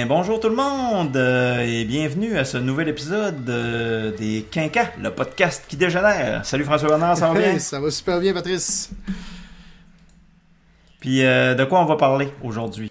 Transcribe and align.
bien, 0.00 0.06
bonjour 0.06 0.40
tout 0.40 0.48
le 0.48 0.54
monde 0.54 1.14
euh, 1.14 1.60
et 1.60 1.84
bienvenue 1.84 2.38
à 2.38 2.46
ce 2.46 2.56
nouvel 2.56 2.88
épisode 2.88 3.48
euh, 3.50 4.16
des 4.16 4.46
Quinquas, 4.50 4.92
le 4.98 5.10
podcast 5.10 5.64
qui 5.68 5.76
dégénère. 5.76 6.42
Salut 6.46 6.64
François 6.64 6.88
Bernard, 6.88 7.18
ça 7.18 7.30
va 7.30 7.38
bien? 7.38 7.58
ça 7.58 7.80
va 7.80 7.90
super 7.90 8.18
bien, 8.18 8.32
Patrice. 8.32 8.90
Puis 11.00 11.22
euh, 11.22 11.54
de 11.54 11.64
quoi 11.64 11.82
on 11.82 11.84
va 11.84 11.96
parler 11.96 12.32
aujourd'hui? 12.42 12.89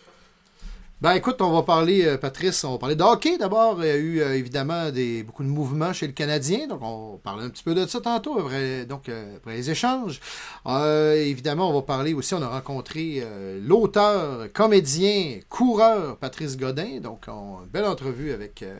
Ben 1.01 1.13
écoute, 1.13 1.41
on 1.41 1.49
va 1.51 1.63
parler, 1.63 2.05
euh, 2.05 2.17
Patrice, 2.17 2.61
on 2.65 2.73
va 2.73 2.77
parler 2.77 2.97
de 2.97 3.03
hockey 3.03 3.37
d'abord. 3.37 3.77
Il 3.79 3.87
y 3.87 3.89
a 3.89 3.95
eu 3.95 4.19
euh, 4.19 4.35
évidemment 4.35 4.89
des, 4.89 5.23
beaucoup 5.23 5.43
de 5.43 5.47
mouvements 5.47 5.93
chez 5.93 6.07
le 6.07 6.11
Canadien, 6.11 6.67
donc 6.67 6.79
on 6.81 7.11
va 7.13 7.17
parler 7.19 7.45
un 7.45 7.49
petit 7.49 7.63
peu 7.63 7.73
de 7.73 7.87
ça 7.87 8.01
tantôt, 8.01 8.37
après, 8.37 8.85
donc, 8.85 9.07
euh, 9.07 9.37
après 9.37 9.55
les 9.55 9.71
échanges. 9.71 10.19
Euh, 10.65 11.13
évidemment, 11.15 11.69
on 11.69 11.73
va 11.73 11.83
parler 11.83 12.13
aussi, 12.13 12.33
on 12.33 12.41
a 12.41 12.49
rencontré 12.49 13.21
euh, 13.23 13.61
l'auteur, 13.65 14.51
comédien, 14.51 15.39
coureur 15.47 16.17
Patrice 16.17 16.57
Godin, 16.57 16.99
donc 17.01 17.27
on, 17.29 17.63
une 17.63 17.69
belle 17.71 17.85
entrevue 17.85 18.33
avec, 18.33 18.61
euh, 18.61 18.77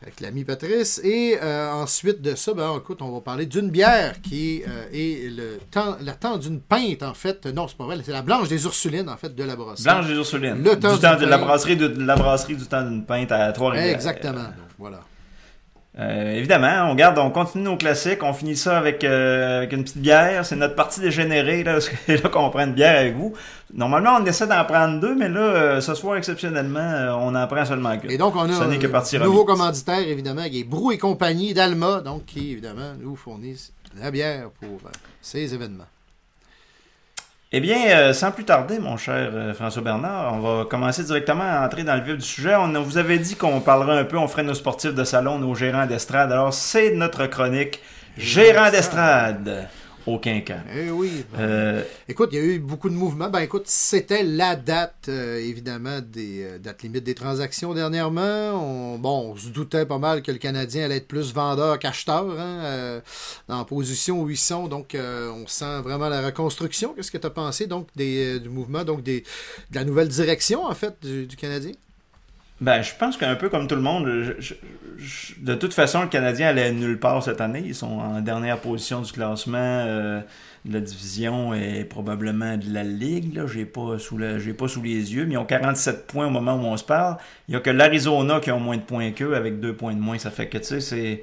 avec 0.00 0.20
l'ami 0.22 0.42
Patrice. 0.44 1.02
Et 1.04 1.38
ensuite 1.42 2.22
de 2.22 2.34
ça, 2.34 2.54
ben 2.54 2.78
écoute, 2.78 3.02
on 3.02 3.12
va 3.12 3.20
parler 3.20 3.44
d'une 3.44 3.68
bière 3.68 4.22
qui 4.22 4.62
est 4.90 5.30
le 5.30 5.58
temps, 5.70 5.96
la 6.00 6.12
temps 6.12 6.38
d'une 6.38 6.60
pinte 6.60 7.02
en 7.02 7.12
fait. 7.12 7.44
Non, 7.44 7.68
c'est 7.68 7.76
pas 7.76 7.84
vrai, 7.84 7.98
c'est 8.02 8.12
la 8.12 8.22
blanche 8.22 8.48
des 8.48 8.64
Ursulines 8.64 9.10
en 9.10 9.18
fait 9.18 9.34
de 9.34 9.44
la 9.44 9.54
brasserie. 9.54 9.84
Blanche 9.84 10.06
des 10.06 10.14
Ursulines. 10.14 10.62
Le 10.62 10.78
temps 10.78 10.94
du 10.94 11.00
temps 11.00 11.16
d'une 11.16 11.25
de 11.26 11.30
la 11.30 11.38
brasserie, 11.38 11.76
de, 11.76 11.88
de 11.88 12.04
la 12.04 12.16
brasserie 12.16 12.56
du 12.56 12.64
temps 12.66 12.82
d'une 12.82 13.04
pinte 13.04 13.32
à 13.32 13.52
Trois-Rivières. 13.52 13.94
Exactement. 13.94 14.32
Donc, 14.32 14.68
voilà. 14.78 15.00
Euh, 15.98 16.34
évidemment, 16.34 16.90
on 16.90 16.94
garde, 16.94 17.18
on 17.18 17.30
continue 17.30 17.64
nos 17.64 17.76
classiques, 17.78 18.22
on 18.22 18.34
finit 18.34 18.56
ça 18.56 18.76
avec, 18.76 19.02
euh, 19.02 19.58
avec 19.58 19.72
une 19.72 19.82
petite 19.82 19.98
bière. 19.98 20.44
C'est 20.44 20.56
notre 20.56 20.74
partie 20.74 21.00
dégénérée, 21.00 21.64
là, 21.64 21.78
là 22.08 22.28
qu'on 22.28 22.50
prend 22.50 22.64
une 22.64 22.74
bière 22.74 22.98
avec 23.00 23.16
vous. 23.16 23.32
Normalement, 23.72 24.18
on 24.20 24.24
essaie 24.26 24.46
d'en 24.46 24.64
prendre 24.64 25.00
deux, 25.00 25.14
mais 25.14 25.28
là, 25.28 25.40
euh, 25.40 25.80
ce 25.80 25.94
soir, 25.94 26.16
exceptionnellement, 26.16 26.78
euh, 26.78 27.12
on 27.12 27.34
en 27.34 27.46
prend 27.46 27.64
seulement 27.64 27.96
qu'une. 27.98 28.10
Et 28.10 28.18
donc, 28.18 28.36
on 28.36 28.48
a 28.48 28.62
un 28.62 29.18
nouveau 29.24 29.44
commanditaire, 29.44 30.00
évidemment, 30.00 30.44
qui 30.44 30.60
est 30.60 30.64
Brou 30.64 30.92
et 30.92 30.98
compagnie 30.98 31.54
d'Alma, 31.54 32.00
donc 32.00 32.26
qui, 32.26 32.52
évidemment, 32.52 32.92
nous 33.00 33.16
fournissent 33.16 33.72
la 33.98 34.10
bière 34.10 34.50
pour 34.60 34.68
euh, 34.68 34.90
ces 35.20 35.54
événements. 35.54 35.86
Eh 37.52 37.60
bien, 37.60 37.76
euh, 37.90 38.12
sans 38.12 38.32
plus 38.32 38.44
tarder, 38.44 38.80
mon 38.80 38.96
cher 38.96 39.30
euh, 39.32 39.54
François 39.54 39.80
Bernard, 39.80 40.34
on 40.34 40.40
va 40.40 40.64
commencer 40.64 41.04
directement 41.04 41.44
à 41.44 41.64
entrer 41.64 41.84
dans 41.84 41.94
le 41.94 42.02
vif 42.02 42.16
du 42.16 42.24
sujet. 42.24 42.56
On 42.56 42.82
vous 42.82 42.98
avait 42.98 43.18
dit 43.18 43.36
qu'on 43.36 43.60
parlerait 43.60 44.00
un 44.00 44.04
peu, 44.04 44.18
on 44.18 44.26
ferait 44.26 44.42
nos 44.42 44.54
sportifs 44.54 44.94
de 44.94 45.04
salon, 45.04 45.38
nos 45.38 45.54
gérants 45.54 45.86
d'estrade. 45.86 46.32
Alors, 46.32 46.52
c'est 46.52 46.90
notre 46.90 47.26
chronique 47.26 47.80
Gérant 48.18 48.70
d'estrade 48.70 49.68
au 50.06 50.18
Quincan. 50.18 50.60
Eh 50.74 50.90
oui. 50.90 51.24
ben, 51.32 51.40
Euh, 51.40 51.82
Écoute, 52.08 52.30
il 52.32 52.38
y 52.38 52.42
a 52.42 52.44
eu 52.44 52.58
beaucoup 52.58 52.88
de 52.88 52.94
mouvements. 52.94 53.28
Ben 53.28 53.40
écoute, 53.40 53.64
c'était 53.66 54.22
la 54.22 54.54
date, 54.56 55.06
euh, 55.08 55.38
évidemment, 55.38 56.00
des 56.00 56.44
euh, 56.44 56.58
dates 56.58 56.82
limites 56.82 57.04
des 57.04 57.14
transactions 57.14 57.74
dernièrement. 57.74 58.22
On, 58.54 58.98
bon, 58.98 59.32
on 59.32 59.36
se 59.36 59.48
doutait 59.48 59.84
pas 59.86 59.98
mal 59.98 60.22
que 60.22 60.30
le 60.30 60.38
Canadien 60.38 60.84
allait 60.84 60.98
être 60.98 61.08
plus 61.08 61.32
vendeur 61.34 61.78
qu'acheteur 61.78 62.38
hein, 62.38 63.02
la 63.48 63.64
position 63.64 64.22
où 64.22 64.30
ils 64.30 64.36
sont. 64.36 64.68
Donc, 64.68 64.96
on 64.96 65.46
sent 65.46 65.80
vraiment 65.82 66.08
la 66.08 66.24
reconstruction. 66.24 66.94
Qu'est-ce 66.94 67.10
que 67.10 67.18
tu 67.18 67.26
as 67.26 67.30
pensé 67.30 67.66
donc 67.66 67.88
des, 67.96 68.38
du 68.40 68.48
mouvement, 68.48 68.84
donc 68.84 69.02
des, 69.02 69.20
de 69.70 69.74
la 69.74 69.84
nouvelle 69.84 70.08
direction, 70.08 70.64
en 70.64 70.74
fait, 70.74 70.94
du, 71.02 71.26
du 71.26 71.36
Canadien? 71.36 71.72
Ben, 72.60 72.80
je 72.82 72.92
pense 72.98 73.18
qu'un 73.18 73.34
peu 73.34 73.50
comme 73.50 73.68
tout 73.68 73.74
le 73.74 73.82
monde, 73.82 74.06
je- 74.08 74.32
je- 74.40 74.54
je- 74.96 75.34
de 75.38 75.54
toute 75.54 75.74
façon, 75.74 76.00
le 76.02 76.08
Canadien 76.08 76.48
allait 76.48 76.72
nulle 76.72 76.98
part 76.98 77.22
cette 77.22 77.42
année. 77.42 77.62
Ils 77.66 77.74
sont 77.74 77.98
en 77.98 78.20
dernière 78.22 78.58
position 78.60 79.02
du 79.02 79.12
classement 79.12 79.58
euh, 79.58 80.20
de 80.64 80.72
la 80.72 80.80
division 80.80 81.52
et 81.52 81.84
probablement 81.84 82.56
de 82.56 82.72
la 82.72 82.82
Ligue. 82.82 83.34
Là. 83.34 83.46
J'ai 83.46 83.66
pas 83.66 83.98
sous 83.98 84.18
pas 84.58 84.68
sous 84.68 84.82
les 84.82 85.14
yeux, 85.14 85.26
mais 85.26 85.34
ils 85.34 85.38
ont 85.38 85.44
47 85.44 86.06
points 86.06 86.26
au 86.26 86.30
moment 86.30 86.54
où 86.54 86.64
on 86.64 86.78
se 86.78 86.84
parle. 86.84 87.18
Il 87.48 87.52
y 87.52 87.56
a 87.56 87.60
que 87.60 87.68
l'Arizona 87.70 88.40
qui 88.40 88.50
a 88.50 88.56
moins 88.56 88.78
de 88.78 88.82
points 88.82 89.10
qu'eux 89.10 89.34
avec 89.36 89.60
deux 89.60 89.74
points 89.74 89.92
de 89.94 90.00
moins. 90.00 90.18
Ça 90.18 90.30
fait 90.30 90.48
que, 90.48 90.56
tu 90.58 90.64
sais, 90.64 90.80
c'est... 90.80 91.22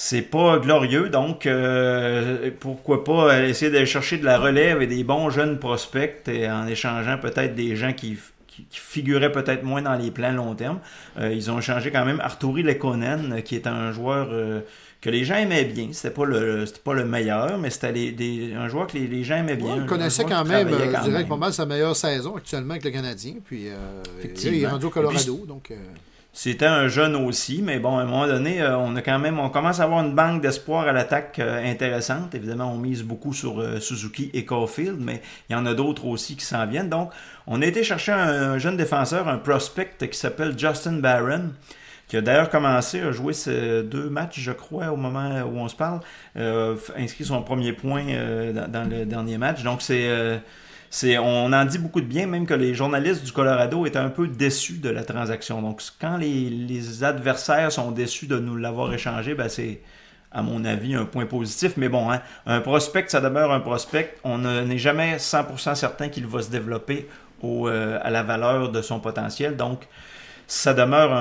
C'est 0.00 0.22
pas 0.22 0.58
glorieux, 0.60 1.08
donc 1.08 1.44
euh, 1.46 2.52
pourquoi 2.60 3.02
pas 3.02 3.40
essayer 3.48 3.68
d'aller 3.68 3.84
chercher 3.84 4.18
de 4.18 4.24
la 4.24 4.38
relève 4.38 4.80
et 4.80 4.86
des 4.86 5.02
bons 5.02 5.28
jeunes 5.28 5.58
prospects 5.58 6.22
en 6.28 6.68
échangeant 6.68 7.18
peut-être 7.18 7.56
des 7.56 7.74
gens 7.74 7.92
qui, 7.92 8.16
qui, 8.58 8.64
qui 8.64 8.80
figuraient 8.80 9.30
peut-être 9.32 9.62
moins 9.62 9.82
dans 9.82 9.94
les 9.94 10.10
plans 10.10 10.32
long 10.32 10.54
terme. 10.54 10.80
Euh, 11.18 11.32
ils 11.32 11.50
ont 11.50 11.58
échangé 11.58 11.90
quand 11.90 12.04
même 12.04 12.20
Arturi 12.20 12.62
Lekonen, 12.62 13.42
qui 13.42 13.54
est 13.54 13.66
un 13.66 13.92
joueur 13.92 14.28
euh, 14.32 14.60
que 15.00 15.10
les 15.10 15.24
gens 15.24 15.36
aimaient 15.36 15.64
bien. 15.64 15.88
C'était 15.92 16.10
pas 16.12 16.24
le 16.24 16.66
c'était 16.66 16.80
pas 16.80 16.94
le 16.94 17.04
meilleur, 17.04 17.56
mais 17.58 17.70
c'était 17.70 17.92
les- 17.92 18.10
des- 18.12 18.54
un 18.54 18.68
joueur 18.68 18.88
que 18.88 18.94
les, 18.98 19.06
les 19.06 19.22
gens 19.22 19.36
aimaient 19.36 19.54
bien. 19.56 19.74
Ouais, 19.74 19.80
il 19.82 19.86
connaissait 19.86 20.24
quand 20.24 20.44
même, 20.44 20.68
euh, 20.68 20.92
quand 20.92 21.04
je 21.04 21.10
dirais 21.10 21.24
pas 21.24 21.36
mal 21.36 21.52
sa 21.52 21.66
meilleure 21.66 21.94
saison 21.94 22.36
actuellement 22.36 22.72
avec 22.72 22.84
le 22.84 22.90
Canadien. 22.90 23.34
Puis, 23.44 23.68
euh, 23.68 24.02
il 24.44 24.62
est 24.62 24.66
rendu 24.66 24.86
au 24.86 24.90
puis, 24.90 24.94
Colorado. 24.94 25.44
donc, 25.46 25.70
C'était 26.40 26.66
un 26.66 26.86
jeune 26.86 27.16
aussi, 27.16 27.62
mais 27.64 27.80
bon, 27.80 27.98
à 27.98 28.02
un 28.02 28.04
moment 28.04 28.28
donné, 28.28 28.62
euh, 28.62 28.78
on 28.78 28.94
a 28.94 29.02
quand 29.02 29.18
même, 29.18 29.40
on 29.40 29.50
commence 29.50 29.80
à 29.80 29.82
avoir 29.82 30.04
une 30.04 30.14
banque 30.14 30.40
d'espoir 30.40 30.86
à 30.86 30.92
l'attaque 30.92 31.40
euh, 31.40 31.68
intéressante. 31.68 32.32
Évidemment, 32.32 32.72
on 32.72 32.78
mise 32.78 33.02
beaucoup 33.02 33.32
sur 33.32 33.60
euh, 33.60 33.80
Suzuki 33.80 34.30
et 34.32 34.44
Caulfield, 34.44 34.98
mais 35.00 35.20
il 35.50 35.54
y 35.54 35.56
en 35.56 35.66
a 35.66 35.74
d'autres 35.74 36.06
aussi 36.06 36.36
qui 36.36 36.44
s'en 36.44 36.64
viennent. 36.64 36.90
Donc, 36.90 37.10
on 37.48 37.60
a 37.60 37.66
été 37.66 37.82
chercher 37.82 38.12
un, 38.12 38.52
un 38.52 38.58
jeune 38.58 38.76
défenseur, 38.76 39.26
un 39.26 39.38
prospect 39.38 39.96
qui 39.98 40.16
s'appelle 40.16 40.56
Justin 40.56 41.00
Barron, 41.00 41.50
qui 42.06 42.16
a 42.16 42.20
d'ailleurs 42.20 42.50
commencé 42.50 43.00
à 43.00 43.10
jouer 43.10 43.32
ces 43.32 43.82
deux 43.82 44.08
matchs, 44.08 44.38
je 44.38 44.52
crois, 44.52 44.92
au 44.92 44.96
moment 44.96 45.42
où 45.42 45.58
on 45.58 45.66
se 45.66 45.74
parle, 45.74 45.98
inscrit 46.96 47.24
son 47.24 47.42
premier 47.42 47.72
point 47.72 48.04
dans, 48.54 48.70
dans 48.70 48.88
le 48.88 49.04
dernier 49.06 49.38
match. 49.38 49.64
Donc, 49.64 49.82
c'est 49.82 50.06
euh, 50.06 50.38
on 51.18 51.52
en 51.52 51.64
dit 51.64 51.78
beaucoup 51.78 52.00
de 52.00 52.06
bien, 52.06 52.26
même 52.26 52.46
que 52.46 52.54
les 52.54 52.74
journalistes 52.74 53.24
du 53.24 53.32
Colorado 53.32 53.86
étaient 53.86 53.98
un 53.98 54.08
peu 54.08 54.28
déçus 54.28 54.78
de 54.78 54.88
la 54.88 55.04
transaction. 55.04 55.62
Donc, 55.62 55.82
quand 56.00 56.16
les, 56.16 57.04
adversaires 57.04 57.72
sont 57.72 57.90
déçus 57.90 58.26
de 58.26 58.38
nous 58.38 58.56
l'avoir 58.56 58.92
échangé, 58.92 59.34
ben 59.34 59.48
c'est, 59.48 59.80
à 60.32 60.42
mon 60.42 60.64
avis, 60.64 60.94
un 60.94 61.04
point 61.04 61.26
positif. 61.26 61.74
Mais 61.76 61.88
bon, 61.88 62.10
hein, 62.10 62.20
un 62.46 62.60
prospect, 62.60 63.04
ça 63.08 63.20
demeure 63.20 63.52
un 63.52 63.60
prospect. 63.60 64.16
On 64.24 64.38
ne- 64.38 64.62
n'est 64.62 64.78
jamais 64.78 65.18
100% 65.18 65.74
certain 65.74 66.08
qu'il 66.08 66.26
va 66.26 66.42
se 66.42 66.50
développer 66.50 67.08
euh, 67.44 67.98
à 68.02 68.10
la 68.10 68.22
valeur 68.22 68.70
de 68.70 68.82
son 68.82 69.00
potentiel. 69.00 69.56
Donc, 69.56 69.86
ça 70.46 70.72
demeure 70.72 71.12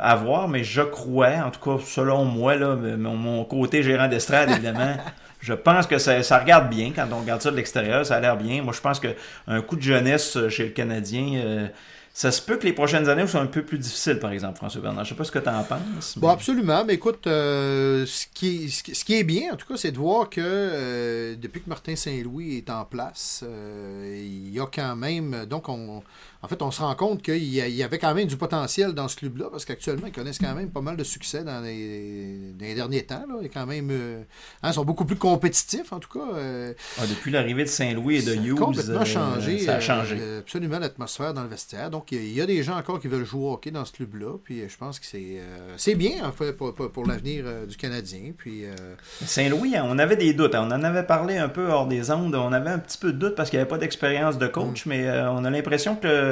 à 0.00 0.14
voir, 0.14 0.48
mais 0.48 0.62
je 0.62 0.82
crois, 0.82 1.32
en 1.44 1.50
tout 1.50 1.58
cas, 1.58 1.84
selon 1.84 2.24
moi, 2.24 2.56
mon, 2.56 3.16
mon 3.16 3.44
côté 3.44 3.82
gérant 3.82 4.06
d'estrade, 4.06 4.50
évidemment, 4.50 4.96
je 5.42 5.52
pense 5.54 5.88
que 5.88 5.98
ça, 5.98 6.22
ça 6.22 6.38
regarde 6.38 6.70
bien 6.70 6.92
quand 6.94 7.06
on 7.12 7.20
regarde 7.20 7.42
ça 7.42 7.50
de 7.50 7.56
l'extérieur, 7.56 8.06
ça 8.06 8.16
a 8.16 8.20
l'air 8.20 8.36
bien. 8.36 8.62
Moi, 8.62 8.72
je 8.72 8.80
pense 8.80 9.00
qu'un 9.00 9.62
coup 9.62 9.76
de 9.76 9.82
jeunesse 9.82 10.36
euh, 10.36 10.48
chez 10.48 10.64
le 10.64 10.70
Canadien, 10.70 11.34
euh, 11.34 11.66
ça 12.14 12.30
se 12.30 12.40
peut 12.40 12.58
que 12.58 12.64
les 12.64 12.72
prochaines 12.72 13.08
années 13.08 13.26
soient 13.26 13.40
un 13.40 13.46
peu 13.46 13.64
plus 13.64 13.78
difficiles, 13.78 14.20
par 14.20 14.30
exemple, 14.30 14.58
François 14.58 14.80
Bernard. 14.80 15.04
Je 15.04 15.10
sais 15.10 15.16
pas 15.16 15.24
ce 15.24 15.32
que 15.32 15.40
tu 15.40 15.48
en 15.48 15.64
penses. 15.64 16.16
Bon, 16.16 16.28
absolument. 16.28 16.84
Mais 16.84 16.94
écoute, 16.94 17.26
euh, 17.26 18.06
ce, 18.06 18.26
qui, 18.32 18.70
ce, 18.70 19.12
est 19.12 19.24
bien, 19.24 19.52
en 19.52 19.56
tout 19.56 19.66
cas, 19.66 19.76
c'est 19.76 19.90
de 19.90 19.98
voir 19.98 20.30
que 20.30 20.40
euh, 20.40 21.34
depuis 21.36 21.60
que 21.60 21.68
Martin 21.68 21.96
Saint-Louis 21.96 22.58
est 22.58 22.70
en 22.70 22.84
place, 22.84 23.42
il 23.44 24.50
y 24.50 24.60
a 24.60 24.66
quand 24.66 24.94
même. 24.94 25.46
Donc, 25.46 25.68
on, 25.68 26.04
en 26.42 26.48
fait, 26.48 26.60
on 26.62 26.70
se 26.70 26.80
rend 26.82 26.94
compte 26.96 27.22
qu'il 27.22 27.44
y, 27.44 27.82
avait 27.82 27.98
quand 27.98 28.14
même 28.14 28.26
du 28.26 28.36
potentiel 28.36 28.92
dans 28.92 29.06
ce 29.08 29.16
club-là, 29.16 29.46
parce 29.50 29.64
qu'actuellement, 29.64 30.06
ils 30.08 30.12
connaissent 30.12 30.38
quand 30.40 30.54
même 30.54 30.70
pas 30.70 30.80
mal 30.80 30.96
de 30.96 31.04
succès 31.04 31.44
dans 31.44 31.60
les, 31.60 32.52
dans 32.58 32.64
les 32.66 32.74
derniers 32.74 33.04
temps. 33.04 33.24
Là. 33.28 33.36
Ils, 33.42 33.48
quand 33.50 33.66
même, 33.66 33.88
euh, 33.90 34.22
hein, 34.62 34.70
ils 34.70 34.74
sont 34.74 34.84
beaucoup 34.84 35.04
plus 35.04 35.16
compétitifs, 35.16 35.92
en 35.92 36.00
tout 36.00 36.08
cas. 36.18 36.34
euh, 36.34 36.72
Ah, 37.00 37.06
depuis 37.08 37.30
l'arrivée 37.30 37.62
de 37.64 37.68
Saint-Louis 37.68 38.16
et 38.16 38.22
de 38.22 38.34
Hughes, 38.34 38.58
complètement 38.58 39.02
euh, 39.02 39.04
changé. 39.04 39.58
ça 39.60 39.76
a 39.76 39.80
changé. 39.80 40.16
absolument 40.38 40.78
l'atmosphère 40.78 41.32
dans 41.32 41.42
le 41.42 41.48
vestiaire. 41.48 41.90
Donc, 41.90 42.10
il 42.12 42.18
y 42.18 42.20
a- 42.20 42.24
il 42.24 42.36
y, 42.38 42.40
a 42.40 42.46
des 42.46 42.62
gens 42.62 42.76
encore 42.76 42.98
qui 43.00 43.08
veulent 43.08 43.24
jouer 43.24 43.44
au 43.44 43.52
hockey 43.52 43.70
dans 43.70 43.84
ce 43.84 43.92
club-là. 43.92 44.36
Puis, 44.42 44.62
je 44.68 44.76
pense 44.76 44.98
que 44.98 45.06
c'est 45.76 45.94
bien, 45.94 46.24
en 46.24 46.32
fait, 46.32 46.52
pour, 46.54 47.06
l'avenir 47.06 47.44
du 47.68 47.76
Canadien. 47.76 48.32
Puis, 48.36 48.64
Saint-Louis, 49.24 49.76
hein, 49.76 49.84
on 49.86 49.98
avait 49.98 50.16
des 50.16 50.32
doutes. 50.34 50.54
hein. 50.54 50.66
On 50.68 50.72
en 50.74 50.82
avait 50.82 51.04
parlé 51.04 51.36
un 51.36 51.48
peu 51.48 51.68
hors 51.68 51.86
des 51.86 52.10
ondes. 52.10 52.34
On 52.34 52.52
avait 52.52 52.70
un 52.70 52.78
petit 52.78 52.98
peu 52.98 53.12
de 53.12 53.18
doute 53.18 53.34
parce 53.34 53.50
qu'il 53.50 53.58
n'y 53.58 53.62
avait 53.62 53.68
pas 53.70 53.78
d'expérience 53.78 54.38
de 54.38 54.46
Mm. 54.46 54.50
coach, 54.52 54.86
mais 54.86 55.06
euh, 55.06 55.30
on 55.30 55.44
a 55.44 55.50
l'impression 55.50 55.94
que, 55.96 56.31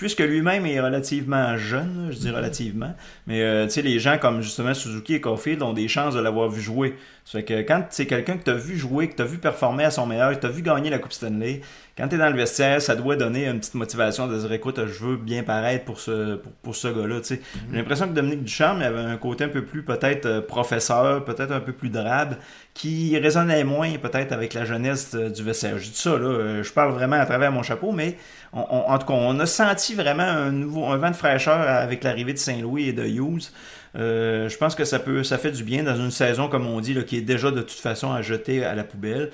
puisque 0.00 0.20
lui-même 0.20 0.64
est 0.64 0.80
relativement 0.80 1.58
jeune, 1.58 2.08
je 2.10 2.16
dis 2.16 2.30
relativement, 2.30 2.94
mais 3.26 3.42
euh, 3.42 3.66
tu 3.66 3.72
sais, 3.72 3.82
les 3.82 3.98
gens 3.98 4.16
comme 4.16 4.40
justement 4.40 4.72
Suzuki 4.72 5.14
et 5.16 5.20
Caulfield 5.20 5.62
ont 5.62 5.74
des 5.74 5.88
chances 5.88 6.14
de 6.14 6.20
l'avoir 6.20 6.48
vu 6.48 6.62
jouer. 6.62 6.96
Ça 7.26 7.38
fait 7.38 7.44
que 7.44 7.60
quand 7.60 7.84
c'est 7.90 8.06
quelqu'un 8.06 8.38
que 8.38 8.44
tu 8.44 8.50
as 8.50 8.54
vu 8.54 8.76
jouer, 8.78 9.08
que 9.08 9.14
tu 9.16 9.22
as 9.22 9.26
vu 9.26 9.36
performer 9.38 9.84
à 9.84 9.90
son 9.90 10.06
meilleur, 10.06 10.32
que 10.34 10.40
tu 10.40 10.46
as 10.46 10.50
vu 10.50 10.62
gagner 10.62 10.88
la 10.90 10.98
Coupe 10.98 11.12
Stanley, 11.12 11.60
quand 11.98 12.08
tu 12.08 12.14
es 12.14 12.18
dans 12.18 12.30
le 12.30 12.36
vestiaire, 12.36 12.80
ça 12.80 12.96
doit 12.96 13.14
donner 13.14 13.46
une 13.46 13.58
petite 13.60 13.74
motivation 13.74 14.26
de 14.26 14.38
dire 14.38 14.50
écoute, 14.52 14.80
je 14.86 15.04
veux 15.04 15.16
bien 15.16 15.42
paraître 15.42 15.84
pour 15.84 16.00
ce, 16.00 16.36
pour, 16.36 16.50
pour 16.62 16.74
ce 16.76 16.88
gars-là. 16.88 17.22
sais. 17.22 17.42
J'ai 17.70 17.76
l'impression 17.76 18.08
que 18.08 18.14
Dominique 18.14 18.44
Ducharme 18.44 18.80
avait 18.80 18.98
un 19.00 19.16
côté 19.18 19.44
un 19.44 19.48
peu 19.48 19.64
plus 19.64 19.82
peut-être 19.84 20.24
euh, 20.26 20.40
professeur, 20.40 21.24
peut-être 21.24 21.52
un 21.52 21.60
peu 21.60 21.72
plus 21.72 21.90
drabe, 21.90 22.36
qui 22.74 23.16
résonnait 23.18 23.64
moins 23.64 23.92
peut-être 23.98 24.32
avec 24.32 24.54
la 24.54 24.64
jeunesse 24.64 25.12
euh, 25.14 25.28
du 25.28 25.42
vestiaire. 25.42 25.78
Je 25.78 25.90
dis 25.90 25.94
ça, 25.96 26.16
là, 26.18 26.62
je 26.62 26.72
parle 26.72 26.92
vraiment 26.92 27.16
à 27.20 27.26
travers 27.26 27.52
mon 27.52 27.62
chapeau, 27.62 27.92
mais 27.92 28.16
on- 28.54 28.60
on- 28.70 28.90
en 28.90 28.98
tout 28.98 29.06
cas, 29.06 29.14
on 29.14 29.38
a 29.38 29.46
senti 29.46 29.89
vraiment 29.94 30.22
un 30.22 30.52
nouveau 30.52 30.86
un 30.86 30.96
vent 30.96 31.10
de 31.10 31.16
fraîcheur 31.16 31.60
avec 31.60 32.04
l'arrivée 32.04 32.32
de 32.32 32.38
Saint-Louis 32.38 32.88
et 32.88 32.92
de 32.92 33.04
Hughes. 33.04 33.50
Euh, 33.96 34.48
je 34.48 34.56
pense 34.56 34.74
que 34.74 34.84
ça 34.84 34.98
peut 34.98 35.24
ça 35.24 35.38
fait 35.38 35.50
du 35.50 35.64
bien 35.64 35.82
dans 35.82 35.96
une 35.96 36.10
saison, 36.10 36.48
comme 36.48 36.66
on 36.66 36.80
dit, 36.80 36.96
qui 37.04 37.16
est 37.16 37.22
déjà 37.22 37.50
de 37.50 37.60
toute 37.60 37.70
façon 37.72 38.12
à 38.12 38.22
jeter 38.22 38.64
à 38.64 38.74
la 38.74 38.84
poubelle. 38.84 39.30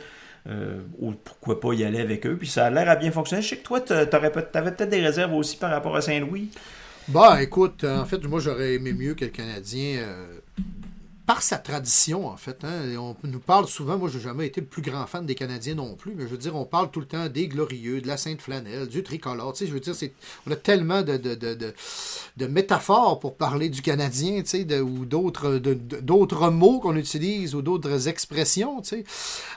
Euh, 0.48 0.78
ou 1.00 1.10
pourquoi 1.10 1.58
pas 1.58 1.72
y 1.74 1.82
aller 1.82 2.00
avec 2.00 2.24
eux. 2.24 2.36
Puis 2.36 2.46
ça 2.46 2.66
a 2.66 2.70
l'air 2.70 2.88
à 2.88 2.94
bien 2.94 3.10
fonctionner. 3.10 3.42
Je 3.42 3.48
sais 3.48 3.56
que 3.56 3.64
toi, 3.64 3.80
tu 3.80 3.92
avais 3.92 4.30
peut-être 4.30 4.88
des 4.88 5.00
réserves 5.00 5.34
aussi 5.34 5.56
par 5.56 5.70
rapport 5.70 5.96
à 5.96 6.00
Saint-Louis. 6.00 6.50
Bah, 7.08 7.42
écoute, 7.42 7.82
en 7.82 8.04
fait, 8.04 8.22
moi, 8.24 8.38
j'aurais 8.38 8.74
aimé 8.74 8.92
mieux 8.92 9.14
que 9.14 9.24
le 9.24 9.32
Canadien. 9.32 9.98
Euh, 9.98 10.38
par 11.26 11.42
sa 11.42 11.58
tradition, 11.58 12.28
en 12.28 12.36
fait. 12.36 12.64
Hein. 12.64 12.96
On 12.96 13.16
nous 13.24 13.40
parle 13.40 13.66
souvent, 13.66 13.98
moi, 13.98 14.08
je 14.08 14.18
n'ai 14.18 14.24
jamais 14.24 14.46
été 14.46 14.60
le 14.60 14.66
plus 14.66 14.80
grand 14.80 15.06
fan 15.06 15.26
des 15.26 15.34
Canadiens 15.34 15.74
non 15.74 15.94
plus, 15.96 16.14
mais 16.14 16.24
je 16.24 16.28
veux 16.28 16.38
dire, 16.38 16.54
on 16.54 16.64
parle 16.64 16.90
tout 16.90 17.00
le 17.00 17.06
temps 17.06 17.28
des 17.28 17.48
glorieux, 17.48 18.00
de 18.00 18.06
la 18.06 18.16
Sainte 18.16 18.40
Flanelle, 18.40 18.86
du 18.86 19.02
tricolore. 19.02 19.52
Tu 19.52 19.66
je 19.66 19.72
veux 19.72 19.80
dire, 19.80 19.94
on 20.46 20.52
a 20.52 20.56
tellement 20.56 21.02
de, 21.02 21.16
de, 21.16 21.34
de, 21.34 22.46
métaphores 22.46 23.18
pour 23.18 23.36
parler 23.36 23.68
du 23.68 23.82
Canadien, 23.82 24.42
tu 24.42 24.64
ou 24.80 25.04
d'autres, 25.04 26.50
mots 26.50 26.78
qu'on 26.78 26.96
utilise 26.96 27.54
ou 27.56 27.62
d'autres 27.62 28.08
expressions, 28.08 28.80
tu. 28.80 29.04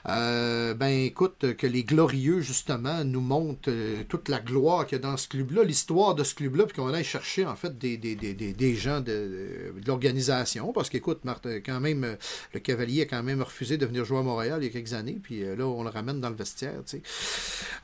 Euh, 0.07 0.73
ben, 0.73 0.89
écoute, 0.89 1.55
que 1.55 1.67
les 1.67 1.83
glorieux, 1.83 2.41
justement, 2.41 3.03
nous 3.03 3.21
montrent 3.21 3.69
euh, 3.69 4.03
toute 4.09 4.27
la 4.27 4.39
gloire 4.39 4.87
qu'il 4.87 4.97
y 4.97 5.01
a 5.01 5.03
dans 5.03 5.17
ce 5.17 5.27
club-là, 5.27 5.63
l'histoire 5.63 6.15
de 6.15 6.23
ce 6.23 6.33
club-là, 6.33 6.65
puis 6.65 6.75
qu'on 6.75 6.91
aille 6.93 7.03
chercher, 7.03 7.45
en 7.45 7.55
fait, 7.55 7.77
des, 7.77 7.97
des, 7.97 8.75
gens 8.75 9.01
de 9.01 9.71
l'organisation. 9.85 10.73
Parce 10.73 10.89
qu'écoute, 10.89 11.19
Martin, 11.25 11.58
quand 11.59 11.79
même, 11.79 12.03
euh, 12.03 12.15
le 12.53 12.59
Cavalier 12.59 13.03
a 13.03 13.05
quand 13.05 13.23
même 13.23 13.41
refusé 13.41 13.77
de 13.77 13.85
venir 13.85 14.05
jouer 14.05 14.19
à 14.19 14.23
Montréal 14.23 14.59
il 14.61 14.65
y 14.65 14.69
a 14.69 14.71
quelques 14.71 14.93
années, 14.93 15.19
puis 15.21 15.43
euh, 15.43 15.55
là, 15.55 15.65
on 15.65 15.83
le 15.83 15.89
ramène 15.89 16.19
dans 16.19 16.29
le 16.29 16.35
vestiaire, 16.35 16.81
tu 16.85 16.97
sais. 16.97 17.01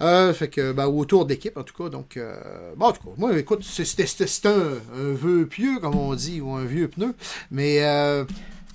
Euh, 0.01 0.33
fait 0.33 0.49
que, 0.49 0.71
ben, 0.71 0.87
autour 0.87 1.25
d'équipe, 1.25 1.57
en 1.57 1.63
tout 1.63 1.75
cas. 1.75 1.89
Donc, 1.89 2.19
bon, 2.77 2.85
en 2.85 2.91
tout 2.91 3.03
cas, 3.03 3.15
moi, 3.17 3.37
écoute, 3.37 3.63
c'est 3.63 4.45
un, 4.45 4.51
un 4.93 5.13
vœu 5.13 5.45
pieux, 5.47 5.79
comme 5.79 5.95
on 5.95 6.13
dit, 6.15 6.41
ou 6.41 6.51
un 6.51 6.65
vieux 6.65 6.87
pneu, 6.87 7.13
mais 7.51 7.81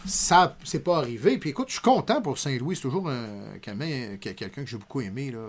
ça, 0.07 0.57
c'est 0.65 0.83
pas 0.83 0.99
arrivé. 0.99 1.39
Puis 1.39 1.51
écoute, 1.51 1.69
je 1.69 1.75
suis 1.75 1.83
content 1.83 2.23
pour 2.23 2.39
Saint-Louis. 2.39 2.77
C'est 2.77 2.83
toujours 2.83 3.11
quelqu'un 3.61 4.49
que 4.49 4.67
j'ai 4.67 4.79
beaucoup 4.79 5.01
aimé. 5.01 5.31
Là. 5.31 5.41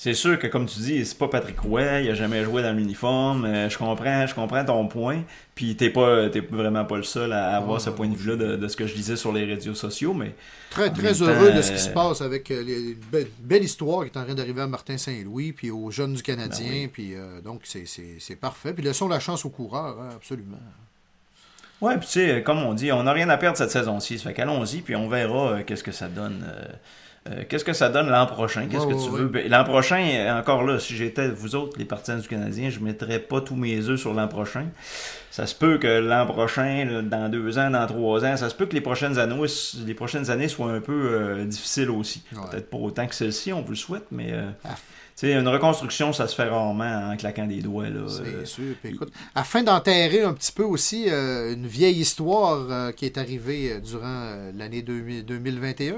C'est 0.00 0.14
sûr 0.14 0.38
que, 0.38 0.46
comme 0.46 0.66
tu 0.66 0.78
dis, 0.78 1.04
c'est 1.04 1.18
pas 1.18 1.26
Patrick 1.26 1.58
Roy, 1.58 2.02
il 2.02 2.10
a 2.10 2.14
jamais 2.14 2.44
joué 2.44 2.62
dans 2.62 2.72
l'uniforme. 2.72 3.44
Euh, 3.44 3.68
je 3.68 3.76
comprends 3.76 4.28
je 4.28 4.34
comprends 4.34 4.64
ton 4.64 4.86
point. 4.86 5.24
Puis 5.56 5.74
t'es 5.74 5.90
pas 5.90 6.28
vraiment 6.52 6.84
pas 6.84 6.98
le 6.98 7.02
seul 7.02 7.32
à 7.32 7.56
avoir 7.56 7.80
ce 7.80 7.90
point 7.90 8.06
de 8.06 8.14
vue-là 8.14 8.56
de, 8.56 8.68
ce 8.68 8.76
que 8.76 8.86
je 8.86 8.94
disais 8.94 9.16
sur 9.16 9.32
les 9.32 9.44
réseaux 9.44 9.74
sociaux. 9.74 10.14
mais 10.14 10.36
Très, 10.70 10.92
très 10.92 11.20
heureux 11.20 11.50
de 11.50 11.60
ce 11.62 11.72
qui 11.72 11.80
se 11.80 11.88
passe 11.88 12.20
avec 12.20 12.48
euh, 12.52 12.62
les, 12.62 12.96
belle, 13.40 13.64
histoire 13.64 14.04
qui 14.04 14.12
est 14.12 14.20
en 14.20 14.24
train 14.24 14.36
d'arriver 14.36 14.62
à 14.62 14.68
Martin 14.68 14.96
Saint-Louis, 14.96 15.50
puis 15.50 15.72
aux 15.72 15.90
jeunes 15.90 16.14
du 16.14 16.22
Canadien. 16.22 16.82
Ben 16.82 16.88
puis 16.90 17.16
euh, 17.16 17.40
donc, 17.40 17.62
c'est 17.64 18.36
parfait. 18.36 18.72
Puis 18.72 18.84
laissons 18.84 19.08
la 19.08 19.18
chance 19.18 19.44
aux 19.44 19.50
coureurs, 19.50 20.00
hein, 20.00 20.10
absolument. 20.14 20.60
Ouais, 21.80 21.98
puis 21.98 22.06
tu 22.06 22.12
sais, 22.12 22.44
comme 22.44 22.58
on 22.58 22.72
dit, 22.72 22.92
on 22.92 23.02
n'a 23.02 23.12
rien 23.12 23.28
à 23.30 23.36
perdre 23.36 23.58
cette 23.58 23.72
saison-ci. 23.72 24.16
Fait 24.18 24.32
qu'allons-y, 24.32 24.80
puis 24.80 24.94
on 24.94 25.08
verra 25.08 25.64
qu'est-ce 25.64 25.82
que 25.82 25.90
ça 25.90 26.06
donne. 26.06 26.46
Euh, 27.30 27.44
qu'est-ce 27.48 27.64
que 27.64 27.72
ça 27.72 27.88
donne 27.88 28.08
l'an 28.08 28.26
prochain? 28.26 28.66
Qu'est-ce 28.70 28.86
que 28.86 29.04
tu 29.04 29.10
veux? 29.10 29.28
Ben, 29.28 29.48
l'an 29.48 29.64
prochain, 29.64 30.36
encore 30.38 30.62
là, 30.64 30.78
si 30.78 30.96
j'étais 30.96 31.28
vous 31.28 31.54
autres, 31.54 31.78
les 31.78 31.84
partisans 31.84 32.20
du 32.20 32.28
Canadien, 32.28 32.70
je 32.70 32.78
ne 32.80 32.84
mettrais 32.84 33.18
pas 33.18 33.40
tous 33.40 33.56
mes 33.56 33.88
œufs 33.88 34.00
sur 34.00 34.14
l'an 34.14 34.28
prochain. 34.28 34.66
Ça 35.30 35.46
se 35.46 35.54
peut 35.54 35.78
que 35.78 35.86
l'an 35.86 36.26
prochain, 36.26 37.02
dans 37.04 37.28
deux 37.28 37.58
ans, 37.58 37.70
dans 37.70 37.86
trois 37.86 38.24
ans, 38.24 38.36
ça 38.36 38.48
se 38.48 38.54
peut 38.54 38.66
que 38.66 38.74
les 38.74 38.80
prochaines 38.80 39.18
années, 39.18 39.46
les 39.86 39.94
prochaines 39.94 40.30
années 40.30 40.48
soient 40.48 40.72
un 40.72 40.80
peu 40.80 40.92
euh, 40.92 41.44
difficiles 41.44 41.90
aussi. 41.90 42.22
Peut-être 42.50 42.70
pas 42.70 42.78
autant 42.78 43.06
que 43.06 43.14
celle-ci, 43.14 43.52
on 43.52 43.62
vous 43.62 43.70
le 43.70 43.76
souhaite, 43.76 44.06
mais 44.10 44.32
euh, 44.32 44.48
ah. 44.64 44.74
une 45.22 45.46
reconstruction, 45.48 46.12
ça 46.12 46.26
se 46.28 46.34
fait 46.34 46.48
rarement 46.48 47.10
en 47.12 47.16
claquant 47.16 47.46
des 47.46 47.60
doigts. 47.60 47.84
C'est 48.08 48.46
sûr. 48.46 48.74
écoute, 48.84 49.12
afin 49.34 49.62
d'enterrer 49.62 50.22
un 50.22 50.32
petit 50.32 50.52
peu 50.52 50.64
aussi 50.64 51.08
une 51.08 51.66
vieille 51.66 52.00
histoire 52.00 52.94
qui 52.94 53.04
est 53.04 53.18
arrivée 53.18 53.80
durant 53.80 54.34
l'année 54.56 54.82
2021, 54.82 55.94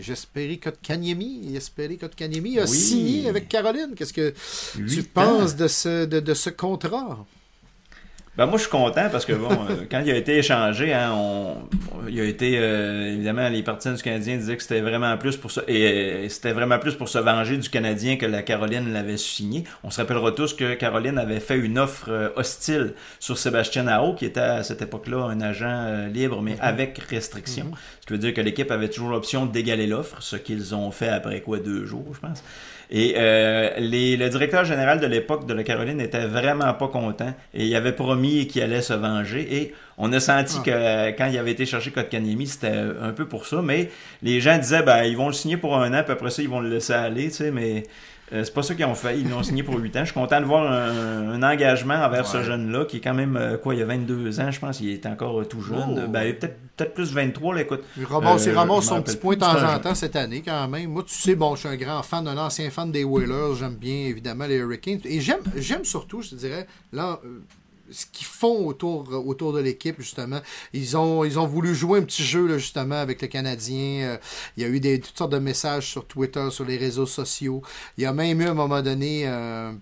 J'espérais 0.00 0.56
Kotkaniemi, 0.56 1.54
Espéry 1.56 1.98
Kotkaniemi 1.98 2.58
a 2.58 2.66
signé 2.66 3.28
avec 3.28 3.48
Caroline. 3.48 3.94
Qu'est-ce 3.94 4.12
que 4.12 4.34
tu 4.88 5.02
penses 5.02 5.56
de 5.56 5.68
ce, 5.68 6.04
de, 6.06 6.20
de 6.20 6.34
ce 6.34 6.50
contrat? 6.50 7.26
Ben 8.36 8.46
moi, 8.46 8.58
je 8.58 8.62
suis 8.62 8.70
content 8.70 9.08
parce 9.10 9.24
que, 9.24 9.32
bon, 9.32 9.50
euh, 9.70 9.86
quand 9.90 10.02
il 10.04 10.10
a 10.12 10.16
été 10.16 10.38
échangé, 10.38 10.92
hein, 10.92 11.12
on, 11.12 11.56
il 12.08 12.20
a 12.20 12.24
été, 12.24 12.58
euh, 12.58 13.12
évidemment, 13.12 13.48
les 13.48 13.62
partisans 13.62 13.94
du 13.94 14.02
Canadien 14.02 14.36
disaient 14.36 14.56
que 14.56 14.62
c'était 14.62 14.80
vraiment 14.80 15.16
plus 15.18 15.36
pour 15.36 15.50
ça, 15.50 15.62
et, 15.66 16.28
c'était 16.28 16.52
vraiment 16.52 16.78
plus 16.78 16.94
pour 16.94 17.08
se 17.08 17.18
venger 17.18 17.56
du 17.56 17.68
Canadien 17.68 18.16
que 18.16 18.26
la 18.26 18.42
Caroline 18.42 18.92
l'avait 18.92 19.16
signé. 19.16 19.64
On 19.82 19.90
se 19.90 20.00
rappellera 20.00 20.30
tous 20.30 20.54
que 20.54 20.74
Caroline 20.74 21.18
avait 21.18 21.40
fait 21.40 21.58
une 21.58 21.78
offre 21.78 22.08
euh, 22.08 22.28
hostile 22.36 22.94
sur 23.18 23.36
Sébastien 23.36 23.82
Nao, 23.82 24.14
qui 24.14 24.26
était 24.26 24.40
à 24.40 24.62
cette 24.62 24.80
époque-là 24.80 25.24
un 25.24 25.40
agent 25.40 26.06
libre, 26.06 26.40
mais 26.40 26.54
mm-hmm. 26.54 26.60
avec 26.60 26.98
restriction. 26.98 27.66
Mm-hmm. 27.66 28.00
Ce 28.02 28.06
qui 28.06 28.12
veut 28.12 28.18
dire 28.18 28.32
que 28.32 28.40
l'équipe 28.40 28.70
avait 28.70 28.88
toujours 28.88 29.10
l'option 29.10 29.44
d'égaler 29.44 29.88
l'offre, 29.88 30.22
ce 30.22 30.36
qu'ils 30.36 30.74
ont 30.74 30.92
fait 30.92 31.08
après 31.08 31.40
quoi, 31.40 31.58
deux 31.58 31.84
jours, 31.84 32.06
je 32.14 32.20
pense. 32.20 32.44
Et 32.92 33.14
euh, 33.16 33.70
les, 33.78 34.16
le 34.16 34.28
directeur 34.28 34.64
général 34.64 34.98
de 34.98 35.06
l'époque 35.06 35.46
de 35.46 35.54
la 35.54 35.62
Caroline 35.62 35.98
n'était 35.98 36.26
vraiment 36.26 36.74
pas 36.74 36.88
content 36.88 37.32
et 37.54 37.64
il 37.66 37.76
avait 37.76 37.92
promis 37.92 38.48
qu'il 38.48 38.62
allait 38.62 38.82
se 38.82 38.92
venger. 38.92 39.46
Et 39.56 39.74
on 39.96 40.12
a 40.12 40.18
senti 40.18 40.56
ah. 40.58 40.62
que 40.64 41.16
quand 41.16 41.26
il 41.26 41.38
avait 41.38 41.52
été 41.52 41.66
chercher 41.66 41.92
Kotkaniemi, 41.92 42.48
c'était 42.48 42.82
un 43.00 43.12
peu 43.12 43.26
pour 43.26 43.46
ça. 43.46 43.62
Mais 43.62 43.90
les 44.22 44.40
gens 44.40 44.58
disaient, 44.58 44.82
ben, 44.82 45.04
ils 45.04 45.16
vont 45.16 45.28
le 45.28 45.32
signer 45.32 45.56
pour 45.56 45.76
un 45.76 45.94
an, 45.94 46.02
puis 46.02 46.12
après 46.12 46.30
ça, 46.30 46.42
ils 46.42 46.48
vont 46.48 46.60
le 46.60 46.68
laisser 46.68 46.92
aller, 46.92 47.28
tu 47.28 47.36
sais. 47.36 47.50
Mais 47.52 47.84
euh, 48.32 48.44
c'est 48.44 48.54
pas 48.54 48.62
ça 48.62 48.74
qu'ils 48.74 48.84
ont 48.84 48.94
fait. 48.94 49.18
Ils 49.18 49.28
l'ont 49.28 49.42
signé 49.42 49.62
pour 49.62 49.76
8 49.76 49.96
ans. 49.96 50.00
Je 50.00 50.04
suis 50.06 50.14
content 50.14 50.40
de 50.40 50.46
voir 50.46 50.70
un, 50.70 51.42
engagement 51.42 51.94
envers 51.94 52.26
ce 52.26 52.42
jeune-là, 52.42 52.84
qui 52.84 52.98
est 52.98 53.00
quand 53.00 53.14
même, 53.14 53.36
euh, 53.36 53.56
quoi, 53.56 53.74
il 53.74 53.80
y 53.80 53.82
a 53.82 53.86
22 53.86 54.40
ans, 54.40 54.50
je 54.50 54.60
pense, 54.60 54.80
il 54.80 54.90
est 54.90 55.06
encore 55.06 55.46
tout 55.48 55.62
jeune. 55.62 56.04
Oh. 56.04 56.08
Ben, 56.08 56.34
peut-être 56.34 56.56
peut 56.76 56.88
plus 56.88 57.12
23, 57.12 57.54
là, 57.54 57.60
écoute. 57.62 57.82
Il 57.96 58.04
ramasse, 58.04 58.46
euh, 58.46 58.80
son 58.80 59.02
petit 59.02 59.16
point 59.16 59.34
de 59.34 59.40
temps 59.40 59.62
en 59.62 59.78
temps 59.78 59.94
cette 59.94 60.16
année, 60.16 60.42
quand 60.44 60.68
même. 60.68 60.90
Moi, 60.90 61.02
tu 61.06 61.14
sais, 61.14 61.34
bon, 61.34 61.54
je 61.54 61.60
suis 61.60 61.68
un 61.68 61.76
grand 61.76 62.02
fan, 62.02 62.26
un 62.26 62.38
ancien 62.38 62.70
fan 62.70 62.90
des 62.90 63.04
Whalers. 63.04 63.56
J'aime 63.58 63.76
bien, 63.76 64.06
évidemment, 64.06 64.46
les 64.46 64.56
Hurricanes. 64.56 65.00
Et 65.04 65.20
j'aime 65.20 65.84
surtout, 65.84 66.22
je 66.22 66.30
te 66.30 66.34
dirais, 66.36 66.66
là, 66.92 67.20
ce 67.90 68.06
qu'ils 68.06 68.26
font 68.26 68.66
autour, 68.66 69.08
autour 69.26 69.52
de 69.52 69.60
l'équipe, 69.60 69.96
justement. 69.98 70.40
Ils 70.72 70.96
ont, 70.96 71.24
ils 71.24 71.38
ont 71.38 71.46
voulu 71.46 71.74
jouer 71.74 71.98
un 71.98 72.02
petit 72.02 72.24
jeu, 72.24 72.46
là, 72.46 72.58
justement, 72.58 72.96
avec 72.96 73.20
le 73.22 73.28
Canadien. 73.28 74.02
Euh, 74.02 74.18
il 74.56 74.62
y 74.62 74.66
a 74.66 74.68
eu 74.68 74.80
des, 74.80 75.00
toutes 75.00 75.16
sortes 75.16 75.32
de 75.32 75.38
messages 75.38 75.88
sur 75.88 76.06
Twitter, 76.06 76.48
sur 76.50 76.64
les 76.64 76.76
réseaux 76.76 77.06
sociaux. 77.06 77.62
Il 77.96 78.04
y 78.04 78.06
a 78.06 78.12
même 78.12 78.40
eu, 78.40 78.46
à 78.46 78.50
un 78.50 78.54
moment 78.54 78.82
donné, 78.82 79.22
euh, 79.26 79.72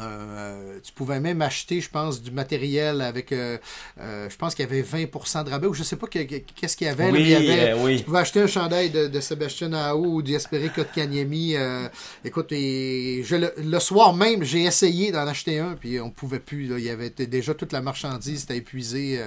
euh, 0.00 0.78
tu 0.82 0.92
pouvais 0.92 1.20
même 1.20 1.42
acheter, 1.42 1.80
je 1.80 1.90
pense, 1.90 2.22
du 2.22 2.30
matériel 2.30 3.00
avec, 3.00 3.32
euh, 3.32 3.58
euh, 4.00 4.28
je 4.30 4.36
pense 4.36 4.54
qu'il 4.54 4.64
y 4.64 4.68
avait 4.68 4.82
20% 4.82 5.44
de 5.44 5.50
rabais, 5.50 5.66
ou 5.66 5.74
je 5.74 5.82
sais 5.82 5.96
pas 5.96 6.06
qu'est-ce 6.06 6.76
qu'il 6.76 6.86
y 6.86 6.90
avait. 6.90 7.10
Oui, 7.10 7.20
il 7.20 7.28
y 7.28 7.34
avait 7.34 7.74
oui. 7.74 7.98
Tu 7.98 8.04
pouvais 8.04 8.20
acheter 8.20 8.40
un 8.40 8.46
chandail 8.46 8.90
de, 8.90 9.08
de 9.08 9.20
Sébastien 9.20 9.72
Aou 9.72 10.16
ou 10.16 10.22
d'Espéré 10.22 10.68
Kotkaniemi. 10.68 11.56
écoute, 12.24 12.52
et 12.52 13.22
je, 13.24 13.36
le, 13.36 13.78
soir 13.80 14.14
même, 14.14 14.44
j'ai 14.44 14.64
essayé 14.64 15.12
d'en 15.12 15.26
acheter 15.26 15.58
un, 15.58 15.74
puis 15.78 16.00
on 16.00 16.10
pouvait 16.10 16.40
plus. 16.40 16.70
il 16.78 16.84
y 16.84 16.90
avait 16.90 17.10
déjà 17.10 17.54
toute 17.54 17.72
la 17.72 17.80
marchandise, 17.80 18.40
c'était 18.40 18.56
épuisé. 18.56 19.20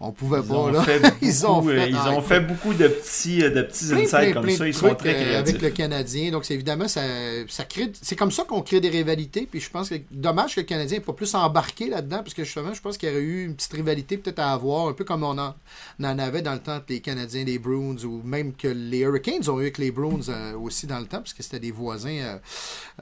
on 0.00 0.12
pouvait 0.12 0.40
ils 0.40 0.48
pas. 0.48 0.54
Ont 0.54 0.68
là. 0.68 0.82
Fait 0.82 1.00
beaucoup, 1.00 1.16
ils 1.22 1.46
ont 1.46 1.62
fait, 1.62 1.90
ils 1.90 1.96
ont 1.96 2.22
fait 2.22 2.40
beaucoup 2.40 2.74
de 2.74 2.88
petits, 2.88 3.38
de 3.38 3.62
petits 3.62 3.92
insights 3.92 4.34
comme 4.34 4.50
ça. 4.50 4.66
Ils 4.66 4.74
sont 4.74 4.94
très 4.94 5.14
créatifs. 5.14 5.54
Avec 5.54 5.62
le 5.62 5.70
Canadien, 5.70 6.30
donc 6.30 6.44
c'est 6.44 6.54
évidemment, 6.54 6.88
ça, 6.88 7.02
ça 7.48 7.64
crée, 7.64 7.92
c'est 8.00 8.16
comme 8.16 8.30
ça 8.30 8.44
qu'on 8.44 8.62
crée 8.62 8.80
des 8.80 8.88
rivalités, 8.88 9.46
puis 9.50 9.60
je 9.60 9.70
pense 9.70 9.88
que 9.88 9.94
dommage 10.10 10.54
que 10.54 10.60
le 10.60 10.66
Canadien 10.66 10.98
n'est 10.98 11.04
pas 11.04 11.12
plus 11.12 11.34
embarqué 11.34 11.88
là-dedans, 11.88 12.18
parce 12.18 12.34
que 12.34 12.44
justement, 12.44 12.74
je 12.74 12.80
pense 12.80 12.98
qu'il 12.98 13.08
y 13.08 13.12
aurait 13.12 13.20
eu 13.20 13.44
une 13.44 13.54
petite 13.54 13.72
rivalité 13.72 14.16
peut-être 14.16 14.38
à 14.38 14.52
avoir, 14.52 14.88
un 14.88 14.92
peu 14.92 15.04
comme 15.04 15.22
on 15.22 15.38
en, 15.38 15.54
avait 16.18 16.42
dans 16.42 16.52
le 16.52 16.58
temps 16.58 16.80
les 16.88 17.00
Canadiens, 17.00 17.44
les 17.44 17.58
Bruins, 17.58 17.96
ou 18.04 18.20
même 18.24 18.52
que 18.54 18.68
les 18.68 19.00
Hurricanes 19.00 19.48
ont 19.48 19.58
eu 19.58 19.62
avec 19.62 19.78
les 19.78 19.90
Bruins 19.90 20.28
euh, 20.28 20.54
aussi 20.54 20.86
dans 20.86 20.98
le 20.98 21.06
temps, 21.06 21.18
parce 21.18 21.32
que 21.32 21.42
c'était 21.42 21.60
des 21.60 21.70
voisins 21.70 22.10
euh, 22.10 22.38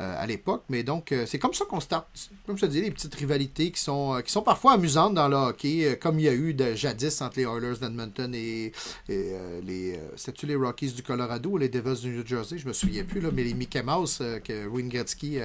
euh, 0.00 0.22
à 0.22 0.26
l'époque. 0.26 0.64
Mais 0.68 0.82
donc, 0.82 1.14
c'est 1.26 1.38
comme 1.38 1.54
ça 1.54 1.64
qu'on 1.64 1.80
start, 1.80 2.06
comme 2.46 2.56
je 2.56 2.66
te 2.66 2.70
dis, 2.70 2.80
les 2.80 2.90
petites 2.90 3.14
rivalités 3.14 3.70
qui 3.70 3.80
sont, 3.80 4.20
qui 4.24 4.32
sont 4.32 4.42
parfois 4.42 4.72
amusantes 4.72 5.14
dans 5.14 5.28
le 5.28 5.36
hockey, 5.36 5.98
comme 6.00 6.18
il 6.18 6.24
y 6.24 6.28
a 6.28 6.34
eu 6.34 6.54
de, 6.54 6.74
jadis 6.74 7.20
entre 7.20 7.38
les 7.38 7.44
Oilers 7.44 7.78
d'Edmonton 7.80 8.34
et, 8.34 8.72
les. 9.08 9.98
C'était-tu 10.16 10.46
les 10.46 10.54
Rockies 10.54 10.92
du 10.92 11.02
Colorado 11.02 11.50
ou 11.50 11.58
les 11.58 11.68
Devils 11.68 12.00
du 12.00 12.10
New 12.10 12.26
Jersey? 12.26 12.58
Je 12.58 12.66
me 12.66 12.72
souviens 12.72 13.04
plus, 13.04 13.20
là, 13.20 13.30
mais 13.32 13.44
les 13.44 13.54
Mickey 13.54 13.82
Mouse 13.82 14.22
que 14.44 14.66
Wayne 14.66 14.88
Gretzky 14.88 15.38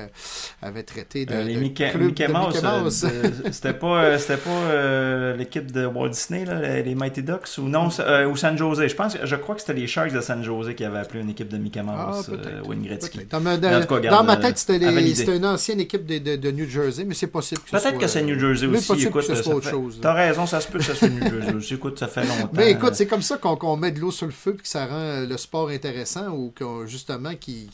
avait 0.61 0.83
traité 0.83 1.25
de, 1.25 1.35
Mickey, 1.53 2.27
Mouse. 2.27 3.05
Euh, 3.05 3.29
c'était 3.51 3.73
pas, 3.73 4.03
euh, 4.03 4.17
c'était 4.17 4.37
pas 4.37 4.49
euh, 4.49 5.37
l'équipe 5.37 5.71
de 5.71 5.85
Walt 5.85 6.09
Disney, 6.09 6.45
là, 6.45 6.81
les 6.81 6.95
Mighty 6.95 7.23
Ducks, 7.23 7.57
ou 7.57 7.63
non, 7.63 7.87
ou 7.87 8.35
San 8.35 8.57
Jose. 8.57 8.87
Je 8.87 8.95
pense, 8.95 9.17
je 9.21 9.35
crois 9.35 9.55
que 9.55 9.61
c'était 9.61 9.73
les 9.73 9.87
Sharks 9.87 10.13
de 10.13 10.21
San 10.21 10.43
Jose 10.43 10.73
qui 10.75 10.83
avaient 10.83 10.99
appelé 10.99 11.21
une 11.21 11.29
équipe 11.29 11.49
de 11.49 11.57
Mickey 11.57 11.81
Mouse, 11.81 12.31
ah, 12.31 12.67
Wayne 12.67 12.83
Gretzky. 12.83 13.19
Dans 13.29 13.39
ma, 13.39 13.57
dans 13.57 14.23
ma 14.23 14.37
tête, 14.37 14.57
c'était 14.57 15.35
une 15.35 15.45
ancienne 15.45 15.79
équipe 15.79 16.05
de, 16.05 16.35
de, 16.35 16.51
New 16.51 16.67
Jersey, 16.67 17.05
mais 17.05 17.13
c'est 17.13 17.27
possible 17.27 17.61
que 17.61 17.71
Peut-être 17.71 17.97
que 17.97 18.07
c'est 18.07 18.23
New 18.23 18.39
Jersey 18.39 18.67
aussi. 18.67 19.05
Écoute, 19.05 19.23
ça 19.23 19.49
autre 19.49 19.69
chose. 19.69 19.99
T'as 20.01 20.13
raison, 20.13 20.45
ça 20.45 20.59
se 20.59 20.67
peut 20.67 20.79
que 20.79 20.85
ça 20.85 20.95
soit 20.95 21.09
New 21.09 21.21
Jersey 21.21 21.53
aussi. 21.53 21.73
Écoute, 21.75 21.99
ça 21.99 22.07
fait 22.07 22.23
longtemps. 22.23 22.49
Mais 22.53 22.71
écoute, 22.71 22.95
c'est 22.95 23.07
comme 23.07 23.21
ça 23.21 23.37
qu'on 23.37 23.77
met 23.77 23.91
de 23.91 23.99
l'eau 23.99 24.11
sur 24.11 24.25
le 24.25 24.31
feu 24.31 24.55
et 24.57 24.61
que 24.61 24.67
ça 24.67 24.85
rend 24.85 25.21
le 25.27 25.37
sport 25.37 25.69
intéressant 25.69 26.29
ou 26.29 26.53
justement, 26.85 27.35
qui, 27.35 27.69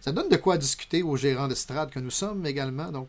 ça 0.00 0.12
donne 0.12 0.28
de 0.28 0.36
quoi 0.36 0.56
discuter 0.56 1.02
aux 1.02 1.16
gérants 1.16 1.48
d'estrade 1.48 1.90
que 1.90 2.00
nous 2.00 2.10
sommes 2.10 2.46
également. 2.46 2.90
Donc, 2.90 3.01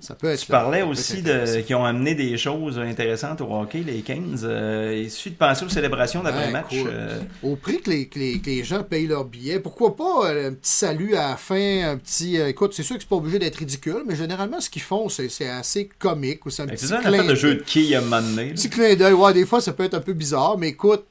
ça 0.00 0.14
peut 0.14 0.28
être. 0.28 0.40
Tu 0.40 0.50
parlais 0.50 0.82
aussi 0.82 1.22
de 1.22 1.60
qui 1.60 1.74
ont 1.74 1.84
amené 1.84 2.14
des 2.14 2.36
choses 2.36 2.78
intéressantes 2.78 3.40
au 3.40 3.52
hockey, 3.54 3.82
les 3.86 4.02
Kings. 4.02 4.42
il 4.42 5.10
suffit 5.10 5.30
de 5.30 5.36
penser 5.36 5.64
aux 5.64 5.68
célébrations 5.68 6.22
d'après-match. 6.22 6.84
Ben, 6.84 7.26
au 7.42 7.56
prix 7.56 7.80
que 7.80 7.90
les, 7.90 8.08
que 8.08 8.18
les, 8.18 8.64
gens 8.64 8.82
payent 8.82 9.06
leur 9.06 9.24
billet, 9.24 9.60
pourquoi 9.60 9.96
pas 9.96 10.30
un 10.30 10.52
petit 10.52 10.72
salut 10.72 11.14
à 11.14 11.30
la 11.30 11.36
fin, 11.36 11.90
un 11.90 11.96
petit. 11.96 12.36
écoute, 12.36 12.74
c'est 12.74 12.82
sûr 12.82 12.96
que 12.96 13.02
c'est 13.02 13.08
pas 13.08 13.16
obligé 13.16 13.38
d'être 13.38 13.56
ridicule, 13.56 14.02
mais 14.06 14.16
généralement, 14.16 14.60
ce 14.60 14.70
qu'ils 14.70 14.82
font, 14.82 15.08
c'est 15.08 15.48
assez 15.48 15.88
comique. 15.98 16.44
Ou 16.46 16.50
c'est 16.50 16.62
un 16.62 16.66
ben, 16.66 16.76
petit. 16.76 16.86
C'est 16.86 17.26
de 17.26 17.34
jeu 17.34 17.54
de 17.56 17.62
qui 17.62 17.94
à 17.94 17.98
un 17.98 18.02
moment 18.02 18.22
donné. 18.22 18.50
Petit 18.50 18.70
clin 18.70 18.94
d'œil. 18.94 19.12
Ouais, 19.12 19.32
des 19.32 19.46
fois, 19.46 19.60
ça 19.60 19.72
peut 19.72 19.84
être 19.84 19.94
un 19.94 20.00
peu 20.00 20.12
bizarre, 20.12 20.58
mais 20.58 20.68
écoute 20.68 21.04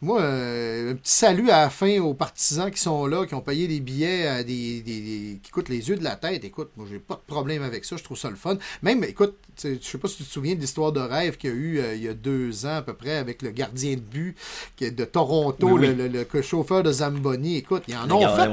moi, 0.00 0.20
euh, 0.20 0.92
un 0.92 0.94
petit 0.94 1.12
salut 1.12 1.50
à 1.50 1.62
la 1.62 1.70
fin 1.70 1.98
aux 1.98 2.14
partisans 2.14 2.70
qui 2.70 2.80
sont 2.80 3.06
là, 3.06 3.26
qui 3.26 3.34
ont 3.34 3.40
payé 3.40 3.66
des 3.66 3.80
billets 3.80 4.28
à 4.28 4.44
des, 4.44 5.40
qui 5.42 5.50
coûtent 5.50 5.68
les 5.68 5.88
yeux 5.88 5.96
de 5.96 6.04
la 6.04 6.14
tête. 6.14 6.44
Écoute, 6.44 6.70
moi, 6.76 6.86
j'ai 6.88 7.00
pas 7.00 7.14
de 7.14 7.26
problème 7.26 7.64
avec 7.64 7.84
ça. 7.84 7.96
Je 7.96 8.04
trouve 8.04 8.16
ça 8.16 8.30
le 8.30 8.36
fun. 8.36 8.58
Même, 8.82 9.02
écoute, 9.02 9.36
je 9.60 9.76
sais 9.80 9.98
pas 9.98 10.06
si 10.06 10.18
tu 10.18 10.24
te 10.24 10.30
souviens 10.30 10.54
de 10.54 10.60
l'histoire 10.60 10.92
de 10.92 11.00
rêve 11.00 11.36
qu'il 11.36 11.50
y 11.50 11.52
a 11.52 11.56
eu 11.56 11.78
euh, 11.80 11.94
il 11.96 12.04
y 12.04 12.08
a 12.08 12.14
deux 12.14 12.64
ans 12.64 12.76
à 12.76 12.82
peu 12.82 12.92
près 12.92 13.16
avec 13.16 13.42
le 13.42 13.50
gardien 13.50 13.94
de 13.94 14.00
but 14.00 14.36
de 14.80 15.04
Toronto, 15.04 15.76
Le, 15.76 16.42
chauffeur 16.42 16.84
de 16.84 16.92
Zamboni. 16.92 17.56
Écoute, 17.56 17.82
ils 17.88 17.96
en 17.96 18.08
ont 18.08 18.20
fait 18.36 18.50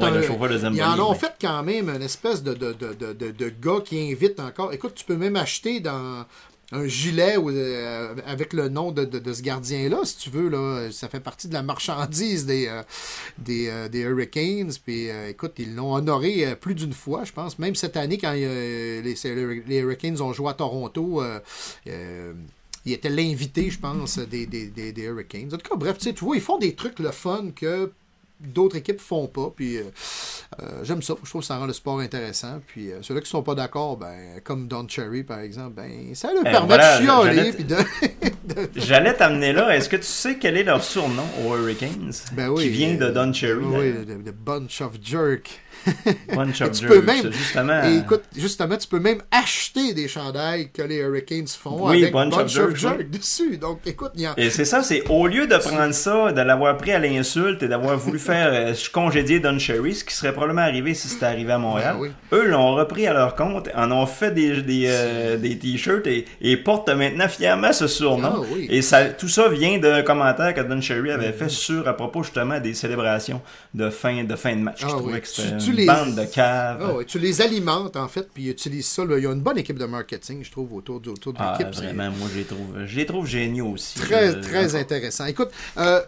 ils 0.73 0.83
en 0.83 0.99
ont 0.99 1.13
fait 1.13 1.33
quand 1.39 1.61
même 1.61 1.89
une 1.89 2.01
espèce 2.01 2.41
de, 2.41 2.55
de, 2.55 2.73
de, 2.73 3.13
de, 3.13 3.49
gars 3.61 3.81
qui 3.85 4.11
invite 4.11 4.39
encore. 4.39 4.73
Écoute, 4.73 4.95
tu 4.95 5.05
peux 5.05 5.15
même 5.15 5.35
acheter 5.35 5.79
dans 5.79 6.25
un 6.71 6.87
gilet 6.87 7.35
euh, 7.37 8.15
avec 8.25 8.53
le 8.53 8.69
nom 8.69 8.91
de, 8.91 9.33
ce 9.33 9.41
gardien-là, 9.41 9.99
si 10.03 10.17
tu 10.17 10.29
veux. 10.29 10.91
Ça 10.91 11.07
fait 11.07 11.19
partie 11.19 11.47
de 11.47 11.53
la 11.53 11.63
marchandise 11.63 12.45
des, 12.45 12.67
euh, 12.67 12.81
euh, 13.49 13.89
des, 13.89 13.99
Hurricanes. 13.99 14.71
Puis 14.83 15.07
écoute, 15.29 15.53
ils 15.57 15.75
l'ont 15.75 15.93
honoré 15.93 16.55
plus 16.55 16.75
d'une 16.75 16.93
fois, 16.93 17.23
je 17.23 17.31
pense. 17.31 17.59
Même 17.59 17.75
cette 17.75 17.97
année, 17.97 18.17
quand 18.17 18.33
les, 18.33 19.15
Hurricanes 19.69 20.21
ont 20.21 20.33
joué 20.33 20.49
à 20.49 20.53
Toronto, 20.53 21.21
il 22.85 22.93
était 22.93 23.09
l'invité, 23.09 23.69
je 23.69 23.79
pense, 23.79 24.19
des, 24.19 24.45
des, 24.45 25.01
Hurricanes. 25.01 25.49
En 25.53 25.57
tout 25.57 25.69
cas, 25.69 25.75
bref, 25.75 25.97
tu 25.97 26.13
vois, 26.13 26.35
ils 26.35 26.41
font 26.41 26.57
des 26.57 26.75
trucs 26.75 26.99
le 26.99 27.11
fun 27.11 27.51
que 27.55 27.91
d'autres 28.39 28.77
équipes 28.77 28.99
font 28.99 29.27
pas. 29.27 29.51
Puis 29.55 29.77
euh, 29.77 29.83
euh, 30.61 30.83
j'aime 30.83 31.01
ça. 31.01 31.15
Je 31.23 31.29
trouve 31.29 31.41
que 31.41 31.47
ça 31.47 31.57
rend 31.57 31.65
le 31.65 31.73
sport 31.73 31.99
intéressant. 31.99 32.59
Puis 32.67 32.91
euh, 32.91 33.01
ceux-là 33.01 33.21
qui 33.21 33.29
sont 33.29 33.43
pas 33.43 33.55
d'accord, 33.55 33.97
ben, 33.97 34.39
comme 34.43 34.67
Don 34.67 34.87
Cherry 34.87 35.23
par 35.23 35.39
exemple, 35.39 35.75
ben, 35.75 36.13
ça 36.13 36.33
leur 36.33 36.43
permet 36.43 36.77
de 36.77 37.05
chialer. 37.05 37.53
J'allais 38.75 39.13
t'amener 39.13 39.53
là. 39.53 39.75
Est-ce 39.75 39.89
que 39.89 39.97
tu 39.97 40.03
sais 40.03 40.37
quel 40.37 40.57
est 40.57 40.63
leur 40.63 40.83
surnom 40.83 41.25
aux 41.45 41.55
Hurricanes 41.55 42.11
ben 42.33 42.49
oui, 42.49 42.63
Qui 42.63 42.69
vient 42.69 42.95
de 42.95 43.09
Don 43.09 43.31
Cherry. 43.33 43.63
Oui, 43.63 43.93
the 44.23 44.33
Bunch 44.33 44.81
of 44.81 44.93
Jerk. 45.01 45.61
Bunch 46.35 46.61
of 46.61 46.71
tu 46.71 46.87
peux 46.87 47.01
même, 47.01 47.31
justement. 47.31 47.81
écoute, 47.83 48.23
justement, 48.35 48.77
tu 48.77 48.87
peux 48.87 48.99
même 48.99 49.21
acheter 49.31 49.93
des 49.93 50.07
chandails 50.07 50.71
que 50.71 50.81
les 50.81 50.97
Hurricanes 50.97 51.47
font 51.47 51.87
avec 51.87 52.11
Bunch, 52.11 52.33
of, 52.35 52.75
Jerk, 52.75 53.09
dessus. 53.09 53.57
Donc, 53.57 53.81
écoute, 53.85 54.11
il 54.15 54.21
y 54.21 54.25
a... 54.25 54.33
Et 54.37 54.49
c'est 54.49 54.65
ça, 54.65 54.83
c'est 54.83 55.03
au 55.09 55.27
lieu 55.27 55.47
de 55.47 55.57
prendre 55.57 55.93
ça, 55.93 56.31
de 56.31 56.41
l'avoir 56.41 56.77
pris 56.77 56.91
à 56.91 56.99
l'insulte 56.99 57.61
et 57.63 57.67
d'avoir 57.67 57.97
voulu 57.97 58.19
faire 58.19 58.49
euh, 58.51 58.73
congédier 58.93 59.39
Don 59.39 59.59
Cherry, 59.59 59.95
ce 59.95 60.03
qui 60.03 60.13
serait 60.13 60.33
probablement 60.33 60.61
arrivé 60.61 60.93
si 60.93 61.07
c'était 61.07 61.25
arrivé 61.25 61.51
à 61.51 61.57
Montréal, 61.57 61.97
ben 61.99 62.37
eux 62.37 62.45
l'ont 62.47 62.75
repris 62.75 63.07
à 63.07 63.13
leur 63.13 63.35
compte, 63.35 63.69
en 63.75 63.91
ont 63.91 64.05
fait 64.05 64.31
des, 64.31 64.61
des, 64.61 64.85
euh, 64.87 65.37
des 65.37 65.57
t-shirts 65.57 66.07
et, 66.07 66.25
et, 66.41 66.57
portent 66.57 66.89
maintenant 66.89 67.27
fièrement 67.27 67.73
ce 67.73 67.87
surnom. 67.87 68.34
Ah 68.43 68.55
et 68.69 68.81
ça, 68.81 69.05
tout 69.05 69.27
ça 69.27 69.49
vient 69.49 69.77
d'un 69.77 70.01
commentaire 70.01 70.53
que 70.53 70.61
Don 70.61 70.81
Cherry 70.81 71.11
avait 71.11 71.31
fait 71.31 71.49
sur, 71.49 71.87
à 71.87 71.93
propos 71.93 72.23
justement 72.23 72.59
des 72.59 72.73
célébrations 72.73 73.41
de 73.73 73.89
fin 73.89 74.23
de, 74.23 74.35
fin 74.35 74.55
de 74.55 74.61
match. 74.61 74.81
je 74.81 74.85
ah 74.85 74.89
trouvais 74.89 75.21
que 75.21 75.27
c'était 75.27 75.71
les... 75.71 75.85
bande 75.85 76.15
de 76.15 76.25
caves. 76.25 76.81
Ah 76.81 77.03
tu 77.05 77.19
les 77.19 77.41
alimentes, 77.41 77.95
en 77.95 78.07
fait, 78.07 78.27
puis 78.33 78.49
utilisent 78.49 78.87
ça. 78.87 79.03
Il 79.07 79.23
y 79.23 79.27
a 79.27 79.31
une 79.31 79.41
bonne 79.41 79.57
équipe 79.57 79.79
de 79.79 79.85
marketing, 79.85 80.43
je 80.43 80.51
trouve, 80.51 80.73
autour, 80.73 81.01
autour 81.07 81.33
de 81.33 81.39
ah, 81.39 81.57
l'équipe. 81.57 81.73
Vraiment, 81.75 82.09
moi, 82.11 82.27
je 82.31 82.39
les 82.39 82.45
trouve, 82.45 82.85
je 82.85 82.95
les 82.95 83.05
trouve 83.05 83.27
géniaux 83.27 83.71
aussi. 83.73 83.99
Très, 83.99 84.39
très 84.39 84.75
intéressant. 84.75 85.25
Écoute, 85.25 85.49
euh, 85.77 86.01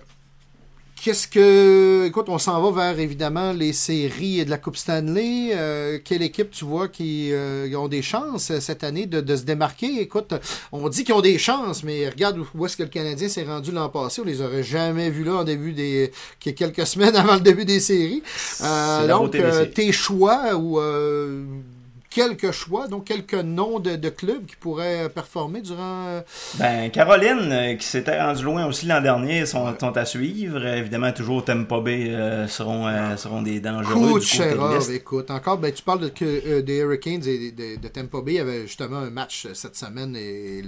Qu'est-ce 1.03 1.27
que. 1.27 2.05
Écoute, 2.07 2.25
on 2.27 2.39
s'en 2.39 2.59
va 2.61 2.89
vers 2.89 2.99
évidemment 2.99 3.53
les 3.53 3.71
séries 3.71 4.43
de 4.43 4.49
la 4.49 4.57
Coupe 4.57 4.77
Stanley. 4.77 5.51
Euh, 5.53 5.99
quelle 6.03 6.23
équipe 6.23 6.49
tu 6.49 6.65
vois 6.65 6.87
qui 6.87 7.31
euh, 7.31 7.71
ont 7.77 7.87
des 7.87 8.01
chances 8.01 8.49
euh, 8.49 8.59
cette 8.59 8.83
année 8.83 9.05
de, 9.05 9.35
se 9.35 9.43
démarquer? 9.43 10.01
Écoute, 10.01 10.33
on 10.71 10.89
dit 10.89 11.03
qu'ils 11.03 11.13
ont 11.13 11.21
des 11.21 11.37
chances, 11.37 11.83
mais 11.83 12.09
regarde 12.09 12.39
où 12.53 12.65
est-ce 12.65 12.75
que 12.75 12.83
le 12.83 12.89
Canadien 12.89 13.29
s'est 13.29 13.43
rendu 13.43 13.71
l'an 13.71 13.89
passé. 13.89 14.21
On 14.21 14.25
les 14.25 14.41
aurait 14.41 14.63
jamais 14.63 15.11
vus 15.11 15.23
là 15.23 15.35
en 15.35 15.43
début 15.43 15.73
des. 15.73 16.11
quelques 16.39 16.87
semaines 16.87 17.15
avant 17.15 17.35
le 17.35 17.41
début 17.41 17.65
des 17.65 17.79
séries. 17.79 18.23
donc, 19.07 19.37
tes 19.75 19.91
choix 19.91 20.55
ou 20.55 20.79
quelques 22.09 22.51
choix, 22.51 22.87
donc 22.87 23.05
quelques 23.05 23.33
noms 23.33 23.79
de, 23.79 24.09
clubs 24.09 24.45
qui 24.45 24.55
pourraient 24.55 25.09
performer 25.09 25.61
durant. 25.61 26.07
Euh, 26.07 26.21
ben, 26.55 26.89
Caroline, 26.89 27.51
euh, 27.51 27.75
qui 27.75 27.85
s'était 27.85 28.19
rendu 28.19 28.43
loin 28.43 28.65
aussi 28.65 28.85
l'an 28.85 29.01
dernier, 29.01 29.45
sont, 29.45 29.65
à 29.65 30.05
suivre. 30.05 30.65
Évidemment, 30.65 31.11
toujours 31.11 31.43
Tampa 31.43 31.79
Bay 31.79 32.09
euh, 32.09 32.47
seront, 32.47 32.87
seront 33.17 33.41
des 33.41 33.59
dangereux. 33.59 34.19
côté 34.19 34.95
écoute, 34.95 35.31
encore, 35.31 35.57
ben, 35.57 35.71
tu 35.71 35.83
parles 35.83 36.11
de, 36.11 36.59
des 36.61 36.77
Hurricanes 36.77 37.23
et 37.25 37.51
de, 37.51 37.87
Tampa 37.87 38.21
Bay. 38.21 38.33
Il 38.33 38.37
y 38.37 38.39
avait 38.39 38.61
justement 38.63 38.97
un 38.97 39.09
match 39.09 39.47
cette 39.53 39.75
semaine 39.75 40.15
et, 40.15 40.63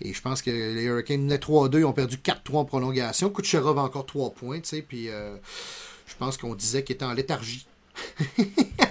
et 0.00 0.12
je 0.12 0.22
pense 0.22 0.42
que 0.42 0.50
les 0.50 0.82
Hurricanes 0.82 1.22
venaient 1.22 1.36
3-2, 1.36 1.78
ils 1.78 1.84
ont 1.84 1.92
perdu 1.92 2.16
4-3 2.16 2.56
en 2.56 2.64
prolongation. 2.64 3.30
Kucherov 3.30 3.78
a 3.78 3.82
encore 3.82 4.06
3 4.06 4.30
points, 4.30 4.60
tu 4.60 4.68
sais, 4.68 4.82
puis 4.82 5.06
je 5.06 6.14
pense 6.18 6.36
qu'on 6.36 6.54
disait 6.54 6.84
qu'il 6.84 6.94
était 6.94 7.04
en 7.04 7.12
léthargie. 7.12 7.66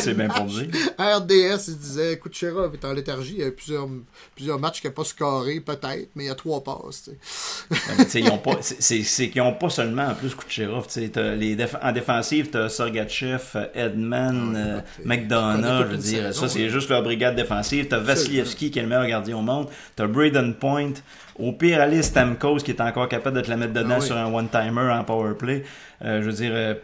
c'est 0.00 0.14
bien 0.14 0.28
pour 0.28 0.44
dire. 0.46 0.68
RDS, 0.98 1.68
il 1.68 1.78
disait 1.78 2.18
Kucherov 2.18 2.74
est 2.74 2.84
en 2.84 2.92
léthargie. 2.92 3.34
Il 3.38 3.44
y 3.44 3.46
a 3.46 3.50
plusieurs, 3.50 3.88
plusieurs 4.34 4.58
matchs 4.58 4.80
qui 4.80 4.86
n'ont 4.86 4.92
pas 4.92 5.04
scoré, 5.04 5.60
peut-être, 5.60 6.10
mais 6.14 6.24
il 6.24 6.26
y 6.26 6.30
a 6.30 6.34
trois 6.34 6.62
passes. 6.62 7.10
c'est 8.08 8.20
qu'ils 9.30 9.42
n'ont 9.42 9.54
pas 9.54 9.70
seulement 9.70 10.08
en 10.08 10.14
plus 10.14 10.34
Kucherov. 10.34 10.86
Les 10.96 11.56
en 11.82 11.92
défensive, 11.92 12.50
tu 12.50 12.58
as 12.58 12.68
Sergachev, 12.68 13.68
Edman, 13.74 14.54
euh, 14.56 14.80
McDonough. 15.04 15.86
Je 15.86 15.90
veux 15.90 15.96
dire, 15.96 16.34
ça, 16.34 16.48
c'est 16.48 16.68
juste 16.68 16.88
leur 16.88 17.02
brigade 17.02 17.36
défensive. 17.36 17.88
Tu 17.88 17.94
as 17.94 17.98
Vasilevski 17.98 18.70
qui 18.70 18.78
est 18.78 18.82
le 18.82 18.88
meilleur 18.88 19.06
gardien 19.06 19.36
au 19.36 19.42
monde. 19.42 19.68
Tu 19.96 20.02
as 20.02 20.06
Braden 20.06 20.54
Point. 20.54 20.94
Au 21.38 21.52
pire, 21.52 21.80
Alice 21.80 22.06
Stamkos 22.06 22.58
qui 22.58 22.70
est 22.70 22.80
encore 22.80 23.08
capable 23.08 23.36
de 23.36 23.42
te 23.42 23.48
la 23.48 23.56
mettre 23.56 23.72
dedans 23.72 23.96
ah 23.98 24.00
sur 24.00 24.16
un 24.16 24.32
one-timer 24.32 24.90
en 24.90 25.04
power 25.04 25.34
play. 25.34 25.64
Euh, 26.04 26.20
je 26.22 26.26
veux 26.26 26.32
dire. 26.32 26.52
Euh, 26.54 26.74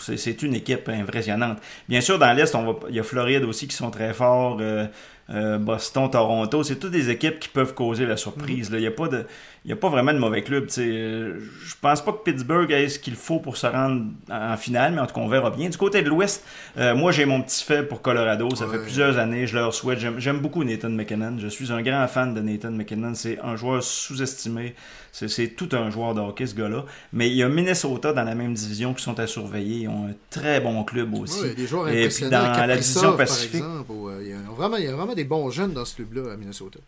c'est 0.00 0.42
une 0.42 0.54
équipe 0.54 0.88
impressionnante. 0.88 1.58
Bien 1.88 2.00
sûr, 2.00 2.18
dans 2.18 2.32
l'Est, 2.32 2.56
il 2.88 2.94
y 2.94 3.00
a 3.00 3.02
Floride 3.02 3.44
aussi 3.44 3.68
qui 3.68 3.76
sont 3.76 3.90
très 3.90 4.12
forts. 4.12 4.58
Euh, 4.60 4.86
euh, 5.32 5.58
Boston, 5.58 6.10
Toronto, 6.10 6.64
c'est 6.64 6.76
toutes 6.76 6.90
des 6.90 7.08
équipes 7.08 7.38
qui 7.38 7.48
peuvent 7.48 7.74
causer 7.74 8.04
la 8.04 8.16
surprise. 8.16 8.70
Il 8.72 8.80
n'y 8.80 8.86
a, 8.86 8.90
pas 8.90 9.06
de, 9.06 9.26
a 9.68 9.76
pas 9.76 9.90
vraiment 9.90 10.12
de 10.12 10.18
mauvais 10.18 10.42
club. 10.42 10.68
Je 10.70 11.74
pense 11.80 12.02
pas 12.02 12.12
que 12.12 12.22
Pittsburgh 12.24 12.70
ait 12.70 12.88
ce 12.88 12.98
qu'il 12.98 13.14
faut 13.14 13.40
pour 13.40 13.56
se 13.56 13.66
rendre 13.66 14.06
en 14.30 14.56
finale, 14.56 14.92
mais 14.94 15.00
en 15.00 15.06
tout 15.06 15.14
cas, 15.14 15.20
on 15.20 15.28
verra 15.28 15.50
bien. 15.50 15.68
Du 15.68 15.76
côté 15.76 16.02
de 16.02 16.08
l'Ouest, 16.08 16.44
euh, 16.78 16.94
moi, 16.94 17.12
j'ai 17.12 17.26
mon 17.26 17.42
petit 17.42 17.62
fait 17.62 17.82
pour 17.82 18.00
Colorado. 18.00 18.48
Ça 18.54 18.66
fait 18.66 18.78
plusieurs 18.78 19.18
années, 19.18 19.46
je 19.46 19.56
leur 19.56 19.74
souhaite. 19.74 19.98
J'aime 20.18 20.40
beaucoup 20.40 20.64
Nathan 20.64 20.90
McKinnon. 20.90 21.36
Je 21.38 21.48
suis 21.48 21.72
un 21.72 21.82
grand 21.82 22.06
fan 22.08 22.34
de 22.34 22.40
Nathan 22.40 22.70
McKinnon. 22.70 23.14
C'est 23.14 23.38
un 23.40 23.56
joueur 23.56 23.82
sous-estimé. 23.82 24.74
C'est 25.12 25.48
tout 25.56 25.68
un 25.72 25.90
joueur 25.90 26.14
de 26.14 26.20
hockey, 26.20 26.46
ce 26.46 26.54
gars-là. 26.54 26.84
Mais 27.12 27.28
il 27.28 27.36
y 27.36 27.42
a 27.42 27.48
Minnesota 27.48 28.12
dans 28.12 28.24
la 28.24 28.34
même 28.34 28.54
division 28.54 28.94
qui 28.94 29.02
sont 29.02 29.18
à 29.18 29.26
surveiller. 29.26 29.82
Ils 29.82 29.88
ont 29.88 30.06
un 30.06 30.14
très 30.30 30.60
bon 30.60 30.84
club 30.84 31.12
aussi. 31.14 31.42
Oui, 31.42 31.54
des 31.54 31.66
joueurs 31.66 31.88
Et 31.88 32.08
puis 32.08 32.30
dans 32.30 32.66
la 32.66 32.76
division 32.76 33.16
Pacifique. 33.16 33.62
Euh, 33.62 34.20
il, 34.22 34.28
y 34.28 34.32
a 34.32 34.36
vraiment, 34.54 34.76
il 34.76 34.84
y 34.84 34.88
a 34.88 34.94
vraiment 34.94 35.14
des 35.14 35.24
bons 35.24 35.50
jeunes 35.50 35.72
dans 35.72 35.84
ce 35.84 35.96
club-là 35.96 36.32
à 36.32 36.36
Minnesota. 36.36 36.78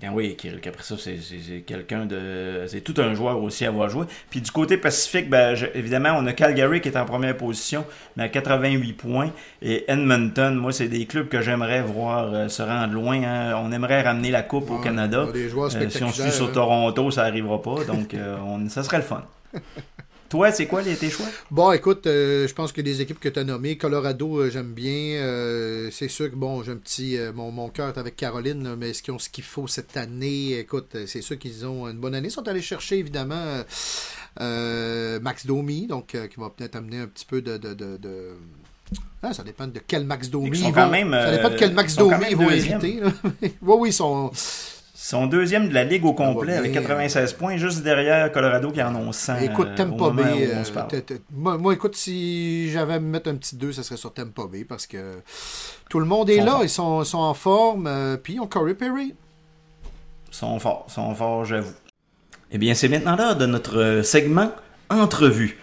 Ben 0.00 0.10
oui, 0.12 0.36
Kirill 0.36 0.60
ça 0.80 0.94
c'est 0.96 1.60
quelqu'un 1.62 2.06
de. 2.06 2.64
C'est 2.68 2.82
tout 2.82 2.94
un 2.98 3.14
joueur 3.14 3.42
aussi 3.42 3.64
à 3.64 3.68
avoir 3.68 3.88
joué. 3.88 4.06
Puis 4.30 4.40
du 4.40 4.50
côté 4.50 4.76
Pacifique, 4.76 5.28
ben, 5.28 5.56
évidemment, 5.74 6.10
on 6.16 6.26
a 6.26 6.32
Calgary 6.32 6.80
qui 6.80 6.88
est 6.88 6.96
en 6.96 7.04
première 7.04 7.36
position, 7.36 7.84
mais 8.16 8.24
à 8.24 8.28
88 8.28 8.92
points. 8.92 9.30
Et 9.60 9.90
Edmonton, 9.90 10.54
moi, 10.54 10.72
c'est 10.72 10.86
des 10.86 11.06
clubs 11.06 11.28
que 11.28 11.40
j'aimerais 11.40 11.82
voir 11.82 12.32
euh, 12.32 12.48
se 12.48 12.62
rendre 12.62 12.94
loin. 12.94 13.22
Hein. 13.24 13.60
On 13.64 13.72
aimerait 13.72 14.02
ramener 14.02 14.30
la 14.30 14.42
Coupe 14.42 14.70
au 14.70 14.78
Canada. 14.78 15.26
Euh, 15.34 15.88
si 15.90 16.04
on 16.04 16.12
suit 16.12 16.30
sur 16.30 16.46
hein. 16.46 16.52
Toronto, 16.54 17.10
ça 17.10 17.24
n'arrivera 17.24 17.60
pas. 17.60 17.84
Donc, 17.84 18.14
euh, 18.14 18.36
on, 18.44 18.68
ça 18.68 18.84
serait 18.84 18.98
le 18.98 19.02
fun. 19.02 19.24
Toi, 20.28 20.52
c'est 20.52 20.66
quoi 20.66 20.82
les, 20.82 20.94
tes 20.94 21.08
choix? 21.08 21.26
Bon, 21.50 21.72
écoute, 21.72 22.06
euh, 22.06 22.46
je 22.46 22.52
pense 22.54 22.72
que 22.72 22.82
les 22.82 23.00
équipes 23.00 23.18
que 23.18 23.30
tu 23.30 23.38
as 23.38 23.44
nommées, 23.44 23.78
Colorado, 23.78 24.40
euh, 24.40 24.50
j'aime 24.50 24.72
bien. 24.72 25.22
Euh, 25.22 25.88
c'est 25.90 26.08
sûr 26.08 26.30
que, 26.30 26.36
bon, 26.36 26.62
j'ai 26.62 26.72
un 26.72 26.76
petit. 26.76 27.18
mon, 27.34 27.50
mon 27.50 27.70
cœur 27.70 27.88
est 27.88 27.98
avec 27.98 28.16
Caroline, 28.16 28.76
mais 28.76 28.90
est-ce 28.90 29.02
qu'ils 29.02 29.14
ont 29.14 29.18
ce 29.18 29.30
qu'il 29.30 29.44
faut 29.44 29.66
cette 29.66 29.96
année? 29.96 30.58
Écoute, 30.58 30.96
c'est 31.06 31.22
sûr 31.22 31.38
qu'ils 31.38 31.64
ont 31.66 31.88
une 31.88 31.98
bonne 31.98 32.14
année. 32.14 32.28
Ils 32.28 32.32
sont 32.32 32.46
allés 32.46 32.60
chercher, 32.60 32.98
évidemment, 32.98 33.62
Max 34.38 35.46
Domi, 35.46 35.86
donc 35.86 36.08
qui 36.08 36.40
va 36.40 36.50
peut-être 36.50 36.76
amener 36.76 36.98
un 36.98 37.06
petit 37.06 37.24
peu 37.24 37.40
de. 37.40 37.56
de, 37.56 38.36
ah, 39.22 39.32
ça 39.32 39.42
dépend 39.42 39.66
de 39.66 39.80
quel 39.86 40.04
Max 40.04 40.30
Domi 40.30 40.58
ils 40.58 40.72
vont, 40.72 40.88
même, 40.88 41.12
Ça 41.12 41.32
dépend 41.32 41.50
de 41.50 41.56
quel 41.56 41.74
Max 41.74 41.96
Domi 41.96 42.24
ils 42.30 42.36
vont 42.36 42.50
éviter. 42.50 43.00
oui, 43.42 43.52
oui, 43.62 43.88
ils 43.88 43.92
sont 43.92 44.30
Son 45.08 45.26
deuxième 45.26 45.70
de 45.70 45.72
la 45.72 45.84
Ligue 45.84 46.04
au 46.04 46.12
complet 46.12 46.52
va 46.52 46.58
avec 46.58 46.72
bien. 46.72 46.82
96 46.82 47.32
points, 47.32 47.56
juste 47.56 47.82
derrière 47.82 48.30
Colorado 48.30 48.70
qui 48.70 48.82
en 48.82 48.94
ont 48.94 49.10
100. 49.10 49.38
Écoute, 49.38 49.68
euh, 49.68 49.74
Tampa 49.74 49.94
au 50.04 50.12
moment 50.12 50.22
Bay. 50.22 50.50
où 50.52 50.58
on 50.58 51.46
euh, 51.48 51.56
moi, 51.56 51.72
écoute, 51.72 51.96
si 51.96 52.70
j'avais 52.70 52.92
à 52.92 53.00
me 53.00 53.06
mettre 53.06 53.30
un 53.30 53.36
petit 53.36 53.56
2, 53.56 53.72
ça 53.72 53.82
serait 53.82 53.96
sur 53.96 54.12
Tampa 54.12 54.42
Bay 54.52 54.66
parce 54.66 54.86
que 54.86 55.22
tout 55.88 55.98
le 55.98 56.04
monde 56.04 56.28
est 56.28 56.40
sont 56.40 56.44
là, 56.44 56.58
ils 56.62 56.68
sont, 56.68 57.04
sont 57.04 57.20
en 57.20 57.32
forme. 57.32 57.86
euh, 57.86 58.18
puis 58.18 58.34
ils 58.34 58.40
ont 58.40 58.46
Corey 58.46 58.74
Perry. 58.74 59.14
sont 60.30 60.58
forts, 60.58 60.84
sont 60.90 61.14
forts, 61.14 61.46
j'avoue. 61.46 61.72
Eh 62.50 62.58
bien, 62.58 62.74
c'est 62.74 62.90
maintenant 62.90 63.16
l'heure 63.16 63.36
de 63.36 63.46
notre 63.46 63.78
euh, 63.78 64.02
segment 64.02 64.52
entrevue. 64.90 65.56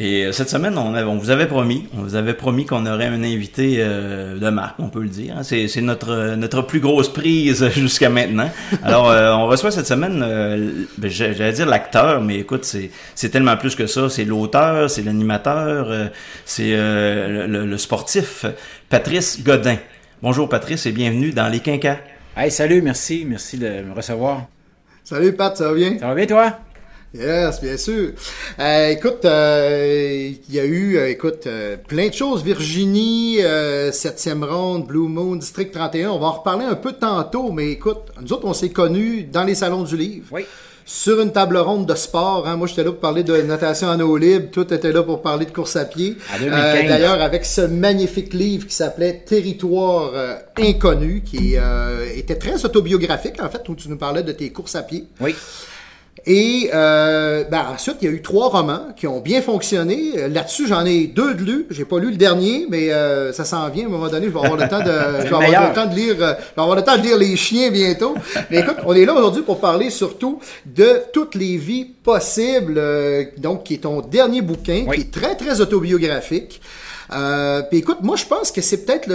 Et 0.00 0.26
euh, 0.26 0.32
cette 0.32 0.48
semaine, 0.48 0.78
on, 0.78 0.94
avait- 0.94 1.02
on 1.08 1.16
vous 1.16 1.30
avait 1.30 1.46
promis, 1.48 1.88
on 1.92 2.02
vous 2.02 2.14
avait 2.14 2.34
promis 2.34 2.64
qu'on 2.66 2.86
aurait 2.86 3.06
un 3.06 3.24
invité 3.24 3.78
euh, 3.78 4.38
de 4.38 4.48
marque, 4.48 4.78
on 4.78 4.90
peut 4.90 5.02
le 5.02 5.08
dire. 5.08 5.34
hein. 5.36 5.42
C'est, 5.42 5.66
c'est 5.66 5.80
notre 5.80 6.10
euh, 6.12 6.36
notre 6.36 6.62
plus 6.62 6.78
grosse 6.78 7.12
prise 7.12 7.68
jusqu'à 7.74 8.08
maintenant. 8.08 8.48
Alors, 8.84 9.10
euh, 9.10 9.32
on 9.32 9.46
reçoit 9.48 9.72
cette 9.72 9.88
semaine, 9.88 10.22
euh, 10.24 10.70
ben, 10.98 11.10
j'a- 11.10 11.32
j'allais 11.32 11.52
dire 11.52 11.66
l'acteur, 11.66 12.20
mais 12.22 12.36
écoute, 12.38 12.64
c'est 12.64 12.90
c'est 13.16 13.30
tellement 13.30 13.56
plus 13.56 13.74
que 13.74 13.88
ça. 13.88 14.08
C'est 14.08 14.24
l'auteur, 14.24 14.88
c'est 14.88 15.02
l'animateur, 15.02 15.88
euh, 15.90 16.06
c'est 16.44 16.70
euh, 16.74 17.48
le, 17.48 17.66
le 17.66 17.78
sportif, 17.78 18.46
Patrice 18.88 19.42
Godin. 19.42 19.78
Bonjour 20.22 20.48
Patrice 20.48 20.86
et 20.86 20.92
bienvenue 20.92 21.32
dans 21.32 21.48
les 21.48 21.58
Quinquas. 21.58 21.98
Hey, 22.36 22.52
salut, 22.52 22.82
merci, 22.82 23.26
merci 23.28 23.58
de 23.58 23.82
me 23.82 23.92
recevoir. 23.94 24.46
Salut 25.02 25.32
Pat, 25.32 25.56
ça 25.56 25.68
va 25.70 25.74
bien? 25.74 25.98
Ça 25.98 26.06
va 26.06 26.14
bien, 26.14 26.26
toi? 26.26 26.58
Yes, 27.14 27.62
bien 27.62 27.76
sûr. 27.78 28.10
Euh, 28.58 28.88
écoute, 28.88 29.24
euh, 29.24 30.30
il 30.48 30.54
y 30.54 30.60
a 30.60 30.64
eu, 30.64 30.98
euh, 30.98 31.08
écoute, 31.08 31.48
plein 31.86 32.08
de 32.08 32.12
choses. 32.12 32.44
Virginie, 32.44 33.38
7e 33.38 34.44
ronde, 34.44 34.86
Blue 34.86 35.08
Moon, 35.08 35.36
District 35.36 35.72
31. 35.72 36.10
On 36.10 36.18
va 36.18 36.26
en 36.26 36.32
reparler 36.32 36.66
un 36.66 36.74
peu 36.74 36.92
tantôt, 36.92 37.50
mais 37.50 37.70
écoute, 37.70 38.02
nous 38.20 38.32
autres, 38.32 38.46
on 38.46 38.54
s'est 38.54 38.70
connus 38.70 39.24
dans 39.24 39.44
les 39.44 39.54
salons 39.54 39.84
du 39.84 39.96
livre. 39.96 40.26
Oui. 40.30 40.44
Sur 40.84 41.20
une 41.20 41.32
table 41.32 41.58
ronde 41.58 41.86
de 41.86 41.94
sport. 41.94 42.46
Hein. 42.46 42.56
Moi, 42.56 42.66
j'étais 42.66 42.82
là 42.82 42.90
pour 42.92 43.00
parler 43.00 43.22
de 43.22 43.36
natation 43.42 43.88
en 43.88 44.00
eau 44.00 44.16
libre. 44.16 44.50
Toi, 44.50 44.64
t'étais 44.64 44.90
là 44.90 45.02
pour 45.02 45.20
parler 45.20 45.44
de 45.44 45.50
course 45.50 45.76
à 45.76 45.84
pied. 45.84 46.16
À 46.34 46.38
2015. 46.38 46.88
D'ailleurs, 46.88 47.20
avec 47.20 47.44
ce 47.44 47.60
magnifique 47.60 48.32
livre 48.32 48.66
qui 48.66 48.74
s'appelait 48.74 49.22
Territoire 49.26 50.12
inconnu, 50.58 51.22
qui 51.22 51.56
était 52.14 52.36
très 52.36 52.64
autobiographique, 52.64 53.42
en 53.42 53.50
fait, 53.50 53.68
où 53.68 53.74
tu 53.74 53.90
nous 53.90 53.98
parlais 53.98 54.22
de 54.22 54.32
tes 54.32 54.50
courses 54.50 54.76
à 54.76 54.82
pied. 54.82 55.04
Oui. 55.20 55.34
Et 56.26 56.70
euh, 56.74 57.44
ben, 57.50 57.64
ensuite, 57.74 57.96
il 58.02 58.08
y 58.08 58.10
a 58.10 58.14
eu 58.14 58.22
trois 58.22 58.48
romans 58.48 58.88
qui 58.96 59.06
ont 59.06 59.20
bien 59.20 59.40
fonctionné. 59.42 60.12
Euh, 60.16 60.28
Là-dessus, 60.28 60.66
j'en 60.66 60.84
ai 60.84 61.06
deux 61.06 61.34
de 61.34 61.42
lus. 61.42 61.66
J'ai 61.70 61.84
pas 61.84 61.98
lu 61.98 62.10
le 62.10 62.16
dernier, 62.16 62.66
mais 62.68 62.90
euh, 62.92 63.32
ça 63.32 63.44
s'en 63.44 63.68
vient. 63.68 63.84
À 63.84 63.86
un 63.86 63.90
moment 63.90 64.08
donné, 64.08 64.26
je 64.26 64.32
vais 64.32 64.38
avoir 64.38 64.56
le 64.56 64.68
temps 64.68 64.80
de, 64.80 64.84
je 65.24 65.28
vais 65.34 65.46
avoir 65.46 65.68
le 65.68 65.74
temps 65.74 65.86
de 65.86 65.94
lire, 65.94 66.16
euh, 66.20 66.34
je 66.38 66.54
vais 66.56 66.62
avoir 66.62 66.76
le 66.76 66.82
temps 66.82 66.96
de 66.96 67.02
lire 67.02 67.16
les 67.16 67.36
chiens 67.36 67.70
bientôt. 67.70 68.14
Mais 68.50 68.58
écoute, 68.60 68.76
on 68.84 68.94
est 68.94 69.04
là 69.04 69.14
aujourd'hui 69.14 69.42
pour 69.42 69.60
parler 69.60 69.90
surtout 69.90 70.38
de 70.66 71.02
toutes 71.12 71.34
les 71.34 71.56
vies 71.56 71.84
possibles. 72.02 72.74
euh, 72.78 73.24
donc, 73.38 73.64
qui 73.64 73.74
est 73.74 73.78
ton 73.78 74.00
dernier 74.00 74.42
bouquin, 74.42 74.84
Oui. 74.88 74.96
qui 74.96 75.02
est 75.02 75.10
très 75.10 75.34
très 75.36 75.60
autobiographique. 75.60 76.60
Euh, 77.12 77.62
puis 77.62 77.78
écoute, 77.78 77.98
moi 78.02 78.16
je 78.16 78.24
pense 78.26 78.52
que 78.52 78.60
c'est 78.60 78.84
peut-être 78.84 79.08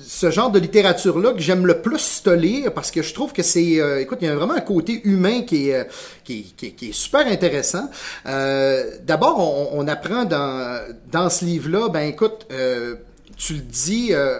ce 0.00 0.30
genre 0.30 0.50
de 0.50 0.58
littérature-là 0.58 1.32
que 1.32 1.40
j'aime 1.40 1.66
le 1.66 1.80
plus 1.80 2.22
te 2.22 2.30
parce 2.70 2.90
que 2.90 3.02
je 3.02 3.12
trouve 3.14 3.32
que 3.32 3.42
c'est, 3.42 3.80
euh, 3.80 4.00
écoute, 4.00 4.18
il 4.22 4.28
y 4.28 4.30
a 4.30 4.34
vraiment 4.34 4.54
un 4.54 4.60
côté 4.60 5.00
humain 5.04 5.42
qui 5.42 5.70
est, 5.70 5.74
euh, 5.74 5.84
qui, 6.24 6.54
qui 6.56 6.72
qui 6.72 6.90
est 6.90 6.92
super 6.92 7.26
intéressant. 7.26 7.90
Euh, 8.26 8.84
D'abord, 9.06 9.38
on, 9.38 9.80
on 9.80 9.88
apprend 9.88 10.24
dans, 10.24 10.80
dans 11.10 11.28
ce 11.30 11.44
livre-là, 11.44 11.88
ben 11.88 12.08
écoute, 12.08 12.46
euh, 12.52 12.94
tu 13.36 13.54
le 13.54 13.60
dis, 13.60 14.08
euh, 14.12 14.38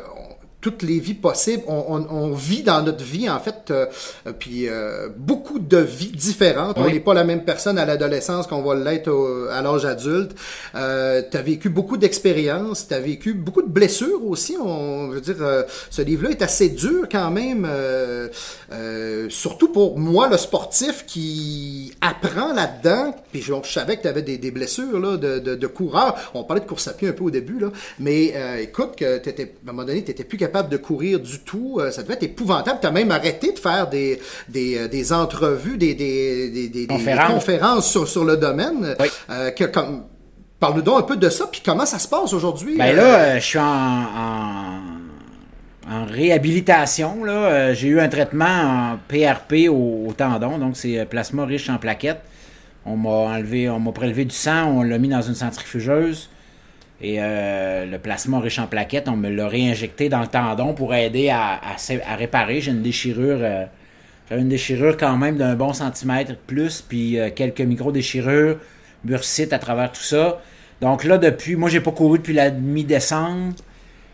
toutes 0.60 0.82
les 0.82 0.98
vies 0.98 1.14
possibles. 1.14 1.62
On, 1.68 1.84
on- 1.88 2.06
on 2.10 2.32
vit 2.34 2.62
dans 2.64 2.82
notre 2.82 3.04
vie, 3.04 3.30
en 3.30 3.38
fait, 3.38 3.70
euh, 3.70 3.86
euh, 4.26 4.32
puis 4.36 4.68
euh, 4.68 5.08
beaucoup 5.16 5.60
de 5.60 5.76
vies 5.78 6.10
différentes. 6.10 6.76
On 6.78 6.86
n'est 6.90 6.98
pas 7.00 7.14
la 7.14 7.22
même 7.24 7.44
personne 7.44 7.78
à 7.78 7.86
l'adolescence 7.86 8.46
qu'on 8.48 8.62
va 8.62 8.74
l'être 8.74 9.08
à 9.52 9.62
l'âge 9.62 9.84
adulte. 9.84 10.32
Euh, 10.74 11.22
tu 11.30 11.36
as 11.36 11.42
vécu 11.42 11.68
beaucoup 11.68 11.96
d'expériences, 11.96 12.88
tu 12.88 12.94
as 12.94 12.98
vécu 12.98 13.34
beaucoup 13.34 13.62
de 13.62 13.68
blessures 13.68 14.24
aussi. 14.26 14.56
On, 14.60 15.10
je 15.10 15.14
veux 15.14 15.20
dire, 15.20 15.36
euh, 15.40 15.62
ce 15.90 16.02
livre-là 16.02 16.30
est 16.30 16.42
assez 16.42 16.68
dur 16.70 17.06
quand 17.10 17.30
même, 17.30 17.64
euh, 17.70 18.28
euh, 18.72 19.26
surtout 19.30 19.68
pour 19.68 19.96
moi, 19.98 20.28
le 20.28 20.36
sportif 20.36 21.04
qui 21.06 21.92
apprend 22.00 22.52
là-dedans. 22.52 23.14
Puis 23.32 23.42
je, 23.42 23.52
je 23.62 23.72
savais 23.72 23.96
que 23.96 24.02
tu 24.02 24.08
avais 24.08 24.22
des, 24.22 24.38
des 24.38 24.50
blessures 24.50 24.98
là, 24.98 25.16
de, 25.16 25.38
de, 25.38 25.54
de 25.54 25.66
coureur. 25.68 26.16
On 26.34 26.42
parlait 26.42 26.62
de 26.62 26.66
course 26.68 26.88
à 26.88 26.94
pied 26.94 27.06
un 27.08 27.12
peu 27.12 27.24
au 27.24 27.30
début, 27.30 27.60
là. 27.60 27.68
mais 28.00 28.32
euh, 28.34 28.56
écoute, 28.60 28.96
que 28.96 29.18
t'étais, 29.18 29.54
à 29.64 29.70
un 29.70 29.72
moment 29.72 29.84
donné, 29.86 30.02
tu 30.02 30.18
plus 30.24 30.36
capable 30.36 30.47
de 30.48 30.76
courir 30.76 31.20
du 31.20 31.38
tout. 31.40 31.78
Euh, 31.78 31.90
ça 31.90 32.02
devait 32.02 32.14
être 32.14 32.22
épouvantable. 32.24 32.78
Tu 32.80 32.86
as 32.86 32.90
même 32.90 33.10
arrêté 33.10 33.52
de 33.52 33.58
faire 33.58 33.88
des, 33.88 34.20
des, 34.48 34.78
euh, 34.78 34.88
des 34.88 35.12
entrevues, 35.12 35.78
des, 35.78 35.94
des, 35.94 36.68
des, 36.68 36.86
Conférences. 36.86 37.32
conférences 37.32 37.90
sur, 37.90 38.08
sur 38.08 38.24
le 38.24 38.36
domaine. 38.36 38.94
Oui. 39.00 39.06
Euh, 39.30 39.50
que, 39.50 39.64
comme, 39.64 40.04
Parle-nous 40.60 40.82
donc 40.82 40.98
un 40.98 41.02
peu 41.02 41.16
de 41.16 41.28
ça, 41.28 41.46
puis 41.46 41.62
comment 41.64 41.86
ça 41.86 42.00
se 42.00 42.08
passe 42.08 42.32
aujourd'hui? 42.32 42.76
Ben 42.76 42.96
là, 42.96 43.20
euh, 43.20 43.34
je 43.36 43.44
suis 43.44 43.58
en, 43.60 43.62
en, 43.62 44.80
en 45.88 46.04
réhabilitation. 46.04 47.22
Là. 47.22 47.72
J'ai 47.74 47.86
eu 47.86 48.00
un 48.00 48.08
traitement 48.08 48.44
en 48.44 48.98
PRP 49.06 49.68
au, 49.70 50.06
au 50.08 50.12
tendon, 50.16 50.58
donc 50.58 50.76
c'est 50.76 51.06
plasma 51.06 51.44
riche 51.44 51.70
en 51.70 51.78
plaquettes. 51.78 52.22
On 52.84 52.96
m'a 52.96 53.08
enlevé, 53.10 53.68
on 53.70 53.78
m'a 53.78 53.92
prélevé 53.92 54.24
du 54.24 54.34
sang, 54.34 54.64
on 54.78 54.82
l'a 54.82 54.98
mis 54.98 55.08
dans 55.08 55.22
une 55.22 55.36
centrifugeuse. 55.36 56.28
Et 57.00 57.18
euh, 57.20 57.86
le 57.86 57.98
plasma 57.98 58.40
riche 58.40 58.58
en 58.58 58.66
plaquettes, 58.66 59.08
on 59.08 59.16
me 59.16 59.28
l'a 59.30 59.46
réinjecté 59.46 60.08
dans 60.08 60.20
le 60.20 60.26
tendon 60.26 60.74
pour 60.74 60.94
aider 60.94 61.28
à, 61.30 61.52
à, 61.54 61.78
sé- 61.78 62.02
à 62.08 62.16
réparer. 62.16 62.60
J'ai 62.60 62.72
une 62.72 62.82
déchirure, 62.82 63.38
euh, 63.40 63.64
j'avais 64.28 64.42
une 64.42 64.48
déchirure 64.48 64.96
quand 64.96 65.16
même 65.16 65.36
d'un 65.36 65.54
bon 65.54 65.72
centimètre 65.72 66.34
plus, 66.46 66.82
puis 66.82 67.18
euh, 67.20 67.30
quelques 67.34 67.60
micro-déchirures, 67.60 68.56
bursite 69.04 69.52
à 69.52 69.58
travers 69.60 69.92
tout 69.92 70.02
ça. 70.02 70.40
Donc 70.80 71.04
là, 71.04 71.18
depuis, 71.18 71.54
moi 71.54 71.70
j'ai 71.70 71.80
pas 71.80 71.92
couru 71.92 72.18
depuis 72.18 72.34
la 72.34 72.50
mi-décembre. 72.50 73.54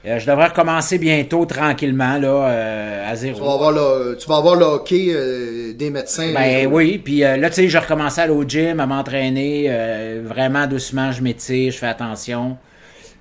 Je 0.04 0.26
devrais 0.26 0.48
recommencer 0.48 0.98
bientôt 0.98 1.46
tranquillement 1.46 2.18
là, 2.18 3.06
à 3.08 3.16
zéro. 3.16 3.38
Tu 3.38 3.42
vas 3.44 3.52
avoir 3.54 3.72
le, 3.72 4.16
tu 4.20 4.28
vas 4.28 4.36
avoir 4.36 4.54
le 4.54 4.64
hockey 4.66 5.72
des 5.74 5.88
médecins. 5.88 6.30
Ben 6.34 6.66
oui, 6.70 7.00
puis 7.02 7.20
là, 7.20 7.48
tu 7.48 7.54
sais, 7.56 7.68
je 7.70 7.78
recommençais 7.78 8.20
à 8.20 8.24
aller 8.24 8.34
au 8.34 8.44
gym, 8.46 8.80
à 8.80 8.86
m'entraîner. 8.86 9.70
vraiment 10.22 10.66
doucement, 10.66 11.10
je 11.10 11.22
m'étire, 11.22 11.72
je 11.72 11.78
fais 11.78 11.86
attention. 11.86 12.58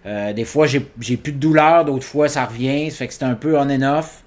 Euh, 0.06 0.34
des 0.34 0.46
fois, 0.46 0.68
j'ai 0.68 0.82
plus 0.82 1.32
de 1.32 1.38
douleur, 1.38 1.86
d'autres 1.86 2.06
fois, 2.06 2.28
ça 2.28 2.46
revient. 2.46 2.92
Ça 2.92 2.98
fait 2.98 3.08
que 3.08 3.14
c'est 3.14 3.24
un 3.24 3.36
peu 3.36 3.58
on 3.58 3.70
and 3.70 3.82
off. 3.82 4.24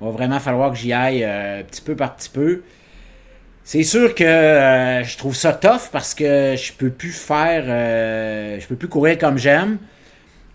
Il 0.00 0.06
va 0.06 0.12
vraiment 0.12 0.40
falloir 0.40 0.70
que 0.72 0.78
j'y 0.78 0.92
aille 0.92 1.24
euh, 1.24 1.62
petit 1.62 1.82
peu 1.82 1.94
par 1.94 2.16
petit 2.16 2.30
peu. 2.30 2.62
C'est 3.62 3.82
sûr 3.82 4.14
que 4.14 4.24
euh, 4.24 5.04
je 5.04 5.16
trouve 5.16 5.36
ça 5.36 5.52
tough 5.52 5.90
parce 5.92 6.14
que 6.14 6.56
je 6.56 6.72
peux 6.72 6.90
plus 6.90 7.12
faire, 7.12 7.64
je 8.58 8.66
peux 8.66 8.76
plus 8.76 8.88
courir 8.88 9.18
comme 9.18 9.38
j'aime. 9.38 9.78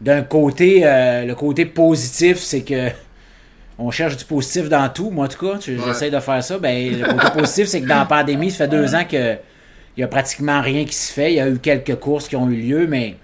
D'un 0.01 0.23
côté, 0.23 0.81
le 0.83 1.33
côté 1.33 1.65
positif, 1.65 2.37
c'est 2.39 2.63
que 2.63 2.89
on 3.79 3.91
cherche 3.91 4.17
du 4.17 4.25
positif 4.25 4.67
dans 4.67 4.89
tout. 4.89 5.11
Moi, 5.11 5.25
en 5.25 5.29
tout 5.29 5.45
cas, 5.45 5.59
j'essaie 5.61 6.11
de 6.11 6.19
faire 6.19 6.43
ça. 6.43 6.57
Ben, 6.57 6.99
le 6.99 7.05
côté 7.05 7.39
positif, 7.39 7.67
c'est 7.67 7.81
que 7.81 7.87
dans 7.87 7.99
la 7.99 8.05
pandémie, 8.05 8.51
ça 8.51 8.65
fait 8.65 8.67
deux 8.67 8.93
ans 8.93 9.05
que 9.09 9.37
il 9.97 10.01
y 10.01 10.03
a 10.03 10.07
pratiquement 10.09 10.59
rien 10.59 10.83
qui 10.83 10.95
se 10.95 11.13
fait. 11.13 11.31
Il 11.31 11.35
y 11.35 11.39
a 11.39 11.47
eu 11.47 11.57
quelques 11.57 11.95
courses 11.95 12.27
qui 12.27 12.35
ont 12.35 12.49
eu 12.49 12.57
lieu, 12.57 12.87
mais 12.87 13.15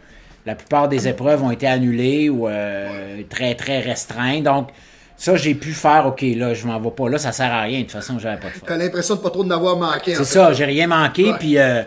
la 0.45 0.55
plupart 0.55 0.87
des 0.87 1.07
épreuves 1.07 1.43
ont 1.43 1.51
été 1.51 1.67
annulées 1.67 2.29
ou 2.29 2.47
euh, 2.47 3.21
très, 3.29 3.55
très 3.55 3.79
restreintes. 3.79 4.43
Donc, 4.43 4.69
ça, 5.17 5.35
j'ai 5.35 5.53
pu 5.53 5.71
faire, 5.73 6.07
OK, 6.07 6.21
là, 6.21 6.53
je 6.53 6.65
m'en 6.65 6.79
vais 6.79 6.91
pas 6.91 7.07
là, 7.09 7.17
ça 7.17 7.31
sert 7.31 7.51
à 7.51 7.61
rien. 7.61 7.79
De 7.79 7.83
toute 7.83 7.91
façon, 7.91 8.17
j'avais 8.17 8.39
pas 8.39 8.47
de 8.47 8.53
fun. 8.53 8.65
T'as 8.67 8.77
l'impression 8.77 9.15
de 9.15 9.21
pas 9.21 9.29
trop 9.29 9.43
en 9.43 9.51
avoir 9.51 9.77
manqué. 9.77 10.15
C'est 10.15 10.25
ça, 10.25 10.51
j'ai 10.53 10.65
rien 10.65 10.87
manqué. 10.87 11.31
Puis, 11.39 11.59
euh, 11.59 11.83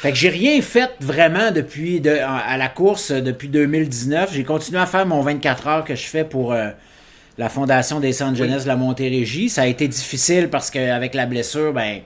fait 0.00 0.12
que 0.12 0.16
j'ai 0.16 0.30
rien 0.30 0.62
fait 0.62 0.92
vraiment 1.00 1.50
depuis 1.50 2.00
de, 2.00 2.10
à 2.10 2.56
la 2.56 2.68
course 2.68 3.10
euh, 3.10 3.20
depuis 3.20 3.48
2019. 3.48 4.32
J'ai 4.32 4.44
continué 4.44 4.80
à 4.80 4.86
faire 4.86 5.04
mon 5.04 5.20
24 5.20 5.66
heures 5.66 5.84
que 5.84 5.94
je 5.94 6.06
fais 6.06 6.24
pour 6.24 6.54
euh, 6.54 6.70
la 7.36 7.50
Fondation 7.50 8.00
des 8.00 8.14
Centres 8.14 8.36
Jeunesse 8.36 8.62
de 8.62 8.68
la 8.68 8.76
Montérégie. 8.76 9.50
Ça 9.50 9.62
a 9.62 9.66
été 9.66 9.88
difficile 9.88 10.48
parce 10.48 10.70
qu'avec 10.70 11.14
la 11.14 11.26
blessure, 11.26 11.74
ben, 11.74 12.00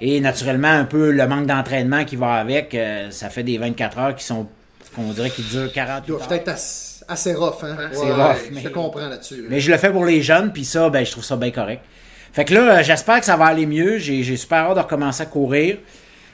et 0.00 0.20
naturellement 0.20 0.68
un 0.68 0.86
peu 0.86 1.10
le 1.10 1.26
manque 1.26 1.46
d'entraînement 1.46 2.06
qui 2.06 2.16
va 2.16 2.34
avec, 2.36 2.74
euh, 2.74 3.10
ça 3.10 3.28
fait 3.28 3.42
des 3.42 3.58
24 3.58 3.98
heures 3.98 4.16
qui 4.16 4.24
sont, 4.24 4.46
qu'on 4.94 5.12
dirait 5.12 5.30
qu'ils 5.30 5.46
durent 5.48 5.72
48 5.72 6.04
Ils 6.06 6.08
doivent 6.10 6.22
heures. 6.22 6.32
être 6.32 6.48
assez, 6.48 7.04
assez 7.08 7.34
rough. 7.34 7.62
Hein? 7.62 7.76
C'est 7.92 7.98
Ouais, 8.00 8.12
rough, 8.12 8.36
Je 8.50 8.54
mais- 8.54 8.62
te 8.62 8.68
comprends 8.68 9.08
là-dessus. 9.08 9.44
Mais 9.48 9.60
je 9.60 9.70
le 9.70 9.78
fais 9.78 9.90
pour 9.90 10.04
les 10.04 10.22
jeunes, 10.22 10.52
puis 10.52 10.64
ça, 10.64 10.88
ben, 10.90 11.04
je 11.04 11.10
trouve 11.10 11.24
ça 11.24 11.36
bien 11.36 11.50
correct. 11.50 11.82
Fait 12.32 12.44
que 12.44 12.54
là, 12.54 12.78
euh, 12.78 12.82
j'espère 12.82 13.20
que 13.20 13.26
ça 13.26 13.36
va 13.36 13.44
aller 13.46 13.66
mieux. 13.66 13.98
J'ai 13.98 14.22
j'ai 14.24 14.36
super 14.36 14.58
hâte 14.64 14.74
de 14.76 14.80
recommencer 14.80 15.22
à 15.22 15.26
courir. 15.26 15.76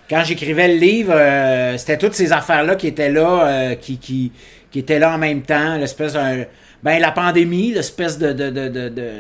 Quand 0.08 0.24
j'écrivais 0.24 0.68
le 0.68 0.74
livre, 0.78 1.12
euh, 1.14 1.76
c'était 1.76 1.98
toutes 1.98 2.14
ces 2.14 2.32
affaires-là 2.32 2.74
qui 2.76 2.86
étaient 2.88 3.10
là, 3.12 3.46
euh, 3.46 3.74
qui, 3.74 3.98
qui, 3.98 4.32
qui 4.70 4.78
étaient 4.80 4.98
là 4.98 5.14
en 5.14 5.18
même 5.18 5.42
temps. 5.42 5.76
L'espèce 5.76 6.14
d'un. 6.14 6.44
Ben, 6.82 6.98
la 7.00 7.10
pandémie, 7.12 7.72
l'espèce 7.72 8.16
de, 8.18 8.32
de, 8.32 8.48
de, 8.50 8.68
de, 8.68 8.88
de, 8.88 9.10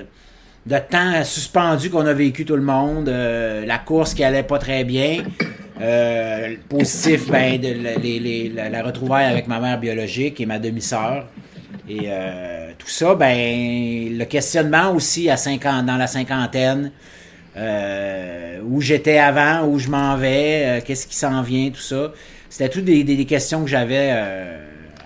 de 0.66 0.78
temps 0.90 1.22
suspendu 1.22 1.90
qu'on 1.90 2.06
a 2.06 2.12
vécu 2.14 2.44
tout 2.46 2.56
le 2.56 2.62
monde. 2.62 3.08
euh, 3.10 3.66
la 3.66 3.78
course 3.78 4.14
qui 4.14 4.24
allait 4.24 4.42
pas 4.42 4.58
très 4.58 4.82
bien. 4.84 5.22
Euh, 5.80 6.54
positif, 6.68 7.28
ben, 7.30 7.58
de, 7.60 7.74
la- 8.70 8.82
retrouvaille 8.82 9.26
avec 9.26 9.46
ma 9.48 9.60
mère 9.60 9.78
biologique 9.80 10.40
et 10.40 10.46
ma 10.46 10.58
demi-sœur. 10.58 11.26
Et 11.88 12.00
euh, 12.06 12.70
tout 12.78 12.88
ça, 12.88 13.14
ben, 13.14 14.16
le 14.18 14.24
questionnement 14.24 14.92
aussi 14.92 15.30
à 15.30 15.36
50, 15.36 15.86
dans 15.86 15.96
la 15.96 16.06
cinquantaine. 16.06 16.92
euh, 17.56 18.60
où 18.64 18.80
j'étais 18.80 19.18
avant, 19.18 19.66
où 19.66 19.78
je 19.78 19.88
m'en 19.88 20.16
vais, 20.16 20.62
euh, 20.64 20.80
qu'est-ce 20.84 21.06
qui 21.06 21.16
s'en 21.16 21.42
vient, 21.42 21.70
tout 21.70 21.80
ça. 21.80 22.12
C'était 22.48 22.68
toutes 22.68 22.84
des, 22.84 23.02
des, 23.02 23.16
des 23.16 23.24
questions 23.24 23.64
que 23.64 23.68
j'avais 23.70 24.10
euh, 24.12 24.58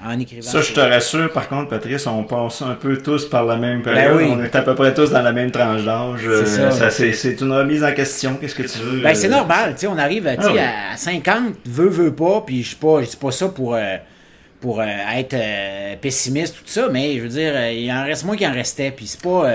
en 0.04 0.18
écrivant. 0.18 0.42
Ça, 0.42 0.60
je 0.60 0.72
te 0.72 0.80
rassure, 0.80 1.32
par 1.32 1.48
contre, 1.48 1.70
Patrice, 1.70 2.06
on 2.06 2.24
passe 2.24 2.62
un 2.62 2.74
peu 2.74 2.98
tous 2.98 3.28
par 3.28 3.44
la 3.44 3.56
même 3.56 3.82
période. 3.82 4.16
Ben 4.16 4.16
oui. 4.16 4.30
On 4.30 4.42
est 4.42 4.54
à 4.54 4.62
peu 4.62 4.74
près 4.74 4.92
tous 4.92 5.10
dans 5.10 5.22
la 5.22 5.32
même 5.32 5.50
tranche 5.50 5.84
d'âge. 5.84 6.20
C'est 6.22 6.46
ça. 6.46 6.62
Euh, 6.62 6.70
ça, 6.70 6.90
c'est, 6.90 7.12
c'est 7.12 7.40
une 7.40 7.52
remise 7.52 7.82
en 7.82 7.92
question. 7.92 8.36
Qu'est-ce 8.40 8.54
que 8.54 8.62
tu 8.62 8.78
veux? 8.78 9.00
Ben, 9.00 9.14
c'est 9.14 9.28
normal, 9.28 9.74
on 9.88 9.98
arrive 9.98 10.26
Ah 10.38 10.52
oui. 10.52 10.58
à 10.58 10.96
50, 10.96 11.54
veut, 11.66 11.88
veut 11.88 12.14
pas, 12.14 12.42
puis 12.46 12.62
je 12.62 12.68
suis 12.68 12.76
pas, 12.76 13.02
je 13.02 13.10
dis 13.10 13.16
pas 13.16 13.30
ça 13.30 13.48
pour, 13.48 13.74
euh, 13.74 13.96
pour 14.60 14.80
euh, 14.80 14.84
être 15.16 15.34
euh, 15.34 15.94
pessimiste, 16.00 16.56
tout 16.56 16.62
ça, 16.66 16.88
mais 16.90 17.16
je 17.16 17.22
veux 17.22 17.28
dire, 17.28 17.70
il 17.70 17.90
en 17.90 18.04
reste 18.04 18.24
moins 18.24 18.36
qu'il 18.36 18.46
en 18.46 18.52
restait, 18.52 18.90
puis 18.90 19.06
c'est 19.06 19.20
pas, 19.22 19.48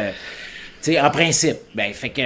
tu 0.81 0.93
sais, 0.93 0.99
en 0.99 1.09
principe, 1.09 1.57
ben, 1.75 1.93
fait 1.93 2.09
que 2.09 2.21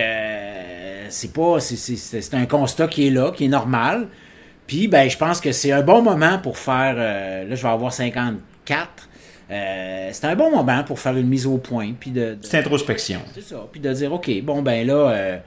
c'est 1.09 1.33
pas, 1.33 1.59
c'est 1.59 2.33
un 2.33 2.45
constat 2.45 2.88
qui 2.88 3.07
est 3.07 3.12
là, 3.12 3.31
qui 3.36 3.45
est 3.45 3.49
normal, 3.49 4.07
puis 4.67 4.88
ben, 4.88 5.10
je 5.10 5.17
pense 5.17 5.39
que 5.41 5.52
c'est 5.52 5.71
un 5.71 5.82
bon 5.82 6.02
moment 6.02 6.39
pour 6.39 6.58
faire, 6.58 6.95
euh, 6.97 7.47
là, 7.47 7.56
je 7.56 7.62
vais 7.62 7.69
avoir 7.69 7.91
54, 7.93 9.10
euh, 9.52 10.10
c'est 10.12 10.26
un 10.26 10.36
bon 10.36 10.52
moment 10.52 10.84
pour 10.84 10.99
faire 10.99 11.15
une 11.17 11.28
mise 11.28 11.45
au 11.45 11.58
point, 11.58 11.91
puis 11.99 12.12
de- 12.12 12.36
de 12.36 12.38
C'est 12.41 12.58
introspection. 12.60 13.19
c'est 13.34 13.43
ça. 13.43 13.65
Puis 13.71 13.80
de 13.82 13.91
dire, 13.93 14.12
OK, 14.13 14.30
bon, 14.41 14.62
ben 14.62 14.86
là, 14.88 15.10
euh, 15.10 15.38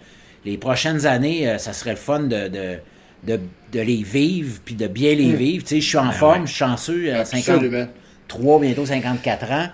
les 0.44 0.58
prochaines 0.58 1.06
années, 1.06 1.56
ça 1.58 1.72
serait 1.72 1.90
le 1.90 1.96
fun 1.96 2.20
de, 2.20 2.48
de, 2.48 2.78
de, 3.26 3.40
de 3.72 3.80
les 3.80 4.02
vivre, 4.02 4.60
puis 4.64 4.74
de 4.74 4.86
bien 4.86 5.14
les 5.14 5.32
vivre. 5.32 5.64
Tu 5.64 5.76
sais, 5.76 5.80
je 5.80 5.88
suis 5.88 5.98
en 5.98 6.12
forme, 6.12 6.42
je 6.46 6.52
suis 6.52 6.58
chanceux, 6.58 7.12
à 7.14 7.20
Absolument. 7.20 7.86
53, 8.28 8.60
bientôt 8.60 8.86
54 8.86 9.50
ans. 9.50 9.66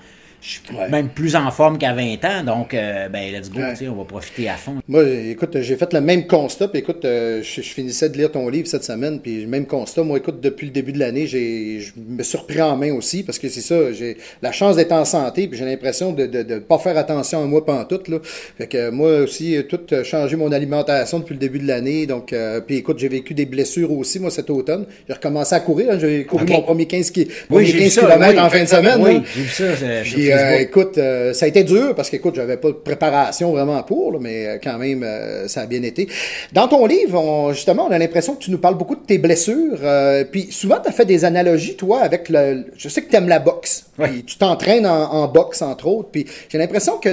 Je 0.45 0.49
suis 0.49 0.61
Ouais. 0.77 0.89
même 0.89 1.09
plus 1.09 1.37
en 1.37 1.49
forme 1.53 1.79
qu'à 1.79 1.93
20 1.95 2.17
ans, 2.25 2.43
donc, 2.45 2.75
euh, 2.75 3.09
ben, 3.09 3.33
let's 3.33 3.49
go, 3.49 3.61
Ouais. 3.61 3.89
on 3.89 3.95
va 3.95 4.05
profiter 4.05 4.49
à 4.49 4.55
fond. 4.57 4.75
Moi, 4.89 5.05
écoute, 5.31 5.57
j'ai 5.61 5.77
fait 5.77 5.93
le 5.93 6.01
même 6.01 6.27
constat. 6.27 6.67
Puis 6.67 6.81
écoute, 6.81 7.05
euh, 7.05 7.41
je, 7.45 7.63
je 7.63 7.69
finissais 7.69 8.09
de 8.09 8.19
lire 8.19 8.33
ton 8.33 8.49
livre 8.49 8.67
cette 8.67 8.83
semaine. 8.83 9.21
Puis 9.21 9.43
le 9.43 9.47
même 9.47 9.67
constat. 9.67 10.03
Moi, 10.03 10.19
écoute, 10.19 10.41
depuis 10.41 10.67
le 10.67 10.73
début 10.73 10.91
de 10.91 10.99
l'année, 10.99 11.29
j'ai, 11.29 11.79
je 11.79 11.93
me 11.97 12.25
suis 12.25 12.37
repris 12.37 12.61
en 12.61 12.77
main 12.77 12.93
aussi. 12.93 13.23
Parce 13.23 13.39
que 13.39 13.49
c'est 13.49 13.61
ça, 13.61 13.93
j'ai 13.93 14.17
la 14.43 14.51
chance 14.51 14.75
d'être 14.75 14.91
en 14.91 15.05
santé. 15.05 15.47
Puis 15.47 15.57
j'ai 15.61 15.65
l'impression 15.65 16.13
de 16.13 16.23
ne 16.23 16.27
de, 16.27 16.43
de 16.43 16.59
pas 16.59 16.79
faire 16.79 16.99
attention 16.99 17.41
à 17.45 17.47
moi 17.47 17.65
pantoute. 17.65 18.09
Là. 18.09 18.19
Fait 18.59 18.67
que 18.67 18.91
moi 18.91 19.19
aussi, 19.21 19.57
euh, 19.57 19.63
tout 19.63 19.79
changé 20.03 20.35
mon 20.35 20.51
alimentation 20.51 21.21
depuis 21.21 21.35
le 21.35 21.41
début 21.41 21.61
de 21.61 21.69
l'année. 21.69 22.07
Donc, 22.07 22.33
euh, 22.33 22.61
puis 22.61 22.79
écoute, 22.79 22.99
j'ai 22.99 23.09
vécu 23.09 23.33
des 23.33 23.47
blessures 23.47 23.93
aussi, 23.93 24.19
moi, 24.19 24.33
cet 24.33 24.51
automne. 24.51 24.87
J'ai 25.07 25.15
recommencé 25.15 25.55
à 25.55 25.61
courir. 25.61 25.93
hein. 25.93 25.99
J'ai 26.01 26.25
couru 26.25 26.45
mon 26.49 26.63
premier 26.63 26.87
15, 26.87 27.13
ki- 27.13 27.29
Oui, 27.29 27.35
premier 27.49 27.67
j'ai 27.67 27.73
vu 27.75 27.79
15 27.85 27.93
ça, 27.93 28.01
km 28.01 28.33
oui. 28.35 28.41
en 28.41 28.51
fin 28.51 28.63
de 28.65 28.69
semaine. 28.69 28.99
Oui, 29.01 29.23
j'ai 29.37 29.43
vu 29.43 29.49
ça 29.49 30.32
Puis, 30.37 30.55
euh, 30.57 30.59
écoute, 30.61 30.99
euh, 30.99 31.33
ça 31.33 31.47
a 31.47 31.49
été 31.49 31.65
dur 31.65 31.95
parce 31.95 32.11
qu'écoute, 32.11 32.35
j'avais 32.35 32.57
pas 32.57 32.69
de 32.69 32.73
préparation 32.75 33.53
vraiment 33.53 33.83
pour, 33.83 34.13
là, 34.13 34.19
mais 34.21 34.47
euh, 34.47 34.59
quand 34.63 34.79
même, 34.79 35.03
euh, 35.03 35.49
ça 35.49 35.63
a 35.63 35.67
bien 35.67 35.83
été. 35.83 36.09
Dans 36.53 36.69
ton 36.69 36.87
livre, 36.87 37.19
on- 37.21 37.53
justement, 37.53 37.87
on 37.89 37.93
a 37.93 37.99
l'impression 37.99 38.35
que 38.35 38.43
tu 38.43 38.51
nous 38.51 38.59
parles 38.59 38.77
beaucoup 38.77 38.97
de 38.97 39.05
tes 39.05 39.19
blessures. 39.19 39.79
euh, 39.83 40.25
puis 40.25 40.49
souvent, 40.51 40.79
tu 40.83 40.89
as 40.89 40.93
fait 40.93 41.05
des 41.05 41.25
analogies, 41.25 41.77
toi, 41.77 42.01
avec 42.01 42.29
le. 42.29 42.65
Je 42.77 42.89
sais 42.89 43.03
que 43.03 43.11
tu 43.11 43.17
aimes 43.17 43.29
la 43.29 43.39
boxe. 43.39 43.87
Ouais. 43.99 44.09
Puis 44.09 44.23
tu 44.25 44.39
t'entraînes 44.39 44.87
en, 44.87 45.13
en 45.13 45.29
boxe, 45.29 45.63
entre 45.63 45.87
autres. 45.87 46.09
Puis 46.13 46.27
j'ai 46.49 46.59
l'impression 46.59 46.99
que. 46.99 47.11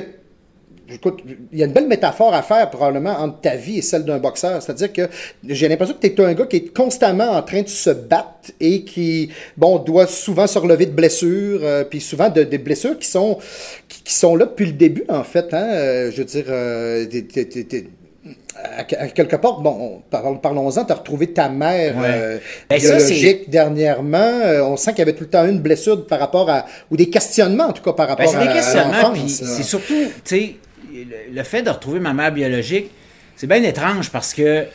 Écoute, 0.91 1.19
il 1.51 1.59
y 1.59 1.61
a 1.61 1.65
une 1.67 1.71
belle 1.71 1.87
métaphore 1.87 2.33
à 2.33 2.41
faire 2.41 2.69
probablement 2.69 3.11
entre 3.19 3.41
ta 3.41 3.55
vie 3.55 3.77
et 3.77 3.81
celle 3.81 4.03
d'un 4.05 4.17
boxeur. 4.17 4.61
C'est-à-dire 4.61 4.91
que 4.91 5.03
j'ai 5.47 5.67
l'impression 5.67 5.95
que 5.99 6.07
tu 6.07 6.21
es 6.21 6.25
un 6.25 6.33
gars 6.33 6.45
qui 6.45 6.55
est 6.57 6.73
constamment 6.75 7.29
en 7.31 7.41
train 7.43 7.61
de 7.61 7.67
se 7.69 7.91
battre 7.91 8.51
et 8.59 8.83
qui, 8.83 9.29
bon, 9.57 9.77
doit 9.79 10.07
souvent 10.07 10.47
se 10.47 10.57
relever 10.57 10.87
de 10.87 10.91
blessures, 10.91 11.59
euh, 11.63 11.83
puis 11.83 12.01
souvent 12.01 12.29
de, 12.29 12.43
des 12.43 12.57
blessures 12.57 12.97
qui 12.97 13.07
sont, 13.07 13.37
qui, 13.87 14.01
qui 14.03 14.13
sont 14.13 14.35
là 14.35 14.45
depuis 14.45 14.65
le 14.65 14.71
début, 14.73 15.03
en 15.09 15.23
fait. 15.23 15.53
Hein? 15.53 15.67
Euh, 15.71 16.11
je 16.11 16.17
veux 16.17 16.25
dire, 16.25 16.45
euh, 16.49 17.05
à, 18.55 18.79
à 18.81 18.83
quelque 19.07 19.35
part, 19.37 19.61
bon, 19.61 19.69
on- 19.79 19.99
par- 20.09 20.41
parlons-en, 20.41 20.83
tu 20.85 20.91
as 20.91 20.95
retrouvé 20.95 21.27
ta 21.31 21.47
mère 21.49 21.95
Ouais. 21.97 22.03
euh, 22.07 22.37
Ben, 22.69 22.79
ça, 22.79 22.95
biologique 22.97 23.49
dernièrement. 23.49 24.17
Euh, 24.17 24.61
on 24.63 24.75
sent 24.75 24.91
qu'il 24.91 24.99
y 24.99 25.01
avait 25.03 25.13
tout 25.13 25.23
le 25.23 25.29
temps 25.29 25.45
une 25.45 25.59
blessure 25.59 26.05
par 26.05 26.19
rapport 26.19 26.49
à, 26.49 26.65
ou 26.91 26.97
des 26.97 27.09
questionnements 27.09 27.65
en 27.67 27.73
tout 27.73 27.83
cas 27.83 27.93
par 27.93 28.07
Ben, 28.07 28.25
rapport 28.25 28.31
c'est 28.61 28.77
à, 28.77 28.81
à 28.81 28.85
l'enfance. 29.11 29.31
c'est 29.43 29.63
surtout, 29.63 29.93
tu 30.25 30.35
sais, 30.35 30.55
le, 31.09 31.35
le 31.35 31.43
fait 31.43 31.61
de 31.63 31.69
retrouver 31.69 31.99
ma 31.99 32.13
mère 32.13 32.31
biologique, 32.31 32.89
c'est 33.35 33.47
bien 33.47 33.63
étrange 33.63 34.09
parce 34.11 34.33
que 34.33 34.65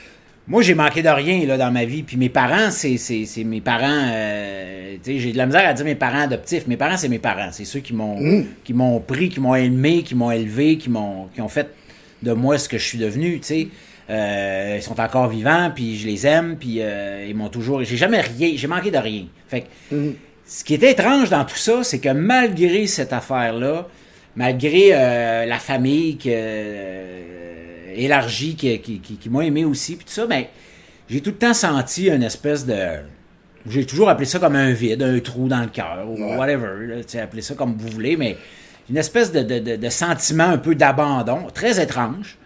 moi, 0.46 0.60
j'ai 0.62 0.74
manqué 0.74 1.00
de 1.02 1.08
rien 1.08 1.46
là, 1.46 1.56
dans 1.56 1.70
ma 1.70 1.84
vie, 1.86 2.02
puis 2.02 2.16
mes 2.18 2.28
parents, 2.28 2.70
c'est 2.70 2.98
c'est- 2.98 3.24
c'est 3.24 3.44
mes 3.44 3.60
parents, 3.62 4.08
euh, 4.12 4.96
j'ai 5.06 5.32
de 5.32 5.38
la 5.38 5.46
misère 5.46 5.66
à 5.66 5.72
dire 5.72 5.84
mes 5.86 5.94
parents 5.94 6.20
adoptifs. 6.20 6.66
Mes 6.66 6.76
parents, 6.76 6.96
c'est 6.98 7.08
mes 7.08 7.18
parents, 7.18 7.48
c'est 7.50 7.64
ceux 7.64 7.80
qui 7.80 7.94
m'ont 7.94 8.20
Mm. 8.20 8.44
qui 8.62 8.74
m'ont 8.74 9.00
pris, 9.00 9.28
qui 9.30 9.40
m'ont 9.40 9.54
aimé, 9.54 10.02
qui 10.02 10.14
m'ont 10.14 10.30
élevé, 10.30 10.76
qui 10.76 10.90
m'ont 10.90 11.28
qui 11.34 11.40
ont 11.40 11.48
fait 11.48 11.68
de 12.22 12.32
moi 12.32 12.58
ce 12.58 12.68
que 12.68 12.76
je 12.78 12.84
suis 12.84 12.98
devenu, 12.98 13.38
sais. 13.42 13.68
Euh, 14.10 14.74
ils 14.76 14.82
sont 14.82 15.00
encore 15.00 15.28
vivants, 15.28 15.70
puis 15.74 15.96
je 15.96 16.06
les 16.06 16.26
aime, 16.26 16.56
puis 16.60 16.76
euh, 16.80 17.24
ils 17.26 17.34
m'ont 17.34 17.48
toujours. 17.48 17.82
J'ai 17.84 17.96
jamais 17.96 18.20
rien, 18.20 18.52
j'ai 18.54 18.66
manqué 18.66 18.90
de 18.90 18.98
rien. 18.98 19.24
Fait 19.48 19.62
que, 19.62 19.66
ce 20.46 20.62
qui 20.62 20.74
était 20.74 20.90
étrange 20.92 21.30
dans 21.30 21.44
tout 21.46 21.56
ça, 21.56 21.82
c'est 21.82 22.00
que 22.00 22.10
malgré 22.10 22.86
cette 22.86 23.14
affaire-là, 23.14 23.88
malgré 24.36 24.90
euh, 24.92 25.46
la 25.46 25.58
famille 25.58 26.16
que, 26.18 26.28
euh, 26.28 27.94
élargie 27.94 28.56
qui, 28.56 28.78
qui, 28.80 29.00
qui, 29.00 29.16
qui 29.16 29.30
m'a 29.30 29.44
aimé 29.44 29.64
aussi, 29.64 29.96
puis 29.96 30.04
tout 30.04 30.12
ça, 30.12 30.26
ben, 30.26 30.44
j'ai 31.08 31.20
tout 31.20 31.30
le 31.30 31.36
temps 31.36 31.54
senti 31.54 32.08
une 32.08 32.22
espèce 32.22 32.66
de. 32.66 32.78
J'ai 33.68 33.86
toujours 33.86 34.08
appelé 34.10 34.26
ça 34.26 34.38
comme 34.38 34.56
un 34.56 34.72
vide, 34.72 35.02
un 35.02 35.18
trou 35.20 35.48
dans 35.48 35.60
le 35.60 35.68
cœur, 35.68 36.04
ou 36.06 36.16
Ouais. 36.16 36.36
whatever. 36.36 36.86
Là, 36.86 37.22
appelez 37.22 37.42
ça 37.42 37.54
comme 37.54 37.74
vous 37.78 37.88
voulez, 37.88 38.16
mais 38.16 38.36
une 38.90 38.96
espèce 38.98 39.32
de, 39.32 39.40
de, 39.42 39.58
de, 39.58 39.76
de 39.76 39.88
sentiment 39.88 40.44
un 40.44 40.58
peu 40.58 40.74
d'abandon, 40.74 41.46
très 41.54 41.82
étrange. 41.82 42.36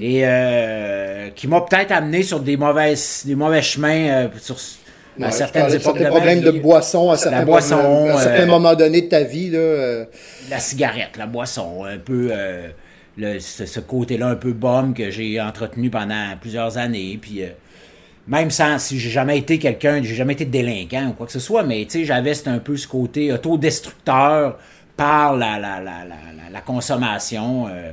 Et 0.00 0.20
euh, 0.24 1.30
qui 1.30 1.48
m'a 1.48 1.62
peut-être 1.62 1.90
amené 1.90 2.22
sur 2.22 2.38
des 2.40 2.56
mauvaises, 2.58 3.22
des 3.24 3.34
mauvais 3.34 3.62
chemins 3.62 4.08
euh, 4.08 4.28
à 5.26 5.30
certaines 5.30 5.66
époques 5.74 5.94
de 5.98 6.02
certains 6.02 6.10
problèmes 6.10 6.40
de 6.40 6.50
boisson 6.50 7.10
à 7.10 7.16
certains, 7.16 7.44
boisson, 7.44 7.76
problèmes- 7.78 8.16
à 8.16 8.18
certains 8.20 8.42
euh, 8.42 8.46
moments 8.46 8.74
donnés 8.74 9.02
de 9.02 9.08
ta 9.08 9.22
vie. 9.22 9.50
Là, 9.50 9.58
euh, 9.58 10.04
la 10.50 10.58
cigarette, 10.58 11.16
la 11.18 11.26
boisson, 11.26 11.84
un 11.84 11.98
peu 11.98 12.28
euh, 12.32 12.68
le- 13.16 13.38
ce, 13.40 13.66
ce 13.66 13.80
côté-là 13.80 14.28
un 14.28 14.36
peu 14.36 14.52
bum 14.52 14.94
que 14.94 15.10
j'ai 15.10 15.40
entretenu 15.40 15.90
pendant 15.90 16.36
plusieurs 16.40 16.78
années. 16.78 17.18
Puis 17.20 17.42
euh, 17.42 17.48
même 18.28 18.50
sans, 18.50 18.78
si 18.78 18.98
j'ai 18.98 19.10
jamais 19.10 19.38
été 19.38 19.58
quelqu'un, 19.58 20.00
j'ai 20.02 20.14
jamais 20.14 20.34
été 20.34 20.44
délinquant 20.44 21.08
ou 21.08 21.12
quoi 21.12 21.26
que 21.26 21.32
ce 21.32 21.40
soit, 21.40 21.62
mais 21.62 21.84
tu 21.84 22.00
sais, 22.00 22.04
j'avais 22.04 22.48
un 22.48 22.58
peu 22.58 22.76
ce 22.76 22.86
côté 22.86 23.32
autodestructeur 23.32 24.58
par 24.96 25.36
la, 25.36 25.58
la, 25.58 25.78
la, 25.80 26.04
la, 26.04 26.50
la- 26.52 26.60
consommation. 26.60 27.66
euh. 27.68 27.90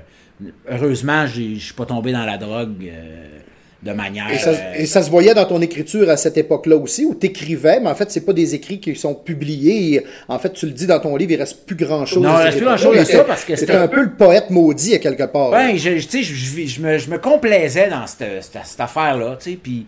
heureusement, 0.69 1.25
j'ai- 1.25 1.55
je 1.55 1.65
suis 1.65 1.73
pas 1.73 1.85
tombé 1.85 2.11
dans 2.11 2.25
la 2.25 2.37
drogue 2.37 2.83
euh, 2.91 3.36
de 3.83 3.91
manière. 3.91 4.31
et, 4.31 4.37
ça, 4.39 4.49
euh, 4.49 4.73
et 4.75 4.85
ça 4.87 5.03
se 5.03 5.09
voyait 5.11 5.33
dans 5.35 5.45
ton 5.45 5.61
écriture 5.61 6.09
à 6.09 6.17
cette 6.17 6.35
époque-là 6.37 6.75
aussi, 6.77 7.05
où 7.05 7.13
tu 7.13 7.27
écrivais, 7.27 7.79
mais 7.79 7.89
en 7.89 7.95
fait, 7.95 8.09
c'est 8.11 8.25
pas 8.25 8.33
des 8.33 8.55
écrits 8.55 8.79
qui 8.79 8.95
sont 8.95 9.13
publiés. 9.13 9.93
Et, 9.95 10.03
en 10.27 10.39
fait, 10.39 10.51
tu 10.53 10.65
le 10.65 10.71
dis 10.71 10.87
dans 10.87 10.99
ton 10.99 11.15
livre, 11.15 11.31
il 11.33 11.37
reste 11.39 11.65
plus 11.65 11.75
grand-chose. 11.75 12.23
Non, 12.23 12.39
il 12.39 12.43
reste 12.43 12.57
plus 12.57 12.65
grand-chose 12.65 12.97
de 12.97 13.03
ça 13.05 13.23
parce 13.23 13.45
que 13.45 13.55
C'était 13.55 13.75
un 13.75 13.87
peu 13.87 14.01
le 14.01 14.11
poète 14.11 14.49
maudit 14.49 14.95
à 14.95 14.99
quelque 14.99 15.23
part. 15.23 15.51
Ben, 15.51 15.77
je, 15.77 15.97
je- 15.99 16.07
tu 16.07 16.23
sais, 16.23 16.23
je, 16.23 16.33
je- 16.33 16.65
je 16.67 16.81
me, 16.81 16.97
je 16.97 17.09
me 17.09 17.17
complaisais 17.19 17.89
dans 17.89 18.07
cette, 18.07 18.43
cette, 18.43 18.65
cette 18.65 18.79
affaire-là, 18.79 19.37
tu 19.41 19.51
sais, 19.51 19.57
puis... 19.61 19.85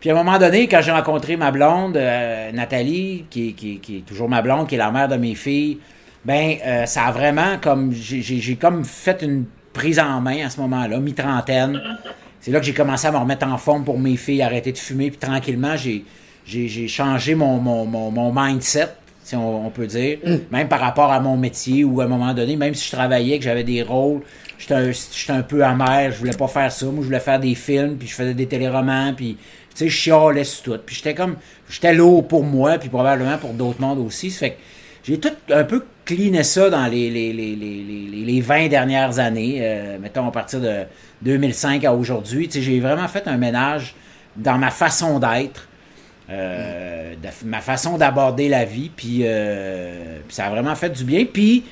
Puis 0.00 0.08
à 0.08 0.14
un 0.14 0.16
moment 0.16 0.38
donné, 0.38 0.66
quand 0.66 0.80
j'ai 0.80 0.92
rencontré 0.92 1.36
ma 1.36 1.50
blonde, 1.50 1.94
euh, 1.98 2.50
Nathalie, 2.52 3.26
qui, 3.28 3.48
est- 3.48 3.52
qui, 3.52 3.72
est- 3.72 3.76
qui 3.76 3.96
est 3.98 4.00
toujours 4.00 4.30
ma 4.30 4.40
blonde, 4.40 4.66
qui 4.66 4.76
est 4.76 4.78
la 4.78 4.90
mère 4.90 5.08
de 5.08 5.16
mes 5.16 5.34
filles, 5.34 5.76
ben 6.24 6.54
euh, 6.66 6.86
ça 6.86 7.02
a 7.04 7.12
vraiment 7.12 7.58
comme 7.62 7.92
j'ai 7.92 8.56
comme 8.56 8.82
fait 8.86 9.18
une 9.20 9.44
prise 9.74 9.98
en 9.98 10.22
main 10.22 10.46
à 10.46 10.48
ce 10.48 10.58
moment-là, 10.60 10.98
mi-trentaine. 11.00 11.80
C'est 12.40 12.50
là 12.50 12.60
que 12.60 12.66
j'ai 12.66 12.74
commencé 12.74 13.06
à 13.06 13.12
me 13.12 13.18
remettre 13.18 13.46
en 13.46 13.58
forme 13.58 13.84
pour 13.84 13.98
mes 13.98 14.16
filles, 14.16 14.42
arrêter 14.42 14.72
de 14.72 14.78
fumer, 14.78 15.10
puis 15.10 15.18
tranquillement 15.18 15.76
j'ai 15.76 16.04
j'ai 16.46 16.88
changé 16.88 17.34
mon, 17.36 17.58
mon, 17.58 17.84
mon, 17.84 18.10
mon 18.10 18.32
mindset, 18.34 18.88
si 19.22 19.36
on, 19.36 19.66
on 19.66 19.70
peut 19.70 19.86
dire, 19.86 20.18
même 20.50 20.68
par 20.68 20.80
rapport 20.80 21.12
à 21.12 21.20
mon 21.20 21.36
métier 21.36 21.84
ou 21.84 22.00
à 22.00 22.04
un 22.04 22.08
moment 22.08 22.34
donné, 22.34 22.56
même 22.56 22.74
si 22.74 22.86
je 22.86 22.96
travaillais, 22.96 23.38
que 23.38 23.44
j'avais 23.44 23.62
des 23.62 23.82
rôles, 23.82 24.22
j'étais 24.58 24.74
un, 24.74 24.90
j'étais 24.90 25.32
un 25.32 25.42
peu 25.42 25.64
amer, 25.64 26.10
je 26.10 26.18
voulais 26.18 26.36
pas 26.36 26.48
faire 26.48 26.72
ça, 26.72 26.86
moi 26.86 26.96
je 27.02 27.06
voulais 27.06 27.20
faire 27.20 27.38
des 27.38 27.54
films, 27.54 27.96
puis 27.96 28.08
je 28.08 28.14
faisais 28.14 28.34
des 28.34 28.46
téléromans, 28.46 29.14
puis 29.14 29.36
tu 29.74 29.76
sais, 29.76 29.88
je 29.88 29.96
chialais 29.96 30.44
sur 30.44 30.62
tout, 30.62 30.78
puis 30.84 30.96
j'étais 30.96 31.14
comme, 31.14 31.36
j'étais 31.68 31.94
lourd 31.94 32.26
pour 32.26 32.42
moi, 32.42 32.78
puis 32.78 32.88
probablement 32.88 33.38
pour 33.38 33.52
d'autres 33.52 33.80
mondes 33.80 33.98
aussi, 33.98 34.30
ça 34.30 34.40
fait 34.40 34.50
que 34.52 34.56
j'ai 35.04 35.20
tout 35.20 35.30
un 35.50 35.64
peu 35.64 35.84
ça 36.42 36.70
dans 36.70 36.86
les, 36.86 37.10
les, 37.10 37.32
les, 37.32 37.54
les, 37.54 37.84
les, 37.84 38.24
les 38.24 38.40
20 38.40 38.68
dernières 38.68 39.18
années, 39.18 39.58
euh, 39.60 39.98
mettons 40.00 40.26
à 40.26 40.30
partir 40.30 40.60
de 40.60 40.84
2005 41.22 41.84
à 41.84 41.94
aujourd'hui, 41.94 42.48
j'ai 42.52 42.80
vraiment 42.80 43.08
fait 43.08 43.26
un 43.28 43.36
ménage 43.36 43.94
dans 44.36 44.58
ma 44.58 44.70
façon 44.70 45.18
d'être, 45.18 45.68
euh, 46.30 47.14
ma 47.44 47.60
façon 47.60 47.98
d'aborder 47.98 48.48
la 48.48 48.64
vie, 48.64 48.90
puis, 48.94 49.20
euh, 49.22 50.18
puis 50.26 50.34
ça 50.34 50.46
a 50.46 50.50
vraiment 50.50 50.74
fait 50.74 50.90
du 50.90 51.04
bien. 51.04 51.24
Puis, 51.24 51.64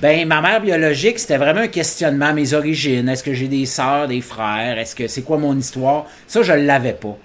ben, 0.00 0.26
ma 0.26 0.40
mère 0.40 0.60
biologique, 0.60 1.18
c'était 1.18 1.38
vraiment 1.38 1.60
un 1.60 1.68
questionnement, 1.68 2.32
mes 2.32 2.54
origines. 2.54 3.08
Est-ce 3.08 3.24
que 3.24 3.34
j'ai 3.34 3.48
des 3.48 3.66
sœurs, 3.66 4.08
des 4.08 4.20
frères? 4.20 4.78
Est-ce 4.78 4.94
que 4.94 5.08
c'est 5.08 5.22
quoi 5.22 5.38
mon 5.38 5.56
histoire? 5.58 6.06
Ça, 6.26 6.42
je 6.42 6.52
ne 6.52 6.64
l'avais 6.64 6.92
pas. 6.92 7.16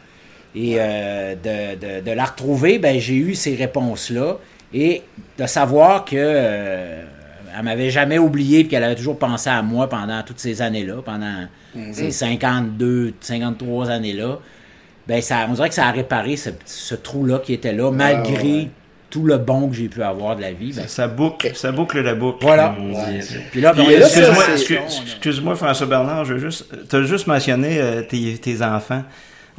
Et 0.55 0.75
de, 0.75 1.75
de, 1.75 2.01
de 2.03 2.11
la 2.11 2.25
retrouver, 2.25 2.79
ben, 2.79 2.99
j'ai 2.99 3.15
eu 3.15 3.35
ces 3.35 3.55
réponses-là. 3.55 4.37
Et 4.73 5.03
de 5.37 5.45
savoir 5.45 6.05
que, 6.05 6.15
euh, 6.17 7.03
elle 7.57 7.63
m'avait 7.63 7.89
jamais 7.91 8.17
oublié, 8.17 8.61
puis 8.61 8.69
qu'elle 8.69 8.83
avait 8.83 8.95
toujours 8.95 9.19
pensé 9.19 9.49
à 9.49 9.61
moi 9.61 9.87
pendant 9.87 10.21
toutes 10.23 10.39
ces 10.39 10.61
années-là, 10.61 10.95
pendant 11.05 11.47
ces 11.91 12.11
52, 12.11 13.13
53 13.21 13.89
années-là. 13.91 14.39
Ben, 15.07 15.21
ça, 15.21 15.45
on 15.49 15.53
dirait 15.53 15.69
que 15.69 15.75
ça 15.75 15.87
a 15.87 15.91
réparé 15.91 16.35
ce, 16.37 16.49
ce 16.65 16.95
trou-là 16.95 17.39
qui 17.39 17.53
était 17.53 17.73
là, 17.73 17.91
malgré 17.91 18.53
ouais. 18.53 18.69
tout 19.09 19.25
le 19.25 19.37
bon 19.37 19.67
que 19.69 19.75
j'ai 19.75 19.89
pu 19.89 20.01
avoir 20.01 20.35
de 20.35 20.41
la 20.41 20.53
vie. 20.53 20.71
Ben, 20.73 20.83
Ça, 20.83 20.87
ça 20.87 21.07
boucle, 21.07 21.51
ça 21.55 21.71
boucle 21.71 21.99
la 22.01 22.15
boucle. 22.15 22.39
Voilà. 22.41 22.75
puis 23.51 23.59
là, 23.61 23.73
ben, 23.73 23.83
Excuse-moi, 23.89 24.43
excuse- 24.53 25.41
François 25.55 25.87
Bernard, 25.87 26.25
je 26.25 26.33
veux 26.35 26.39
juste, 26.39 26.65
tu 26.89 26.95
as 26.95 27.03
juste 27.03 27.27
mentionné 27.27 27.79
euh, 27.79 28.01
tes, 28.01 28.37
tes 28.37 28.61
enfants. 28.63 29.03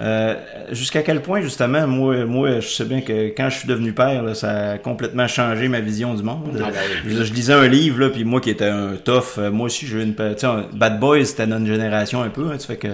Euh, 0.01 0.35
Jusqu'à 0.73 1.03
quel 1.03 1.23
point, 1.23 1.41
justement, 1.41 1.87
moi, 1.87 2.25
moi, 2.25 2.61
je 2.61 2.69
sais 2.69 2.85
bien 2.85 3.01
que 3.01 3.29
quand 3.29 3.49
je 3.51 3.59
suis 3.59 3.69
devenu 3.69 3.93
père, 3.93 4.23
là, 4.23 4.35
ça 4.35 4.73
a 4.73 4.79
complètement 4.79 5.29
changé 5.29 5.69
ma 5.69 5.81
vision 5.81 6.15
du 6.15 6.23
monde. 6.23 6.61
Ah, 6.65 6.71
ben 6.71 6.81
je, 7.09 7.23
je 7.25 7.33
lisais 7.33 7.53
un 7.53 7.69
livre, 7.69 8.01
là, 8.01 8.11
puis 8.11 8.25
moi 8.25 8.41
qui 8.41 8.51
étais 8.51 8.69
un 8.69 8.97
tough, 8.97 9.39
euh, 9.39 9.51
moi 9.51 9.67
aussi, 9.67 9.87
j'ai 9.87 9.99
eu 9.99 10.03
une. 10.03 10.15
tu 10.15 10.23
sais, 10.37 10.47
Bad 10.73 10.99
Boys, 10.99 11.25
c'était 11.27 11.47
notre 11.47 11.67
génération 11.67 12.23
un 12.23 12.31
peu, 12.31 12.51
hein, 12.53 12.57
tu 12.59 12.67
fais 12.67 12.77
que. 12.77 12.89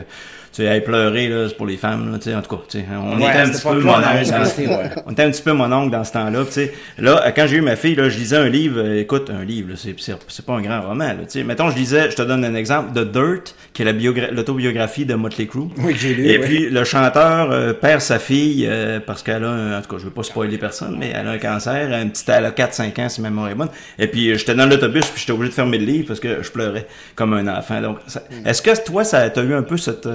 Tu 0.52 0.64
sais, 0.66 0.80
pleurer, 0.80 1.28
là, 1.28 1.48
c'est 1.48 1.56
pour 1.56 1.66
les 1.66 1.76
femmes, 1.76 2.10
là, 2.10 2.18
tu 2.18 2.24
sais, 2.24 2.34
en 2.34 2.42
tout 2.42 2.56
cas, 2.56 2.62
tu 2.68 2.78
sais, 2.80 2.84
on 2.92 3.16
Ouais, 3.20 3.28
était 3.28 3.38
un 3.38 3.48
petit 3.50 3.62
peu 3.62 3.80
mon 3.80 3.92
oncle 3.92 4.00
dans- 4.30 4.38
restait, 4.40 4.66
ouais. 4.66 4.90
on 5.06 5.12
était 5.12 5.22
un 5.22 5.30
petit 5.30 5.42
peu 5.42 5.52
mon 5.52 5.72
oncle 5.72 5.92
dans 5.92 6.02
ce 6.02 6.12
temps-là. 6.12 6.44
tu 6.44 6.50
sais. 6.52 6.72
Là, 6.98 7.30
quand 7.36 7.46
j'ai 7.46 7.58
eu 7.58 7.60
ma 7.60 7.76
fille, 7.76 7.94
là, 7.94 8.08
je 8.08 8.18
lisais 8.18 8.36
un 8.36 8.48
livre. 8.48 8.80
euh, 8.80 8.98
écoute, 9.00 9.30
un 9.30 9.44
livre, 9.44 9.68
là, 9.70 9.74
c'est, 9.76 10.44
pas 10.44 10.52
un 10.54 10.60
grand 10.60 10.80
roman. 10.82 11.04
Là, 11.04 11.14
tu 11.22 11.38
sais. 11.38 11.44
Mettons, 11.44 11.70
je 11.70 11.76
lisais, 11.76 12.10
je 12.10 12.16
te 12.16 12.22
donne 12.22 12.44
un 12.44 12.56
exemple, 12.56 12.92
The 12.94 13.04
Dirt, 13.12 13.54
qui 13.72 13.82
est 13.82 13.84
la 13.84 13.92
biogra- 13.92 14.32
l'autobiographie 14.32 15.04
de 15.04 15.14
Motley 15.14 15.46
Crue. 15.46 15.68
Oui, 15.78 15.94
j'ai 15.96 16.14
lu. 16.14 16.26
Et 16.26 16.38
ouais. 16.38 16.44
puis, 16.44 16.68
le 16.68 16.82
chanteur 16.82 17.52
euh, 17.52 17.72
perd 17.72 18.00
sa 18.00 18.18
fille 18.18 18.66
euh, 18.68 18.98
parce 18.98 19.22
qu'elle 19.22 19.44
a, 19.44 19.50
un, 19.50 19.78
en 19.78 19.82
tout 19.82 19.88
cas, 19.94 19.98
je 20.00 20.04
veux 20.06 20.10
pas 20.10 20.24
spoiler 20.24 20.58
personne, 20.58 20.96
mais 20.98 21.12
elle 21.14 21.28
a 21.28 21.30
un 21.30 21.38
cancer. 21.38 21.92
Un 21.92 22.08
petit, 22.08 22.24
elle 22.26 22.44
a 22.46 22.50
4-5 22.50 23.00
ans, 23.00 23.08
si 23.08 23.20
ma 23.20 23.30
mémoire 23.30 23.50
est 23.50 23.54
bonne. 23.54 23.68
Et 24.00 24.08
puis, 24.08 24.28
euh, 24.32 24.36
j'étais 24.36 24.56
dans 24.56 24.66
l'autobus, 24.66 25.04
puis 25.06 25.20
j'étais 25.20 25.32
obligé 25.32 25.50
de 25.50 25.54
fermer 25.54 25.78
le 25.78 25.84
livre 25.86 26.08
parce 26.08 26.18
que 26.18 26.42
je 26.42 26.50
pleurais 26.50 26.88
comme 27.14 27.34
un 27.34 27.46
enfant. 27.56 27.80
Donc, 27.80 27.98
ça- 28.08 28.24
est-ce 28.44 28.62
que 28.62 28.84
toi, 28.84 29.04
ça 29.04 29.30
t'as 29.30 29.44
eu 29.44 29.54
un 29.54 29.62
peu 29.62 29.76
cette... 29.76 30.08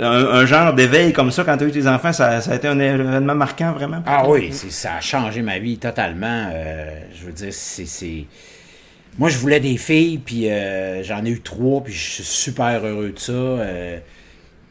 un, 0.00 0.46
genre 0.46 0.72
d'éveil 0.72 1.12
comme 1.12 1.30
ça 1.30 1.44
quand 1.44 1.56
tu 1.56 1.64
as 1.64 1.66
eu 1.68 1.72
tes 1.72 1.86
enfants, 1.86 2.12
ça, 2.12 2.38
a 2.38 2.54
été 2.54 2.68
un 2.68 2.78
événement 2.78 3.34
marquant 3.34 3.72
vraiment? 3.72 4.02
Ah 4.06 4.28
oui, 4.28 4.52
ça 4.52 4.94
a 4.96 5.00
changé 5.00 5.42
ma 5.42 5.58
vie 5.58 5.78
totalement. 5.78 6.50
euh, 6.52 7.00
je 7.14 7.26
veux 7.26 7.32
dire, 7.32 7.52
c'est. 7.52 8.24
Moi, 9.18 9.28
je 9.28 9.38
voulais 9.38 9.60
des 9.60 9.76
filles, 9.76 10.18
puis 10.18 10.48
euh, 10.48 11.02
j'en 11.02 11.24
ai 11.24 11.30
eu 11.30 11.40
trois, 11.40 11.82
puis 11.82 11.92
je 11.92 11.98
suis 12.12 12.24
super 12.24 12.84
heureux 12.84 13.10
de 13.10 13.18
ça. 13.18 13.32
euh, 13.32 13.98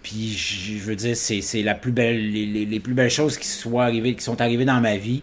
puis 0.02 0.30
je 0.34 0.80
veux 0.84 0.96
dire, 0.96 1.16
c'est 1.16 1.62
la 1.62 1.76
plus 1.76 1.92
belle, 1.92 2.32
les, 2.32 2.66
les- 2.66 2.80
plus 2.80 2.94
belles 2.94 3.10
choses 3.12 3.38
qui 3.38 3.48
soient 3.48 3.84
arrivées, 3.84 4.16
qui 4.16 4.24
sont 4.24 4.40
arrivées 4.42 4.66
dans 4.66 4.80
ma 4.80 4.96
vie. 4.98 5.22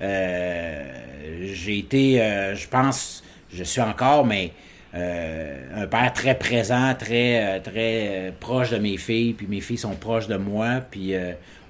J'ai 0.00 1.78
été, 1.78 2.18
je 2.54 2.68
pense, 2.68 3.24
je 3.52 3.64
suis 3.64 3.80
encore, 3.80 4.26
mais 4.26 4.52
euh, 4.94 5.82
un 5.82 5.86
père 5.86 6.12
très 6.14 6.38
présent, 6.38 6.94
très 6.98 7.56
euh, 7.56 7.60
très 7.60 8.08
euh, 8.08 8.30
proche 8.38 8.70
de 8.70 8.78
mes 8.78 8.96
filles, 8.96 9.34
puis 9.34 9.46
mes 9.46 9.60
filles 9.60 9.76
sont 9.78 9.94
proches 9.94 10.28
de 10.28 10.36
moi, 10.36 10.80
puis 10.90 11.14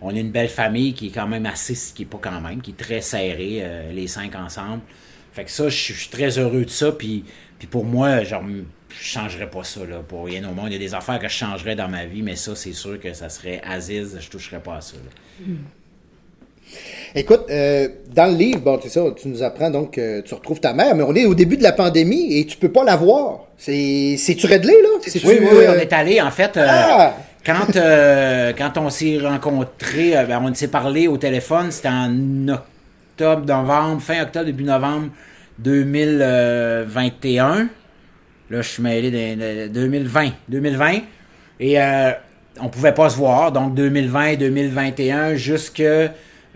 on 0.01 0.15
est 0.15 0.21
une 0.21 0.31
belle 0.31 0.49
famille 0.49 0.95
qui 0.95 1.09
est 1.09 1.11
quand 1.11 1.27
même 1.27 1.47
assez, 1.47 1.75
qui 1.95 2.03
est 2.03 2.07
pas 2.07 2.19
quand 2.21 2.41
même, 2.41 2.61
qui 2.61 2.71
est 2.71 2.77
très 2.77 3.01
serrée, 3.01 3.65
les 3.93 4.07
cinq 4.07 4.35
ensemble. 4.37 4.83
Fait 5.33 5.45
que 5.45 5.51
ça, 5.51 5.69
je 5.69 5.93
suis 5.93 6.09
très 6.09 6.39
heureux 6.39 6.65
de 6.65 6.71
ça, 6.71 6.93
puis, 6.93 7.25
puis 7.59 7.67
pour 7.67 7.85
moi, 7.85 8.23
genre, 8.23 8.45
je 8.47 9.05
changerais 9.05 9.51
pas 9.51 9.65
ça, 9.65 9.85
là, 9.85 9.99
pour 9.99 10.25
rien 10.25 10.49
au 10.49 10.55
monde. 10.55 10.69
Il 10.69 10.73
y 10.73 10.77
a 10.77 10.79
des 10.79 10.95
affaires 10.95 11.19
que 11.19 11.29
je 11.29 11.35
changerais 11.35 11.77
dans 11.77 11.89
ma 11.89 12.07
vie, 12.07 12.23
mais 12.23 12.37
ça, 12.37 12.55
c'est 12.55 12.73
sûr 12.73 13.01
que 13.01 13.13
ça 13.13 13.29
serait 13.29 13.61
Aziz, 13.65 14.19
je 14.21 14.31
toucherais 14.31 14.61
pas 14.61 14.77
à 14.77 14.81
ça. 14.81 14.97
là. 14.97 15.47
Écoute, 17.15 17.45
euh, 17.51 17.89
dans 18.15 18.27
le 18.27 18.37
livre, 18.37 18.61
bon, 18.61 18.79
c'est 18.83 18.91
ça, 18.91 19.03
tu 19.21 19.29
nous 19.29 19.43
apprends 19.43 19.71
donc 19.71 19.93
que 19.95 20.21
tu 20.21 20.35
retrouves 20.35 20.61
ta 20.61 20.73
mère, 20.75 20.95
mais 20.95 21.03
on 21.03 21.15
est 21.15 21.25
au 21.25 21.35
début 21.35 21.57
de 21.57 21.63
la 21.63 21.73
pandémie 21.73 22.39
et 22.39 22.45
tu 22.47 22.57
peux 22.59 22.71
pas 22.71 22.85
la 22.85 22.97
voir. 22.97 23.47
C'est, 23.57 24.17
c'est-tu 24.19 24.47
réglé, 24.47 24.75
là? 24.83 24.89
Oui, 25.27 25.39
oui, 25.41 25.47
oui, 25.59 25.65
euh, 25.65 25.75
on 25.77 25.81
est 25.81 25.93
allé, 25.93 26.21
en 26.21 26.31
fait. 26.31 26.57
euh, 26.57 26.67
Ah! 26.69 27.15
Quand, 27.47 27.77
euh, 27.77 28.53
quand 28.57 28.77
on 28.77 28.91
s'est 28.91 29.19
rencontrés, 29.23 30.17
euh, 30.17 30.25
ben, 30.25 30.41
on 30.45 30.53
s'est 30.55 30.69
parlé 30.69 31.09
au 31.09 31.17
téléphone, 31.17 31.71
c'était 31.71 31.89
en 31.89 32.49
octobre, 32.49 33.47
novembre, 33.47 34.03
fin 34.03 34.21
octobre, 34.23 34.45
début 34.47 34.65
novembre 34.65 35.09
2021. 35.59 37.69
Là, 38.51 38.63
je 38.63 38.69
suis 38.69 38.83
mêlé 38.83 39.11
de, 39.11 39.67
de- 39.67 39.73
2020. 39.73 40.31
2020. 40.49 40.93
Et 41.61 41.81
euh, 41.81 42.11
on 42.61 42.69
pouvait 42.69 42.95
pas 42.95 43.11
se 43.11 43.17
voir. 43.17 43.53
Donc, 43.53 43.75
2020 43.75 44.37
2021, 44.37 45.35
jusque 45.35 45.83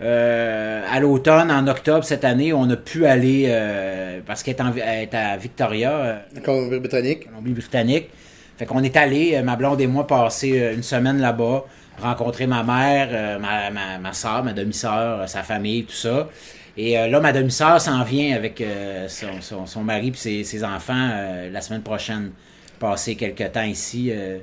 euh, 0.01 0.81
à 0.91 0.99
l'automne, 0.99 1.51
en 1.51 1.67
octobre 1.67 2.03
cette 2.03 2.25
année, 2.25 2.51
on 2.53 2.69
a 2.69 2.75
pu 2.75 3.05
aller, 3.05 3.45
euh, 3.47 4.19
parce 4.25 4.43
qu'elle 4.43 4.55
est, 4.77 5.03
est 5.03 5.13
à 5.15 5.37
Victoria, 5.37 5.91
euh, 5.91 6.15
Colombie-Britannique. 6.43 7.27
Colombie-Britannique. 7.27 8.09
Fait 8.57 8.65
qu'on 8.65 8.83
est 8.83 8.95
allé, 8.97 9.35
euh, 9.35 9.43
ma 9.43 9.55
blonde 9.55 9.81
et 9.81 9.87
moi, 9.87 10.05
passer 10.07 10.59
euh, 10.59 10.73
une 10.75 10.83
semaine 10.83 11.19
là-bas, 11.19 11.63
rencontrer 12.01 12.47
ma 12.47 12.63
mère, 12.63 13.09
euh, 13.11 13.39
ma, 13.39 13.69
ma, 13.69 13.97
ma 13.99 14.13
soeur, 14.13 14.43
ma 14.43 14.53
demi-sœur, 14.53 15.27
sa 15.29 15.43
famille, 15.43 15.85
tout 15.85 15.93
ça. 15.93 16.27
Et 16.75 16.97
euh, 16.97 17.07
là, 17.07 17.19
ma 17.19 17.31
demi-sœur 17.31 17.79
s'en 17.79 18.03
vient 18.03 18.35
avec 18.35 18.59
euh, 18.61 19.07
son, 19.07 19.41
son, 19.41 19.65
son 19.67 19.83
mari 19.83 20.09
et 20.09 20.13
ses, 20.15 20.43
ses 20.43 20.63
enfants 20.63 21.09
euh, 21.13 21.49
la 21.51 21.61
semaine 21.61 21.81
prochaine, 21.83 22.31
passer 22.79 23.15
quelques 23.15 23.51
temps 23.51 23.61
ici. 23.63 24.09
euh. 24.11 24.39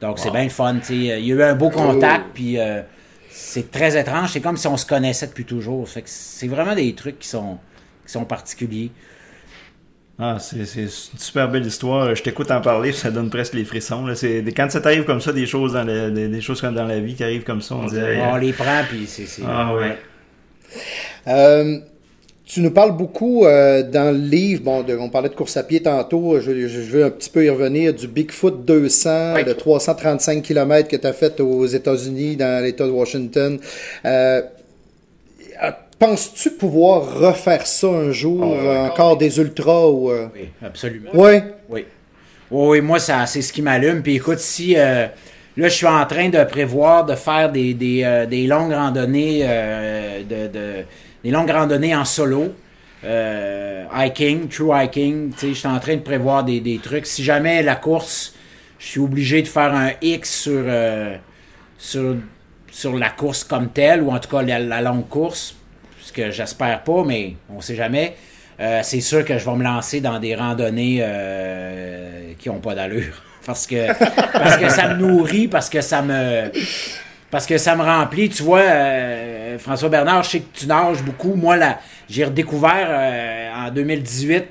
donc, 0.00 0.18
c'est 0.18 0.30
bien 0.30 0.44
le 0.44 0.48
fun. 0.48 0.76
tu 0.78 0.84
sais. 0.86 0.94
Il 0.94 1.04
y 1.26 1.32
a 1.32 1.34
eu 1.36 1.42
un 1.42 1.54
beau 1.54 1.68
contact, 1.70 2.24
puis 2.34 2.58
euh, 2.58 2.80
c'est 3.36 3.70
très 3.70 3.98
étrange. 4.00 4.30
C'est 4.32 4.40
comme 4.40 4.56
si 4.56 4.66
on 4.68 4.76
se 4.76 4.86
connaissait 4.86 5.26
depuis 5.26 5.44
toujours. 5.44 5.88
Fait 5.88 6.02
que 6.02 6.08
c'est 6.08 6.46
vraiment 6.46 6.74
des 6.74 6.94
trucs 6.94 7.18
qui 7.18 7.26
sont, 7.28 7.58
qui 8.06 8.12
sont 8.12 8.24
particuliers. 8.24 8.90
Ah, 10.16 10.38
c'est 10.38 10.64
c'est 10.64 10.82
une 10.82 10.88
super 11.18 11.48
belle 11.50 11.66
histoire. 11.66 12.14
Je 12.14 12.22
t'écoute 12.22 12.48
en 12.52 12.60
parler, 12.60 12.92
ça 12.92 13.10
donne 13.10 13.30
presque 13.30 13.54
les 13.54 13.64
frissons. 13.64 14.06
Là. 14.06 14.14
C'est, 14.14 14.44
quand 14.56 14.70
ça 14.70 14.80
t'arrive 14.80 15.02
comme 15.04 15.20
ça, 15.20 15.32
des 15.32 15.46
choses 15.46 15.72
dans 15.72 15.82
la, 15.82 16.10
des, 16.10 16.28
des 16.28 16.40
choses 16.40 16.60
comme 16.60 16.74
dans 16.76 16.84
la 16.86 17.00
vie 17.00 17.16
qui 17.16 17.24
arrivent 17.24 17.42
comme 17.42 17.60
ça, 17.60 17.74
on 17.74 17.86
dirait. 17.86 18.20
On 18.22 18.36
les 18.36 18.52
prend, 18.52 18.82
puis 18.88 19.06
c'est... 19.08 19.26
c'est- 19.26 19.42
Ah 19.44 19.74
ouais. 19.74 19.98
Euh, 21.26 21.80
tu 22.46 22.60
nous 22.60 22.70
parles 22.70 22.96
beaucoup 22.96 23.46
euh, 23.46 23.82
dans 23.82 24.12
le 24.12 24.18
livre, 24.18 24.62
bon, 24.62 24.82
de- 24.82 24.96
on 24.96 25.08
parlait 25.08 25.30
de 25.30 25.34
course 25.34 25.56
à 25.56 25.62
pied 25.62 25.80
tantôt, 25.82 26.38
je, 26.40 26.66
je 26.68 26.80
veux 26.80 27.04
un 27.04 27.10
petit 27.10 27.30
peu 27.30 27.44
y 27.44 27.48
revenir, 27.48 27.94
du 27.94 28.06
Bigfoot 28.06 28.64
200, 28.66 29.34
Oui. 29.36 29.44
le 29.46 29.54
335 29.54 30.42
km 30.42 30.88
que 30.88 30.96
tu 30.96 31.06
as 31.06 31.12
fait 31.14 31.40
aux 31.40 31.64
États-Unis, 31.66 32.36
dans 32.36 32.62
l'État 32.62 32.84
de 32.86 32.90
Washington. 32.90 33.58
Euh, 34.04 34.42
Penses-tu 35.98 36.50
pouvoir 36.50 37.18
refaire 37.18 37.66
ça 37.66 37.86
un 37.86 38.10
jour, 38.10 38.40
Oh, 38.42 38.52
euh, 38.52 38.86
encore 38.86 39.16
des 39.16 39.38
ultras 39.38 39.86
ou... 39.86 40.10
euh? 40.10 40.26
Oui, 40.34 40.48
absolument. 40.60 41.10
Oui? 41.14 41.34
Oui. 41.70 41.84
Oui, 42.50 42.80
moi, 42.80 42.98
ça, 42.98 43.24
c'est 43.26 43.40
ce 43.42 43.52
qui 43.52 43.62
m'allume. 43.62 44.02
Puis 44.02 44.16
écoute, 44.16 44.40
si 44.40 44.74
là, 44.74 45.10
je 45.56 45.68
suis 45.68 45.86
en 45.86 46.04
train 46.04 46.28
de 46.28 46.42
prévoir 46.44 47.06
de 47.06 47.14
faire 47.14 47.50
des, 47.50 47.74
des, 47.74 48.02
euh, 48.04 48.26
des 48.26 48.46
longues 48.48 48.72
randonnées, 48.72 49.42
euh, 49.44 50.22
de, 50.28 50.52
de- 50.52 50.84
des 51.24 51.30
longues 51.30 51.50
randonnées 51.50 51.96
en 51.96 52.04
solo, 52.04 52.54
euh, 53.02 53.84
hiking, 53.94 54.48
true 54.48 54.72
hiking. 54.72 55.32
Je 55.40 55.54
suis 55.54 55.66
en 55.66 55.80
train 55.80 55.96
de 55.96 56.02
prévoir 56.02 56.44
des, 56.44 56.60
des 56.60 56.78
trucs. 56.78 57.06
Si 57.06 57.24
jamais 57.24 57.62
la 57.62 57.76
course, 57.76 58.34
je 58.78 58.86
suis 58.86 59.00
obligé 59.00 59.40
de 59.40 59.48
faire 59.48 59.74
un 59.74 59.90
X 60.02 60.42
sur, 60.42 60.62
euh, 60.66 61.16
sur, 61.78 62.16
sur 62.70 62.96
la 62.96 63.10
course 63.10 63.42
comme 63.42 63.70
telle, 63.70 64.02
ou 64.02 64.10
en 64.10 64.18
tout 64.18 64.28
cas 64.28 64.42
la, 64.42 64.82
longue 64.82 65.08
course, 65.08 65.56
ce 66.02 66.12
que 66.12 66.30
j'espère 66.30 66.84
pas, 66.84 67.04
mais 67.04 67.36
on 67.50 67.62
sait 67.62 67.74
jamais. 67.74 68.16
Euh, 68.60 68.80
c'est 68.82 69.00
sûr 69.00 69.24
que 69.24 69.36
je 69.36 69.44
vais 69.44 69.56
me 69.56 69.64
lancer 69.64 70.00
dans 70.00 70.18
des 70.18 70.34
randonnées 70.34 71.04
qui 72.38 72.50
ont 72.50 72.60
pas 72.60 72.74
d'allure. 72.74 73.22
Parce 73.46 73.66
que, 73.66 73.88
parce 74.32 74.56
que 74.56 74.70
ça 74.70 74.88
me 74.88 74.94
nourrit, 74.94 75.48
parce 75.48 75.68
que 75.68 75.82
ça 75.82 76.00
me. 76.00 76.50
Parce 77.30 77.44
que 77.44 77.58
ça 77.58 77.76
me 77.76 77.82
remplit. 77.82 78.30
Tu 78.30 78.42
vois, 78.42 78.62
François 79.58 79.88
Bernard, 79.88 80.22
je 80.24 80.30
sais 80.30 80.40
que 80.40 80.58
tu 80.58 80.66
nages 80.66 81.02
beaucoup. 81.02 81.34
Moi, 81.34 81.56
j'ai 82.08 82.24
redécouvert 82.24 82.86
euh, 82.88 83.66
en 83.66 83.70
2018 83.70 84.44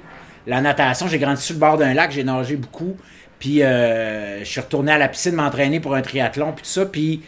la 0.47 0.61
natation. 0.61 1.07
J'ai 1.07 1.19
grandi 1.19 1.41
sur 1.41 1.55
le 1.55 1.59
bord 1.59 1.77
d'un 1.77 1.93
lac, 1.93 2.11
j'ai 2.11 2.23
nagé 2.23 2.55
beaucoup. 2.55 2.95
Puis 3.39 3.61
euh, 3.61 4.39
je 4.39 4.45
suis 4.45 4.61
retourné 4.61 4.91
à 4.91 4.97
la 4.97 5.07
piscine 5.07 5.35
m'entraîner 5.35 5.79
pour 5.79 5.95
un 5.95 6.01
triathlon, 6.01 6.53
puis 6.53 6.63
tout 6.63 6.69
ça. 6.69 6.85
Puis 6.85 7.21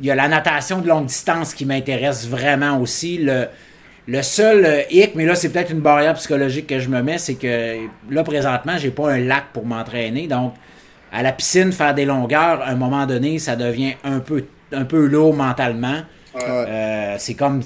il 0.00 0.06
y 0.06 0.10
a 0.10 0.14
la 0.14 0.28
natation 0.28 0.80
de 0.80 0.88
longue 0.88 1.06
distance 1.06 1.54
qui 1.54 1.66
m'intéresse 1.66 2.26
vraiment 2.26 2.78
aussi. 2.80 3.18
Le, 3.18 3.48
le 4.06 4.22
seul 4.22 4.64
euh, 4.64 4.82
hic, 4.90 5.12
mais 5.14 5.24
là, 5.24 5.34
c'est 5.34 5.50
peut-être 5.50 5.70
une 5.70 5.80
barrière 5.80 6.14
psychologique 6.14 6.66
que 6.66 6.78
je 6.78 6.88
me 6.88 7.02
mets, 7.02 7.18
c'est 7.18 7.34
que 7.34 7.76
là, 8.10 8.22
présentement, 8.22 8.76
j'ai 8.76 8.90
pas 8.90 9.12
un 9.12 9.18
lac 9.18 9.44
pour 9.52 9.64
m'entraîner. 9.64 10.26
Donc, 10.26 10.54
à 11.12 11.22
la 11.22 11.32
piscine, 11.32 11.72
faire 11.72 11.94
des 11.94 12.04
longueurs, 12.04 12.60
à 12.60 12.70
un 12.70 12.74
moment 12.74 13.06
donné, 13.06 13.38
ça 13.38 13.56
devient 13.56 13.94
un 14.04 14.20
peu, 14.20 14.44
un 14.72 14.84
peu 14.84 15.06
lourd 15.06 15.34
mentalement. 15.34 16.02
Euh, 16.42 17.14
c'est 17.18 17.34
comme, 17.34 17.62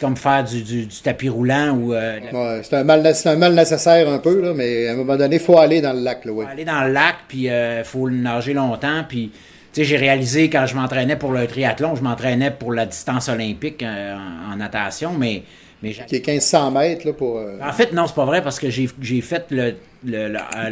comme 0.00 0.16
faire 0.16 0.44
du, 0.44 0.62
du- 0.62 0.86
du 0.86 1.00
tapis 1.02 1.28
roulant 1.28 1.70
ou 1.70 1.94
euh, 1.94 2.18
Ouais, 2.32 2.60
c'est 2.62 2.76
un, 2.76 2.84
mal, 2.84 3.14
c'est 3.14 3.28
un 3.28 3.36
mal 3.36 3.54
nécessaire 3.54 4.08
un 4.08 4.18
peu, 4.18 4.40
là, 4.40 4.52
mais 4.54 4.88
à 4.88 4.92
un 4.92 4.96
moment 4.96 5.16
donné, 5.16 5.36
il 5.36 5.42
faut 5.42 5.58
aller 5.58 5.80
dans 5.80 5.92
le 5.92 6.00
lac. 6.00 6.24
Là, 6.24 6.32
ouais. 6.32 6.44
aller 6.50 6.64
dans 6.64 6.82
le 6.84 6.92
lac, 6.92 7.16
puis 7.28 7.46
il 7.46 7.82
faut 7.84 8.06
le 8.06 8.16
nager 8.16 8.52
longtemps. 8.52 9.04
Puis, 9.08 9.30
tu 9.72 9.80
sais, 9.80 9.84
j'ai 9.84 9.96
réalisé 9.96 10.50
quand 10.50 10.66
je 10.66 10.74
m'entraînais 10.74 11.16
pour 11.16 11.32
le 11.32 11.46
triathlon, 11.46 11.94
je 11.94 12.02
m'entraînais 12.02 12.50
pour 12.50 12.72
la 12.72 12.86
distance 12.86 13.28
olympique 13.28 13.82
euh, 13.82 14.14
en, 14.16 14.52
en 14.52 14.56
natation, 14.56 15.12
mais, 15.18 15.42
Mais 15.82 15.92
Qui 15.92 16.16
est 16.16 16.26
1500 16.26 16.70
mètres 16.72 17.06
là, 17.06 17.12
pour. 17.14 17.38
euh, 17.38 17.56
En 17.66 17.72
fait, 17.72 17.92
non, 17.92 18.06
c'est 18.06 18.14
pas 18.14 18.26
vrai 18.26 18.42
parce 18.42 18.58
que 18.60 18.68
j'ai 18.68 18.88
j'ai 19.00 19.20
fait 19.22 19.46
le, 19.50 19.74
le, 20.04 20.28
le- 20.28 20.38
euh, 20.38 20.70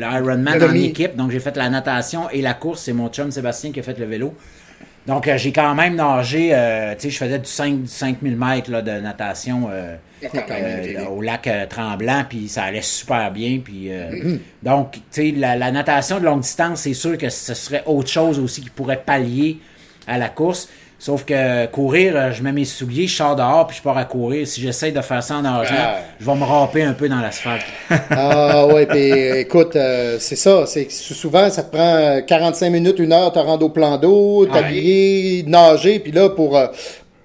en 0.71 0.75
équipe. 0.75 1.17
Donc, 1.17 1.31
j'ai 1.31 1.41
fait 1.41 1.57
la 1.57 1.71
natation 1.71 2.29
et 2.31 2.43
la 2.43 2.53
course. 2.55 2.83
C'est 2.83 2.93
mon 2.93 3.09
chum 3.09 3.31
Sébastien 3.31 3.73
qui 3.73 3.81
a 3.81 3.83
fait 3.83 3.99
le 3.99 4.05
vélo. 4.05 4.35
Donc, 5.09 5.27
euh, 5.27 5.39
j'ai 5.39 5.53
quand 5.53 5.75
même 5.75 5.97
nagé. 5.97 6.51
euh, 6.53 6.95
tu 6.95 7.01
sais, 7.01 7.11
je 7.11 7.17
faisais 7.17 7.39
du, 7.39 7.49
5, 7.49 7.81
du 7.83 7.89
5000 7.89 8.37
mètres 8.37 8.71
là, 8.71 8.83
de 8.83 8.91
natation 8.91 9.69
euh, 9.73 9.97
au 11.11 11.23
lac 11.23 11.49
Tremblant. 11.71 12.25
Puis 12.29 12.49
ça 12.49 12.65
allait 12.65 12.83
super 12.83 13.31
bien. 13.33 13.59
Puis, 13.65 13.91
euh, 13.91 14.11
Mm-hmm. 14.11 14.39
Donc, 14.63 14.93
tu 14.93 15.01
sais, 15.11 15.31
la, 15.35 15.57
la 15.57 15.71
natation 15.73 16.21
de 16.21 16.25
longue 16.25 16.43
distance, 16.43 16.83
c'est 16.83 16.93
sûr 16.95 17.17
que 17.17 17.31
ce 17.31 17.55
serait 17.55 17.83
autre 17.87 18.11
chose 18.11 18.39
aussi 18.39 18.61
qui 18.61 18.71
pourrait 18.71 19.03
pallier 19.05 19.59
à 20.07 20.19
la 20.19 20.29
course. 20.29 20.69
Sauf 21.01 21.25
que 21.25 21.67
courir, 21.67 22.15
euh, 22.17 22.33
je 22.33 22.43
mets 22.43 22.51
mes 22.51 22.65
souliers, 22.65 23.07
je 23.07 23.15
sors 23.17 23.37
dehors, 23.37 23.69
puis 23.69 23.77
je 23.77 23.83
pars 23.83 23.97
à 23.97 24.05
courir. 24.05 24.45
Si 24.49 24.61
j'essaye 24.61 24.91
de 24.93 25.01
faire 25.01 25.23
ça 25.23 25.37
en 25.37 25.43
nageant, 25.43 25.75
Ah. 25.79 25.95
je 26.19 26.27
vais 26.27 26.35
me 26.35 26.43
ramper 26.43 26.83
un 26.83 26.93
peu 26.93 27.09
dans 27.09 27.21
l'asphalte. 27.21 27.63
Ah 28.11 28.67
ouais, 28.67 28.85
puis 28.85 29.13
euh, 29.13 29.41
écoute, 29.41 29.77
euh, 29.77 30.17
c'est 30.19 30.35
ça, 30.37 30.65
c'est 30.67 30.91
souvent 30.91 31.49
ça 31.51 31.63
te 31.63 31.71
prend 31.71 31.95
euh, 31.95 32.21
45 32.23 32.71
minutes, 32.71 32.99
une 32.99 33.13
heure, 33.13 33.31
te 33.33 33.39
rendre 33.39 33.65
au 33.67 33.69
plan 33.69 33.97
d'eau, 33.97 34.45
t'habiller, 34.47 35.45
nager, 35.47 36.01
puis 36.01 36.11
là 36.11 36.31
pour 36.31 36.59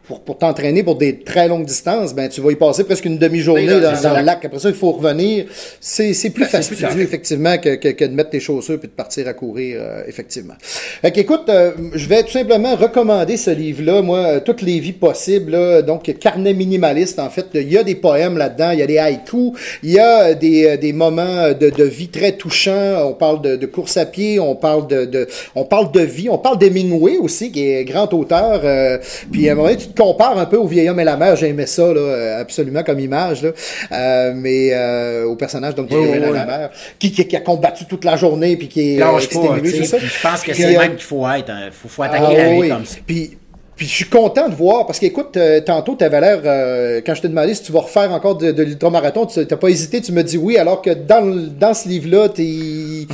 pour, 0.07 0.21
pour 0.21 0.37
t'entraîner 0.37 0.83
pour 0.83 0.95
des 0.95 1.19
très 1.19 1.47
longues 1.47 1.65
distances, 1.65 2.13
ben 2.13 2.29
tu 2.29 2.41
vas 2.41 2.51
y 2.51 2.55
passer 2.55 2.83
presque 2.83 3.05
une 3.05 3.17
demi-journée 3.17 3.67
dans, 3.67 4.01
dans 4.01 4.17
le 4.17 4.23
lac. 4.23 4.43
Après 4.43 4.59
ça, 4.59 4.69
il 4.69 4.75
faut 4.75 4.91
revenir. 4.91 5.45
C'est 5.79 6.13
c'est 6.13 6.29
plus 6.29 6.43
Ben, 6.43 6.61
c'est 6.61 6.67
plus 6.67 6.75
fastidieux 6.75 7.03
effectivement 7.03 7.57
que, 7.57 7.75
que, 7.75 7.89
que 7.89 8.05
de 8.05 8.13
mettre 8.13 8.31
tes 8.31 8.39
chaussures 8.39 8.79
puis 8.79 8.89
de 8.89 8.93
partir 8.93 9.27
à 9.27 9.33
courir 9.33 9.79
euh, 9.79 10.03
effectivement. 10.07 10.55
Fait 11.01 11.11
qu'écoute, 11.11 11.47
euh, 11.49 11.71
je 11.93 12.07
vais 12.07 12.23
tout 12.23 12.31
simplement 12.31 12.75
recommander 12.75 13.37
ce 13.37 13.51
livre-là, 13.51 14.01
moi, 14.01 14.17
euh, 14.19 14.39
toutes 14.43 14.61
les 14.61 14.79
vies 14.79 14.91
possibles, 14.91 15.51
là, 15.51 15.81
donc 15.81 16.03
carnet 16.19 16.53
minimaliste 16.53 17.19
en 17.19 17.29
fait. 17.29 17.45
Il 17.53 17.71
y 17.71 17.77
a 17.77 17.83
des 17.83 17.95
poèmes 17.95 18.37
là-dedans, 18.37 18.71
il 18.71 18.79
y 18.79 18.81
a 18.81 18.87
des 18.87 18.97
haïkus, 18.97 19.51
il 19.83 19.91
y 19.91 19.99
a 19.99 20.23
euh, 20.23 20.33
des, 20.35 20.65
euh, 20.65 20.77
des 20.77 20.91
moments 20.93 21.49
de, 21.53 21.69
de 21.69 21.83
vie 21.83 22.09
très 22.09 22.33
touchants. 22.33 23.07
On 23.07 23.13
parle 23.13 23.41
de, 23.41 23.55
de 23.55 23.65
course 23.65 23.97
à 23.97 24.05
pied, 24.05 24.39
on 24.39 24.55
parle 24.55 24.87
de, 24.87 25.05
de 25.05 25.27
on 25.55 25.63
parle 25.63 25.91
de 25.91 26.01
vie, 26.01 26.27
on 26.29 26.37
parle 26.37 26.57
d'Hemingway 26.57 27.17
aussi, 27.17 27.51
qui 27.51 27.69
est 27.69 27.85
grand 27.85 28.13
auteur. 28.13 28.61
euh, 28.65 28.97
puis 29.31 29.47
à 29.47 29.53
un 29.53 29.55
moment 29.55 29.67
donné, 29.69 29.79
tu 29.79 29.87
te 29.93 30.01
compares 30.01 30.37
un 30.37 30.45
peu 30.45 30.57
au 30.57 30.67
vieil 30.67 30.89
homme 30.89 30.99
et 30.99 31.03
la 31.03 31.17
mer. 31.17 31.35
J'aimais 31.35 31.65
ça 31.65 31.93
là, 31.93 31.99
euh, 31.99 32.41
absolument 32.41 32.83
comme 32.83 32.99
image, 32.99 33.43
là. 33.43 33.51
Euh, 33.91 34.33
mais 34.35 34.69
euh, 34.73 35.25
au 35.25 35.35
personnage 35.35 35.75
donc 35.75 35.87
du 35.87 35.95
vieil 35.95 36.17
homme 36.17 36.35
et 36.35 36.37
la 36.37 36.45
mer, 36.45 36.69
qui, 36.99 37.11
qui, 37.11 37.27
qui 37.27 37.35
a 37.35 37.39
combattu 37.41 37.85
toute 37.85 38.05
la 38.05 38.15
journée 38.15 38.57
puis 38.57 38.67
qui 38.67 38.95
est 38.95 39.01
euh, 39.01 39.11
Lâche 39.11 39.29
pas, 39.29 39.39
tout 39.39 39.85
ça. 39.85 39.97
je 39.99 40.21
pense 40.21 40.41
que 40.41 40.53
c'est 40.53 40.75
euh, 40.75 40.79
même 40.79 40.95
qu'il 40.95 41.05
faut 41.05 41.27
être. 41.27 41.51
Il 41.65 41.71
faut, 41.71 41.87
faut 41.87 42.03
attaquer 42.03 42.25
ah 42.27 42.33
la 42.33 42.49
vie 42.49 42.59
oui. 42.59 42.69
comme 42.69 42.85
ça. 42.85 42.97
Puis, 43.05 43.37
puis 43.75 43.87
je 43.87 43.91
suis 43.93 44.05
content 44.09 44.47
de 44.49 44.55
voir, 44.55 44.85
parce 44.85 44.99
qu'écoute, 44.99 45.35
euh, 45.37 45.59
tantôt, 45.61 45.95
tu 45.97 46.03
avais 46.03 46.21
l'air, 46.21 46.39
euh, 46.45 47.01
quand 47.05 47.15
je 47.15 47.21
t'ai 47.21 47.27
demandé 47.27 47.53
si 47.55 47.63
tu 47.63 47.71
vas 47.71 47.81
refaire 47.81 48.11
encore 48.11 48.35
de, 48.37 48.51
de 48.51 48.63
l'ultramarathon, 48.63 49.25
tu 49.25 49.39
n'as 49.39 49.57
pas 49.57 49.69
hésité, 49.69 49.99
tu 50.01 50.11
me 50.11 50.21
dis 50.23 50.37
oui, 50.37 50.57
alors 50.57 50.81
que 50.81 50.91
dans, 50.91 51.21
dans 51.59 51.73
ce 51.73 51.87
livre-là, 51.89 52.27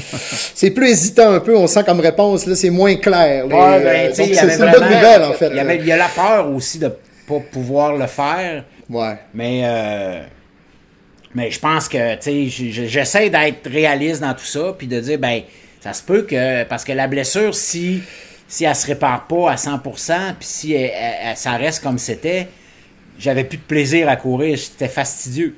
c'est 0.56 0.72
plus 0.72 0.89
hésitant 0.89 1.32
un 1.32 1.39
peu, 1.39 1.56
on 1.56 1.67
sent 1.67 1.84
comme 1.86 2.00
réponse, 2.00 2.45
là, 2.45 2.56
c'est 2.56 2.69
moins 2.69 2.95
clair. 2.95 3.48
ben, 3.48 3.56
Euh, 3.58 4.10
c'est 4.13 4.26
une 4.28 4.58
bonne 4.60 4.84
nouvelle, 4.84 5.24
en 5.24 5.34
fait. 5.34 5.48
Il 5.52 5.56
y, 5.56 5.60
avait, 5.60 5.78
il 5.78 5.86
y 5.86 5.91
a 5.91 5.98
la 5.98 6.08
peur 6.10 6.50
aussi 6.54 6.80
de 6.80 6.89
pas 7.28 7.39
pouvoir 7.52 7.95
le 7.95 8.08
faire, 8.08 8.63
Ouais. 8.89 9.15
mais. 9.34 9.62
euh, 9.63 10.22
mais 11.36 11.52
je 11.52 11.60
pense 11.60 11.88
que, 11.88 12.15
tu 12.15 12.50
sais, 12.50 12.88
j'essaie 12.88 13.30
d'être 13.30 13.69
réaliste 13.69 14.22
dans 14.22 14.34
tout 14.34 14.45
ça, 14.45 14.74
puis 14.78 14.88
de 14.88 15.00
dire, 15.00 15.19
ben, 15.19 15.41
ça 15.80 15.93
se 15.93 16.02
peut 16.02 16.24
que. 16.24 16.63
Parce 16.63 16.84
que 16.84 16.91
la 16.91 17.08
blessure, 17.08 17.54
si, 17.54 18.02
si 18.49 18.65
elle 18.65 18.75
se 18.75 18.85
répare 18.88 19.27
pas 19.27 19.51
à 19.51 19.55
100%, 19.55 20.33
puis 20.38 20.47
si 20.47 20.73
elle- 20.73 20.91
elle- 20.93 21.13
elle- 21.29 21.38
ça 21.38 21.51
reste 21.51 21.81
comme 21.81 21.97
c'était, 21.97 22.49
j'avais 23.17 23.45
plus 23.45 23.57
de 23.59 23.63
plaisir 23.63 24.09
à 24.09 24.17
courir, 24.17 24.57
c'était 24.59 24.89
fastidieux. 24.89 25.55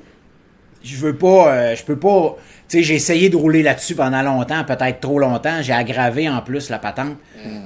Je 0.84 0.96
veux 0.96 1.16
pas, 1.16 1.52
euh, 1.54 1.76
je 1.76 1.82
peux 1.84 1.98
pas. 1.98 2.36
Tu 2.68 2.78
sais, 2.78 2.82
j'ai 2.84 2.94
essayé 2.94 3.28
de 3.28 3.36
rouler 3.36 3.62
là-dessus 3.62 3.94
pendant 3.94 4.22
longtemps, 4.22 4.64
peut-être 4.64 5.00
trop 5.00 5.18
longtemps. 5.18 5.62
J'ai 5.62 5.72
aggravé 5.72 6.28
en 6.28 6.40
plus 6.42 6.70
la 6.70 6.78
patente. 6.78 7.16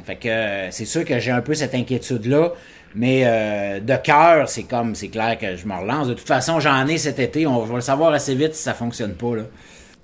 Fait 0.05 0.17
que 0.17 0.29
euh, 0.29 0.71
c'est 0.71 0.85
sûr 0.85 1.05
que 1.05 1.19
j'ai 1.19 1.31
un 1.31 1.41
peu 1.43 1.55
cette 1.55 1.75
inquiétude-là. 1.75 2.53
Mais 2.95 3.23
euh, 3.25 3.81
de 3.81 3.97
cœur, 3.97 4.49
c'est 4.49 4.63
comme, 4.63 4.95
c'est 4.95 5.09
clair 5.09 5.37
que 5.39 5.55
je 5.57 5.67
me 5.67 5.75
relance. 5.75 6.09
De 6.09 6.15
toute 6.15 6.27
façon, 6.27 6.61
j'en 6.61 6.87
ai 6.87 6.97
cet 6.99 7.19
été. 7.19 7.47
On 7.47 7.59
va 7.61 7.75
le 7.75 7.81
savoir 7.83 8.13
assez 8.13 8.35
vite 8.35 8.55
si 8.55 8.63
ça 8.63 8.75
fonctionne 8.75 9.15
pas. 9.15 9.37
Là. 9.37 9.43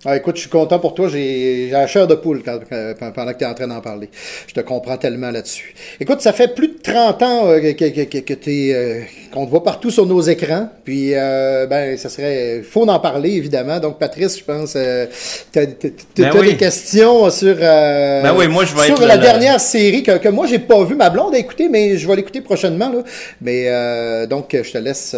Ah, 0.04 0.16
écoute, 0.16 0.34
je 0.34 0.40
suis 0.40 0.50
content 0.50 0.80
pour 0.80 0.94
toi. 0.94 1.08
J'ai 1.08 1.68
la 1.70 1.86
chair 1.86 2.08
de 2.08 2.16
poule 2.16 2.42
quand- 2.44 2.58
quand- 2.68 3.12
pendant 3.12 3.32
que 3.32 3.38
tu 3.38 3.44
es 3.44 3.46
en 3.46 3.54
train 3.54 3.68
d'en 3.68 3.80
parler. 3.80 4.08
Je 4.48 4.52
te 4.52 4.58
comprends 4.58 4.96
tellement 4.96 5.30
là-dessus. 5.30 5.74
Écoute, 6.00 6.20
ça 6.20 6.32
fait 6.32 6.48
plus 6.56 6.66
de 6.68 6.78
30 6.82 7.22
ans 7.22 7.46
euh, 7.46 7.60
que, 7.60 7.88
que, 7.88 8.02
que, 8.04 8.18
que 8.18 8.34
t'es, 8.34 8.72
euh, 8.74 9.02
qu'on 9.32 9.46
te 9.46 9.50
voit 9.50 9.62
partout 9.62 9.92
sur 9.92 10.04
nos 10.04 10.20
écrans. 10.20 10.68
Puis, 10.84 11.12
euh, 11.14 11.66
ben, 11.66 11.96
ça 11.96 12.08
serait... 12.08 12.62
faut 12.68 12.84
en 12.88 12.98
parler, 12.98 13.30
évidemment. 13.30 13.78
Donc, 13.78 14.00
Patrice, 14.00 14.36
je 14.40 14.42
pense, 14.44 14.72
euh, 14.74 15.06
t'as 15.52 15.66
t'as- 15.66 15.88
t'as 16.16 16.32
Ben 16.32 16.40
oui. 16.40 16.46
des 16.50 16.56
questions 16.56 17.30
sur, 17.30 17.54
euh, 17.60 18.22
Ben 18.22 18.34
oui, 18.36 18.48
moi, 18.48 18.64
je 18.64 18.74
vais 18.74 18.86
sur 18.86 18.94
être 19.00 19.06
la 19.06 19.14
le- 19.16 19.22
dernière 19.22 19.60
série 19.60 20.02
que, 20.02 20.18
que 20.18 20.28
moi, 20.30 20.48
j'ai 20.48 20.58
pas 20.58 20.82
vu. 20.82 20.96
Ma 20.96 21.10
blonde 21.10 21.32
a 21.36 21.38
écouté, 21.38 21.68
mais 21.68 21.96
je 21.96 22.08
vais 22.08 22.16
l'écouter 22.16 22.40
prochainement. 22.40 22.90
Là. 22.90 23.02
Mais, 23.40 23.66
euh, 23.68 24.26
donc, 24.26 24.48
je 24.60 24.68
te 24.68 24.78
laisse... 24.78 25.14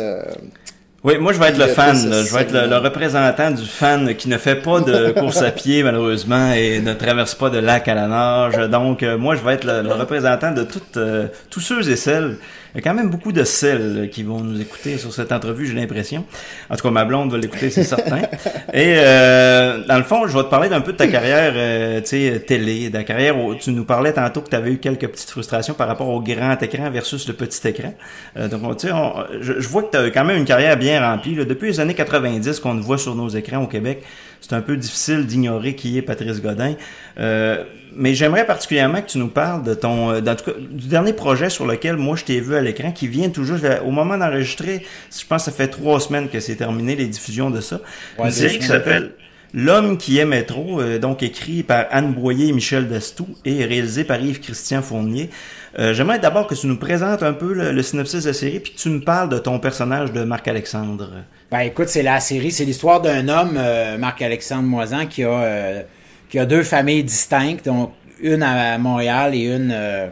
euh, 1.04 1.08
Oui, 1.08 1.18
moi 1.18 1.32
je 1.32 1.38
vais 1.38 1.46
être 1.48 1.58
le 1.58 1.66
Puis, 1.66 1.74
fan, 1.74 2.10
là. 2.10 2.22
je 2.24 2.34
vais 2.34 2.42
être 2.42 2.52
le, 2.52 2.66
le 2.68 2.76
représentant 2.78 3.50
du 3.50 3.64
fan 3.64 4.14
qui 4.14 4.28
ne 4.28 4.38
fait 4.38 4.56
pas 4.56 4.80
de 4.80 5.10
course 5.18 5.42
à 5.42 5.50
pied 5.50 5.82
malheureusement 5.82 6.52
et 6.52 6.80
ne 6.80 6.94
traverse 6.94 7.34
pas 7.34 7.50
de 7.50 7.58
lac 7.58 7.88
à 7.88 7.94
la 7.94 8.06
nage. 8.08 8.56
Donc 8.70 9.02
euh, 9.02 9.18
moi 9.18 9.36
je 9.36 9.42
vais 9.44 9.54
être 9.54 9.64
le, 9.64 9.82
le 9.82 9.92
représentant 9.92 10.52
de 10.52 10.62
toutes, 10.62 10.96
euh, 10.96 11.26
tous 11.50 11.60
ceux 11.60 11.88
et 11.90 11.96
celles. 11.96 12.36
Il 12.74 12.78
y 12.78 12.80
a 12.80 12.82
quand 12.82 12.94
même 12.94 13.08
beaucoup 13.08 13.30
de 13.30 13.44
celles 13.44 13.98
euh, 13.98 14.06
qui 14.08 14.24
vont 14.24 14.40
nous 14.40 14.60
écouter 14.60 14.98
sur 14.98 15.12
cette 15.12 15.30
entrevue, 15.30 15.64
j'ai 15.66 15.74
l'impression. 15.74 16.24
En 16.68 16.74
tout 16.74 16.82
cas, 16.82 16.90
ma 16.90 17.04
blonde 17.04 17.30
va 17.30 17.38
l'écouter, 17.38 17.70
c'est 17.70 17.84
certain. 17.84 18.18
Et 18.72 18.96
euh, 18.98 19.84
dans 19.86 19.96
le 19.96 20.02
fond, 20.02 20.26
je 20.26 20.36
vais 20.36 20.42
te 20.42 20.48
parler 20.48 20.68
d'un 20.68 20.80
peu 20.80 20.92
de 20.92 20.96
ta 20.96 21.06
carrière, 21.06 21.52
euh, 21.54 22.00
télé, 22.00 22.88
de 22.90 22.94
la 22.94 23.04
carrière 23.04 23.38
où 23.38 23.54
tu 23.54 23.70
nous 23.70 23.84
parlais 23.84 24.12
tantôt 24.12 24.40
que 24.40 24.50
tu 24.50 24.56
avais 24.56 24.72
eu 24.72 24.78
quelques 24.78 25.06
petites 25.06 25.30
frustrations 25.30 25.74
par 25.74 25.86
rapport 25.86 26.08
au 26.08 26.20
grand 26.20 26.60
écran 26.62 26.90
versus 26.90 27.28
le 27.28 27.34
petit 27.34 27.66
écran. 27.68 27.94
Euh, 28.36 28.48
donc, 28.48 28.62
on- 28.64 28.74
tu 28.74 28.88
sais, 28.88 28.92
on- 28.92 29.14
je, 29.40 29.60
je 29.60 29.68
vois 29.68 29.84
que 29.84 29.90
tu 29.92 29.96
as 29.96 30.10
quand 30.10 30.24
même 30.24 30.38
une 30.38 30.44
carrière 30.44 30.76
bien 30.76 31.00
remplie. 31.00 31.36
là. 31.36 31.44
Depuis 31.44 31.68
les 31.68 31.78
années 31.80 31.94
90 31.94 32.58
qu'on 32.58 32.76
te 32.76 32.82
voit 32.82 32.98
sur 32.98 33.14
nos 33.14 33.28
écrans 33.28 33.62
au 33.62 33.68
Québec, 33.68 34.02
c'est 34.46 34.54
un 34.54 34.60
peu 34.60 34.76
difficile 34.76 35.24
d'ignorer 35.26 35.74
qui 35.74 35.96
est 35.96 36.02
Patrice 36.02 36.42
Godin. 36.42 36.74
Euh, 37.18 37.64
mais 37.96 38.14
j'aimerais 38.14 38.44
particulièrement 38.44 39.00
que 39.00 39.08
tu 39.08 39.18
nous 39.18 39.28
parles 39.28 39.62
de 39.62 39.72
ton, 39.72 40.10
euh, 40.10 40.20
en 40.20 40.34
tout 40.34 40.44
cas, 40.44 40.58
du 40.58 40.88
dernier 40.88 41.14
projet 41.14 41.48
sur 41.48 41.66
lequel 41.66 41.96
moi 41.96 42.16
je 42.16 42.24
t'ai 42.24 42.40
vu 42.40 42.54
à 42.54 42.60
l'écran, 42.60 42.92
qui 42.92 43.08
vient 43.08 43.30
tout 43.30 43.44
juste 43.44 43.64
au 43.86 43.90
moment 43.90 44.18
d'enregistrer. 44.18 44.84
Je 45.16 45.24
pense 45.26 45.44
que 45.44 45.50
ça 45.50 45.56
fait 45.56 45.68
trois 45.68 45.98
semaines 46.00 46.28
que 46.28 46.40
c'est 46.40 46.56
terminé 46.56 46.94
les 46.94 47.06
diffusions 47.06 47.50
de 47.50 47.60
ça. 47.60 47.80
Ouais, 48.18 48.26
Une 48.26 48.32
série 48.32 48.58
qui 48.58 48.66
s'appelle 48.66 49.12
L'homme 49.56 49.98
qui 49.98 50.18
aimait 50.18 50.42
trop, 50.42 50.80
euh, 50.80 50.98
donc 50.98 51.22
écrit 51.22 51.62
par 51.62 51.86
Anne 51.92 52.12
Boyer 52.12 52.48
et 52.48 52.52
Michel 52.52 52.88
Destou 52.88 53.28
et 53.44 53.64
réalisé 53.64 54.02
par 54.02 54.20
Yves-Christian 54.20 54.82
Fournier. 54.82 55.30
Euh, 55.78 55.94
J'aimerais 55.94 56.18
d'abord 56.18 56.48
que 56.48 56.56
tu 56.56 56.66
nous 56.66 56.76
présentes 56.76 57.22
un 57.22 57.32
peu 57.32 57.54
le, 57.54 57.70
le 57.70 57.82
synopsis 57.82 58.24
de 58.24 58.30
la 58.30 58.34
série, 58.34 58.58
puis 58.58 58.72
que 58.72 58.78
tu 58.78 58.88
nous 58.88 59.00
parles 59.00 59.28
de 59.28 59.38
ton 59.38 59.60
personnage 59.60 60.12
de 60.12 60.24
Marc-Alexandre. 60.24 61.08
Ben 61.54 61.60
écoute, 61.60 61.86
c'est 61.86 62.02
la 62.02 62.18
série, 62.18 62.50
c'est 62.50 62.64
l'histoire 62.64 63.00
d'un 63.00 63.28
homme, 63.28 63.54
euh, 63.56 63.96
Marc-Alexandre 63.96 64.64
Moisan, 64.64 65.06
qui 65.06 65.22
a, 65.22 65.28
euh, 65.28 65.82
qui 66.28 66.40
a 66.40 66.46
deux 66.46 66.64
familles 66.64 67.04
distinctes, 67.04 67.66
donc 67.66 67.92
une 68.20 68.42
à 68.42 68.76
Montréal 68.76 69.36
et 69.36 69.44
une, 69.44 69.70
euh, 69.72 70.08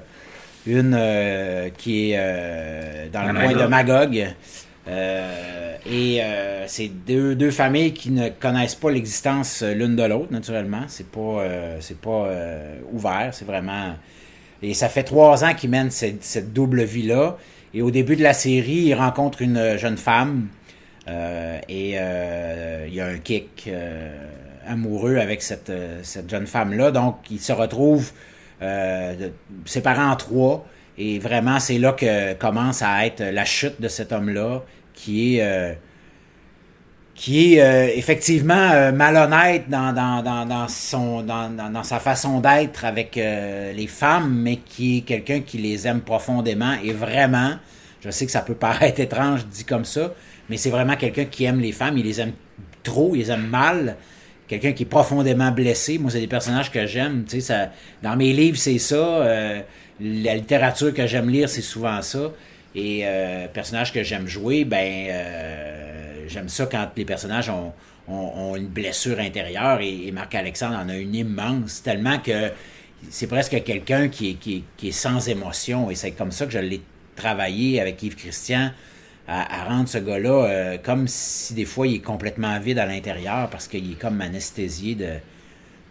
une 0.68 1.72
qui 1.76 2.12
est 2.12 3.10
dans 3.12 3.24
le 3.24 3.34
coin 3.34 3.60
de 3.60 3.66
Magog. 3.66 4.24
Et 5.84 6.20
c'est 6.68 6.90
deux, 7.08 7.34
deux 7.34 7.50
familles 7.50 7.92
qui 7.92 8.12
ne 8.12 8.28
connaissent 8.28 8.76
pas 8.76 8.92
l'existence 8.92 9.64
l'une 9.64 9.96
de 9.96 10.04
l'autre, 10.04 10.30
naturellement. 10.30 10.84
C'est 10.86 11.10
pas, 11.10 11.44
c'est 11.80 12.00
pas 12.00 12.28
ouvert, 12.92 13.30
c'est 13.32 13.46
vraiment. 13.46 13.96
Et 14.62 14.74
ça 14.74 14.88
fait 14.88 15.02
trois 15.02 15.42
ans 15.42 15.54
qu'ils 15.54 15.70
mènent 15.70 15.90
cette, 15.90 16.22
cette 16.22 16.52
double 16.52 16.84
vie-là. 16.84 17.36
Et 17.74 17.82
au 17.82 17.90
début 17.90 18.14
de 18.14 18.22
la 18.22 18.32
série, 18.32 18.84
il 18.84 18.94
rencontre 18.94 19.42
une 19.42 19.76
jeune 19.76 19.96
femme. 19.96 20.46
Euh, 21.08 21.58
et 21.68 21.94
euh, 21.96 22.86
il 22.86 22.94
y 22.94 23.00
a 23.00 23.06
un 23.06 23.18
kick 23.18 23.64
euh, 23.66 24.28
amoureux 24.66 25.16
avec 25.16 25.42
cette, 25.42 25.72
jeune 26.28 26.46
femme-là. 26.46 26.90
Donc, 26.90 27.16
il 27.30 27.40
se 27.40 27.52
retrouve 27.52 28.12
séparés 29.64 30.02
en 30.02 30.16
trois. 30.16 30.64
Et 30.98 31.18
vraiment, 31.18 31.58
c'est 31.58 31.78
là 31.78 31.92
que 31.92 32.34
commence 32.34 32.82
à 32.82 33.06
être 33.06 33.22
la 33.22 33.44
chute 33.44 33.80
de 33.80 33.88
cet 33.88 34.12
homme-là, 34.12 34.62
qui 34.94 35.38
est, 35.38 35.78
qui 37.16 37.54
est 37.56 37.98
effectivement 37.98 38.92
malhonnête 38.92 39.68
dans, 39.68 40.68
sa 41.82 41.98
façon 41.98 42.40
d'être 42.40 42.84
avec 42.84 43.16
les 43.16 43.86
femmes, 43.88 44.32
mais 44.32 44.56
qui 44.58 44.98
est 44.98 45.00
quelqu'un 45.00 45.40
qui 45.40 45.58
les 45.58 45.88
aime 45.88 46.02
profondément. 46.02 46.74
Et 46.84 46.92
vraiment, 46.92 47.54
je 48.00 48.10
sais 48.10 48.26
que 48.26 48.32
ça 48.32 48.42
peut 48.42 48.54
paraître 48.54 49.00
étrange 49.00 49.44
dit 49.46 49.64
comme 49.64 49.84
ça, 49.84 50.12
mais 50.52 50.58
c'est 50.58 50.68
vraiment 50.68 50.96
quelqu'un 50.96 51.24
qui 51.24 51.44
aime 51.44 51.60
les 51.60 51.72
femmes, 51.72 51.96
il 51.96 52.04
les 52.04 52.20
aime 52.20 52.34
trop, 52.82 53.14
il 53.14 53.20
les 53.20 53.30
aime 53.30 53.46
mal. 53.46 53.96
Quelqu'un 54.46 54.72
qui 54.72 54.82
est 54.82 54.86
profondément 54.86 55.50
blessé. 55.50 55.96
Moi, 55.96 56.10
c'est 56.10 56.20
des 56.20 56.26
personnages 56.26 56.70
que 56.70 56.84
j'aime. 56.84 57.24
Dans 58.02 58.16
mes 58.16 58.34
livres, 58.34 58.58
c'est 58.58 58.78
ça. 58.78 58.96
Euh, 58.96 59.62
la 59.98 60.34
littérature 60.34 60.92
que 60.92 61.06
j'aime 61.06 61.30
lire, 61.30 61.48
c'est 61.48 61.62
souvent 61.62 62.02
ça. 62.02 62.32
Et 62.74 63.00
euh, 63.04 63.48
personnage 63.48 63.94
que 63.94 64.02
j'aime 64.02 64.26
jouer, 64.26 64.66
ben, 64.66 65.06
euh, 65.08 66.24
j'aime 66.28 66.50
ça 66.50 66.66
quand 66.66 66.86
les 66.98 67.06
personnages 67.06 67.48
ont, 67.48 67.72
une 68.54 68.66
blessure 68.66 69.20
intérieure 69.20 69.80
et, 69.80 70.12
Marc-Alexandre 70.12 70.76
en 70.76 70.90
a 70.90 70.96
une 70.96 71.14
immense, 71.14 71.82
tellement 71.82 72.18
que 72.18 72.50
c'est 73.08 73.26
presque 73.26 73.62
quelqu'un 73.64 74.08
qui, 74.08 74.36
est, 74.82 74.90
sans 74.90 75.30
émotion 75.30 75.90
et 75.90 75.94
c'est 75.94 76.10
comme 76.10 76.30
ça 76.30 76.44
que 76.44 76.52
je 76.52 76.58
l'ai 76.58 76.82
travaillé 77.16 77.80
avec 77.80 78.02
Yves 78.02 78.16
Christian 78.16 78.70
à, 79.28 79.64
rendre 79.64 79.88
ce 79.88 79.98
gars-là 79.98 80.44
euh, 80.44 80.78
comme 80.82 81.06
si 81.06 81.54
des 81.54 81.64
fois 81.64 81.86
il 81.86 81.96
est 81.96 82.00
complètement 82.00 82.58
vide 82.58 82.78
à 82.78 82.86
l'intérieur 82.86 83.48
parce 83.48 83.68
qu'il 83.68 83.92
est 83.92 83.94
comme 83.94 84.20
anesthésié 84.20 84.94
de, 84.94 85.10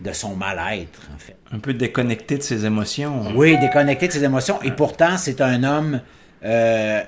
de 0.01 0.11
son 0.13 0.35
mal-être, 0.35 1.09
en 1.13 1.17
fait. 1.17 1.35
Un 1.51 1.59
peu 1.59 1.73
déconnecté 1.73 2.37
de 2.37 2.43
ses 2.43 2.65
émotions. 2.65 3.23
Oui, 3.35 3.57
déconnecté 3.59 4.07
de 4.07 4.13
ses 4.13 4.23
émotions. 4.23 4.61
Et 4.63 4.71
pourtant, 4.71 5.17
c'est 5.17 5.41
un 5.41 5.63
homme. 5.63 6.01
Euh, 6.43 7.01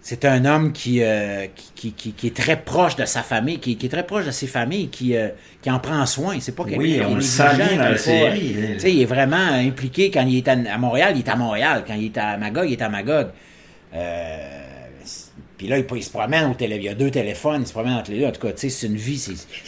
c'est 0.00 0.26
un 0.26 0.44
homme 0.44 0.72
qui, 0.72 1.02
euh, 1.02 1.46
qui, 1.74 1.92
qui, 1.92 2.12
qui, 2.12 2.26
est 2.26 2.36
très 2.36 2.60
proche 2.60 2.94
de 2.94 3.06
sa 3.06 3.22
famille, 3.22 3.58
qui, 3.58 3.78
qui 3.78 3.86
est 3.86 3.88
très 3.88 4.04
proche 4.04 4.26
de 4.26 4.32
ses 4.32 4.46
familles, 4.46 4.88
qui, 4.88 5.16
euh, 5.16 5.28
qui 5.62 5.70
en 5.70 5.78
prend 5.78 6.04
soin. 6.04 6.36
C'est 6.40 6.54
pas 6.54 6.64
quelqu'un 6.64 6.78
oui, 6.78 7.00
on 7.02 7.14
le 7.14 7.76
dans 7.78 7.82
la 7.82 7.96
série. 7.96 8.54
il 8.84 9.00
est 9.00 9.06
vraiment 9.06 9.36
impliqué 9.36 10.10
quand 10.10 10.26
il 10.26 10.36
est 10.36 10.48
à, 10.48 10.76
Montréal, 10.76 11.14
il 11.16 11.20
est 11.20 11.28
à 11.30 11.36
Montréal. 11.36 11.84
Quand 11.86 11.94
il 11.94 12.06
est 12.06 12.18
à 12.18 12.36
Magog, 12.36 12.66
il 12.68 12.74
est 12.74 12.82
à 12.82 12.90
Magog. 12.90 13.28
Euh, 13.94 14.63
puis 15.56 15.68
là, 15.68 15.78
il, 15.78 16.02
se 16.02 16.10
promène 16.10 16.50
au 16.50 16.54
télé. 16.54 16.76
Il 16.76 16.82
y 16.82 16.88
a 16.88 16.94
deux 16.94 17.10
téléphones, 17.10 17.62
il 17.62 17.66
se 17.66 17.72
promène 17.72 17.94
entre 17.94 18.10
les 18.10 18.20
deux. 18.20 18.26
En 18.26 18.32
tout 18.32 18.40
cas, 18.40 18.52
tu 18.52 18.62
sais, 18.62 18.70
c'est 18.70 18.86
une 18.86 18.96
vie, 18.96 19.22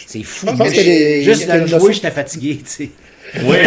c'est 0.07 0.23
fou. 0.23 0.47
Je 0.51 0.57
pense 0.57 0.69
Juste 0.69 1.51
de 1.51 1.59
le 1.59 1.67
jouer, 1.67 1.93
j'étais 1.93 2.11
fatigué, 2.11 2.61
tu 2.65 2.71
sais. 2.71 2.91
Oui. 3.43 3.57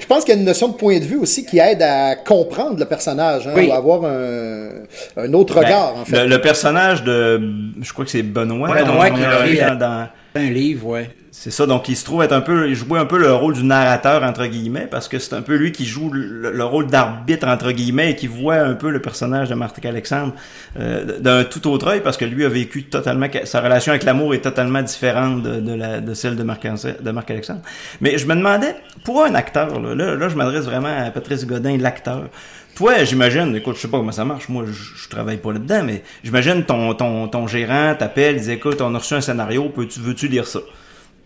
je 0.00 0.06
pense 0.06 0.24
qu'il 0.24 0.34
y 0.34 0.36
a 0.36 0.40
une 0.40 0.46
notion 0.46 0.68
de 0.68 0.74
point 0.74 0.98
de 0.98 1.04
vue 1.04 1.16
aussi 1.16 1.46
qui 1.46 1.58
aide 1.58 1.82
à 1.82 2.16
comprendre 2.16 2.78
le 2.78 2.84
personnage, 2.86 3.46
hein, 3.46 3.54
ou 3.54 3.72
à 3.72 3.76
avoir 3.76 4.04
un, 4.04 4.68
un 5.16 5.32
autre 5.32 5.54
ben, 5.54 5.60
regard, 5.60 5.96
en 5.96 6.04
fait. 6.04 6.26
Le, 6.26 6.40
personnage 6.40 7.04
de, 7.04 7.40
je 7.80 7.92
crois 7.92 8.04
que 8.04 8.10
c'est 8.10 8.22
Benoît. 8.22 8.68
Benoît 8.68 9.10
qui 9.10 9.60
a 9.60 9.76
dans, 9.76 10.08
un 10.34 10.50
livre, 10.50 10.88
ouais. 10.88 11.08
C'est 11.36 11.50
ça, 11.50 11.66
donc 11.66 11.88
il 11.88 11.96
se 11.96 12.04
trouve 12.04 12.22
être 12.22 12.32
un 12.32 12.40
peu, 12.40 12.68
il 12.68 12.76
jouait 12.76 13.00
un 13.00 13.06
peu 13.06 13.18
le 13.18 13.34
rôle 13.34 13.54
du 13.54 13.64
narrateur 13.64 14.22
entre 14.22 14.46
guillemets, 14.46 14.86
parce 14.88 15.08
que 15.08 15.18
c'est 15.18 15.34
un 15.34 15.42
peu 15.42 15.56
lui 15.56 15.72
qui 15.72 15.84
joue 15.84 16.08
le, 16.08 16.64
rôle 16.64 16.86
d'arbitre 16.86 17.48
entre 17.48 17.72
guillemets 17.72 18.12
et 18.12 18.16
qui 18.16 18.28
voit 18.28 18.58
un 18.58 18.74
peu 18.74 18.88
le 18.88 19.02
personnage 19.02 19.48
de 19.48 19.56
Marc 19.56 19.84
Alexandre 19.84 20.32
euh, 20.78 21.18
d'un 21.18 21.42
tout 21.42 21.68
autre 21.68 21.88
œil, 21.88 22.02
parce 22.02 22.16
que 22.16 22.24
lui 22.24 22.44
a 22.44 22.48
vécu 22.48 22.84
totalement, 22.84 23.26
sa 23.42 23.60
relation 23.60 23.90
avec 23.90 24.04
l'amour 24.04 24.32
est 24.32 24.42
totalement 24.42 24.80
différente 24.80 25.42
de, 25.42 26.14
celle 26.14 26.36
de 26.36 26.44
Marc, 26.44 26.66
de 26.66 27.10
Marc 27.10 27.30
Alexandre. 27.32 27.62
Mais 28.00 28.16
je 28.16 28.26
me 28.26 28.36
demandais, 28.36 28.76
pour 29.04 29.24
un 29.24 29.34
acteur, 29.34 29.80
là, 29.80 30.14
là, 30.14 30.28
je 30.28 30.36
m'adresse 30.36 30.66
vraiment 30.66 30.96
à 30.96 31.10
Patrice 31.10 31.44
Godin, 31.46 31.76
l'acteur. 31.78 32.28
Toi, 32.76 33.02
j'imagine, 33.02 33.56
écoute, 33.56 33.74
je 33.74 33.80
sais 33.80 33.88
pas 33.88 33.98
comment 33.98 34.12
ça 34.12 34.24
marche, 34.24 34.48
moi 34.48 34.64
je, 34.66 34.72
je 34.72 35.08
travaille 35.08 35.38
pas 35.38 35.52
là-dedans, 35.52 35.82
mais 35.82 36.04
j'imagine 36.22 36.64
ton, 36.64 36.94
ton, 36.94 37.26
ton 37.26 37.48
gérant 37.48 37.96
t'appelle, 37.98 38.40
dit 38.40 38.52
écoute, 38.52 38.80
on 38.80 38.94
a 38.94 38.98
reçu 38.98 39.14
un 39.14 39.20
scénario, 39.20 39.68
peux-tu, 39.68 39.98
veux-tu 39.98 40.28
lire 40.28 40.46
ça? 40.46 40.60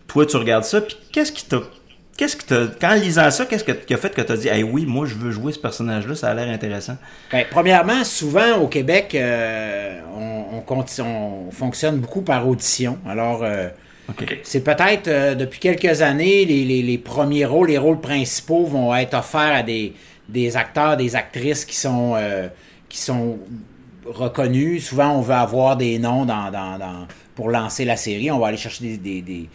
Toi, 0.09 0.25
tu 0.25 0.35
regardes 0.35 0.65
ça, 0.65 0.81
puis 0.81 0.97
qu'est-ce 1.11 1.31
qui 1.31 1.45
t'a. 1.45 1.61
Qu'est-ce 2.17 2.35
que 2.35 2.43
t'a. 2.43 2.67
Quand 2.81 2.95
lisant 2.95 3.31
ça, 3.31 3.45
qu'est-ce 3.45 3.63
qui 3.63 3.93
a 3.93 3.97
fait 3.97 4.13
que 4.13 4.21
tu 4.21 4.31
as 4.31 4.37
dit, 4.37 4.47
hey, 4.49 4.63
oui, 4.63 4.85
moi, 4.85 5.05
je 5.05 5.15
veux 5.15 5.31
jouer 5.31 5.53
ce 5.53 5.59
personnage-là, 5.59 6.15
ça 6.15 6.29
a 6.29 6.33
l'air 6.33 6.49
intéressant? 6.49 6.97
Ben, 7.31 7.45
premièrement, 7.49 8.03
souvent 8.03 8.57
au 8.57 8.67
Québec, 8.67 9.15
euh, 9.15 10.01
on, 10.17 10.63
on, 10.67 11.51
fonctionne 11.51 11.99
beaucoup 11.99 12.21
par 12.21 12.45
audition. 12.47 12.97
Alors. 13.07 13.43
Euh, 13.43 13.69
c'est 14.41 14.63
peut-être 14.63 15.07
euh, 15.07 15.35
depuis 15.35 15.59
quelques 15.59 16.01
années, 16.01 16.43
les, 16.43 16.65
les, 16.65 16.81
les, 16.81 16.97
premiers 16.97 17.45
rôles, 17.45 17.67
les 17.67 17.77
rôles 17.77 18.01
principaux 18.01 18.65
vont 18.65 18.95
être 18.95 19.13
offerts 19.13 19.53
à 19.57 19.61
des, 19.61 19.93
des 20.27 20.57
acteurs, 20.57 20.97
des 20.97 21.15
actrices 21.15 21.63
qui 21.63 21.75
sont, 21.75 22.15
qui 22.89 22.97
sont 22.97 23.37
reconnus. 24.07 24.87
Souvent, 24.87 25.11
on 25.11 25.21
veut 25.21 25.35
avoir 25.35 25.77
des 25.77 25.99
noms 25.99 26.25
dans, 26.25 26.49
dans, 26.49 26.79
dans, 26.79 27.05
pour 27.35 27.49
lancer 27.49 27.85
la 27.85 27.97
série. 27.97 28.31
On 28.31 28.39
va 28.39 28.47
aller 28.47 28.57
chercher 28.57 28.97
des, 28.97 28.97
des 28.97 29.21
des 29.21 29.49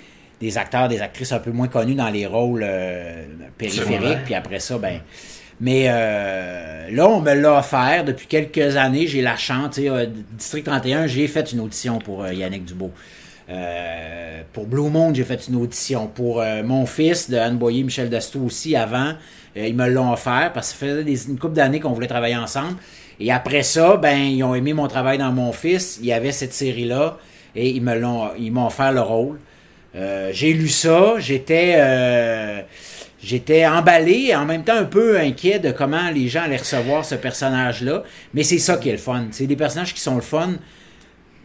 acteurs, 0.56 0.88
des 0.88 1.00
actrices 1.00 1.32
un 1.32 1.38
peu 1.38 1.50
moins 1.50 1.68
connus 1.68 1.94
dans 1.94 2.10
les 2.10 2.26
rôles 2.26 2.64
euh, 2.64 3.24
périphériques. 3.56 4.24
Puis 4.24 4.34
après 4.34 4.60
ça, 4.60 4.78
ben. 4.78 5.00
Mais 5.60 5.86
euh, 5.88 6.90
là, 6.90 7.08
on 7.08 7.20
me 7.20 7.32
l'a 7.32 7.58
offert 7.58 8.04
depuis 8.04 8.26
quelques 8.26 8.76
années. 8.76 9.06
J'ai 9.06 9.22
la 9.22 9.36
chance. 9.36 9.78
Euh, 9.78 10.06
District 10.32 10.64
31, 10.64 11.06
j'ai 11.06 11.28
fait 11.28 11.52
une 11.52 11.60
audition 11.60 11.98
pour 11.98 12.26
Yannick 12.26 12.64
Dubo. 12.64 12.90
pour 14.52 14.66
Blue 14.66 14.90
Moon, 14.90 15.14
j'ai 15.14 15.24
fait 15.24 15.46
une 15.48 15.56
audition. 15.56 16.08
Pour 16.08 16.42
mon 16.64 16.86
fils 16.86 17.30
de 17.30 17.36
Anne 17.36 17.56
Boyer, 17.56 17.84
Michel 17.84 18.10
Dastou 18.10 18.44
aussi, 18.46 18.74
avant, 18.74 19.12
ils 19.54 19.76
me 19.76 19.88
l'ont 19.88 20.12
offert 20.12 20.50
parce 20.52 20.72
que 20.72 20.78
ça 20.78 20.86
faisait 20.86 21.04
des, 21.04 21.28
une 21.28 21.38
couple 21.38 21.54
d'années 21.54 21.78
qu'on 21.78 21.92
voulait 21.92 22.08
travailler 22.08 22.36
ensemble. 22.36 22.76
Et 23.20 23.30
après 23.30 23.62
ça, 23.62 23.96
ben, 23.96 24.18
ils 24.18 24.42
ont 24.42 24.54
aimé 24.56 24.72
mon 24.72 24.88
travail 24.88 25.18
dans 25.18 25.30
mon 25.32 25.52
fils. 25.52 25.98
Il 26.00 26.06
y 26.06 26.12
avait 26.12 26.32
cette 26.32 26.52
série-là 26.52 27.16
et 27.54 27.70
ils 27.70 27.82
me 27.82 27.96
l'ont, 27.96 28.30
ils 28.38 28.52
m'ont 28.52 28.66
offert 28.66 28.92
le 28.92 29.00
rôle. 29.00 29.38
Euh, 29.96 30.30
j'ai 30.32 30.52
lu 30.52 30.68
ça, 30.68 31.14
j'étais 31.18 31.74
euh, 31.76 32.62
j'étais 33.22 33.64
emballé 33.64 34.26
et 34.28 34.36
en 34.36 34.44
même 34.44 34.64
temps 34.64 34.76
un 34.76 34.84
peu 34.84 35.18
inquiet 35.18 35.60
de 35.60 35.70
comment 35.70 36.10
les 36.10 36.26
gens 36.26 36.42
allaient 36.42 36.56
recevoir 36.56 37.04
ce 37.04 37.14
personnage-là. 37.14 38.02
Mais 38.32 38.42
c'est 38.42 38.58
ça 38.58 38.76
qui 38.76 38.88
est 38.88 38.92
le 38.92 38.98
fun. 38.98 39.26
C'est 39.30 39.46
des 39.46 39.56
personnages 39.56 39.94
qui 39.94 40.00
sont 40.00 40.16
le 40.16 40.20
fun. 40.20 40.54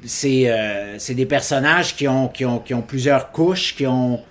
C'est 0.04 0.46
euh, 0.48 0.98
des 1.10 1.26
personnages 1.26 1.96
qui 1.96 2.08
ont, 2.08 2.28
qui, 2.28 2.46
ont, 2.46 2.60
qui 2.60 2.74
ont 2.74 2.82
plusieurs 2.82 3.32
couches, 3.32 3.76
qui 3.76 3.86
ont 3.86 4.22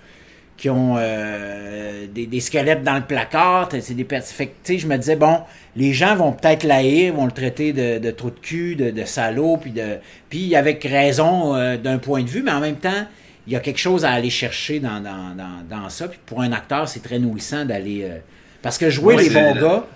qui 0.57 0.69
ont 0.69 0.97
des, 0.97 2.25
des, 2.25 2.39
squelettes 2.41 2.83
dans 2.83 2.97
le 2.97 3.05
placard. 3.05 3.69
C'est 3.79 3.93
des 3.93 4.05
fait 4.05 4.51
je 4.77 4.87
me 4.87 4.97
disais 4.97 5.15
bon, 5.15 5.39
les 5.77 5.93
gens 5.93 6.17
vont 6.17 6.33
peut-être 6.33 6.65
l'haïr, 6.65 7.13
vont 7.13 7.23
le 7.23 7.31
traiter 7.31 7.71
de, 7.71 7.97
de 7.97 8.11
trou 8.11 8.29
de 8.29 8.39
cul, 8.39 8.75
de, 8.75 8.91
de 8.91 9.05
salaud, 9.05 9.55
puis 9.55 9.71
de 9.71 9.99
puis 10.29 10.57
avec 10.57 10.83
raison 10.83 11.53
d'un 11.77 11.97
point 11.97 12.23
de 12.23 12.27
vue, 12.27 12.43
mais 12.43 12.51
en 12.51 12.59
même 12.59 12.75
temps, 12.75 13.05
il 13.49 13.53
y 13.53 13.55
a 13.55 13.59
quelque 13.61 13.79
chose 13.79 14.05
à 14.05 14.11
aller 14.11 14.29
chercher 14.29 14.79
dans, 14.79 15.01
dans, 15.01 15.35
dans, 15.67 15.89
ça. 15.89 16.07
Puis 16.07 16.19
pour 16.23 16.41
un 16.41 16.51
acteur, 16.51 16.87
c'est 16.87 16.99
très 16.99 17.17
nourrissant 17.17 17.65
d'aller. 17.65 18.03
Euh, 18.03 18.19
parce 18.61 18.77
que 18.77 18.91
jouer 18.91 19.17
les 19.17 19.31
bons 19.31 19.55
gars, 19.55 19.87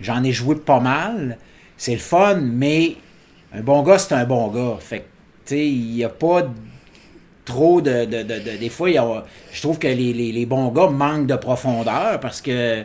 j'en 0.00 0.24
ai 0.24 0.32
joué 0.32 0.56
pas 0.56 0.80
mal. 0.80 1.36
C'est 1.76 1.92
le 1.92 1.98
fun, 1.98 2.36
mais 2.40 2.94
un 3.52 3.60
bon 3.60 3.82
gars, 3.82 3.98
c'est 3.98 4.14
un 4.14 4.24
bon 4.24 4.48
gars. 4.48 4.78
Fait 4.80 5.00
que, 5.00 5.04
tu 5.44 5.56
sais, 5.56 5.66
il 5.68 5.92
n'y 5.92 6.04
a 6.04 6.08
pas 6.08 6.50
trop 7.44 7.82
de, 7.82 8.06
de, 8.06 8.22
de, 8.22 8.56
Des 8.58 8.70
fois, 8.70 8.88
je 9.52 9.60
trouve 9.60 9.78
que 9.78 9.88
les, 9.88 10.14
les, 10.14 10.32
les, 10.32 10.46
bons 10.46 10.68
gars 10.68 10.88
manquent 10.88 11.26
de 11.26 11.36
profondeur 11.36 12.18
parce 12.18 12.40
que. 12.40 12.82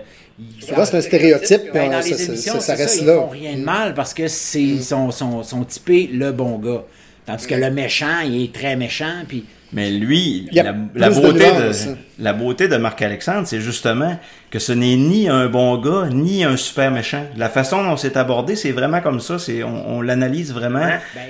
c'est 0.60 0.78
un 0.78 1.02
stéréotype. 1.02 1.72
Ben, 1.74 1.90
dans 1.90 2.00
les 2.00 2.14
ça, 2.14 2.24
émissions, 2.26 2.60
ça, 2.60 2.76
reste 2.76 3.00
ça, 3.00 3.06
là. 3.06 3.14
Ils 3.14 3.18
font 3.18 3.30
rien 3.30 3.56
de 3.56 3.64
mal 3.64 3.94
parce 3.94 4.14
que 4.14 4.28
c'est 4.28 4.60
mm. 4.60 4.82
sont, 4.82 5.12
sont, 5.12 5.42
sont 5.44 5.64
typés 5.64 6.10
le 6.12 6.34
bon 6.34 6.58
gars. 6.58 6.84
Tandis 7.26 7.48
que 7.48 7.56
le 7.56 7.72
méchant, 7.72 8.20
il 8.26 8.44
est 8.44 8.54
très 8.54 8.76
méchant. 8.76 9.24
Puis 9.26 9.46
mais 9.74 9.90
lui, 9.90 10.50
la, 10.52 10.74
beauté 11.10 11.46
de, 11.46 11.72
la 12.20 12.34
beauté 12.34 12.68
de 12.68 12.76
Marc-Alexandre, 12.76 13.48
c'est 13.48 13.62
justement 13.62 14.20
que 14.50 14.60
ce 14.60 14.74
n'est 14.74 14.98
ni 14.98 15.30
un 15.30 15.48
bon 15.48 15.78
gars, 15.78 16.10
ni 16.12 16.44
un 16.44 16.58
super 16.58 16.92
méchant. 16.92 17.26
La 17.38 17.48
façon 17.48 17.82
dont 17.82 17.96
c'est 17.96 18.18
abordé, 18.18 18.58
c'est 18.58 18.72
vraiment 18.72 19.00
comme 19.00 19.22
ça. 19.22 19.40
C'est 19.40 19.64
on, 19.64 20.02
l'analyse 20.02 20.54
vraiment 20.54 20.90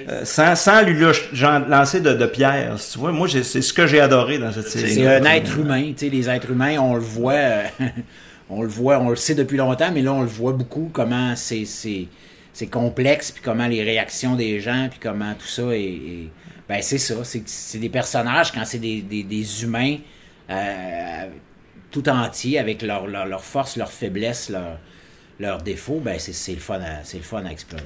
euh, 0.09 0.21
sans, 0.23 0.55
sans 0.55 0.81
lui 0.81 0.99
lancer 1.67 2.01
de, 2.01 2.13
de 2.13 2.25
pierre. 2.25 2.77
Tu 2.91 2.97
vois, 2.97 3.11
moi, 3.11 3.27
c'est 3.29 3.61
ce 3.61 3.73
que 3.73 3.85
j'ai 3.85 3.99
adoré 3.99 4.39
dans 4.39 4.51
cette 4.51 4.69
série. 4.69 4.95
C'est 4.95 5.07
un 5.07 5.23
être 5.25 5.59
humain. 5.59 5.93
Tu 5.95 6.05
sais, 6.05 6.09
les 6.09 6.27
êtres 6.27 6.49
humains, 6.49 6.79
on 6.79 6.95
le 6.95 7.01
voit, 7.01 7.33
euh, 7.33 7.63
on 8.49 8.63
le 8.63 8.69
voit, 8.69 8.97
on 8.99 9.09
le 9.09 9.17
sait 9.17 9.35
depuis 9.35 9.57
longtemps, 9.57 9.91
mais 9.93 10.01
là, 10.01 10.13
on 10.13 10.21
le 10.21 10.27
voit 10.27 10.53
beaucoup 10.53 10.89
comment 10.91 11.35
c'est 11.35 11.65
c'est 12.53 12.67
complexe, 12.67 13.31
puis 13.31 13.41
comment 13.43 13.67
les 13.67 13.83
réactions 13.83 14.35
des 14.35 14.59
gens, 14.59 14.87
puis 14.89 14.99
comment 15.01 15.33
tout 15.35 15.47
ça 15.47 15.63
est 15.73 16.27
ben, 16.71 16.81
c'est 16.81 16.99
ça. 16.99 17.15
C'est 17.25 17.79
des 17.79 17.89
personnages, 17.89 18.53
quand 18.53 18.63
c'est 18.63 18.79
des, 18.79 19.01
des, 19.01 19.63
humains 19.63 19.97
euh, 20.49 21.25
tout 21.91 22.07
entiers, 22.07 22.59
avec 22.59 22.81
leur, 22.81 23.07
leur, 23.07 23.25
leur 23.25 23.43
force, 23.43 23.75
leur 23.75 23.91
faiblesse, 23.91 24.49
leurs 24.49 24.77
leur 25.37 25.61
défauts, 25.61 25.99
ben, 26.01 26.17
c'est 26.17 26.53
le, 26.53 26.61
fun 26.61 26.75
à, 26.75 27.01
le 27.13 27.21
fun 27.23 27.43
à 27.43 27.51
explorer. 27.51 27.83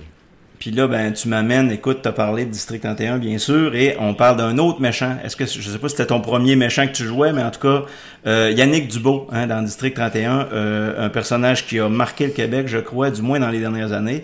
Puis 0.60 0.70
là, 0.70 0.88
ben, 0.88 1.12
tu 1.14 1.30
m'amènes, 1.30 1.72
écoute, 1.72 2.04
tu 2.04 2.08
as 2.08 2.12
parlé 2.12 2.46
de 2.46 2.52
District 2.52 2.80
31, 2.80 3.18
bien 3.18 3.40
sûr, 3.40 3.74
et 3.74 3.96
on 4.00 4.14
parle 4.14 4.38
d'un 4.38 4.58
autre 4.60 4.80
méchant. 4.80 5.18
Est-ce 5.24 5.36
que, 5.36 5.46
je 5.48 5.68
sais 5.68 5.80
pas 5.80 5.90
si 5.90 5.96
c'était 5.96 6.08
ton 6.08 6.22
premier 6.22 6.56
méchant 6.56 6.86
que 6.86 6.92
tu 6.92 7.06
jouais, 7.06 7.34
mais 7.34 7.42
en 7.42 7.50
tout 7.50 7.62
cas, 7.62 7.86
euh, 8.28 8.52
Yannick 8.56 8.88
Dubo, 8.88 9.28
hein, 9.32 9.48
dans 9.48 9.64
District 9.64 9.96
31, 9.96 10.48
euh, 10.52 11.06
un 11.06 11.10
personnage 11.10 11.66
qui 11.66 11.80
a 11.80 11.90
marqué 11.90 12.28
le 12.28 12.34
Québec, 12.34 12.68
je 12.68 12.78
crois, 12.78 13.10
du 13.10 13.24
moins 13.24 13.40
dans 13.40 13.50
les 13.50 13.60
dernières 13.60 13.94
années. 13.94 14.22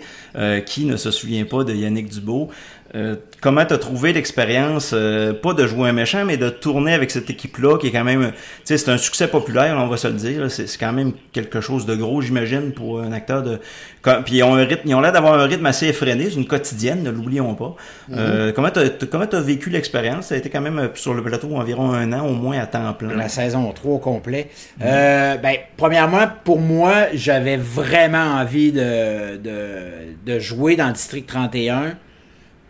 qui 0.66 0.84
ne 0.84 0.96
se 0.96 1.10
souvient 1.10 1.44
pas 1.44 1.64
de 1.64 1.74
Yannick 1.74 2.08
Dubo? 2.08 2.48
Euh, 2.94 3.16
comment 3.40 3.64
t'as 3.64 3.78
trouvé 3.78 4.12
l'expérience, 4.12 4.92
euh, 4.92 5.32
pas 5.32 5.54
de 5.54 5.66
jouer 5.66 5.88
un 5.88 5.92
méchant, 5.92 6.26
mais 6.26 6.36
de 6.36 6.50
tourner 6.50 6.92
avec 6.92 7.10
cette 7.10 7.30
équipe-là, 7.30 7.78
qui 7.78 7.86
est 7.86 7.90
quand 7.90 8.04
même, 8.04 8.32
tu 8.32 8.36
sais, 8.64 8.76
c'est 8.76 8.90
un 8.90 8.98
succès 8.98 9.28
populaire, 9.28 9.76
on 9.78 9.86
va 9.86 9.96
se 9.96 10.08
le 10.08 10.14
dire. 10.14 10.50
C'est 10.50 10.66
quand 10.78 10.92
même 10.92 11.12
quelque 11.32 11.62
chose 11.62 11.86
de 11.86 11.94
gros, 11.94 12.20
j'imagine, 12.20 12.72
pour 12.72 13.00
un 13.00 13.12
acteur 13.12 13.42
de. 13.42 13.60
Puis 14.24 14.36
ils 14.36 14.42
ont 14.42 14.54
un 14.54 14.64
rythme, 14.64 14.86
ils 14.88 14.94
ont 14.94 15.00
l'air 15.00 15.12
d'avoir 15.12 15.34
un 15.34 15.46
rythme 15.46 15.64
assez 15.64 15.86
effréné, 15.86 16.28
c'est 16.28 16.36
une 16.36 16.46
quotidienne, 16.46 17.02
ne 17.02 17.10
l'oublions 17.10 17.54
pas. 17.54 17.76
Mm-hmm. 18.10 18.14
euh, 18.18 18.52
comment 18.52 18.70
t'as 18.70 18.88
comment 19.10 19.24
as 19.24 19.40
vécu 19.40 19.70
l'expérience? 19.70 20.26
Ça 20.26 20.34
a 20.34 20.38
été 20.38 20.50
quand 20.50 20.60
même 20.60 20.78
euh, 20.78 20.88
sur 20.94 21.14
le 21.14 21.22
plateau 21.22 21.54
environ 21.56 21.92
un 21.92 22.12
an 22.12 22.26
au 22.26 22.34
moins 22.34 22.58
à 22.58 22.66
temps 22.66 22.92
plein. 22.92 23.16
La 23.16 23.28
saison 23.28 23.72
3 23.72 23.94
au 23.94 23.98
complet. 23.98 24.50
Mm-hmm. 24.80 25.40
ben, 25.40 25.56
premièrement, 25.78 26.28
pour 26.44 26.60
moi, 26.60 27.06
j'avais 27.14 27.56
vraiment 27.56 28.34
envie 28.34 28.70
de, 28.72 29.38
de, 29.38 29.60
de 30.26 30.38
jouer 30.38 30.76
dans 30.76 30.88
le 30.88 30.92
district 30.92 31.28
31 31.28 31.96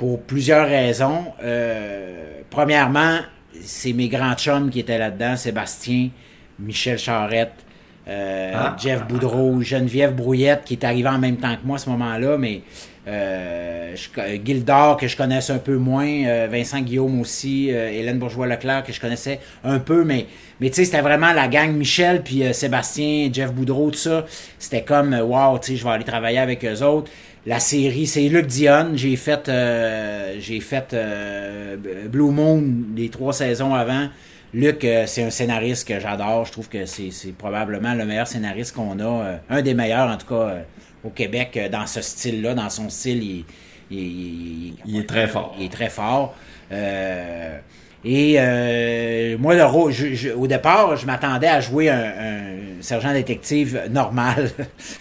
pour 0.02 0.20
plusieurs 0.20 0.66
raisons. 0.66 1.26
Euh, 1.44 2.40
premièrement, 2.50 3.18
c'est 3.62 3.92
mes 3.92 4.08
grands 4.08 4.34
chums 4.34 4.68
qui 4.68 4.80
étaient 4.80 4.98
là-dedans, 4.98 5.36
Sébastien, 5.36 6.08
Michel 6.58 6.98
Charette, 6.98 7.52
euh, 8.08 8.50
Ah. 8.52 8.76
Jeff 8.76 9.06
Boudreau, 9.06 9.60
Geneviève 9.60 10.12
Brouillette, 10.12 10.62
qui 10.64 10.74
est 10.74 10.84
arrivée 10.84 11.08
en 11.08 11.20
même 11.20 11.36
temps 11.36 11.54
que 11.54 11.64
moi 11.64 11.76
à 11.76 11.78
ce 11.78 11.88
moment-là, 11.90 12.36
mais 12.36 12.62
euh, 13.06 13.94
je, 13.94 14.44
Gildor, 14.44 14.96
que 14.96 15.06
je 15.06 15.16
connaissais 15.16 15.52
un 15.52 15.58
peu 15.58 15.76
moins, 15.76 16.08
euh, 16.26 16.48
Vincent 16.50 16.80
Guillaume 16.80 17.20
aussi, 17.20 17.70
euh, 17.70 17.88
Hélène 17.92 18.18
Bourgeois-Leclerc, 18.18 18.82
que 18.82 18.92
je 18.92 19.00
connaissais 19.00 19.38
un 19.62 19.78
peu, 19.78 20.02
mais, 20.02 20.26
mais 20.58 20.70
tu 20.70 20.76
sais, 20.76 20.84
c'était 20.84 21.00
vraiment 21.00 21.32
la 21.32 21.46
gang 21.46 21.72
Michel, 21.72 22.22
puis 22.24 22.42
Sébastien, 22.52 23.28
Jeff 23.32 23.52
Boudreau, 23.52 23.92
tout 23.92 23.98
ça. 23.98 24.26
C'était 24.58 24.82
comme, 24.82 25.14
wow, 25.14 25.60
tu 25.60 25.72
sais, 25.72 25.76
je 25.76 25.84
vais 25.84 25.90
aller 25.90 26.04
travailler 26.04 26.38
avec 26.38 26.64
eux 26.64 26.82
autres. 26.82 27.08
La 27.44 27.58
série, 27.58 28.06
c'est 28.06 28.28
Luc 28.28 28.46
Dionne. 28.46 28.96
J'ai 28.96 29.16
fait, 29.16 29.48
euh, 29.48 30.36
j'ai 30.38 30.60
fait 30.60 30.92
euh, 30.94 31.76
Blue 32.08 32.30
Moon 32.30 32.62
les 32.94 33.08
trois 33.08 33.32
saisons 33.32 33.74
avant. 33.74 34.08
Luc, 34.54 34.84
euh, 34.84 35.04
c'est 35.06 35.24
un 35.24 35.30
scénariste 35.30 35.88
que 35.88 35.98
j'adore. 35.98 36.44
Je 36.44 36.52
trouve 36.52 36.68
que 36.68 36.86
c'est 36.86 37.10
probablement 37.36 37.94
le 37.94 38.04
meilleur 38.04 38.28
scénariste 38.28 38.74
qu'on 38.76 38.98
a. 39.00 39.02
euh, 39.24 39.36
un 39.50 39.60
des 39.62 39.74
meilleurs, 39.74 40.08
en 40.08 40.16
tout 40.18 40.26
cas, 40.28 40.34
euh, 40.34 40.62
au 41.02 41.10
Québec, 41.10 41.56
euh, 41.56 41.68
dans 41.68 41.86
ce 41.86 42.00
style-là. 42.00 42.54
Dans 42.54 42.70
son 42.70 42.88
style, 42.88 43.22
il, 43.22 43.44
il- 43.90 43.98
il- 43.98 44.74
Il 44.86 44.96
est 45.00 45.08
très 45.08 45.26
fort. 45.26 45.56
il 45.58 45.64
est 45.64 45.72
très 45.72 45.90
fort. 45.90 46.34
Euh, 48.04 48.08
et 48.08 48.34
euh, 48.38 49.36
moi, 49.38 49.54
le 49.54 49.64
rôle, 49.64 49.92
je- 49.92 50.14
je- 50.14 50.30
au 50.30 50.46
départ, 50.46 50.96
je 50.96 51.06
m'attendais 51.06 51.46
à 51.48 51.60
jouer 51.60 51.88
un, 51.88 51.94
un 51.96 52.42
sergent 52.80 53.12
détective 53.12 53.80
normal. 53.90 54.50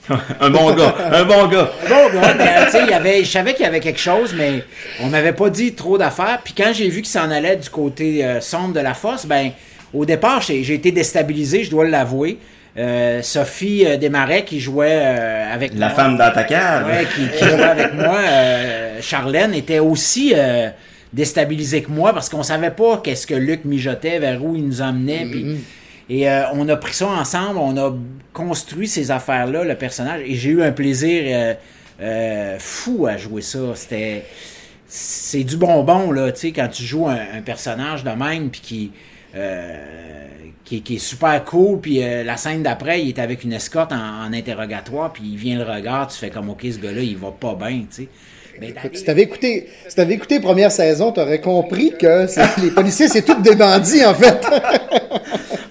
un 0.40 0.50
bon 0.50 0.72
gars, 0.74 0.96
un 1.12 1.24
bon 1.26 1.48
gars. 1.48 1.72
bon 1.90 2.10
gars, 2.20 2.34
mais 2.38 2.48
euh, 2.48 2.66
tu 2.66 2.72
sais, 2.72 2.80
il 2.84 2.90
y 2.90 2.94
avait, 2.94 3.24
je 3.24 3.30
savais 3.32 3.54
qu'il 3.54 3.64
y 3.66 3.68
avait 3.68 3.80
quelque 3.80 4.00
chose, 4.00 4.36
mais 4.38 4.64
on 5.02 5.08
m'avait 5.08 5.34
pas 5.34 5.50
dit 5.50 5.74
trop 5.74 5.98
d'affaires. 5.98 6.40
Puis 6.44 6.54
quand 6.56 6.72
j'ai 6.74 6.90
vu 6.90 7.02
qu'il 7.02 7.12
s'en 7.12 7.32
allait 7.32 7.56
du 7.56 7.70
côté 7.70 8.24
euh, 8.24 8.40
sombre 8.40 8.74
de 8.74 8.80
la 8.82 8.94
fosse, 8.94 9.26
ben, 9.26 9.52
au 9.94 10.06
départ, 10.06 10.42
j'ai 10.42 10.64
j'ai 10.64 10.76
été 10.76 10.92
déstabilisé, 10.92 11.64
je 11.64 11.72
dois 11.72 11.88
l'avouer. 11.88 12.38
Euh, 12.78 13.22
Sophie 13.22 13.84
euh, 13.86 13.98
Desmarais 13.98 14.46
qui 14.46 14.62
jouait 14.62 14.88
euh, 15.02 15.54
avec 15.54 15.74
La 15.76 15.88
moi. 15.88 15.96
femme 15.96 16.18
dans 16.18 16.32
ta 16.32 16.44
cave. 16.46 16.88
Ouais, 16.88 17.06
qui, 17.14 17.28
qui 17.38 17.44
jouait 17.46 17.64
avec 17.64 17.94
moi, 17.96 18.16
euh, 18.20 19.00
Charlène, 19.02 19.54
était 19.54 19.80
aussi 19.80 20.34
déstabilisée 21.14 21.82
que 21.84 21.92
moi 21.92 22.14
parce 22.14 22.30
qu'on 22.30 22.44
savait 22.44 22.72
pas 22.72 22.98
qu'est-ce 23.04 23.28
que 23.28 23.34
Luc 23.36 23.66
mijotait, 23.66 24.20
vers 24.20 24.44
où 24.44 24.56
il 24.56 24.66
nous 24.66 24.82
emmenait. 24.82 25.26
puis- 25.32 25.44
et 26.10 26.30
euh, 26.30 26.44
on 26.54 26.68
a 26.68 26.76
pris 26.76 26.94
ça 26.94 27.08
ensemble, 27.08 27.58
on 27.60 27.78
a 27.78 27.94
construit 28.34 28.88
ces 28.88 29.12
affaires-là, 29.12 29.64
le 29.64 29.76
personnage, 29.76 30.22
et 30.26 30.36
j'ai 30.36 30.50
eu 30.50 30.62
un 30.64 30.72
plaisir 30.72 31.24
euh, 31.26 31.54
euh, 32.02 32.56
fou 32.60 33.08
à 33.08 33.18
jouer 33.18 33.42
ça. 33.42 33.60
C'était. 33.76 34.24
C'est 34.94 35.46
du 35.46 35.56
bonbon, 35.56 36.12
là, 36.12 36.32
tu 36.34 36.40
sais, 36.42 36.52
quand 36.52 36.68
tu 36.68 36.84
joues 36.84 37.08
un, 37.08 37.18
un 37.38 37.42
personnage 37.42 38.04
de 38.04 38.10
même, 38.10 38.50
puis 38.50 38.62
qui. 38.62 38.92
euh, 39.36 39.78
qui, 40.66 40.82
qui 40.82 40.96
est 40.96 41.00
super 41.00 41.44
cool, 41.46 41.80
puis 41.82 42.02
euh, 42.04 42.24
la 42.24 42.38
scène 42.38 42.64
d'après, 42.64 43.02
il 43.02 43.10
est 43.10 43.20
avec 43.20 43.44
une 43.44 43.52
escorte 43.54 43.92
en, 43.92 44.26
en 44.26 44.32
interrogatoire, 44.34 45.12
puis 45.12 45.24
il 45.26 45.38
vient 45.38 45.58
le 45.58 45.64
regard, 45.70 46.08
tu 46.08 46.18
fais 46.18 46.30
comme, 46.30 46.50
ok, 46.50 46.62
ce 46.72 46.78
gars-là, 46.78 47.02
il 47.02 47.18
va 47.18 47.32
pas 47.32 47.56
bien, 47.56 47.80
tu 47.90 48.04
sais. 48.04 48.08
Mais 48.62 48.70
Écoute, 48.70 48.96
si 48.96 49.04
t'avais 49.04 49.24
écouté, 49.24 49.68
si 49.88 49.96
t'avais 49.96 50.14
écouté 50.14 50.40
première 50.40 50.72
saison, 50.72 51.12
t'aurais 51.12 51.42
compris 51.42 51.94
que 52.00 52.28
les 52.62 52.70
policiers, 52.70 53.08
c'est 53.08 53.24
tous 53.24 53.42
des 53.42 53.56
bandits, 53.56 54.06
en 54.06 54.14
fait. 54.14 54.40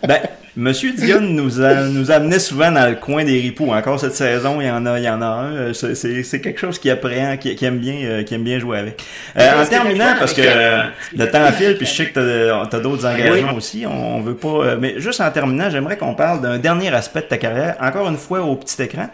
Ben, 0.03 0.19
Monsieur 0.57 0.93
Dionne 0.93 1.37
nous, 1.37 1.61
a, 1.61 1.85
nous 1.85 2.11
amenait 2.11 2.39
souvent 2.39 2.73
dans 2.73 2.89
le 2.89 2.97
coin 2.97 3.23
des 3.23 3.39
ripoux. 3.39 3.71
Encore 3.71 4.01
cette 4.01 4.15
saison, 4.15 4.61
il 4.61 4.67
y 4.67 4.71
en 4.71 4.85
a, 4.87 4.99
il 4.99 5.05
y 5.05 5.09
en 5.09 5.23
a 5.23 5.27
un. 5.27 5.53
Euh, 5.53 5.73
C'est, 5.73 6.41
quelque 6.41 6.59
chose 6.59 6.79
qui 6.79 6.91
appréhend, 6.91 7.37
qui, 7.37 7.55
qui 7.55 7.65
aime 7.65 7.79
bien, 7.79 7.95
euh, 8.03 8.23
qui 8.25 8.35
aime 8.35 8.43
bien 8.43 8.59
jouer 8.59 8.79
avec. 8.79 9.03
Euh, 9.39 9.63
en 9.63 9.67
terminant, 9.67 10.15
parce 10.19 10.33
que 10.33 10.43
euh, 10.45 10.83
le 11.17 11.31
temps 11.31 11.47
file, 11.53 11.77
puis 11.77 11.87
je 11.87 11.93
sais 11.95 12.07
que 12.07 12.15
t'as, 12.15 12.67
t'as 12.67 12.81
d'autres 12.81 13.07
engagements 13.07 13.55
aussi. 13.55 13.85
On, 13.87 14.17
on 14.17 14.21
veut 14.21 14.35
pas. 14.35 14.49
euh, 14.49 14.77
mais 14.81 14.95
juste 14.99 15.21
en 15.21 15.31
terminant, 15.31 15.71
j'aimerais 15.71 15.97
qu'on 15.97 16.15
parle 16.15 16.41
d'un 16.41 16.59
dernier 16.59 16.93
aspect 16.93 17.21
de 17.21 17.27
ta 17.27 17.39
carrière. 17.39 17.77
Encore 17.81 18.09
une 18.09 18.19
fois 18.19 18.41
au 18.41 18.57
petit 18.57 18.83
écran. 18.83 19.09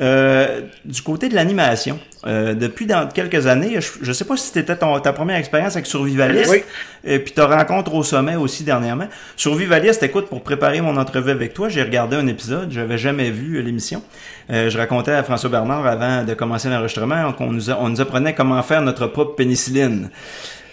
Euh, 0.00 0.60
du 0.84 1.02
côté 1.02 1.28
de 1.28 1.34
l'animation, 1.34 1.98
euh, 2.26 2.54
depuis 2.54 2.86
dans 2.86 3.08
quelques 3.08 3.46
années, 3.48 3.80
je, 3.80 3.88
je 4.00 4.12
sais 4.12 4.24
pas 4.24 4.36
si 4.36 4.46
c'était 4.52 4.76
ta 4.76 5.12
première 5.12 5.36
expérience 5.36 5.74
avec 5.74 5.86
Survivalist, 5.86 6.48
Oui. 6.50 6.62
et 7.04 7.18
puis 7.18 7.32
ta 7.32 7.46
rencontre 7.46 7.92
au 7.94 8.04
sommet 8.04 8.36
aussi 8.36 8.62
dernièrement. 8.62 9.08
Survivalist, 9.36 10.02
écoute, 10.04 10.28
pour 10.28 10.42
préparer 10.42 10.80
mon 10.80 10.96
entrevue 10.96 11.32
avec 11.32 11.52
toi, 11.52 11.68
j'ai 11.68 11.82
regardé 11.82 12.16
un 12.16 12.26
épisode, 12.28 12.70
j'avais 12.70 12.96
jamais 12.98 13.30
vu 13.32 13.56
euh, 13.56 13.60
l'émission. 13.62 14.02
Euh, 14.50 14.70
je 14.70 14.78
racontais 14.78 15.12
à 15.12 15.22
François 15.24 15.50
Bernard 15.50 15.84
avant 15.86 16.22
de 16.24 16.34
commencer 16.34 16.68
l'enregistrement 16.68 17.32
qu'on 17.32 17.50
nous, 17.52 17.68
a- 17.70 17.78
on 17.80 17.88
nous 17.88 18.00
apprenait 18.00 18.34
comment 18.34 18.62
faire 18.62 18.82
notre 18.82 19.06
propre 19.08 19.34
pénicilline. 19.34 20.10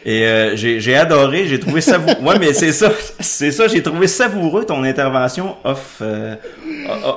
Et 0.07 0.23
euh, 0.27 0.55
j'ai 0.55 0.95
adoré, 0.95 1.47
j'ai 1.47 1.59
trouvé 1.59 1.81
savoureux. 1.81 2.13
ouais, 2.21 2.37
mais 2.39 2.53
c'est 2.53 2.71
ça, 2.71 2.91
c'est 3.19 3.49
ça, 3.51 3.67
j'ai 3.67 3.81
trouvé 3.81 4.05
savoureux 4.05 4.63
ton 4.63 4.83
intervention 4.83 5.55
off, 5.63 5.97
euh, 6.03 6.35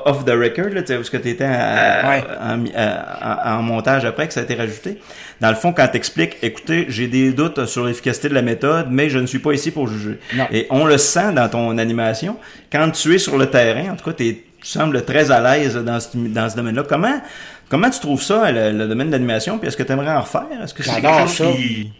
off 0.06 0.24
the 0.24 0.30
record, 0.30 0.70
là, 0.72 0.80
tu 0.80 0.86
sais, 0.88 0.94
parce 0.96 1.10
que 1.10 1.18
tu 1.18 1.28
étais 1.28 1.44
Ouais. 1.44 2.24
en, 2.40 2.64
en- 2.64 3.58
en 3.58 3.62
montage 3.62 4.06
après 4.06 4.26
que 4.26 4.32
ça 4.32 4.40
a 4.40 4.42
été 4.44 4.54
rajouté. 4.54 4.98
Dans 5.40 5.50
le 5.50 5.54
fond, 5.54 5.72
quand 5.74 5.86
t'expliques, 5.88 6.38
écoutez, 6.42 6.86
j'ai 6.88 7.08
des 7.08 7.30
doutes 7.32 7.66
sur 7.66 7.84
l'efficacité 7.84 8.30
de 8.30 8.34
la 8.34 8.42
méthode, 8.42 8.86
mais 8.90 9.10
je 9.10 9.18
ne 9.18 9.26
suis 9.26 9.38
pas 9.38 9.52
ici 9.52 9.70
pour 9.70 9.86
juger. 9.86 10.18
Non. 10.34 10.46
Et 10.50 10.66
on 10.70 10.86
le 10.86 10.96
sent 10.96 11.32
dans 11.34 11.48
ton 11.50 11.76
animation. 11.76 12.36
Quand 12.72 12.90
tu 12.90 13.14
es 13.14 13.18
sur 13.18 13.36
le 13.36 13.46
terrain, 13.50 13.92
en 13.92 13.96
tout 13.96 14.04
cas, 14.06 14.12
t'es- 14.14 14.44
tu 14.62 14.66
sembles 14.66 15.04
très 15.04 15.30
à 15.30 15.40
l'aise 15.40 15.76
dans 15.76 16.00
ce, 16.00 16.08
dans 16.16 16.48
ce 16.48 16.56
domaine-là. 16.56 16.82
Comment, 16.88 17.20
comment 17.68 17.90
tu 17.90 18.00
trouves 18.00 18.22
ça, 18.22 18.50
le, 18.50 18.72
le 18.72 18.88
domaine 18.88 19.08
de 19.08 19.12
l'animation? 19.12 19.58
Puis 19.58 19.68
est-ce 19.68 19.76
que 19.76 19.82
tu 19.84 19.92
aimerais 19.92 20.10
en 20.10 20.22
refaire? 20.22 20.46
Est-ce 20.64 20.72
que 20.74 20.82
c'est 20.82 21.00
quelque 21.02 21.20
chose 21.28 21.36
ça. 21.36 21.44
qui... 21.52 21.92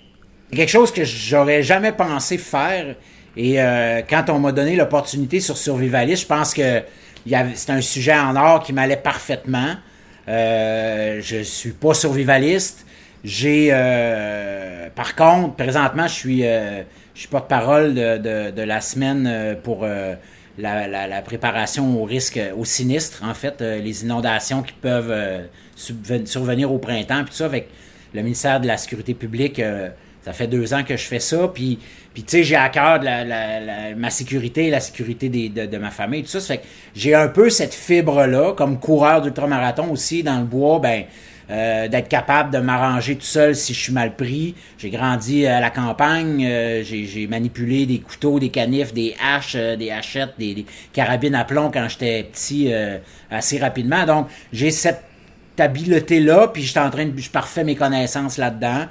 quelque 0.57 0.70
chose 0.70 0.92
que 0.92 1.05
j'aurais 1.05 1.62
jamais 1.62 1.92
pensé 1.92 2.38
faire. 2.38 2.94
Et 3.36 3.61
euh, 3.61 4.03
quand 4.09 4.30
on 4.30 4.38
m'a 4.38 4.53
donné 4.53 4.74
l'opportunité 4.76 5.40
sur 5.40 5.57
Survivalist, 5.57 6.22
je 6.22 6.26
pense 6.26 6.55
que 6.55 6.82
c'était 7.26 7.72
un 7.72 7.80
sujet 7.80 8.18
en 8.18 8.34
or 8.36 8.62
qui 8.62 8.72
m'allait 8.72 8.96
parfaitement. 8.96 9.74
Euh, 10.28 11.20
je 11.22 11.42
suis 11.42 11.72
pas 11.72 11.94
survivaliste. 11.94 12.84
J'ai, 13.24 13.68
euh, 13.72 14.88
par 14.94 15.14
contre, 15.14 15.55
présentement, 15.55 16.07
je 16.07 16.14
suis, 16.14 16.46
euh, 16.46 16.82
je 17.14 17.20
suis 17.20 17.28
porte-parole 17.28 17.94
de, 17.94 18.16
de, 18.18 18.51
de 18.51 18.62
la 18.62 18.80
semaine 18.80 19.26
euh, 19.26 19.55
pour 19.55 19.80
euh, 19.82 20.14
la, 20.57 20.86
la, 20.86 21.07
la 21.07 21.22
préparation 21.22 22.01
au 22.01 22.05
risque, 22.05 22.40
au 22.57 22.64
sinistre, 22.64 23.22
en 23.24 23.34
fait, 23.34 23.61
les 23.61 24.03
inondations 24.05 24.62
qui 24.62 24.72
peuvent 24.72 25.14
survenir 26.24 26.72
au 26.72 26.78
printemps, 26.78 27.22
puis 27.22 27.30
tout 27.30 27.36
ça, 27.36 27.44
avec 27.44 27.68
le 28.14 28.22
ministère 28.22 28.61
de 28.61 28.66
la 28.66 28.76
Sécurité 28.76 29.14
publique. 29.14 29.62
Euh, 30.28 30.32
ça 30.32 30.32
fait 30.32 30.46
deux 30.46 30.74
ans 30.74 30.84
que 30.84 30.96
je 30.96 31.04
fais 31.04 31.20
ça, 31.20 31.48
puis, 31.52 31.78
puis 32.14 32.22
tu 32.22 32.30
sais, 32.30 32.42
j'ai 32.44 32.56
à 32.56 32.68
cœur 32.68 33.00
de 33.00 33.04
la, 33.04 33.24
la- 33.24 33.60
la- 33.60 33.94
ma 33.96 34.10
sécurité, 34.10 34.70
la 34.70 34.80
sécurité 34.80 35.28
des- 35.28 35.48
de, 35.48 35.66
de 35.66 35.78
ma 35.78 35.90
famille, 35.90 36.22
tout 36.22 36.28
ça. 36.28 36.40
Ça 36.40 36.54
fait 36.54 36.58
que 36.58 36.66
j'ai 36.94 37.14
un 37.14 37.28
peu 37.28 37.50
cette 37.50 37.74
fibre-là, 37.74 38.52
comme 38.54 38.78
coureur 38.78 39.22
d'ultramarathon 39.22 39.90
aussi, 39.90 40.22
dans 40.22 40.38
le 40.38 40.44
bois, 40.44 40.78
ben, 40.80 41.04
euh, 41.50 41.88
d'être 41.88 42.08
capable 42.08 42.52
de 42.52 42.58
m'arranger 42.58 43.16
tout 43.16 43.22
seul 43.24 43.56
si 43.56 43.72
je 43.72 43.80
suis 43.80 43.92
mal 43.92 44.14
pris. 44.16 44.54
J'ai 44.76 44.90
grandi 44.90 45.46
à 45.46 45.60
la 45.60 45.70
campagne, 45.70 46.44
euh, 46.44 46.82
j'ai 46.84 47.06
j'ai 47.06 47.26
manipulé 47.26 47.86
des 47.86 48.00
couteaux, 48.00 48.38
des 48.38 48.50
canifs, 48.50 48.92
des 48.92 49.14
haches, 49.18 49.54
euh, 49.56 49.74
des 49.74 49.90
hachettes, 49.90 50.34
des, 50.38 50.54
des 50.54 50.66
carabines 50.92 51.34
à 51.34 51.44
plomb 51.44 51.70
quand 51.72 51.88
j'étais 51.88 52.24
petit 52.24 52.70
euh, 52.70 52.98
assez 53.30 53.58
rapidement. 53.58 54.04
Donc, 54.04 54.26
j'ai 54.52 54.70
cette 54.70 55.02
habileté-là, 55.58 56.48
puis 56.48 56.62
j'étais 56.62 56.80
en 56.80 56.90
train 56.90 57.06
de, 57.06 57.18
je 57.18 57.30
parfais 57.30 57.64
mes 57.64 57.74
connaissances 57.74 58.36
là-dedans. 58.38 58.84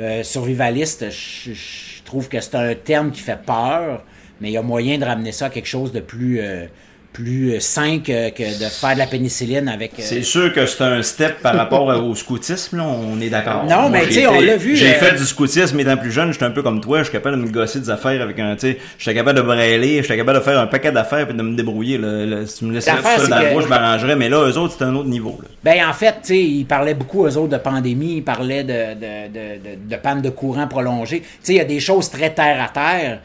Euh, 0.00 0.22
survivaliste, 0.22 1.10
je, 1.10 2.02
trouve 2.04 2.28
que 2.28 2.40
c'est 2.40 2.54
un 2.54 2.74
terme 2.74 3.10
qui 3.10 3.20
fait 3.20 3.40
peur, 3.44 4.04
mais 4.40 4.48
il 4.50 4.52
y 4.52 4.56
a 4.56 4.62
moyen 4.62 4.98
de 4.98 5.04
ramener 5.04 5.32
ça 5.32 5.46
à 5.46 5.50
quelque 5.50 5.66
chose 5.66 5.92
de 5.92 6.00
plus, 6.00 6.40
euh, 6.40 6.66
plus 7.12 7.60
sain 7.60 7.98
que, 7.98 8.30
que 8.30 8.42
de 8.58 8.68
faire 8.70 8.94
de 8.94 8.98
la 8.98 9.06
pénicilline 9.06 9.68
avec. 9.68 9.92
euh, 9.98 10.02
C'est 10.02 10.22
sûr 10.22 10.52
que 10.52 10.64
c'est 10.66 10.82
un 10.82 11.02
step 11.02 11.40
par 11.42 11.54
rapport 11.54 11.86
au 11.86 12.14
scoutisme, 12.14 12.78
là, 12.78 12.84
on 12.84 13.20
est 13.20 13.28
d'accord. 13.28 13.64
Non, 13.68 13.90
mais 13.90 14.06
tu 14.06 14.14
sais, 14.14 14.26
on 14.26 14.40
l'a 14.40 14.56
vu, 14.56 14.76
J'ai 14.76 14.90
euh, 14.94 14.98
fait 14.98 15.12
du 15.16 15.24
scoutisme 15.24 15.78
étant 15.80 15.96
plus 15.96 16.10
jeune, 16.10 16.32
j'étais 16.32 16.44
un 16.46 16.50
peu 16.50 16.62
comme 16.62 16.80
toi, 16.80 16.98
je 16.98 17.04
suis 17.04 17.12
capable 17.12 17.36
de 17.36 17.42
me 17.42 17.50
gosser 17.50 17.80
des 17.80 17.90
affaires 17.90 18.20
avec 18.22 18.38
un, 18.38 18.54
tu 18.54 18.60
sais, 18.72 18.78
j'étais 18.98 19.14
capable 19.14 19.38
de 19.38 19.42
brailer, 19.42 20.02
j'étais 20.02 20.16
capable 20.16 20.38
de 20.38 20.44
faire 20.44 20.58
un 20.58 20.66
paquet 20.66 20.90
d'affaires 20.92 21.26
puis 21.26 21.36
de 21.36 21.42
me 21.42 21.54
débrouiller. 21.56 21.98
Là, 21.98 22.24
Là, 22.24 22.46
si 22.46 22.58
tu 22.58 22.64
me 22.64 22.72
laissais 22.72 22.92
L'affaire, 22.92 23.20
ça 23.20 23.26
dans 23.26 23.38
le 23.38 23.44
que- 23.46 23.52
bois, 23.52 23.62
je 23.62 23.68
m'arrangerais, 23.68 24.16
mais 24.16 24.28
là, 24.28 24.48
eux 24.48 24.56
autres, 24.56 24.74
c'est 24.78 24.84
un 24.84 24.94
autre 24.94 25.08
niveau. 25.08 25.38
Là. 25.42 25.48
Ben, 25.64 25.86
en 25.88 25.92
fait, 25.92 26.12
tu 26.22 26.28
sais, 26.28 26.38
ils 26.42 26.64
parlaient 26.64 26.94
beaucoup, 26.94 27.26
eux 27.26 27.36
autres, 27.36 27.48
de 27.52 27.58
pandémie, 27.58 28.16
ils 28.16 28.22
parlaient 28.24 28.64
de, 28.64 28.94
de, 28.94 29.28
de, 29.28 29.70
de, 29.70 29.90
de 29.90 29.96
panne 29.96 30.22
de 30.22 30.30
courant 30.30 30.66
prolongée. 30.66 31.20
Tu 31.20 31.26
sais, 31.42 31.52
il 31.54 31.56
y 31.58 31.60
a 31.60 31.64
des 31.64 31.80
choses 31.80 32.10
très 32.10 32.30
terre 32.32 32.62
à 32.64 32.68
terre 32.68 33.20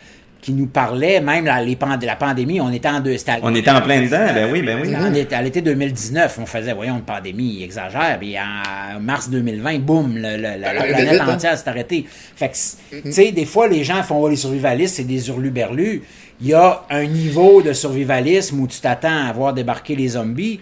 qui 0.48 0.54
nous 0.54 0.68
parlaient, 0.68 1.20
même 1.20 1.44
la, 1.44 1.62
les 1.62 1.76
pand- 1.76 2.02
la 2.02 2.16
pandémie, 2.16 2.62
on 2.62 2.72
était 2.72 2.88
en 2.88 3.02
deux 3.02 3.18
stades. 3.18 3.40
On 3.44 3.54
était 3.54 3.70
en 3.70 3.82
plein 3.82 4.00
dedans, 4.02 4.34
ben 4.34 4.50
oui, 4.50 4.62
ben 4.62 4.80
oui. 4.82 4.94
On 4.98 5.14
était- 5.14 5.36
à 5.36 5.42
l'été 5.42 5.60
2019, 5.60 6.40
on 6.42 6.46
faisait, 6.46 6.72
voyons, 6.72 6.96
une 6.96 7.02
pandémie, 7.02 7.56
il 7.58 7.64
exagère. 7.64 8.18
Puis 8.18 8.38
en 8.40 8.98
mars 9.02 9.30
2020, 9.30 9.80
boum, 9.80 10.16
le- 10.16 10.38
le- 10.38 10.42
la, 10.42 10.58
la 10.58 10.70
arrivait 10.70 10.88
planète 10.94 11.12
vite, 11.12 11.22
hein? 11.22 11.34
entière 11.34 11.58
s'est 11.58 11.68
arrêtée. 11.68 12.06
Fait 12.38 12.48
que, 12.48 13.02
tu 13.02 13.12
sais, 13.12 13.34
des 13.34 13.44
fois, 13.44 13.68
les 13.68 13.84
gens 13.84 14.02
font, 14.04 14.22
oh, 14.24 14.30
les 14.30 14.38
survivalistes, 14.38 14.96
c'est 14.96 15.04
des 15.04 15.28
hurluberlus. 15.28 16.02
Il 16.40 16.48
y 16.48 16.54
a 16.54 16.84
un 16.90 17.04
niveau 17.06 17.62
de 17.62 17.74
survivalisme 17.74 18.58
où 18.62 18.68
tu 18.68 18.80
t'attends 18.80 19.28
à 19.28 19.34
voir 19.34 19.54
débarquer 19.54 19.98
les 19.98 20.08
zombies. 20.08 20.62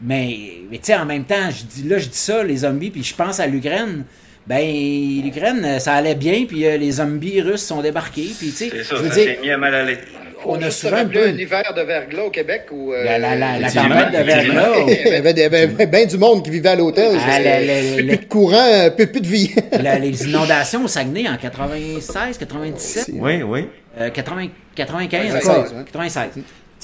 Mais, 0.00 0.38
mais 0.70 0.78
tu 0.78 0.84
sais, 0.86 0.96
en 0.96 1.04
même 1.04 1.24
temps, 1.24 1.50
je 1.50 1.64
dis, 1.64 1.86
là, 1.86 1.98
je 1.98 2.08
dis 2.08 2.16
ça, 2.16 2.42
les 2.42 2.56
zombies, 2.56 2.88
puis 2.90 3.02
je 3.04 3.14
pense 3.14 3.38
à 3.40 3.46
l'Ukraine. 3.46 4.04
Ben 4.46 4.60
l'Ukraine, 5.24 5.78
ça 5.78 5.94
allait 5.94 6.14
bien, 6.14 6.44
puis 6.46 6.66
euh, 6.66 6.76
les 6.76 6.92
zombies 6.92 7.40
russes 7.40 7.64
sont 7.64 7.80
débarqués, 7.82 8.28
puis 8.38 8.48
tu 8.50 8.68
sais, 8.68 8.70
je 8.70 8.94
veux 8.96 9.08
ça 9.08 9.14
dire, 9.14 9.36
mis 9.40 9.50
à 9.50 9.56
mal 9.58 9.74
aller. 9.74 9.98
on 10.44 10.60
a 10.60 10.70
souvent 10.72 10.96
un 10.96 11.04
peu 11.06 11.28
un 11.28 11.32
hiver 11.38 11.72
de 11.76 11.82
verglas 11.82 12.24
au 12.24 12.30
Québec 12.30 12.62
où. 12.72 12.92
euh, 12.92 13.04
la, 13.04 13.18
la, 13.18 13.36
la, 13.36 13.58
la 13.60 13.70
tempête 13.70 14.10
de 14.10 14.24
verglas. 14.24 14.68
Il 14.88 15.12
y 15.12 15.14
avait, 15.14 15.32
des- 15.34 15.40
il 15.42 15.44
y 15.44 15.46
avait 15.46 15.86
bien 15.86 16.06
du 16.06 16.18
monde 16.18 16.42
qui 16.44 16.50
vivait 16.50 16.70
à 16.70 16.74
l'hôtel. 16.76 17.12
Ah, 17.16 17.36
C'est- 17.36 17.60
le- 17.60 17.66
le- 17.66 17.96
plus 17.96 18.06
le- 18.06 18.16
de 18.16 18.24
courant, 18.24 18.66
euh, 18.72 18.90
plus, 18.90 19.06
plus 19.06 19.20
de 19.20 19.26
vie. 19.28 19.54
La- 19.80 19.98
les 20.00 20.28
inondations 20.28 20.84
au 20.84 20.88
Saguenay 20.88 21.28
en 21.28 21.36
96, 21.36 22.36
97, 22.38 23.10
Oui, 23.14 23.42
oui. 23.44 23.68
euh, 24.00 24.10
80, 24.10 24.48
95, 24.74 25.08
96, 25.32 25.44
quoi, 25.44 25.60
ouais. 25.78 25.84
96. 25.84 26.28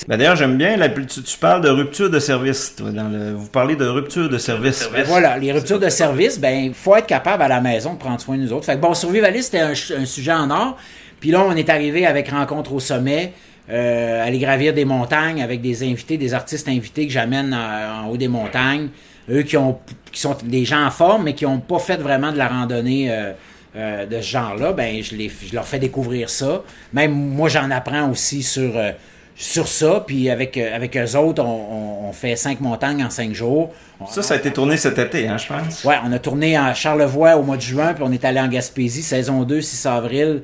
Ben, 0.07 0.17
D'ailleurs, 0.17 0.37
j'aime 0.37 0.57
bien, 0.57 0.77
la- 0.77 0.89
tu, 0.89 1.23
tu 1.23 1.39
parles 1.39 1.63
de 1.63 1.69
rupture 1.69 2.09
de 2.11 2.19
service. 2.21 2.77
toi, 2.77 2.91
dans 2.91 3.09
le- 3.09 3.33
vous 3.33 3.49
parlez 3.49 3.75
de 3.77 3.87
rupture 3.87 4.29
de 4.29 4.39
service. 4.39 4.89
Ben 4.93 5.05
voilà, 5.05 5.37
les 5.39 5.51
ruptures 5.53 5.81
de 5.81 5.89
service, 5.89 6.39
ben 6.39 6.67
il 6.67 6.75
faut 6.75 6.95
être 6.97 7.07
capable 7.07 7.43
à 7.43 7.49
la 7.49 7.61
maison 7.61 7.95
de 7.95 7.99
prendre 7.99 8.21
soin 8.21 8.37
de 8.37 8.43
nous 8.43 8.53
autres. 8.53 8.67
Fait 8.67 8.77
que 8.77 8.81
bon, 8.81 8.95
Survivaliste, 8.95 9.53
c'était 9.53 9.95
un, 9.97 10.05
sujet 10.05 10.33
en 10.33 10.51
or. 10.51 10.77
Puis 11.21 11.31
là, 11.31 11.43
on 11.45 11.57
est 11.57 11.69
arrivé 11.69 12.07
avec 12.07 12.29
Rencontre 12.31 12.73
au 12.75 12.81
sommet, 12.81 13.33
euh, 13.71 14.25
aller 14.25 14.39
gravir 14.39 14.73
des 14.73 14.85
montagnes 14.85 15.43
avec 15.43 15.61
des 15.61 15.83
invités, 15.83 16.17
des 16.17 16.33
artistes 16.33 16.69
invités 16.69 17.07
que 17.07 17.13
j'amène 17.13 17.53
en, 17.53 18.05
en 18.05 18.09
haut 18.09 18.17
des 18.17 18.29
montagnes. 18.29 18.89
Eux 19.31 19.43
qui 19.43 19.57
ont 19.57 19.79
qui 20.13 20.21
sont 20.21 20.37
des 20.45 20.65
gens 20.65 20.85
en 20.87 20.91
forme, 20.91 21.25
mais 21.25 21.35
qui 21.35 21.45
n'ont 21.45 21.59
pas 21.59 21.79
fait 21.79 21.97
vraiment 21.97 22.33
de 22.33 22.39
la 22.39 22.49
randonnée 22.49 23.11
euh, 23.11 23.33
euh, 23.77 24.07
de 24.07 24.21
ce 24.23 24.27
genre-là, 24.31 24.73
ben 24.73 25.03
je, 25.03 25.15
les, 25.17 25.29
je 25.29 25.55
leur 25.55 25.67
fais 25.67 25.79
découvrir 25.79 26.31
ça. 26.31 26.63
Même 26.95 27.13
moi, 27.13 27.49
j'en 27.51 27.71
apprends 27.71 28.09
aussi 28.11 28.43
sur, 28.43 28.73
euh, 28.77 28.93
sur 29.41 29.69
ça. 29.69 30.03
Puis 30.07 30.29
avec, 30.29 30.57
euh, 30.59 30.75
avec 30.75 30.97
eux 30.97 31.17
autres, 31.17 31.43
on, 31.43 32.13
fait 32.13 32.35
cinq 32.37 32.61
montagnes 32.61 33.05
en 33.05 33.11
cinq 33.11 33.33
jours. 33.35 33.73
Ça, 34.09 34.23
ça 34.23 34.35
a 34.35 34.37
été 34.39 34.51
tourné 34.51 34.77
cet 34.77 34.99
été, 34.99 35.29
hein, 35.29 35.37
je 35.39 35.47
pense. 35.47 35.85
Ouais, 35.85 35.97
on 36.05 36.11
a 36.11 36.19
tourné 36.19 36.57
à 36.57 36.73
Charlevoix 36.75 37.37
au 37.37 37.43
mois 37.43 37.57
de 37.57 37.63
juin, 37.63 37.93
puis 37.95 38.03
on 38.05 38.11
est 38.11 38.25
allé 38.25 38.41
en 38.41 38.49
Gaspésie, 38.49 39.03
saison 39.03 39.45
2, 39.45 39.61
6 39.61 39.87
avril. 39.87 40.43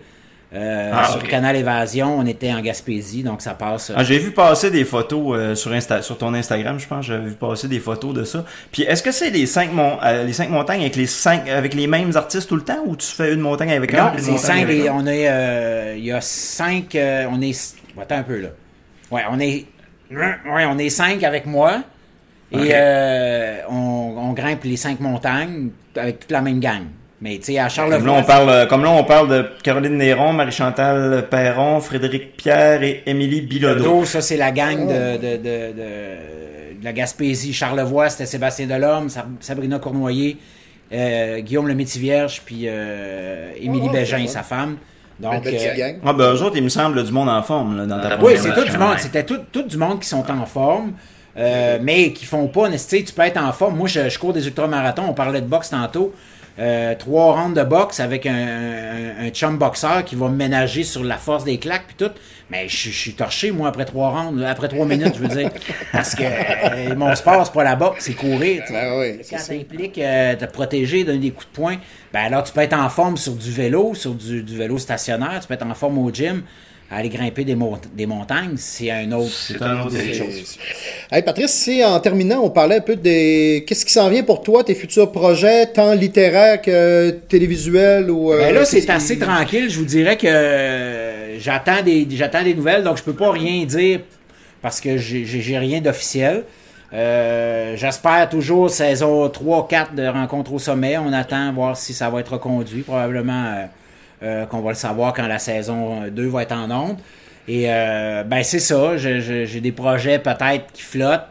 euh, 0.54 0.90
Ah, 0.94 1.08
sur 1.10 1.20
le 1.22 1.26
canal 1.26 1.56
Évasion, 1.56 2.16
on 2.18 2.26
était 2.26 2.52
en 2.52 2.60
Gaspésie, 2.60 3.22
donc 3.24 3.40
ça 3.42 3.54
passe. 3.54 3.90
euh, 3.90 3.94
Ah, 3.96 4.04
j'ai 4.04 4.18
vu 4.18 4.30
passer 4.30 4.70
des 4.70 4.84
photos 4.84 5.36
euh, 5.36 5.54
sur, 5.56 5.72
Insta 5.72 6.00
sur 6.02 6.16
ton 6.18 6.32
Instagram, 6.34 6.78
je 6.78 6.86
pense. 6.86 7.06
J'avais 7.06 7.24
vu 7.30 7.34
passer 7.34 7.66
des 7.66 7.80
photos 7.80 8.14
de 8.14 8.22
ça. 8.24 8.44
Puis 8.70 8.82
est-ce 8.82 9.02
que 9.02 9.10
c'est 9.10 9.30
les 9.30 9.46
cinq, 9.46 9.72
mon- 9.72 9.98
les 10.26 10.32
cinq 10.34 10.50
montagnes 10.50 10.82
avec 10.82 10.94
les 10.96 11.06
cinq 11.06 11.48
avec 11.48 11.74
les 11.74 11.86
mêmes 11.88 12.14
artistes 12.16 12.48
tout 12.48 12.56
le 12.56 12.62
temps 12.62 12.82
ou 12.86 12.94
tu 12.94 13.06
fais 13.06 13.32
une 13.32 13.40
montagne 13.40 13.72
avec 13.72 13.94
un 13.94 14.04
non, 14.04 14.12
c'est 14.18 14.36
cinq, 14.38 14.68
et 14.68 14.90
on 14.90 15.04
est, 15.06 15.28
euh, 15.28 15.94
il 15.96 16.04
y 16.04 16.12
a 16.12 16.20
cinq, 16.20 16.96
on 17.32 17.40
est, 17.40 17.74
attends 18.00 18.16
un 18.18 18.22
peu 18.22 18.38
là. 18.38 18.48
Ouais, 19.14 19.22
on 19.30 19.38
est, 19.40 19.64
ouais, 20.10 20.64
on 20.68 20.78
est 20.78 20.90
cinq 20.90 21.22
avec 21.22 21.46
moi. 21.46 21.82
Et 22.52 22.70
euh, 22.72 23.58
on, 23.68 24.14
on 24.28 24.32
grimpe 24.32 24.64
les 24.64 24.76
cinq 24.76 25.00
montagnes 25.00 25.70
avec 25.96 26.20
toute 26.20 26.30
la 26.30 26.40
même 26.40 26.60
gang. 26.60 26.82
Mais 27.20 27.38
tu 27.38 27.52
sais, 27.54 27.58
à 27.58 27.68
Comme 27.68 28.06
là, 28.06 28.12
on 28.12 28.22
parle, 28.22 28.48
euh, 28.50 28.66
comme 28.66 28.84
là, 28.84 28.90
on 28.90 29.04
parle 29.04 29.28
de 29.28 29.46
Caroline 29.62 29.96
Néron, 29.96 30.32
Marie-Chantal 30.32 31.26
Perron, 31.30 31.80
Frédéric 31.80 32.36
Pierre 32.36 32.82
et 32.82 33.02
Émilie 33.06 33.40
Bilodeau. 33.40 33.80
Bilodeau, 33.80 34.04
ça 34.04 34.20
c'est 34.20 34.36
la 34.36 34.50
gang 34.52 34.86
de, 34.86 35.16
de, 35.16 35.36
de, 35.36 35.72
de- 35.72 36.78
de 36.80 36.84
la 36.84 36.92
Gaspésie. 36.92 37.52
Charlevoix, 37.54 38.10
c'était 38.10 38.26
Sébastien 38.26 38.66
Delorme, 38.66 39.08
Sab- 39.08 39.36
Sabrina 39.40 39.78
Cournoyer, 39.78 40.36
euh, 40.92 41.40
Guillaume 41.40 41.66
le 41.68 41.74
Métis-Vierge, 41.74 42.42
puis 42.44 42.64
euh, 42.66 43.52
Émilie 43.58 43.86
Oh, 43.88 43.92
Bégin, 43.92 44.18
c'est 44.26 44.34
sa 44.34 44.42
femme. 44.42 44.76
Donc, 45.20 45.46
euh, 45.46 45.76
gang. 45.76 45.96
Ah, 46.04 46.12
ben, 46.12 46.34
eux 46.34 46.42
autres, 46.42 46.56
il 46.56 46.64
me 46.64 46.68
semble, 46.68 47.02
du 47.04 47.12
monde 47.12 47.28
en 47.28 47.42
forme, 47.42 47.76
là, 47.76 47.86
dans 47.86 48.00
ta 48.00 48.16
oui, 48.16 48.34
première 48.34 48.40
c'est 48.40 48.54
tout 48.54 48.70
du 48.70 48.78
monde. 48.78 48.98
C'était 48.98 49.24
tout, 49.24 49.38
tout 49.52 49.62
du 49.62 49.76
monde 49.76 50.00
qui 50.00 50.08
sont 50.08 50.24
en 50.30 50.44
forme, 50.44 50.92
euh, 51.36 51.78
mais 51.80 52.12
qui 52.12 52.24
font 52.24 52.48
pas. 52.48 52.68
Tu 52.70 53.04
peux 53.14 53.22
être 53.22 53.40
en 53.40 53.52
forme. 53.52 53.76
Moi, 53.76 53.88
je, 53.88 54.08
je 54.08 54.18
cours 54.18 54.32
des 54.32 54.46
ultramarathons. 54.46 55.04
On 55.08 55.14
parlait 55.14 55.40
de 55.40 55.46
boxe 55.46 55.70
tantôt. 55.70 56.12
Euh, 56.56 56.94
trois 56.94 57.32
rounds 57.34 57.58
de 57.60 57.64
boxe 57.64 57.98
avec 57.98 58.26
un, 58.26 58.32
un, 58.32 59.26
un 59.26 59.28
chum 59.30 59.58
boxeur 59.58 60.04
qui 60.04 60.14
va 60.14 60.28
ménager 60.28 60.84
sur 60.84 61.02
la 61.02 61.16
force 61.16 61.42
des 61.42 61.58
claques 61.58 61.86
puis 61.88 61.96
tout. 62.06 62.12
Mais 62.48 62.68
je, 62.68 62.90
je 62.90 62.96
suis 62.96 63.14
torché, 63.14 63.50
moi, 63.50 63.68
après 63.68 63.84
trois 63.84 64.10
rounds, 64.10 64.40
après 64.44 64.68
trois 64.68 64.86
minutes, 64.86 65.14
je 65.16 65.20
veux 65.20 65.28
dire. 65.34 65.50
Parce 65.92 66.14
que 66.14 66.22
euh, 66.22 66.94
mon 66.94 67.12
sport, 67.16 67.44
c'est 67.44 67.52
pas 67.52 67.64
la 67.64 67.74
boxe, 67.74 68.04
c'est 68.04 68.14
courir. 68.14 68.62
Ben 68.70 68.98
oui, 69.00 69.16
Quand 69.28 69.38
ça. 69.38 69.44
ça 69.46 69.52
implique 69.54 69.98
euh, 69.98 70.36
te 70.36 70.44
protéger 70.44 71.02
d'un 71.02 71.16
des 71.16 71.32
coups 71.32 71.46
de 71.48 71.52
poing, 71.52 71.76
ben 72.12 72.20
alors 72.20 72.44
tu 72.44 72.52
peux 72.52 72.60
être 72.60 72.78
en 72.78 72.88
forme 72.88 73.16
sur 73.16 73.32
du 73.34 73.50
vélo, 73.50 73.94
sur 73.94 74.14
du, 74.14 74.42
du 74.44 74.56
vélo 74.56 74.78
stationnaire, 74.78 75.40
tu 75.40 75.48
peux 75.48 75.54
être 75.54 75.66
en 75.66 75.74
forme 75.74 75.98
au 75.98 76.10
gym, 76.12 76.42
aller 76.94 77.08
grimper 77.08 77.44
des, 77.44 77.54
mont- 77.54 77.78
des 77.94 78.06
montagnes, 78.06 78.54
c'est 78.56 78.90
un 78.90 79.10
autre. 79.12 79.30
C'est 79.32 79.60
un 79.62 79.80
autre 79.82 79.96
chose. 79.96 80.58
Hey, 81.10 81.22
Patrice, 81.22 81.52
si 81.52 81.84
en 81.84 81.98
terminant, 82.00 82.40
on 82.44 82.50
parlait 82.50 82.76
un 82.76 82.80
peu 82.80 82.96
des. 82.96 83.64
Qu'est-ce 83.66 83.84
qui 83.84 83.92
s'en 83.92 84.08
vient 84.08 84.22
pour 84.22 84.42
toi, 84.42 84.64
tes 84.64 84.74
futurs 84.74 85.10
projets, 85.12 85.66
tant 85.66 85.92
littéraires 85.94 86.60
que 86.62 87.10
télévisuels 87.28 88.10
ou. 88.10 88.32
euh, 88.32 88.38
Ben 88.38 88.54
là, 88.54 88.64
c'est 88.64 88.88
assez 88.90 89.14
qui- 89.18 89.20
tranquille. 89.24 89.68
Je 89.70 89.78
vous 89.78 89.84
dirais 89.84 90.16
que 90.16 90.26
euh, 90.26 91.38
j'attends 91.38 91.82
des, 91.82 92.06
j'attends 92.10 92.42
des 92.42 92.54
nouvelles, 92.54 92.82
donc 92.84 92.96
je 92.98 93.02
peux 93.02 93.12
pas 93.14 93.30
rien 93.32 93.64
dire 93.64 94.00
parce 94.62 94.80
que 94.80 94.96
j'ai 94.96 95.58
rien 95.58 95.80
d'officiel. 95.80 96.44
Euh, 96.92 97.74
J'espère 97.76 98.28
toujours 98.28 98.70
saison 98.70 99.26
3-4 99.26 99.94
de 99.96 100.06
Rencontre 100.06 100.52
au 100.52 100.58
sommet. 100.60 100.96
On 100.96 101.12
attend 101.12 101.52
voir 101.52 101.76
si 101.76 101.92
ça 101.92 102.08
va 102.08 102.20
être 102.20 102.34
reconduit. 102.34 102.82
Probablement 102.82 103.44
euh, 103.46 103.64
euh, 104.22 104.46
qu'on 104.46 104.60
va 104.60 104.70
le 104.70 104.76
savoir 104.76 105.12
quand 105.12 105.26
la 105.26 105.38
saison 105.38 106.08
2 106.08 106.26
va 106.28 106.42
être 106.42 106.52
en 106.52 106.70
onde. 106.70 106.98
Et 107.46 107.64
euh, 107.68 108.22
ben 108.24 108.42
c'est 108.42 108.58
ça. 108.60 108.96
J'ai 108.96 109.60
des 109.60 109.72
projets 109.72 110.18
peut-être 110.18 110.72
qui 110.72 110.82
flottent. 110.82 111.26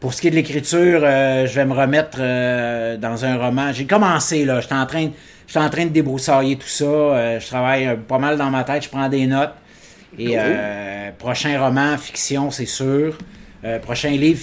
Pour 0.00 0.12
ce 0.12 0.20
qui 0.20 0.28
est 0.28 0.30
de 0.30 0.36
l'écriture, 0.36 1.00
euh, 1.02 1.46
je 1.46 1.54
vais 1.54 1.64
me 1.64 1.72
remettre 1.72 2.18
euh, 2.20 2.96
dans 2.98 3.24
un 3.24 3.38
roman. 3.38 3.72
J'ai 3.72 3.86
commencé 3.86 4.44
là. 4.44 4.60
J'étais 4.60 4.74
en 4.74 4.84
train, 4.84 5.08
j'étais 5.46 5.60
en 5.60 5.70
train 5.70 5.84
de 5.86 5.90
débroussailler 5.90 6.56
tout 6.56 6.68
ça. 6.68 6.84
Euh, 6.84 7.40
je 7.40 7.46
travaille 7.46 7.86
euh, 7.86 7.96
pas 7.96 8.18
mal 8.18 8.36
dans 8.36 8.50
ma 8.50 8.64
tête. 8.64 8.84
Je 8.84 8.90
prends 8.90 9.08
des 9.08 9.26
notes. 9.26 9.54
Et 10.18 10.34
euh, 10.38 11.10
prochain 11.18 11.58
roman, 11.58 11.96
fiction, 11.96 12.50
c'est 12.50 12.66
sûr. 12.66 13.16
Euh, 13.64 13.78
prochain 13.78 14.10
livre, 14.10 14.40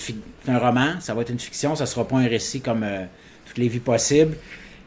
un 0.48 0.58
roman. 0.58 1.00
Ça 1.00 1.14
va 1.14 1.22
être 1.22 1.30
une 1.30 1.40
fiction. 1.40 1.76
Ça 1.76 1.86
sera 1.86 2.08
pas 2.08 2.18
un 2.18 2.28
récit 2.28 2.62
comme 2.62 2.84
euh, 2.84 3.06
toutes 3.46 3.60
les 3.60 3.68
vies 3.68 3.80
possibles. 3.80 4.36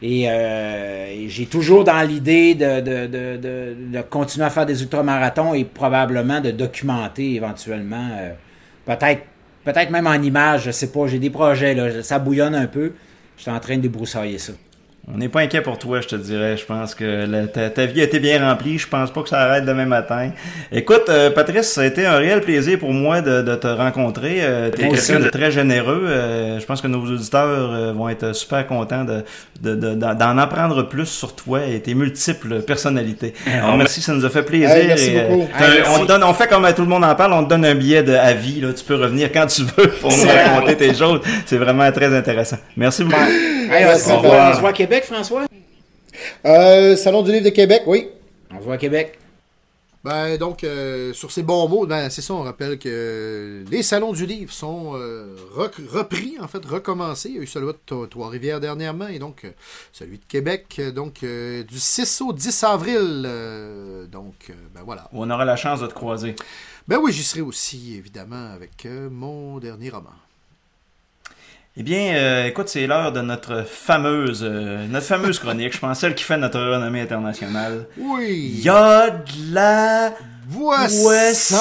Et, 0.07 0.25
euh, 0.29 1.07
et 1.11 1.29
j'ai 1.29 1.47
toujours 1.47 1.83
dans 1.83 2.07
l'idée 2.07 2.53
de, 2.53 2.79
de, 2.79 3.07
de, 3.07 3.37
de, 3.37 3.75
de 3.97 4.01
continuer 4.03 4.45
à 4.45 4.51
faire 4.51 4.67
des 4.67 4.83
ultramarathons 4.83 5.55
et 5.55 5.65
probablement 5.65 6.39
de 6.41 6.51
documenter 6.51 7.33
éventuellement. 7.35 8.09
euh, 8.19 8.33
peut-être 8.85 9.23
peut-être 9.63 9.89
même 9.89 10.05
en 10.05 10.13
images, 10.21 10.65
je 10.65 10.71
sais 10.71 10.91
pas. 10.91 11.07
J'ai 11.07 11.17
des 11.17 11.31
projets, 11.31 11.73
là, 11.73 12.03
ça 12.03 12.19
bouillonne 12.19 12.53
un 12.53 12.67
peu. 12.67 12.93
Je 13.35 13.41
suis 13.43 13.51
en 13.51 13.59
train 13.59 13.77
de 13.77 13.81
débroussailler 13.81 14.37
ça. 14.37 14.53
On 15.13 15.19
n'est 15.19 15.29
pas 15.29 15.41
inquiet 15.41 15.61
pour 15.61 15.77
toi, 15.77 16.01
je 16.01 16.07
te 16.07 16.15
dirais. 16.15 16.57
Je 16.57 16.65
pense 16.65 16.95
que 16.95 17.27
la- 17.29 17.45
ta, 17.45 17.69
ta 17.69 17.85
vie 17.85 18.01
a 18.01 18.05
été 18.05 18.17
bien 18.19 18.39
remplie. 18.43 18.79
Je 18.79 18.87
pense 18.87 19.11
pas 19.11 19.21
que 19.21 19.29
ça 19.29 19.39
arrête 19.39 19.63
demain 19.63 19.85
matin. 19.85 20.31
Écoute, 20.71 21.03
euh, 21.09 21.29
Patrice, 21.29 21.67
ça 21.73 21.81
a 21.81 21.85
été 21.85 22.07
un 22.07 22.17
réel 22.17 22.41
plaisir 22.41 22.79
pour 22.79 22.91
moi 22.91 23.21
de, 23.21 23.43
de 23.43 23.53
te 23.55 23.67
rencontrer. 23.67 24.37
Euh, 24.41 24.71
quelqu'un 24.71 24.93
aussi. 24.93 25.13
de 25.13 25.29
très 25.29 25.51
généreux. 25.51 26.05
Euh, 26.07 26.59
je 26.59 26.65
pense 26.65 26.81
que 26.81 26.87
nos 26.87 27.03
auditeurs 27.05 27.71
euh, 27.71 27.93
vont 27.93 28.09
être 28.09 28.33
super 28.33 28.65
contents 28.65 29.03
de, 29.05 29.23
de- 29.61 29.75
de- 29.75 29.93
d'en 29.93 30.15
d'en 30.15 30.37
apprendre 30.39 30.81
plus 30.89 31.05
sur 31.05 31.35
toi 31.35 31.59
et 31.63 31.79
tes 31.81 31.93
multiples 31.93 32.61
personnalités. 32.61 33.35
Alors, 33.53 33.77
merci, 33.77 34.01
ça 34.01 34.11
nous 34.11 34.25
a 34.25 34.29
fait 34.31 34.41
plaisir. 34.43 34.71
Hey, 34.71 34.87
merci 34.87 35.11
et, 35.11 35.21
beaucoup. 35.29 35.47
t'as- 35.55 35.65
Hey, 35.67 35.81
on, 35.85 35.89
merci. 35.89 36.01
te 36.01 36.07
donne, 36.07 36.23
on 36.23 36.33
fait 36.33 36.47
comme 36.47 36.67
tout 36.75 36.81
le 36.81 36.87
monde 36.87 37.03
en 37.05 37.13
parle, 37.13 37.33
on 37.33 37.43
te 37.43 37.49
donne 37.49 37.63
un 37.65 37.75
billet 37.75 38.01
de, 38.01 38.13
à 38.15 38.33
vie. 38.33 38.59
Là. 38.59 38.73
Tu 38.73 38.83
peux 38.83 38.95
revenir 38.95 39.31
quand 39.31 39.45
tu 39.45 39.61
veux 39.61 39.87
pour 40.01 40.09
nous 40.17 40.25
raconter 40.27 40.75
tes 40.77 40.95
choses. 40.95 41.19
C'est 41.45 41.57
vraiment 41.57 41.91
très 41.91 42.11
intéressant. 42.17 42.57
Merci 42.75 43.03
beaucoup. 43.03 43.21
Hey, 43.69 43.85
on, 43.85 43.97
se- 43.97 44.11
on 44.11 44.59
voit 44.59 44.69
à 44.69 44.73
Québec, 44.73 45.03
François? 45.05 45.45
Euh, 46.45 46.95
Salon 46.95 47.23
du 47.23 47.31
livre 47.31 47.45
de 47.45 47.49
Québec, 47.49 47.83
oui. 47.87 48.07
On 48.51 48.59
se 48.59 48.63
voit 48.63 48.75
à 48.75 48.77
Québec. 48.77 49.19
Ben, 50.03 50.37
donc, 50.37 50.63
euh, 50.63 51.13
sur 51.13 51.31
ces 51.31 51.41
bons 51.41 51.67
mots, 51.67 51.87
ben, 51.87 52.11
c'est 52.11 52.21
ça, 52.21 52.35
on 52.35 52.43
rappelle 52.43 52.77
que 52.77 53.63
les 53.71 53.81
salons 53.81 54.13
du 54.13 54.27
livre 54.27 54.53
sont 54.53 54.91
euh, 54.93 55.35
rec- 55.55 55.73
repris, 55.91 56.35
en 56.39 56.47
fait, 56.47 56.63
recommencés. 56.63 57.29
Il 57.29 57.35
y 57.37 57.39
a 57.39 57.41
eu 57.41 57.47
celui 57.47 57.65
de 57.67 57.77
Trois- 57.87 58.07
Trois-Rivières 58.07 58.59
dernièrement 58.59 59.07
et 59.07 59.17
donc 59.17 59.45
euh, 59.45 59.49
celui 59.91 60.19
de 60.19 60.23
Québec, 60.27 60.79
donc 60.93 61.23
euh, 61.23 61.63
du 61.63 61.79
6 61.79 62.21
au 62.21 62.33
10 62.33 62.63
avril. 62.65 63.23
euh, 63.25 64.05
donc, 64.05 64.51
ben 64.75 64.81
voilà. 64.85 65.09
On 65.11 65.27
aura 65.31 65.43
la 65.43 65.55
chance 65.55 65.79
de 65.81 65.87
te 65.87 65.93
croiser. 65.95 66.35
Ben 66.87 66.99
oui, 67.01 67.11
j'y 67.11 67.23
serai 67.23 67.41
aussi, 67.41 67.95
évidemment, 67.97 68.51
avec 68.53 68.85
euh, 68.85 69.09
mon 69.09 69.57
dernier 69.57 69.89
roman. 69.89 70.11
Eh 71.77 71.83
bien, 71.83 72.15
euh, 72.15 72.45
écoute, 72.45 72.69
c'est 72.69 72.87
l'heure 72.87 73.11
de 73.11 73.19
notre 73.19 73.63
fameuse, 73.63 74.45
euh, 74.47 74.87
notre 74.87 75.05
fameuse 75.05 75.39
chronique. 75.39 75.73
Je 75.73 75.79
pense 75.79 75.99
celle 75.99 76.15
qui 76.15 76.23
fait 76.23 76.37
notre 76.37 76.57
renommée 76.57 77.01
internationale. 77.01 77.85
Oui! 77.97 78.53
Il 78.59 78.63
y 78.63 78.69
a 78.69 79.09
de 79.09 79.53
la 79.53 80.13
boisson. 80.47 81.57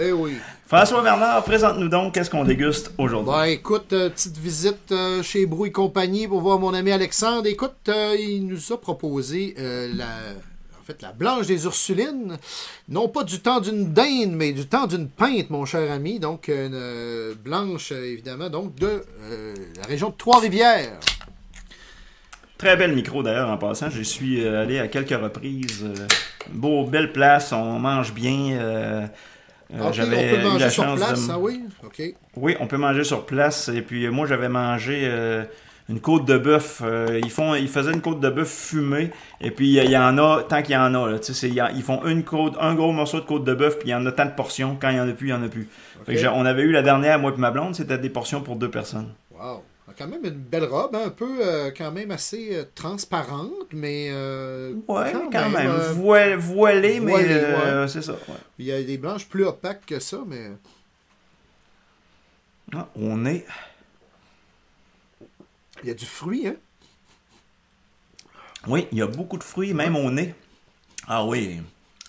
Eh 0.00 0.12
oui. 0.12 0.38
François 0.66 1.02
Bernard, 1.02 1.44
présente-nous 1.44 1.88
donc 1.88 2.14
qu'est-ce 2.14 2.30
qu'on 2.30 2.44
déguste 2.44 2.90
aujourd'hui? 2.96 3.34
Ben 3.34 3.44
écoute, 3.44 3.92
euh, 3.92 4.08
petite 4.08 4.38
visite 4.38 4.90
euh, 4.90 5.22
chez 5.22 5.44
Brou 5.44 5.66
et 5.66 5.70
compagnie 5.72 6.26
pour 6.26 6.40
voir 6.40 6.58
mon 6.58 6.72
ami 6.72 6.90
Alexandre. 6.90 7.46
Écoute, 7.46 7.74
euh, 7.88 8.16
il 8.18 8.46
nous 8.46 8.72
a 8.72 8.80
proposé 8.80 9.54
la... 9.58 10.06
En 10.84 10.86
fait, 10.86 11.00
la 11.00 11.12
blanche 11.12 11.46
des 11.46 11.64
Ursulines, 11.64 12.36
non 12.90 13.08
pas 13.08 13.24
du 13.24 13.40
temps 13.40 13.58
d'une 13.58 13.94
dinde, 13.94 14.32
mais 14.32 14.52
du 14.52 14.66
temps 14.66 14.86
d'une 14.86 15.08
pinte, 15.08 15.48
mon 15.48 15.64
cher 15.64 15.90
ami. 15.90 16.18
Donc, 16.20 16.48
une 16.48 16.74
euh, 16.74 17.34
blanche, 17.42 17.90
euh, 17.90 18.04
évidemment, 18.04 18.50
donc 18.50 18.74
de 18.74 19.02
euh, 19.22 19.54
la 19.78 19.86
région 19.86 20.10
de 20.10 20.14
Trois-Rivières. 20.14 21.00
Très 22.58 22.76
bel 22.76 22.92
micro 22.94 23.22
d'ailleurs 23.22 23.48
en 23.48 23.56
passant. 23.56 23.88
Je 23.88 24.02
suis 24.02 24.46
allé 24.46 24.78
à 24.78 24.88
quelques 24.88 25.18
reprises. 25.18 25.86
beau, 26.52 26.84
belle 26.84 27.12
place, 27.14 27.52
on 27.54 27.78
mange 27.78 28.12
bien. 28.12 28.50
euh, 28.58 29.06
euh, 29.72 29.78
Ok, 29.80 29.86
on 29.88 29.92
j'avais 29.92 30.30
peut 30.32 30.40
eu 30.40 30.42
manger 30.44 30.64
la 30.66 30.70
sur 30.70 30.84
chance 30.84 30.98
place, 30.98 31.26
de- 31.26 31.32
ah 31.32 31.38
oui? 31.38 31.62
Oui, 32.36 32.56
on 32.60 32.66
peut 32.66 32.76
manger 32.76 33.04
sur 33.04 33.24
place. 33.24 33.70
Et 33.70 33.80
puis 33.80 34.06
moi, 34.08 34.26
j'avais 34.26 34.50
mangé 34.50 35.00
euh, 35.04 35.44
une 35.88 36.00
côte 36.00 36.24
de 36.24 36.38
bœuf. 36.38 36.80
euh, 36.84 37.20
ils 37.22 37.30
font, 37.30 37.54
ils 37.54 37.68
faisaient 37.68 37.92
une 37.92 38.00
côte 38.00 38.20
de 38.20 38.30
bœuf 38.30 38.48
fumée. 38.50 39.10
Et 39.40 39.50
puis 39.50 39.78
euh, 39.78 39.84
il 39.84 39.90
y 39.90 39.98
en 39.98 40.16
a 40.18 40.42
tant 40.44 40.62
qu'il 40.62 40.74
y 40.74 40.76
en 40.76 40.94
a. 40.94 41.10
Là, 41.10 41.18
ils 41.74 41.82
font 41.82 42.04
une 42.06 42.24
côte, 42.24 42.54
un 42.60 42.74
gros 42.74 42.92
morceau 42.92 43.20
de 43.20 43.26
côte 43.26 43.44
de 43.44 43.54
bœuf. 43.54 43.78
Puis 43.78 43.88
il 43.88 43.90
y 43.92 43.94
en 43.94 44.04
a 44.06 44.12
tant 44.12 44.24
de 44.26 44.30
portions. 44.32 44.76
Quand 44.80 44.88
il 44.90 44.96
y 44.96 45.00
en 45.00 45.08
a 45.08 45.12
plus, 45.12 45.28
il 45.28 45.30
y 45.30 45.34
en 45.34 45.42
a 45.42 45.48
plus. 45.48 45.68
Fait 46.06 46.16
que 46.16 46.26
on 46.28 46.44
avait 46.46 46.62
eu 46.62 46.72
la 46.72 46.82
dernière, 46.82 47.18
moi 47.18 47.32
et 47.36 47.40
ma 47.40 47.50
blonde, 47.50 47.74
c'était 47.74 47.98
des 47.98 48.10
portions 48.10 48.40
pour 48.42 48.56
deux 48.56 48.70
personnes. 48.70 49.12
Wow. 49.30 49.62
Quand 49.96 50.08
même 50.08 50.24
une 50.24 50.30
belle 50.30 50.64
robe, 50.64 50.96
hein, 50.96 51.02
un 51.06 51.10
peu 51.10 51.28
euh, 51.40 51.70
quand 51.76 51.92
même 51.92 52.10
assez 52.10 52.48
euh, 52.56 52.64
transparente, 52.74 53.52
mais 53.72 54.08
euh, 54.10 54.72
Ouais, 54.88 55.12
quand, 55.30 55.50
même. 55.50 55.70
euh, 55.70 55.92
Voile- 55.92 56.36
voilé, 56.36 56.98
mais 56.98 57.86
c'est 57.86 58.02
ça. 58.02 58.12
ouais. 58.12 58.34
il 58.58 58.64
y 58.64 58.72
a 58.72 58.82
des 58.82 58.98
blanches 58.98 59.26
plus 59.28 59.44
opaques 59.44 59.86
que 59.86 60.00
ça, 60.00 60.18
mais 60.26 60.50
Ah, 62.74 62.88
on 62.96 63.24
est. 63.26 63.44
il 65.82 65.88
y 65.88 65.90
a 65.90 65.94
du 65.94 66.06
fruit, 66.06 66.48
hein? 66.48 66.56
Oui, 68.66 68.86
il 68.92 68.98
y 68.98 69.02
a 69.02 69.06
beaucoup 69.06 69.36
de 69.36 69.44
fruits, 69.44 69.74
même 69.74 69.96
au 69.96 70.10
nez. 70.10 70.34
Ah 71.06 71.24
oui. 71.24 71.60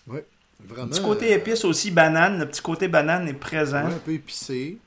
Vraiment. 0.07 0.83
Un 0.83 0.87
petit 0.87 1.01
côté 1.01 1.33
euh, 1.33 1.37
épice 1.37 1.65
aussi, 1.65 1.91
banane. 1.91 2.39
Le 2.39 2.47
petit 2.47 2.61
côté 2.61 2.87
banane 2.87 3.27
est 3.27 3.33
présent. 3.33 3.85
ouais, 3.85 3.93
un 3.93 3.99
peu 3.99 4.13
épicé. 4.13 4.77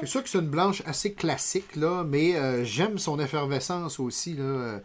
C'est 0.00 0.06
sûr 0.06 0.22
que 0.22 0.28
c'est 0.28 0.38
une 0.38 0.48
blanche 0.48 0.82
assez 0.86 1.12
classique, 1.12 1.76
là, 1.76 2.04
mais 2.04 2.36
euh, 2.36 2.64
j'aime 2.64 2.98
son 2.98 3.18
effervescence 3.18 3.98
aussi. 3.98 4.34
Là, 4.34 4.80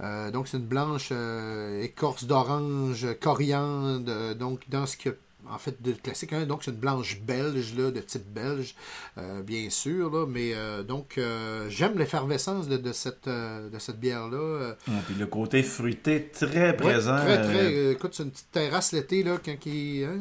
euh, 0.00 0.30
donc, 0.30 0.48
c'est 0.48 0.58
une 0.58 0.66
blanche 0.66 1.08
euh, 1.10 1.82
écorce 1.82 2.24
d'orange, 2.24 3.06
coriandre, 3.20 4.34
donc 4.34 4.68
dans 4.68 4.86
ce 4.86 4.96
que 4.96 5.16
en 5.50 5.58
fait 5.58 5.80
de 5.82 5.92
classique. 5.92 6.32
hein. 6.32 6.46
donc, 6.46 6.62
c'est 6.64 6.70
une 6.70 6.76
blanche 6.76 7.20
belge, 7.20 7.74
là, 7.76 7.90
de 7.90 8.00
type 8.00 8.26
belge, 8.32 8.74
euh, 9.18 9.42
bien 9.42 9.68
sûr. 9.70 10.10
Là, 10.10 10.26
mais 10.26 10.52
euh, 10.54 10.82
donc, 10.82 11.18
euh, 11.18 11.68
j'aime 11.68 11.98
l'effervescence 11.98 12.68
de, 12.68 12.76
de 12.76 12.92
cette, 12.92 13.28
de 13.28 13.78
cette 13.78 13.98
bière-là. 14.00 14.74
Ah, 14.88 14.92
puis 15.06 15.14
le 15.14 15.26
côté 15.26 15.62
fruité 15.62 16.28
très 16.32 16.68
Ouais, 16.70 16.72
présent. 16.72 17.16
très, 17.16 17.42
très. 17.42 17.92
écoute, 17.92 18.14
c'est 18.14 18.22
une 18.22 18.30
petite 18.30 18.50
terrasse 18.52 18.92
l'été, 18.92 19.22
là, 19.22 19.36
quand 19.44 19.56
il. 19.66 20.04
hein, 20.04 20.18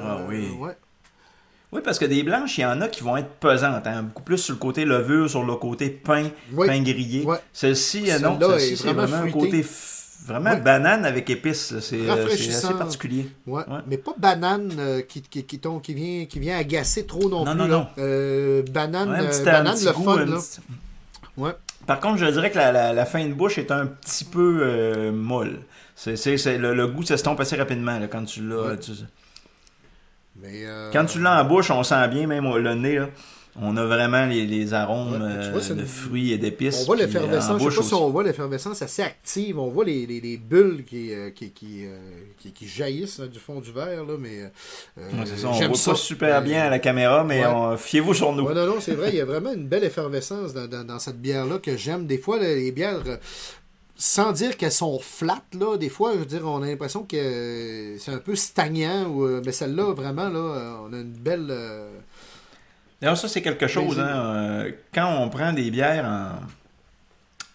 Ah 0.00 0.20
oui. 0.28 0.50
ouais. 0.58 0.76
Oui, 1.72 1.80
parce 1.82 1.98
que 1.98 2.04
des 2.04 2.22
blanches, 2.22 2.58
il 2.58 2.60
y 2.60 2.64
en 2.66 2.82
a 2.82 2.88
qui 2.88 3.02
vont 3.02 3.16
être 3.16 3.30
pesantes. 3.40 3.86
hein, 3.86 4.02
beaucoup 4.02 4.22
plus 4.22 4.36
sur 4.36 4.52
le 4.54 4.58
côté 4.58 4.84
levure, 4.84 5.30
sur 5.30 5.42
le 5.42 5.54
côté 5.56 5.88
pain, 5.88 6.28
Oui. 6.52 6.66
pain 6.66 6.82
grillé. 6.82 7.24
Ouais. 7.24 7.38
Celle-ci, 7.52 8.10
non, 8.20 8.38
celle-ci, 8.38 8.74
est 8.74 8.76
c'est 8.76 8.84
vraiment 8.92 9.06
vraiment 9.06 9.24
un 9.26 9.30
côté 9.30 9.62
vraiment 10.24 10.50
Ouais. 10.50 10.60
banane 10.60 11.04
avec 11.04 11.28
épices. 11.30 11.78
C'est 11.80 11.96
euh, 12.08 12.28
c'est 12.28 12.48
assez 12.54 12.74
particulier. 12.74 13.28
Ouais, 13.46 13.62
Ouais. 13.68 13.78
mais 13.86 13.96
pas 13.98 14.14
banane 14.16 14.72
euh, 14.78 15.02
qui, 15.02 15.22
qui, 15.22 15.44
qui, 15.44 15.58
tombe- 15.58 15.82
qui 15.82 15.94
vient, 15.94 16.24
qui 16.26 16.38
vient 16.38 16.56
agacer 16.58 17.06
trop 17.06 17.28
non, 17.28 17.44
Non, 17.44 17.52
plus. 17.52 17.58
non, 17.60 17.66
là. 17.68 17.76
non. 17.76 17.86
Euh, 17.98 18.62
banane, 18.70 19.10
Ouais, 19.10 19.28
petit- 19.28 19.42
banane 19.44 19.74
petit 19.74 19.84
le 19.86 19.92
goût, 19.92 20.04
fun. 20.04 20.18
un 20.18 20.24
Là. 20.26 20.36
petit- 20.36 20.60
Ouais. 21.36 21.52
Par 21.86 21.98
contre, 22.00 22.18
je 22.18 22.26
dirais 22.26 22.50
que 22.50 22.58
la, 22.58 22.70
la- 22.72 22.92
la 22.92 23.04
fin 23.06 23.26
de 23.26 23.32
bouche 23.32 23.58
est 23.58 23.70
un 23.70 23.86
petit 23.86 24.24
peu 24.24 24.60
euh, 24.62 25.10
molle. 25.12 25.60
C'est, 25.94 26.16
le, 26.58 26.74
le 26.74 26.86
goût 26.88 27.02
s'estompe 27.04 27.40
assez 27.40 27.56
rapidement 27.56 27.98
là, 27.98 28.06
quand 28.08 28.24
tu 28.24 28.46
l'as. 28.46 28.62
Ouais. 28.70 28.78
tu- 28.78 28.92
Mais, 30.36 30.62
euh, 30.64 30.90
Quand 30.92 31.04
tu 31.04 31.20
l'as 31.20 31.42
en 31.42 31.44
bouche, 31.44 31.70
on 31.70 31.82
sent 31.82 32.08
bien, 32.08 32.26
même 32.26 32.44
le 32.56 32.74
nez, 32.74 32.96
là, 32.98 33.08
on 33.60 33.76
a 33.76 33.84
vraiment 33.84 34.24
les, 34.26 34.46
les 34.46 34.72
arômes 34.72 35.12
Ouais, 35.12 35.18
euh, 35.20 35.52
de 35.74 35.80
une- 35.80 35.86
fruits 35.86 36.32
et 36.32 36.38
d'épices. 36.38 36.80
on 36.82 36.84
voit 36.86 36.96
euh, 36.96 37.00
l'effervescence, 37.00 37.60
en 37.62 37.70
je 37.70 37.80
sais 37.82 37.86
si 37.88 37.94
on 37.94 38.08
voit 38.10 38.22
l'effervescence 38.24 38.80
assez 38.80 39.02
active, 39.02 39.58
on 39.58 39.68
voit 39.68 39.84
les, 39.84 40.06
les, 40.06 40.20
les 40.20 40.36
bulles 40.38 40.84
qui, 40.84 41.12
euh, 41.12 41.30
qui, 41.30 41.50
qui, 41.50 41.84
euh, 41.84 41.98
qui, 42.38 42.52
qui 42.52 42.66
jaillissent 42.66 43.18
là, 43.18 43.26
du 43.26 43.38
fond 43.38 43.60
du 43.60 43.70
verre, 43.70 44.04
là, 44.04 44.14
mais 44.18 44.40
euh, 44.98 45.10
Ouais, 45.18 45.26
ça, 45.26 45.48
on 45.48 45.52
j'aime 45.52 45.68
voit 45.68 45.76
ça. 45.76 45.90
pas 45.90 45.96
super 45.98 46.42
bien 46.42 46.62
à 46.62 46.70
la 46.70 46.78
caméra, 46.78 47.24
mais 47.24 47.44
Ouais. 47.44 47.76
fiez-vous 47.76 48.14
sur 48.14 48.32
nous. 48.32 48.52
Non, 48.52 48.66
non, 48.66 48.76
c'est 48.80 48.94
vrai, 48.94 49.10
il 49.10 49.16
y 49.16 49.20
a 49.20 49.26
vraiment 49.26 49.52
une 49.52 49.66
belle 49.68 49.84
effervescence 49.84 50.54
dans, 50.54 50.66
dans- 50.66 50.84
dans 50.84 50.98
cette 50.98 51.20
bière-là 51.20 51.58
que 51.58 51.76
j'aime. 51.76 52.06
Des 52.06 52.18
fois, 52.18 52.38
les, 52.38 52.56
les 52.56 52.72
bières, 52.72 53.02
euh, 53.06 53.16
sans 53.96 54.32
dire 54.32 54.56
qu'elles 54.56 54.72
sont 54.72 54.98
flattes, 54.98 55.54
là, 55.60 55.76
des 55.76 55.90
fois, 55.90 56.12
je 56.14 56.18
veux 56.20 56.24
dire, 56.26 56.40
on 56.46 56.62
a 56.62 56.66
l'impression 56.66 57.02
que 57.04 57.16
euh, 57.16 57.98
c'est 57.98 58.10
un 58.12 58.18
peu 58.18 58.34
stagnant, 58.34 59.06
ou, 59.08 59.26
euh, 59.26 59.42
mais 59.44 59.52
celle-là, 59.52 59.92
vraiment, 59.92 60.28
là, 60.30 60.38
euh, 60.38 60.72
on 60.88 60.92
a 60.94 60.96
une 60.96 61.12
belle... 61.12 61.48
D'ailleurs, 63.02 63.18
ça, 63.18 63.28
c'est 63.28 63.42
quelque 63.42 63.66
chose. 63.66 63.98
Hein, 63.98 64.06
euh, 64.06 64.70
quand 64.94 65.14
on 65.18 65.28
prend 65.28 65.52
des 65.52 65.70
bières 65.70 66.04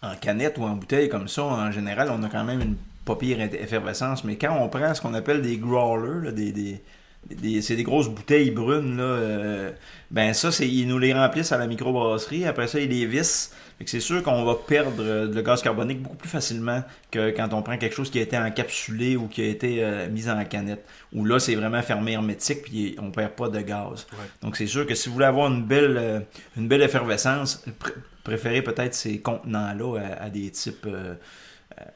en, 0.02 0.08
en 0.10 0.14
canette 0.16 0.58
ou 0.58 0.64
en 0.64 0.74
bouteille 0.76 1.08
comme 1.08 1.26
ça, 1.26 1.42
en 1.42 1.72
général, 1.72 2.10
on 2.12 2.22
a 2.22 2.28
quand 2.28 2.44
même 2.44 2.60
une 2.60 2.76
pas 3.04 3.16
pire 3.16 3.40
effervescence. 3.40 4.22
Mais 4.24 4.36
quand 4.36 4.56
on 4.60 4.68
prend 4.68 4.94
ce 4.94 5.00
qu'on 5.00 5.14
appelle 5.14 5.40
des 5.42 5.56
growlers, 5.56 6.26
là, 6.26 6.32
des, 6.32 6.52
des- 6.52 6.82
des- 7.30 7.62
c'est 7.62 7.76
des 7.76 7.82
grosses 7.82 8.08
bouteilles 8.08 8.50
brunes, 8.50 8.96
là, 8.96 9.02
euh, 9.02 9.70
ben 10.10 10.32
ça, 10.32 10.50
c'est, 10.52 10.68
ils 10.68 10.86
nous 10.86 10.98
les 10.98 11.12
remplissent 11.12 11.52
à 11.52 11.58
la 11.58 11.66
microbrasserie. 11.66 12.44
Après 12.46 12.66
ça, 12.66 12.80
ils 12.80 12.88
les 12.88 13.06
vissent. 13.06 13.52
Fait 13.78 13.84
que 13.84 13.90
c'est 13.90 14.00
sûr 14.00 14.22
qu'on 14.24 14.44
va 14.44 14.56
perdre 14.66 14.96
euh, 15.00 15.32
le 15.32 15.40
gaz 15.42 15.62
carbonique 15.62 16.02
beaucoup 16.02 16.16
plus 16.16 16.28
facilement 16.28 16.82
que 17.12 17.30
quand 17.30 17.52
on 17.52 17.62
prend 17.62 17.76
quelque 17.78 17.94
chose 17.94 18.10
qui 18.10 18.18
a 18.18 18.22
été 18.22 18.36
encapsulé 18.36 19.16
ou 19.16 19.28
qui 19.28 19.42
a 19.42 19.44
été 19.46 19.84
euh, 19.84 20.08
mis 20.10 20.28
en 20.28 20.44
canette. 20.44 20.84
Où 21.12 21.24
là, 21.24 21.38
c'est 21.38 21.54
vraiment 21.54 21.80
fermé 21.82 22.12
hermétique 22.12 22.62
puis 22.62 22.96
on 23.00 23.10
perd 23.12 23.32
pas 23.32 23.48
de 23.48 23.60
gaz. 23.60 24.06
Donc 24.42 24.56
c'est 24.56 24.66
sûr 24.66 24.84
que 24.86 24.94
si 24.96 25.08
vous 25.08 25.14
voulez 25.14 25.26
avoir 25.26 25.52
une 25.52 25.62
belle, 25.64 26.24
une 26.56 26.66
belle 26.66 26.82
effervescence, 26.82 27.62
pr- 27.80 27.92
préférez 28.24 28.62
peut-être 28.62 28.94
ces 28.94 29.20
contenants-là 29.20 30.00
à, 30.18 30.24
à 30.24 30.30
des 30.30 30.50
types. 30.50 30.86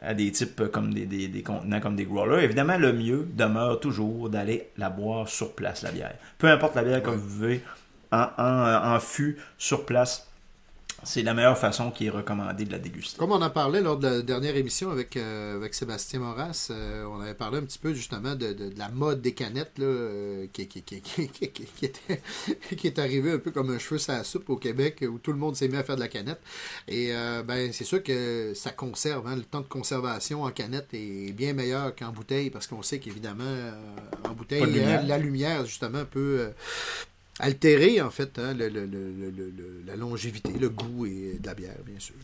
À 0.01 0.15
des 0.15 0.31
types 0.33 0.63
comme 0.73 0.93
des, 0.95 1.07
des- 1.07 1.29
des 1.29 1.43
contenants 1.43 1.81
comme 1.81 1.97
des 1.97 2.05
growlers. 2.05 2.43
Évidemment, 2.45 2.79
le 2.79 2.93
mieux 2.93 3.29
demeure 3.35 3.81
toujours 3.81 4.29
d'aller 4.31 4.71
la 4.77 4.91
boire 4.91 5.29
sur 5.29 5.55
place, 5.55 5.83
la 5.83 5.91
bière. 5.91 6.15
Peu 6.39 6.49
importe 6.49 6.75
la 6.77 6.83
bière 6.85 7.03
que 7.03 7.11
vous 7.11 7.41
buvez, 7.41 7.63
en, 8.11 8.27
en, 8.39 8.95
en 8.95 9.01
fût, 9.01 9.39
sur 9.59 9.85
place, 9.87 10.29
c'est 11.05 11.23
la 11.23 11.35
meilleure 11.35 11.59
façon 11.59 11.91
qui 11.91 12.07
est 12.07 12.11
recommandée 12.11 12.65
de 12.65 12.73
la 12.73 12.79
déguster. 12.79 13.19
Comme 13.19 13.33
on 13.33 13.43
en 13.43 13.51
parlait 13.51 13.81
lors 13.81 13.97
de 13.99 14.07
la 14.09 14.23
dernière 14.23 14.57
émission 14.57 14.91
avec, 14.91 15.17
euh, 15.17 15.57
avec 15.57 15.75
Sébastien 15.75 16.21
Moras, 16.21 16.69
euh, 16.71 17.05
on 17.07 17.21
avait 17.21 17.35
parlé 17.35 17.59
un 17.59 17.63
petit 17.63 17.79
peu 17.79 17.93
justement 17.93 18.35
de, 18.35 18.53
de- 18.53 18.69
de 18.71 18.79
la 18.79 18.89
mode 18.89 19.21
des 19.21 19.33
canettes 19.35 19.79
là, 19.79 19.85
euh, 19.87 20.47
qui, 20.53 20.67
qui, 20.69 20.83
qui, 20.83 21.01
qui, 21.03 21.85
était, 21.85 22.23
qui 22.77 22.87
est 22.87 22.99
arrivée 22.99 23.33
un 23.33 23.39
peu 23.39 23.51
comme 23.51 23.71
un 23.71 23.79
cheveu 23.79 23.99
sur 23.99 24.13
la 24.13 24.25
soupe 24.25 24.49
au 24.51 24.57
Québec 24.57 25.05
où 25.09 25.19
tout 25.19 25.33
le 25.33 25.39
monde 25.39 25.57
s'est 25.57 25.69
mis 25.69 25.77
à 25.77 25.83
faire 25.85 25.97
de 25.97 26.01
la 26.01 26.09
canette. 26.09 26.41
Et 26.89 27.13
ben, 27.47 27.73
c'est 27.73 27.85
sûr 27.85 28.03
que 28.03 28.53
ça 28.55 28.71
conserve. 28.71 29.27
hein, 29.27 29.37
le 29.37 29.43
temps 29.43 29.61
de 29.61 29.67
conservation 29.69 30.43
en 30.45 30.51
canette 30.51 30.89
est 30.95 31.33
bien 31.33 31.53
meilleur 31.53 31.95
qu'en 31.97 32.11
bouteille 32.13 32.51
parce 32.51 32.67
qu'on 32.67 32.83
sait 32.83 32.99
qu'évidemment, 32.99 33.45
en 34.29 34.33
bouteille, 34.35 34.65
lumière. 34.65 35.01
hein, 35.01 35.07
la 35.07 35.19
lumière 35.19 35.65
justement 35.67 36.05
peut. 36.05 36.51
Altérer 37.39 38.01
en 38.01 38.11
fait 38.11 38.39
hein, 38.39 38.55
la 38.55 39.97
longévité, 39.97 40.53
le 40.53 40.69
goût 40.69 41.07
et 41.07 41.39
de 41.41 41.47
la 41.47 41.55
bière, 41.55 41.83
bien 41.85 41.99
sûr. 41.99 42.15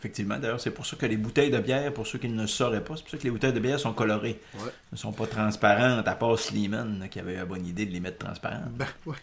Effectivement, 0.00 0.38
d'ailleurs, 0.38 0.58
c'est 0.60 0.70
pour 0.70 0.86
ça 0.86 0.96
que 0.96 1.04
les 1.04 1.18
bouteilles 1.18 1.50
de 1.50 1.58
bière, 1.58 1.92
pour 1.92 2.06
ceux 2.06 2.18
qui 2.18 2.26
ne 2.28 2.40
le 2.40 2.46
sauraient 2.48 2.82
pas, 2.82 2.94
c'est 2.96 3.02
pour 3.02 3.10
ça 3.10 3.18
que 3.18 3.22
les 3.24 3.30
bouteilles 3.30 3.52
de 3.52 3.60
bière 3.60 3.78
sont 3.78 3.92
colorées. 3.92 4.40
Ouais. 4.54 4.60
Elles 4.64 4.70
ne 4.92 4.96
sont 4.96 5.12
pas 5.12 5.26
transparentes, 5.26 6.08
à 6.08 6.14
part 6.14 6.38
Sleeman, 6.38 7.00
là, 7.00 7.08
qui 7.08 7.20
avait 7.20 7.36
la 7.36 7.44
bonne 7.44 7.66
idée 7.66 7.84
de 7.84 7.92
les 7.92 8.00
mettre 8.00 8.16
transparentes. 8.16 8.72
Ben, 8.76 8.86
ouais. 9.04 9.16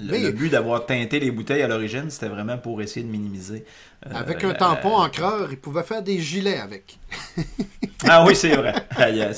Le, 0.00 0.12
Mais- 0.12 0.20
le 0.20 0.30
but 0.32 0.48
d'avoir 0.48 0.86
teinté 0.86 1.20
les 1.20 1.30
bouteilles 1.30 1.60
à 1.62 1.68
l'origine, 1.68 2.08
c'était 2.08 2.28
vraiment 2.28 2.56
pour 2.56 2.80
essayer 2.80 3.04
de 3.04 3.10
minimiser. 3.10 3.66
euh, 4.06 4.10
Avec 4.14 4.42
un 4.44 4.54
tampon 4.54 4.94
encreur, 4.96 5.48
il 5.50 5.58
pouvait 5.58 5.82
faire 5.82 6.02
des 6.02 6.18
gilets 6.20 6.58
avec. 6.58 6.98
Ah 8.08 8.24
oui, 8.24 8.36
c'est 8.36 8.54
vrai. 8.54 8.72
Euh, 9.00 9.32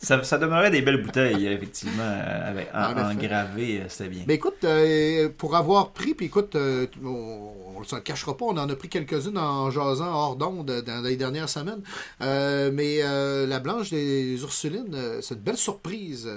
ça, 0.00 0.24
ça 0.24 0.38
demeurait 0.38 0.70
des 0.70 0.80
belles 0.80 1.02
bouteilles, 1.02 1.46
effectivement, 1.46 2.02
euh, 2.02 2.50
avec, 2.50 2.68
en, 2.74 2.96
engravé, 3.10 3.80
euh, 3.82 3.84
c'était 3.88 4.08
bien. 4.08 4.22
Mais 4.26 4.36
écoute, 4.36 4.64
euh, 4.64 5.28
pour 5.36 5.54
avoir 5.54 5.90
pris, 5.90 6.14
puis 6.14 6.24
écoute, 6.26 6.56
euh, 6.56 6.86
on 7.04 7.78
ne 7.80 7.84
se 7.84 7.94
le 7.96 8.00
cachera 8.00 8.34
pas, 8.34 8.46
on 8.46 8.56
en 8.56 8.66
a 8.68 8.74
pris 8.76 8.88
quelques-unes 8.88 9.36
en 9.36 9.70
jasant 9.70 10.07
hors 10.12 10.36
d'onde 10.36 10.82
dans 10.86 11.02
les 11.04 11.16
dernières 11.16 11.48
semaines. 11.48 11.80
Euh, 12.22 12.70
mais 12.72 12.98
euh, 13.02 13.46
la 13.46 13.58
blanche 13.60 13.90
des 13.90 14.40
Ursulines, 14.42 14.94
euh, 14.94 15.18
c'est 15.22 15.34
une 15.34 15.40
belle 15.40 15.56
surprise. 15.56 16.28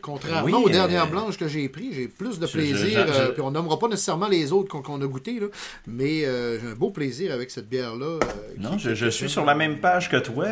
contrairement 0.00 0.44
Oui, 0.44 0.52
aux 0.54 0.68
dernières 0.68 1.08
blanches 1.10 1.36
que 1.38 1.48
j'ai 1.48 1.68
prises, 1.68 1.94
j'ai 1.94 2.08
plus 2.08 2.38
de 2.38 2.46
plaisir. 2.46 3.06
je- 3.06 3.12
je- 3.12 3.30
puis 3.32 3.42
on 3.42 3.50
nommera 3.50 3.78
pas 3.78 3.88
nécessairement 3.88 4.28
les 4.28 4.52
autres 4.52 4.68
qu'on 4.68 4.82
qu'on 4.82 5.00
a 5.00 5.06
goûté, 5.06 5.38
là, 5.40 5.46
mais 5.86 6.20
j'ai 6.20 6.68
un 6.72 6.74
beau 6.76 6.90
plaisir 6.90 7.32
avec 7.32 7.50
cette 7.50 7.68
bière-là. 7.68 8.18
Non, 8.58 8.76
qui- 8.76 8.94
je, 8.94 9.06
suis 9.08 9.28
sur 9.30 9.44
la 9.44 9.54
même 9.54 9.78
page 9.80 10.10
que 10.10 10.16
toi. 10.16 10.46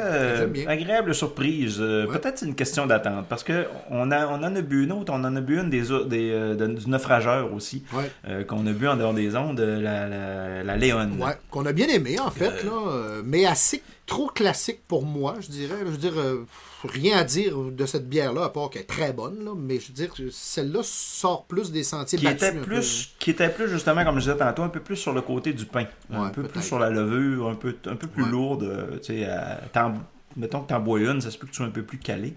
bien. 0.46 0.66
agréable 0.68 1.14
surprise. 1.14 1.80
Ouais. 1.80 2.06
Peut-être 2.06 2.42
une 2.42 2.54
question 2.54 2.86
d'attente 2.86 3.26
parce 3.28 3.42
que 3.44 3.66
on, 3.90 4.10
a, 4.10 4.26
on 4.28 4.34
en 4.42 4.54
a 4.56 4.60
bu 4.60 4.84
une 4.84 4.92
autre, 4.92 5.12
on 5.12 5.22
en 5.24 5.34
a 5.36 5.40
bu 5.40 5.58
une 5.58 5.70
des, 5.70 5.82
des, 6.06 6.30
euh, 6.30 6.54
de- 6.54 6.66
du 6.68 6.88
naufrageur 6.88 7.52
aussi, 7.52 7.82
Ouais. 7.92 8.44
qu'on 8.44 8.66
a 8.66 8.72
bu 8.72 8.86
en 8.88 8.96
dehors 8.96 9.14
des 9.14 9.34
ondes, 9.36 9.60
la, 9.60 10.08
la, 10.08 10.62
la. 10.62 10.76
Ouais, 10.80 11.36
qu'on 11.50 11.66
a 11.66 11.72
bien 11.72 11.88
aimé 11.88 12.18
en 12.20 12.30
fait, 12.30 12.59
là, 12.64 12.88
euh, 12.92 13.22
mais 13.24 13.44
assez 13.46 13.82
trop 14.06 14.26
classique 14.28 14.80
pour 14.88 15.04
moi, 15.04 15.36
je 15.40 15.48
dirais. 15.48 15.76
Je 15.80 15.90
veux 15.90 15.96
dire, 15.96 16.18
euh, 16.18 16.44
rien 16.84 17.18
à 17.18 17.24
dire 17.24 17.56
de 17.58 17.86
cette 17.86 18.08
bière-là, 18.08 18.44
à 18.44 18.48
part 18.48 18.70
qu'elle 18.70 18.82
est 18.82 18.86
très 18.86 19.12
bonne, 19.12 19.44
là, 19.44 19.52
mais 19.56 19.78
je 19.80 19.88
veux 19.88 19.94
dire, 19.94 20.12
celle-là 20.30 20.80
sort 20.82 21.44
plus 21.46 21.70
des 21.72 21.84
sentiers 21.84 22.18
Qui 22.18 22.24
battus. 22.24 22.42
était, 22.48 22.58
plus, 22.58 23.14
qui 23.18 23.30
était 23.30 23.48
plus, 23.50 23.68
justement, 23.68 24.04
comme 24.04 24.16
je 24.16 24.20
disais 24.30 24.36
tantôt, 24.36 24.62
un 24.62 24.68
peu 24.68 24.80
plus 24.80 24.96
sur 24.96 25.12
le 25.12 25.20
côté 25.20 25.52
du 25.52 25.64
pain. 25.66 25.84
un 26.12 26.30
peu 26.30 26.42
plus 26.42 26.62
sur 26.62 26.78
la 26.78 26.90
levure, 26.90 27.48
un 27.48 27.54
peu, 27.54 27.76
un 27.86 27.96
peu 27.96 28.06
plus 28.06 28.24
Ouais. 28.24 28.30
lourde. 28.30 28.62
euh, 28.64 28.98
tu 28.98 29.14
sais, 29.18 29.28
t'en- 29.72 29.94
mettons 30.36 30.60
que 30.62 30.68
tu 30.68 30.74
en 30.74 30.80
bois 30.80 31.00
une, 31.00 31.20
ça 31.20 31.30
se 31.30 31.38
peut 31.38 31.46
que 31.46 31.52
tu 31.52 31.56
sois 31.58 31.66
un 31.66 31.70
peu 31.70 31.82
plus 31.82 31.98
calé. 31.98 32.34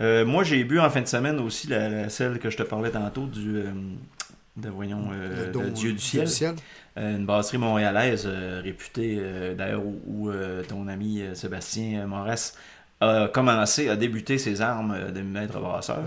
Euh, 0.00 0.24
moi, 0.26 0.42
j'ai 0.44 0.64
bu 0.64 0.80
en 0.80 0.90
fin 0.90 1.00
de 1.02 1.06
semaine 1.06 1.38
aussi 1.38 1.68
la, 1.68 1.88
la- 1.88 2.08
celle 2.08 2.38
que 2.40 2.50
je 2.50 2.56
te 2.56 2.62
parlais 2.64 2.90
tantôt 2.90 3.26
du. 3.26 3.58
euh, 3.58 3.70
de, 4.56 4.68
voyons, 4.68 5.08
euh, 5.12 5.46
Le 5.46 5.52
don- 5.52 5.68
Dieu 5.72 5.92
du 5.92 5.98
ciel. 5.98 6.28
ciel. 6.28 6.54
Euh, 6.96 7.16
une 7.16 7.26
brasserie 7.26 7.58
montréalaise 7.58 8.24
euh, 8.26 8.60
réputée, 8.62 9.16
euh, 9.18 9.54
d'ailleurs, 9.54 9.84
où, 9.84 10.00
où, 10.06 10.32
ton 10.68 10.86
ami 10.88 11.22
Sébastien 11.34 12.06
Morès 12.06 12.56
a 13.00 13.28
commencé, 13.28 13.88
a 13.88 13.96
débuté 13.96 14.38
ses 14.38 14.60
armes 14.60 15.10
de 15.12 15.20
maître 15.20 15.58
brasseur. 15.60 16.02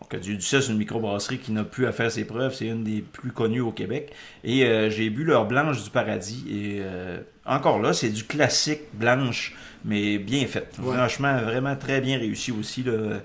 Donc, 0.00 0.14
euh, 0.14 0.18
Dieu 0.18 0.34
du 0.34 0.42
ciel, 0.42 0.62
c'est 0.62 0.72
une 0.72 0.78
microbrasserie 0.78 1.38
qui 1.38 1.52
n'a 1.52 1.64
plus 1.64 1.86
à 1.86 1.92
faire 1.92 2.10
ses 2.10 2.24
preuves. 2.24 2.54
C'est 2.54 2.66
une 2.66 2.84
des 2.84 3.00
plus 3.00 3.32
connues 3.32 3.60
au 3.60 3.72
Québec. 3.72 4.12
Et 4.44 4.64
euh, 4.64 4.90
j'ai 4.90 5.10
bu 5.10 5.24
leur 5.24 5.46
blanche 5.46 5.82
du 5.82 5.90
paradis. 5.90 6.44
Et 6.48 6.78
euh, 6.80 7.18
encore 7.44 7.80
là, 7.80 7.92
c'est 7.92 8.10
du 8.10 8.24
classique 8.24 8.82
blanche, 8.94 9.54
mais 9.84 10.18
bien 10.18 10.46
fait. 10.46 10.72
Ouais. 10.80 10.94
Franchement, 10.96 11.36
vraiment 11.42 11.76
très 11.76 12.00
bien 12.00 12.18
réussi 12.18 12.52
aussi. 12.52 12.82
là. 12.82 13.18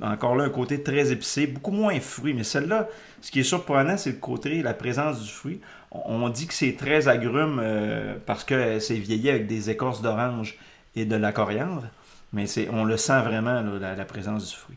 Encore 0.00 0.34
là, 0.34 0.44
un 0.44 0.50
côté 0.50 0.82
très 0.82 1.12
épicé, 1.12 1.46
beaucoup 1.46 1.70
moins 1.70 1.98
fruit. 2.00 2.34
Mais 2.34 2.44
celle-là, 2.44 2.88
ce 3.20 3.30
qui 3.30 3.40
est 3.40 3.44
surprenant, 3.44 3.96
c'est 3.96 4.10
le 4.10 4.16
côté, 4.16 4.60
la 4.62 4.74
présence 4.74 5.22
du 5.22 5.30
fruit. 5.30 5.60
On 5.94 6.28
dit 6.28 6.46
que 6.46 6.54
c'est 6.54 6.74
très 6.76 7.06
agrume 7.08 7.60
euh, 7.62 8.16
parce 8.26 8.42
que 8.44 8.78
c'est 8.80 8.96
vieilli 8.96 9.30
avec 9.30 9.46
des 9.46 9.70
écorces 9.70 10.02
d'orange 10.02 10.58
et 10.96 11.04
de 11.04 11.16
la 11.16 11.32
coriandre. 11.32 11.84
Mais 12.32 12.46
c'est, 12.48 12.68
on 12.70 12.84
le 12.84 12.96
sent 12.96 13.20
vraiment, 13.22 13.62
là, 13.62 13.78
la, 13.80 13.94
la 13.94 14.04
présence 14.04 14.50
du 14.50 14.56
fruit. 14.56 14.76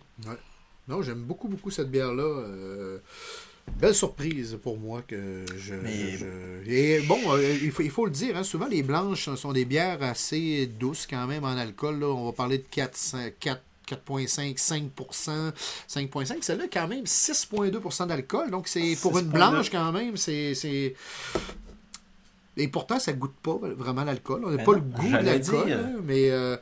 Non, 0.88 1.01
j'aime 1.01 1.24
beaucoup, 1.24 1.47
beaucoup 1.47 1.72
cette 1.72 1.89
bière-là. 1.89 2.24
euh, 2.24 2.99
belle 3.80 3.95
surprise 3.95 4.57
pour 4.61 4.78
moi 4.78 5.01
que 5.05 5.43
je. 5.57 5.74
Mais- 5.76 6.18
je- 6.18 6.70
Et 6.70 7.01
bon, 7.01 7.18
euh, 7.30 7.57
il, 7.61 7.72
faut, 7.72 7.82
il 7.82 7.89
faut 7.89 8.05
le 8.05 8.11
dire, 8.11 8.38
hein, 8.38 8.43
souvent 8.43 8.68
les 8.68 8.84
blanches 8.84 9.28
sont 9.36 9.51
des 9.53 9.65
bières 9.65 10.01
assez 10.03 10.68
douces 10.68 11.05
quand 11.09 11.26
même 11.28 11.43
en 11.43 11.57
alcool. 11.57 11.99
là. 11.99 12.07
On 12.07 12.26
va 12.28 12.32
parler 12.32 12.59
de 12.59 12.65
4, 12.70 12.95
5, 12.95 13.34
4 13.39 13.61
4,5, 13.88 14.58
5%, 14.58 15.52
5,5. 15.88 16.42
Celle-là, 16.42 16.66
quand 16.72 16.88
même, 16.88 17.04
6,2% 17.06 18.08
d'alcool. 18.08 18.52
Donc, 18.52 18.68
c'est 18.68 18.96
pour 19.02 19.18
une 19.18 19.28
6,2. 19.30 19.32
blanche, 19.32 19.70
quand 19.72 19.92
même, 19.92 20.18
c'est. 20.18 20.54
c'est- 20.56 20.94
Et 22.58 22.68
pourtant, 22.68 23.00
ça 23.00 23.14
goûte 23.14 23.36
pas 23.44 23.58
vraiment 23.62 24.04
l'alcool. 24.04 24.42
On 24.46 24.50
n'a 24.50 24.58
Ben 24.58 24.66
pas 24.66 24.72
non, 24.72 24.78
le 24.80 24.84
goût 24.84 25.08
de 25.18 25.26
l'alcool, 25.26 25.66
dire. 25.68 25.78
hein, 25.80 25.92
mais 26.04 26.30
euh, 26.32 26.58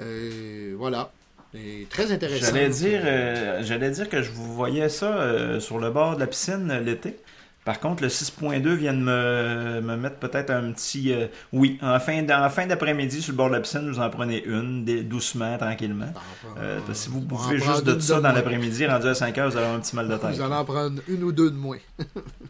euh, 0.00 0.74
voilà. 0.76 1.10
Et 1.54 1.86
très 1.90 2.10
intéressant. 2.12 2.46
J'allais 2.46 2.68
dire, 2.68 3.00
euh, 3.04 3.62
j'allais 3.62 3.90
dire 3.90 4.08
que 4.08 4.22
je 4.22 4.30
vous 4.30 4.54
voyais 4.54 4.88
ça 4.88 5.58
sur 5.60 5.78
le 5.78 5.90
bord 5.90 6.14
de 6.16 6.20
la 6.20 6.26
piscine 6.26 6.72
l'été. 6.84 7.18
Par 7.64 7.78
contre, 7.78 8.02
le 8.02 8.08
6.2 8.08 8.74
vient 8.74 8.92
de 8.92 8.98
me, 8.98 9.80
me 9.80 9.96
mettre 9.96 10.16
peut-être 10.16 10.50
un 10.50 10.72
petit... 10.72 11.12
euh, 11.12 11.28
oui, 11.52 11.78
en 11.80 12.00
fin, 12.00 12.28
en 12.28 12.50
fin 12.50 12.66
d'après-midi, 12.66 13.22
sur 13.22 13.32
le 13.32 13.36
bord 13.36 13.48
de 13.48 13.54
la 13.54 13.60
piscine, 13.60 13.88
vous 13.88 14.00
en 14.00 14.10
prenez 14.10 14.42
une, 14.44 14.84
doucement, 15.04 15.56
tranquillement. 15.58 16.12
Euh, 16.58 16.78
parce 16.78 16.88
que 16.88 16.94
si 17.04 17.10
vous 17.10 17.20
bouffez 17.20 17.58
juste 17.58 17.84
de 17.84 17.98
ça 18.00 18.16
de 18.16 18.22
dans 18.22 18.32
l'après-midi, 18.32 18.86
rendu 18.86 19.06
à 19.06 19.14
5 19.14 19.38
heures, 19.38 19.50
vous 19.50 19.56
allez 19.56 19.66
avoir 19.66 19.78
un 19.78 19.80
petit 19.80 19.94
mal 19.94 20.08
de 20.08 20.16
tête. 20.16 20.30
Vous 20.34 20.42
allez 20.42 20.54
en 20.54 20.64
prendre 20.64 21.00
une 21.06 21.22
ou 21.22 21.30
deux 21.30 21.50
de 21.50 21.56
moins. 21.56 21.78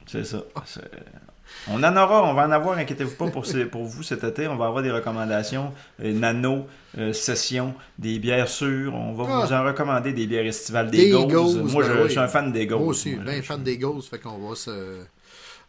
C'est 0.06 0.24
ça. 0.24 0.42
On 1.70 1.82
en 1.82 1.96
aura, 1.96 2.24
on 2.28 2.34
va 2.34 2.46
en 2.46 2.50
avoir, 2.50 2.78
inquiétez-vous 2.78 3.14
pas 3.16 3.28
pour, 3.28 3.46
ces- 3.46 3.64
pour 3.66 3.84
vous 3.84 4.02
cet 4.02 4.24
été. 4.24 4.48
On 4.48 4.56
va 4.56 4.66
avoir 4.66 4.82
des 4.82 4.90
recommandations, 4.90 5.72
euh, 6.02 6.12
nano, 6.12 6.66
euh, 6.98 7.12
session, 7.12 7.74
des 7.98 8.18
bières 8.18 8.48
sûres. 8.48 8.94
On 8.94 9.12
va 9.12 9.24
Ah. 9.28 9.44
vous 9.46 9.52
en 9.52 9.64
recommander 9.64 10.12
des 10.12 10.26
bières 10.26 10.46
estivales, 10.46 10.90
Des 10.90 11.06
des, 11.06 11.12
Moi, 11.12 11.26
ben 11.26 11.34
je, 11.34 11.92
oui. 11.92 11.98
je 12.04 12.08
suis 12.08 12.18
un 12.18 12.28
fan 12.28 12.50
des 12.52 12.66
gauzes. 12.66 12.78
Moi 12.80 12.88
aussi, 12.88 13.14
bien 13.16 13.34
je- 13.36 13.42
fan 13.42 13.62
des 13.62 13.78
gauzes, 13.78 14.08
fait 14.08 14.18
qu'on 14.18 14.38
va 14.48 14.54
se. 14.54 14.70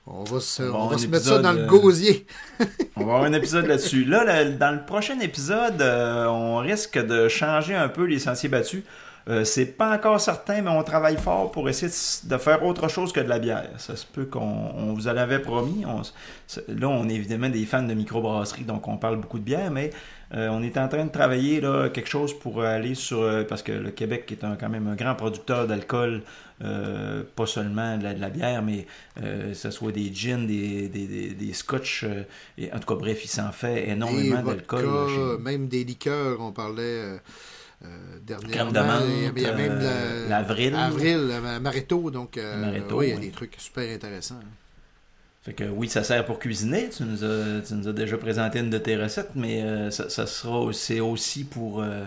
On 0.06 0.24
va, 0.26 0.42
se, 0.42 0.64
On 0.64 0.66
va 0.66 0.72
on 0.72 0.74
avoir 0.76 0.90
va 0.90 0.96
un 0.96 0.98
se 0.98 1.08
mettre 1.08 1.24
ça 1.26 1.40
dans 1.40 1.54
le 1.54 1.62
euh, 1.62 1.66
gosier. 1.68 2.26
On 2.98 3.06
va 3.06 3.14
avoir 3.14 3.24
un 3.24 3.32
épisode 3.34 3.68
là-dessus. 3.68 4.04
Là, 4.04 4.44
le- 4.44 4.52
dans 4.58 4.72
le 4.72 4.84
prochain 4.86 5.18
épisode, 5.22 5.82
euh, 5.82 6.26
on 6.26 6.58
risque 6.58 6.98
de 7.00 7.30
changer 7.30 7.74
un 7.74 7.88
peu 7.88 8.04
les 8.04 8.20
sentiers 8.20 8.50
battus. 8.50 8.84
Euh, 9.30 9.46
c'est 9.46 9.66
pas 9.66 9.96
encore 9.96 10.20
certain, 10.20 10.62
mais 10.62 10.70
on 10.70 10.84
travaille 10.84 11.18
fort 11.18 11.52
pour 11.52 11.70
essayer 11.70 11.92
de, 12.26 12.38
faire 12.38 12.64
autre 12.66 12.90
chose 12.90 13.14
que 13.14 13.22
de 13.22 13.30
la 13.30 13.40
bière. 13.40 13.70
Ça 13.78 13.96
se 13.96 14.06
peut 14.06 14.26
qu'on 14.26 14.42
on 14.42 14.94
vous 14.94 15.08
en 15.08 15.16
avait 15.16 15.40
promis. 15.40 15.86
On 15.86 16.02
là, 16.68 16.90
on 16.90 17.08
est 17.08 17.16
évidemment 17.16 17.50
des 17.50 17.64
fans 17.66 17.84
de 17.84 17.94
microbrasserie, 17.94 18.66
donc 18.66 18.88
on 18.88 18.98
parle 18.98 19.18
beaucoup 19.18 19.40
de 19.40 19.46
bière, 19.46 19.72
mais 19.72 19.92
euh, 20.34 20.50
on 20.50 20.62
est 20.62 20.78
en 20.78 20.90
train 20.90 21.06
de 21.06 21.12
travailler 21.12 21.62
là, 21.62 21.88
quelque 21.90 22.10
chose 22.10 22.38
pour 22.38 22.64
aller 22.64 22.96
sur... 22.96 23.22
euh, 23.22 23.44
parce 23.44 23.64
que 23.64 23.72
le 23.72 23.92
Québec 23.92 24.30
est 24.32 24.44
un- 24.44 24.56
quand 24.58 24.70
même 24.70 24.88
un 24.88 24.96
grand 24.96 25.16
producteur 25.16 25.68
d'alcool, 25.68 26.24
euh, 26.62 27.24
pas 27.36 27.46
seulement 27.46 27.98
de 27.98 28.04
la, 28.04 28.14
de 28.14 28.20
la 28.20 28.30
bière, 28.30 28.62
mais 28.62 28.88
que 29.16 29.54
ce 29.54 29.72
soit 29.72 29.92
des 29.94 30.14
gins, 30.14 30.46
des, 30.46 30.90
des, 30.90 31.08
des, 31.08 31.30
des 31.30 31.54
scotch, 31.54 32.06
et 32.58 32.74
en 32.74 32.80
tout 32.80 32.88
cas, 32.94 33.00
bref, 33.00 33.24
il 33.24 33.30
s'en 33.30 33.52
fait 33.54 33.90
énormément 33.90 34.42
d'alcool. 34.44 34.86
même 35.40 35.68
des 35.70 35.86
liqueurs, 35.86 36.42
on 36.42 36.52
parlait 36.52 37.20
dernièrement. 38.26 38.72
Crème 38.72 38.72
de 38.72 38.80
menthe, 38.80 39.34
il 39.36 39.42
y 39.42 39.46
a 39.46 39.54
même 39.54 39.80
euh, 39.82 40.24
la- 40.30 40.40
l'avril. 40.42 40.76
Avril, 40.76 41.28
euh, 41.32 41.60
Mareto, 41.60 42.10
donc 42.12 42.38
euh, 42.38 42.80
oui, 42.92 43.06
il 43.08 43.10
y 43.10 43.12
a 43.14 43.16
oui. 43.16 43.22
des 43.22 43.32
trucs 43.32 43.56
super 43.58 43.94
intéressants. 43.94 44.40
Fait 45.44 45.54
que 45.54 45.66
oui, 45.66 45.90
ça 45.90 46.04
sert 46.04 46.24
pour 46.26 46.40
cuisiner. 46.40 46.90
Tu 46.90 47.04
nous 47.04 47.24
as, 47.26 47.62
tu 47.68 47.74
nous 47.74 47.88
as 47.90 47.94
déjà 47.94 48.18
présenté 48.18 48.60
une 48.60 48.70
de 48.70 48.78
tes 48.78 48.96
recettes, 48.96 49.32
mais 49.36 49.62
euh, 49.62 49.92
ça, 49.92 50.10
ça 50.10 50.26
sera 50.26 50.72
c'est 50.72 51.02
aussi 51.02 51.44
pour 51.44 51.82
euh, 51.82 52.06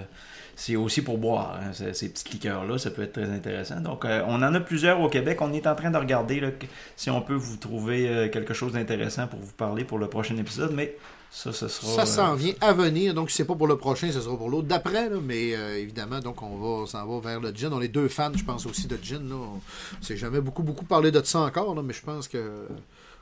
c'est 0.55 0.75
aussi 0.75 1.03
pour 1.03 1.19
boire. 1.19 1.61
hein. 1.63 1.75
Ces, 1.75 1.93
ces 1.93 2.09
petites 2.09 2.31
liqueurs-là, 2.33 2.79
ça 2.79 2.91
peut 2.91 3.03
être 3.03 3.13
très 3.13 3.29
intéressant. 3.31 3.79
Donc, 3.81 4.07
euh, 4.07 4.23
on 4.27 4.37
en 4.43 4.55
a 4.55 4.61
plusieurs 4.61 5.01
au 5.03 5.11
Québec. 5.11 5.43
On 5.43 5.53
est 5.53 5.67
en 5.67 5.75
train 5.75 5.91
de 5.91 5.99
regarder 5.99 6.41
là, 6.41 6.49
si 6.97 7.11
on 7.11 7.21
peut 7.21 7.35
vous 7.35 7.59
trouver 7.59 8.09
euh, 8.09 8.29
quelque 8.31 8.55
chose 8.55 8.73
d'intéressant 8.73 9.27
pour 9.27 9.39
vous 9.39 9.53
parler 9.53 9.85
pour 9.85 9.99
le 9.99 10.07
prochain 10.09 10.35
épisode, 10.39 10.73
mais 10.73 10.97
ça, 11.31 11.53
ce 11.53 11.69
sera. 11.69 11.93
Ça 11.95 12.03
euh, 12.03 12.05
s'en 12.07 12.35
vient 12.35 12.55
à 12.61 12.73
venir, 12.73 13.13
donc 13.13 13.31
si 13.31 13.37
c'est 13.37 13.45
pas 13.45 13.55
pour 13.55 13.67
le 13.67 13.77
prochain, 13.77 14.11
ce 14.11 14.21
sera 14.21 14.37
pour 14.37 14.49
l'autre 14.49 14.69
d'après, 14.69 15.11
mais 15.23 15.55
euh, 15.55 15.79
évidemment, 15.79 16.21
donc 16.21 16.41
on 16.43 16.57
va 16.57 16.87
s'en 16.87 17.07
va 17.07 17.21
vers 17.29 17.41
le 17.41 17.51
gin. 17.55 17.71
On 17.73 17.81
est 17.83 17.89
deux 17.89 18.09
fans, 18.09 18.33
je 18.35 18.43
pense 18.45 18.65
aussi 18.67 18.87
de 18.87 18.99
gin. 19.03 19.29
Là. 19.29 19.35
On 19.37 19.61
s'est 20.03 20.17
jamais 20.17 20.41
beaucoup, 20.41 20.63
beaucoup 20.63 20.85
parlé 20.87 21.11
de 21.11 21.21
ça 21.23 21.41
encore, 21.41 21.75
là, 21.75 21.83
mais 21.83 21.93
je 21.93 22.03
pense 22.03 22.27
que. 22.29 22.67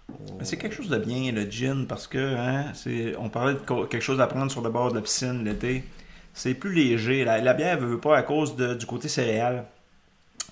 on- 0.08 0.44
C'est 0.44 0.56
quelque 0.58 0.76
chose 0.76 0.88
de 0.88 0.98
bien, 0.98 1.32
le 1.32 1.50
gin, 1.50 1.86
parce 1.88 2.06
que 2.06 2.18
hein, 2.36 2.66
c'est, 2.74 3.16
on 3.18 3.28
parlait 3.30 3.54
de 3.54 3.84
quelque 3.86 4.00
chose 4.02 4.20
à 4.20 4.26
prendre 4.28 4.50
sur 4.52 4.60
le 4.62 4.70
bord 4.70 4.90
de 4.90 4.96
la 4.96 5.02
piscine 5.02 5.42
l'été. 5.44 5.82
C'est 6.34 6.54
plus 6.54 6.72
léger. 6.72 7.24
La, 7.24 7.40
la 7.40 7.54
bière 7.54 7.80
ne 7.80 7.86
veut 7.86 8.00
pas 8.00 8.16
à 8.16 8.22
cause 8.22 8.54
de- 8.56 8.74
du 8.74 8.86
côté 8.86 9.08
céréal. 9.08 9.64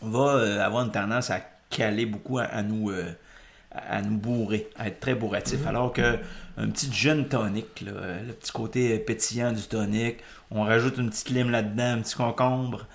Va 0.00 0.34
euh, 0.36 0.60
avoir 0.64 0.84
une 0.84 0.90
tendance 0.90 1.30
à 1.30 1.40
caler 1.70 2.06
beaucoup, 2.06 2.38
à, 2.38 2.44
à 2.44 2.62
nous, 2.62 2.90
euh, 2.90 3.04
à 3.70 3.96
à 3.96 4.02
nous 4.02 4.16
bourrer, 4.18 4.68
à 4.76 4.88
être 4.88 5.00
très 5.00 5.14
bourratif. 5.14 5.66
Alors 5.66 5.92
que 5.92 6.18
un 6.56 6.68
petit 6.68 6.90
gin 6.92 7.26
tonic, 7.28 7.80
là, 7.80 7.92
euh, 7.92 8.26
le 8.26 8.32
petit 8.32 8.52
côté 8.52 8.98
pétillant 8.98 9.52
du 9.52 9.62
tonic, 9.62 10.16
on 10.50 10.64
rajoute 10.64 10.98
une 10.98 11.10
petite 11.10 11.30
lime 11.30 11.50
là-dedans, 11.50 11.94
un 11.94 12.00
petit 12.02 12.14
concombre. 12.14 12.86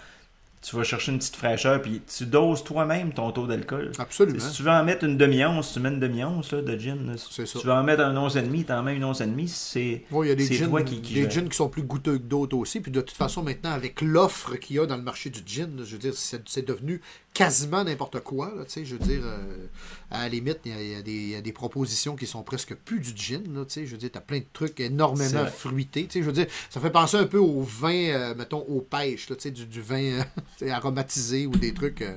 Tu 0.59 0.75
vas 0.75 0.83
chercher 0.83 1.13
une 1.13 1.19
petite 1.19 1.35
fraîcheur, 1.37 1.81
puis 1.81 2.01
tu 2.13 2.25
doses 2.25 2.63
toi-même 2.63 3.13
ton 3.13 3.31
taux 3.31 3.47
d'alcool. 3.47 3.91
Absolument. 3.99 4.39
Si 4.39 4.51
tu 4.57 4.63
veux 4.63 4.71
en 4.71 4.83
mettre 4.83 5.05
une 5.05 5.15
demi-once, 5.15 5.71
tu 5.71 5.79
mets 5.79 5.89
une 5.89 5.99
demi-once 5.99 6.51
là, 6.51 6.61
de 6.61 6.77
gin. 6.77 7.15
C'est 7.15 7.45
Si 7.45 7.53
ça. 7.53 7.59
tu 7.59 7.67
veux 7.67 7.71
en 7.73 7.83
mettre 7.83 8.01
un 8.03 8.17
once 8.17 8.35
et 8.35 8.41
demi, 8.41 8.65
t'en 8.65 8.83
mets 8.83 8.95
une 8.95 9.03
once 9.05 9.21
et 9.21 9.27
demi, 9.27 9.47
c'est... 9.47 10.03
Oui, 10.11 10.27
il 10.27 10.29
y 10.29 10.31
a 10.33 10.35
des 10.35 10.45
gins, 10.51 10.67
toi 10.67 10.81
qui- 10.81 10.99
qui 11.01 11.13
des 11.13 11.21
gère. 11.21 11.31
gins 11.31 11.47
qui 11.47 11.55
sont 11.55 11.69
plus 11.69 11.83
goûteux 11.83 12.17
que 12.17 12.23
d'autres 12.23 12.57
aussi. 12.57 12.81
Puis 12.81 12.91
de 12.91 12.99
toute 12.99 13.15
façon, 13.15 13.43
maintenant, 13.43 13.71
avec 13.71 14.01
l'offre 14.01 14.55
qu'il 14.55 14.75
y 14.75 14.79
a 14.79 14.85
dans 14.87 14.97
le 14.97 15.03
marché 15.03 15.29
du 15.29 15.39
gin, 15.45 15.69
je 15.85 15.91
veux 15.93 15.99
dire, 15.99 16.13
c'est 16.15 16.65
devenu 16.65 17.01
quasiment 17.33 17.83
n'importe 17.85 18.19
quoi. 18.21 18.47
Là, 18.57 18.65
tu 18.65 18.71
sais, 18.71 18.83
je 18.85 18.95
veux 18.95 19.05
dire, 19.05 19.21
euh, 19.23 19.37
à 20.09 20.23
la 20.23 20.29
limite, 20.29 20.59
il 20.65 20.71
y, 20.71 20.75
a- 20.95 20.99
y 20.99 21.03
des- 21.03 21.11
il 21.11 21.29
y 21.29 21.35
a 21.35 21.41
des 21.41 21.51
propositions 21.51 22.15
qui 22.15 22.25
sont 22.25 22.41
presque 22.43 22.75
plus 22.75 22.99
du 22.99 23.11
gin. 23.15 23.43
Là, 23.53 23.63
je 23.67 23.81
veux 23.81 23.97
dire, 23.97 24.09
tu 24.11 24.17
as 24.17 24.21
plein 24.21 24.39
de 24.39 24.45
trucs 24.53 24.79
énormément 24.79 25.45
fruités. 25.47 26.07
Je 26.13 26.21
veux 26.21 26.31
dire, 26.31 26.47
ça 26.69 26.79
fait 26.79 26.91
penser 26.91 27.17
un 27.17 27.25
peu 27.25 27.39
au 27.39 27.61
vin, 27.61 27.93
euh, 28.09 28.35
mettons, 28.35 28.61
aux 28.69 28.81
pêches, 28.81 29.29
là, 29.29 29.35
du, 29.51 29.65
du 29.65 29.81
vin 29.81 30.21
euh, 30.61 30.69
aromatisé 30.71 31.45
ou 31.45 31.51
des 31.51 31.73
trucs. 31.73 32.01
euh, 32.01 32.15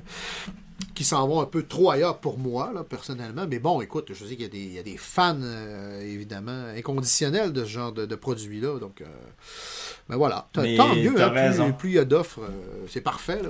qui 0.94 1.04
s'en 1.04 1.26
vont 1.28 1.40
un 1.40 1.46
peu 1.46 1.62
trop 1.62 1.90
ailleurs 1.90 2.18
pour 2.18 2.38
moi, 2.38 2.72
là, 2.74 2.84
personnellement. 2.84 3.46
Mais 3.48 3.58
bon, 3.58 3.80
écoute, 3.80 4.08
je 4.12 4.24
sais 4.24 4.34
qu'il 4.36 4.42
y 4.42 4.44
a 4.44 4.48
des, 4.48 4.58
il 4.58 4.72
y 4.72 4.78
a 4.78 4.82
des 4.82 4.96
fans, 4.98 5.38
euh, 5.40 6.00
évidemment, 6.02 6.66
inconditionnels 6.76 7.52
de 7.54 7.64
ce 7.64 7.70
genre 7.70 7.92
de, 7.92 8.04
de 8.06 8.14
produits-là. 8.14 8.78
Donc, 8.78 9.00
euh, 9.00 9.06
ben 10.08 10.16
voilà. 10.16 10.48
Tant 10.52 10.62
mieux, 10.96 11.14
hein, 11.22 11.72
plus- 11.72 11.90
il 11.90 11.94
y 11.94 11.98
a 11.98 12.04
d'offres, 12.04 12.40
euh, 12.42 12.84
c'est 12.88 13.00
parfait. 13.00 13.42
Là, 13.42 13.48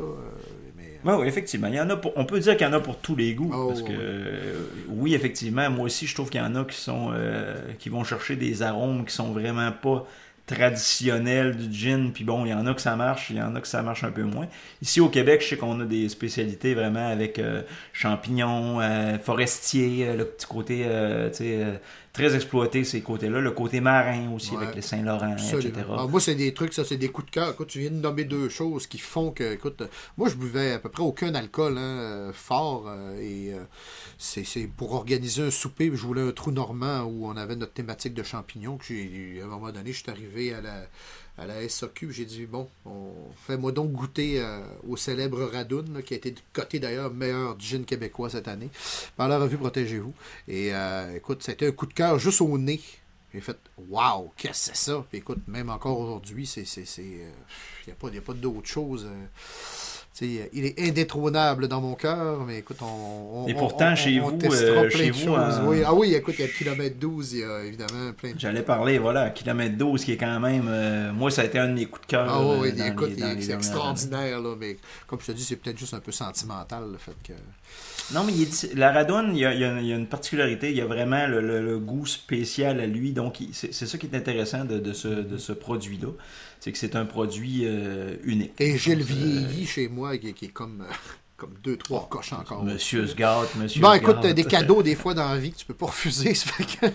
Ouais, 1.04 1.14
oui, 1.14 1.26
effectivement. 1.26 1.68
Il 1.68 1.74
y 1.74 1.80
en 1.80 1.88
a 1.90 1.96
pour- 1.96 2.12
on 2.16 2.24
peut 2.26 2.38
dire 2.40 2.56
qu'il 2.56 2.66
y 2.66 2.70
en 2.70 2.72
a 2.74 2.80
pour 2.80 2.98
tous 2.98 3.16
les 3.16 3.34
goûts. 3.34 3.50
Oh, 3.54 3.68
parce 3.68 3.82
que, 3.82 3.92
oui. 3.92 3.98
euh, 3.98 4.64
oui, 4.88 5.14
effectivement, 5.14 5.68
moi 5.70 5.86
aussi, 5.86 6.06
je 6.06 6.14
trouve 6.14 6.28
qu'il 6.30 6.40
y 6.40 6.44
en 6.44 6.54
a 6.56 6.64
qui 6.64 6.76
sont 6.76 7.10
euh, 7.14 7.56
qui 7.78 7.88
vont 7.88 8.04
chercher 8.04 8.36
des 8.36 8.62
arômes 8.62 9.04
qui 9.06 9.14
sont 9.14 9.32
vraiment 9.32 9.72
pas 9.72 10.06
traditionnel 10.46 11.56
du 11.56 11.72
gin, 11.72 12.10
puis 12.12 12.24
bon, 12.24 12.44
il 12.44 12.50
y 12.50 12.54
en 12.54 12.66
a 12.66 12.74
que 12.74 12.80
ça 12.80 12.96
marche, 12.96 13.30
il 13.30 13.36
y 13.36 13.42
en 13.42 13.54
a 13.54 13.60
que 13.60 13.68
ça 13.68 13.82
marche 13.82 14.02
un 14.04 14.10
peu 14.10 14.24
moins. 14.24 14.48
Ici 14.82 15.00
au 15.00 15.08
Québec, 15.08 15.42
je 15.42 15.48
sais 15.50 15.56
qu'on 15.56 15.80
a 15.80 15.84
des 15.84 16.08
spécialités 16.08 16.74
vraiment 16.74 17.08
avec 17.08 17.38
euh, 17.38 17.62
champignons, 17.92 18.80
forestiers, 19.22 20.14
le 20.16 20.24
petit 20.24 20.46
côté, 20.46 20.78
tu 21.32 21.36
sais, 21.38 21.80
très 22.12 22.34
exploité 22.34 22.84
ces 22.84 23.00
côtés-là, 23.00 23.40
le 23.40 23.50
côté 23.52 23.80
marin 23.80 24.32
aussi 24.32 24.56
avec 24.56 24.74
les 24.74 24.82
Saint-Laurent, 24.82 25.36
etc. 25.36 25.72
Ah, 25.96 26.06
moi, 26.06 26.20
c'est 26.20 26.34
des 26.34 26.52
trucs, 26.52 26.72
ça, 26.72 26.84
c'est 26.84 26.96
des 26.96 27.08
coups 27.08 27.26
de 27.26 27.30
cœur. 27.30 27.50
Écoute, 27.50 27.68
tu 27.68 27.80
viens 27.80 27.90
de 27.90 27.96
nommer 27.96 28.24
deux 28.24 28.48
choses 28.48 28.86
qui 28.86 28.98
font 28.98 29.30
que, 29.30 29.54
écoute, 29.54 29.82
moi, 30.16 30.28
je 30.28 30.34
buvais 30.34 30.72
à 30.72 30.78
peu 30.78 30.88
près 30.88 31.02
aucun 31.02 31.34
alcool 31.34 31.76
hein, 31.78 32.30
fort 32.32 32.90
et 33.20 33.52
c'est 34.18 34.66
pour 34.76 34.94
organiser 34.94 35.42
un 35.42 35.50
souper, 35.50 35.90
je 35.94 36.06
voulais 36.06 36.22
un 36.22 36.32
trou 36.32 36.50
normand 36.50 37.02
où 37.02 37.26
on 37.26 37.36
avait 37.36 37.56
notre 37.56 37.72
thématique 37.72 38.14
de 38.14 38.22
champignons. 38.22 38.76
Que 38.76 39.40
à 39.40 39.44
un 39.44 39.48
moment 39.48 39.70
donné, 39.70 39.92
je 39.92 40.02
suis 40.02 40.10
arrivé 40.10 40.52
à 40.52 40.60
la, 40.60 40.86
à 41.40 41.46
la 41.46 41.66
SOQ, 41.66 42.12
j'ai 42.12 42.26
dit 42.26 42.44
bon, 42.44 42.68
fais-moi 43.46 43.72
donc 43.72 43.92
goûter 43.92 44.40
euh, 44.40 44.60
au 44.86 44.98
célèbre 44.98 45.42
Radoun, 45.42 46.02
qui 46.04 46.12
a 46.12 46.18
été 46.18 46.34
coté 46.52 46.78
d'ailleurs 46.78 47.12
meilleur 47.14 47.58
gin 47.58 47.86
québécois 47.86 48.28
cette 48.28 48.46
année, 48.46 48.68
par 49.16 49.26
la 49.26 49.38
revue 49.38 49.56
Protégez-vous. 49.56 50.12
Et 50.46 50.74
euh, 50.74 51.16
écoute, 51.16 51.42
c'était 51.42 51.68
un 51.68 51.72
coup 51.72 51.86
de 51.86 51.94
cœur 51.94 52.18
juste 52.18 52.42
au 52.42 52.58
nez. 52.58 52.80
J'ai 53.32 53.40
fait 53.40 53.56
Waouh, 53.88 54.32
qu'est-ce 54.36 54.70
que 54.70 54.76
c'est 54.76 54.90
ça? 54.90 55.06
écoute, 55.14 55.38
même 55.48 55.70
encore 55.70 55.98
aujourd'hui, 55.98 56.46
c'est. 56.46 56.64
Il 56.98 57.04
n'y 57.04 57.22
euh, 57.22 58.18
a 58.18 58.20
pas 58.20 58.34
d'autre 58.34 58.68
chose 58.68 59.08
il 60.22 60.64
est 60.66 60.80
indétrônable 60.80 61.68
dans 61.68 61.80
mon 61.80 61.94
cœur, 61.94 62.44
mais 62.44 62.58
écoute, 62.58 62.78
on. 62.82 63.46
Et 63.48 63.54
pourtant, 63.54 63.94
chez 63.94 64.18
vous, 64.18 64.38
euh, 64.44 64.90
chez 64.90 65.10
vous 65.10 65.34
Ah 65.34 65.94
oui, 65.94 66.14
écoute, 66.14 66.34
il 66.38 66.42
y 66.42 66.44
a 66.44 66.48
kilomètre 66.48 66.96
12, 66.98 67.32
il 67.32 67.38
y 67.40 67.44
a 67.44 67.64
évidemment 67.64 68.12
plein 68.16 68.32
de 68.32 68.38
J'allais 68.38 68.62
parler, 68.62 68.98
voilà, 68.98 69.30
kilomètre 69.30 69.76
12, 69.76 70.04
qui 70.04 70.12
est 70.12 70.16
quand 70.16 70.40
même. 70.40 70.66
Euh, 70.68 71.12
moi, 71.12 71.30
ça 71.30 71.42
a 71.42 71.44
été 71.44 71.58
un 71.58 71.68
de 71.68 71.74
mes 71.74 71.86
coups 71.86 72.02
de 72.02 72.06
cœur. 72.06 72.26
Ah 72.28 72.42
oui, 72.60 72.72
euh, 72.78 72.86
écoute, 72.86 73.12
c'est 73.16 73.52
extraordinaire, 73.52 74.40
là, 74.40 74.54
mais 74.58 74.76
comme 75.06 75.20
je 75.20 75.26
te 75.26 75.32
dis, 75.32 75.44
c'est 75.44 75.56
peut-être 75.56 75.78
juste 75.78 75.94
un 75.94 76.00
peu 76.00 76.12
sentimental, 76.12 76.84
le 76.92 76.98
fait 76.98 77.16
que. 77.26 77.32
Non, 78.12 78.24
mais 78.24 78.32
la 78.74 78.90
Radone, 78.92 79.36
il 79.36 79.40
y, 79.40 79.44
a, 79.44 79.70
une 79.70 80.06
particularité. 80.06 80.70
Il 80.70 80.76
y 80.76 80.80
a 80.80 80.86
vraiment 80.86 81.26
le, 81.28 81.78
goût 81.78 82.06
spécial 82.06 82.80
à 82.80 82.86
lui. 82.86 83.12
Donc, 83.12 83.38
c'est 83.52 83.72
ça 83.72 83.98
qui 83.98 84.06
est 84.06 84.16
intéressant 84.16 84.64
de, 84.64 84.92
ce, 84.92 85.08
de 85.08 85.36
ce 85.36 85.52
produit-là. 85.52 86.08
C'est 86.60 86.72
que 86.72 86.78
c'est 86.78 86.94
un 86.94 87.06
produit 87.06 87.62
euh, 87.64 88.16
unique. 88.22 88.52
Et 88.60 88.76
j'ai 88.76 88.94
le 88.94 89.02
vieilli 89.02 89.66
chez 89.66 89.88
moi 89.88 90.16
qui, 90.18 90.28
est 90.28 90.52
comme. 90.52 90.82
Euh, 90.82 90.92
comme 91.38 91.54
deux, 91.62 91.78
trois 91.78 92.06
coches 92.10 92.34
encore. 92.34 92.62
Monsieur 92.62 93.06
Sgart, 93.06 93.46
Monsieur 93.56 93.80
Bon, 93.80 93.94
écoute, 93.94 94.20
des 94.20 94.44
cadeaux 94.44 94.82
des 94.82 94.94
fois 94.94 95.14
dans 95.14 95.26
la 95.26 95.38
vie 95.38 95.52
que 95.52 95.56
tu 95.56 95.64
peux 95.64 95.74
pas 95.74 95.86
refuser. 95.86 96.34
Fait 96.34 96.92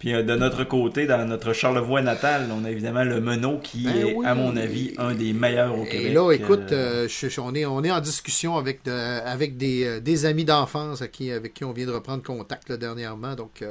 Puis 0.00 0.14
euh, 0.14 0.22
de 0.22 0.34
notre 0.34 0.64
côté, 0.64 1.06
dans 1.06 1.26
notre 1.26 1.52
Charlevoix 1.52 2.00
natal, 2.00 2.48
on 2.50 2.64
a 2.64 2.70
évidemment 2.70 3.04
le 3.04 3.20
Menot 3.20 3.58
qui 3.58 3.84
ben 3.84 3.94
est, 3.94 4.16
à 4.24 4.34
mon 4.34 4.56
avis, 4.56 4.94
un 4.96 5.14
des 5.14 5.34
meilleurs 5.34 5.78
au 5.78 5.84
Québec. 5.84 6.06
Et 6.06 6.14
là, 6.14 6.32
écoute, 6.32 6.72
euh, 6.72 7.06
euh, 7.06 7.28
on, 7.38 7.54
est, 7.54 7.66
on 7.66 7.84
est 7.84 7.90
en 7.90 8.00
discussion 8.00 8.56
avec, 8.56 8.88
avec 8.88 9.58
des, 9.58 10.24
amis 10.24 10.46
d'enfance 10.46 11.02
avec 11.02 11.52
qui 11.52 11.64
on 11.64 11.72
vient 11.72 11.84
de 11.84 11.92
reprendre 11.92 12.22
contact 12.22 12.72
dernièrement. 12.72 13.34
Donc, 13.34 13.62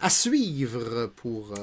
à 0.00 0.10
suivre 0.10 1.12
pour, 1.14 1.54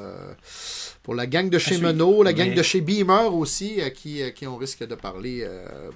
pour 1.04 1.14
la 1.14 1.28
gang 1.28 1.50
de 1.50 1.60
chez 1.60 1.78
Menot, 1.78 2.24
la 2.24 2.32
gang 2.32 2.54
de 2.54 2.64
chez 2.64 2.80
Beamer 2.80 3.34
aussi, 3.34 3.82
à 3.82 3.90
qui, 3.90 4.22
qui 4.34 4.48
on 4.48 4.56
risque 4.56 4.88
de 4.88 4.96
parler 4.96 5.46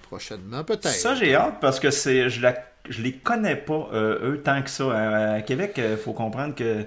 prochainement, 0.02 0.66
peut-être. 0.66 0.90
Ça, 0.90 1.16
j'ai 1.16 1.36
hâte 1.36 1.60
parce 1.62 1.80
que 1.80 1.90
c'est 1.90 2.30
je, 2.30 2.42
la, 2.42 2.54
je 2.90 3.02
les 3.02 3.14
connais 3.14 3.56
pas, 3.56 3.90
eux, 3.94 4.42
tant 4.44 4.62
que 4.62 4.70
ça. 4.70 5.36
À, 5.36 5.42
Québec, 5.42 5.76
il 5.78 5.96
faut 5.96 6.12
comprendre 6.12 6.54
que 6.54 6.86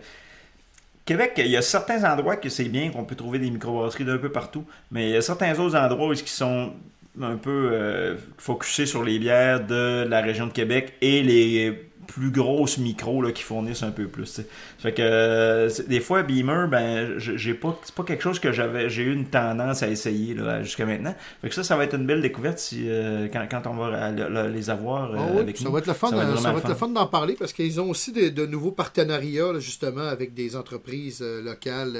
Québec, 1.05 1.33
il 1.39 1.49
y 1.49 1.57
a 1.57 1.63
certains 1.63 2.05
endroits 2.11 2.37
que 2.37 2.49
c'est 2.49 2.65
bien 2.65 2.91
qu'on 2.91 3.05
peut 3.05 3.17
trouver 3.17 3.39
des 3.39 3.51
microbrasseries 3.51 4.05
d'un 4.05 4.19
peu 4.19 4.31
partout, 4.31 4.65
mais 4.91 5.09
il 5.09 5.13
y 5.13 5.17
a 5.17 5.23
certains 5.23 5.59
autres 5.59 5.77
endroits 5.77 6.09
où 6.09 6.13
ils 6.13 6.19
sont 6.29 6.73
un 7.21 7.37
peu 7.37 7.71
euh, 7.73 8.17
focusés 8.39 8.87
sur 8.87 9.03
les 9.03 9.19
bières 9.19 9.67
de 9.67 10.07
la 10.09 10.21
région 10.21 10.47
de 10.47 10.53
Québec 10.53 10.95
et 11.01 11.23
les 11.23 11.92
plus 12.07 12.31
grosses 12.31 12.79
micros 12.79 13.23
là, 13.23 13.33
qui 13.33 13.43
fournissent 13.43 13.83
un 13.83 13.91
peu 13.91 14.07
plus. 14.07 14.41
Fait 14.79 14.93
que 14.93 15.03
euh, 15.03 15.71
des 15.87 16.01
fois, 16.01 16.23
Beamer, 16.23 16.69
ben, 16.69 17.19
j'ai 17.19 17.55
pas, 17.55 17.79
c'est 17.85 17.95
pas 17.95 18.03
quelque 18.03 18.23
chose 18.23 18.39
que 18.39 18.53
j'avais, 18.53 18.91
j'ai 18.91 19.03
eu 19.03 19.13
une 19.13 19.27
tendance 19.27 19.83
à 19.83 19.89
essayer 19.89 20.37
jusqu'à 20.63 20.87
maintenant. 20.87 21.15
Fait 21.41 21.49
que 21.49 21.55
ça, 21.55 21.65
ça 21.65 21.77
va 21.77 21.85
être 21.85 21.95
une 21.95 22.07
belle 22.07 22.23
découverte 22.23 22.59
si, 22.59 22.85
euh, 22.89 23.29
quand, 23.33 23.47
quand, 23.51 23.67
on 23.67 23.75
va 23.75 24.11
les 24.49 24.71
avoir 24.71 25.13
euh, 25.13 25.17
ah 25.19 25.41
avec 25.41 25.57
ça 25.57 25.71
Va 25.71 25.79
être 25.79 25.87
le 25.87 25.95
fun, 25.95 26.11
ça 26.11 26.17
va 26.53 26.59
être, 26.59 26.69
le 26.69 26.75
fun 26.75 26.89
d'en 26.89 27.07
parler 27.07 27.35
parce 27.39 27.53
qu'ils 27.53 27.81
ont 27.81 27.89
aussi 27.89 28.13
de, 28.13 28.47
nouveaux 28.47 28.73
partenariats 28.73 29.59
justement 29.59 30.07
avec 30.07 30.35
des 30.35 30.57
entreprises 30.57 31.23
locales 31.23 31.93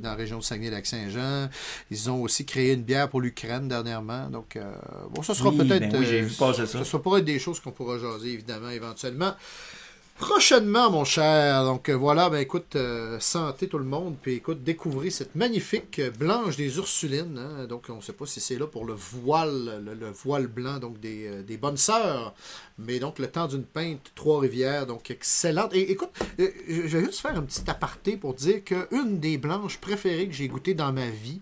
dans 0.00 0.10
la 0.10 0.14
région 0.14 0.38
de 0.38 0.44
Saguenay-Lac-Saint-Jean. 0.44 1.48
Ils 1.90 2.10
ont 2.10 2.22
aussi 2.22 2.44
créé 2.44 2.74
une 2.74 2.82
bière 2.82 3.08
pour 3.08 3.20
l'Ukraine 3.20 3.66
dernièrement. 3.66 4.28
Donc, 4.28 4.58
bon, 5.12 5.22
ça 5.22 5.34
sera 5.34 5.50
peut-être. 5.50 5.88
Ben 5.90 5.98
oui, 5.98 6.30
ça. 6.30 6.84
Ça 6.84 6.98
pourrait 6.98 7.20
être 7.20 7.26
des 7.26 7.38
choses 7.38 7.58
qu'on 7.58 7.72
pourra 7.72 7.98
jaser 7.98 8.32
évidemment 8.32 8.70
éventuellement. 8.70 9.34
Prochainement, 10.18 10.90
mon 10.90 11.04
cher. 11.04 11.62
Donc 11.62 11.88
euh, 11.88 11.92
voilà, 11.92 12.28
ben 12.28 12.38
écoute, 12.38 12.74
euh, 12.74 13.20
santé 13.20 13.68
tout 13.68 13.78
le 13.78 13.84
monde. 13.84 14.16
Puis 14.20 14.34
écoute, 14.34 14.64
découvrez 14.64 15.10
cette 15.10 15.36
magnifique 15.36 16.00
blanche 16.18 16.56
des 16.56 16.76
Ursulines. 16.76 17.38
Hein. 17.38 17.66
Donc 17.66 17.84
on 17.88 17.96
ne 17.96 18.00
sait 18.00 18.12
pas 18.12 18.26
si 18.26 18.40
c'est 18.40 18.58
là 18.58 18.66
pour 18.66 18.84
le 18.84 18.94
voile, 18.94 19.80
le, 19.84 20.10
voile 20.10 20.48
blanc 20.48 20.78
donc 20.80 20.96
euh, 21.04 21.42
des, 21.44 21.56
bonnes 21.56 21.76
sœurs. 21.76 22.34
Mais 22.78 22.98
donc 22.98 23.20
le 23.20 23.28
temps 23.28 23.46
d'une 23.46 23.62
peinte, 23.62 24.10
Trois-Rivières, 24.16 24.86
donc 24.86 25.08
excellente. 25.08 25.72
Et 25.72 25.92
écoute, 25.92 26.10
je 26.36 26.96
vais 26.96 27.04
juste 27.04 27.20
faire 27.20 27.36
un 27.36 27.42
petit 27.42 27.70
aparté 27.70 28.16
pour 28.16 28.34
dire 28.34 28.64
qu'une 28.64 29.20
des 29.20 29.38
blanches 29.38 29.78
préférées 29.78 30.26
que 30.26 30.34
j'ai 30.34 30.48
goûtées 30.48 30.74
dans 30.74 30.92
ma 30.92 31.10
vie, 31.10 31.40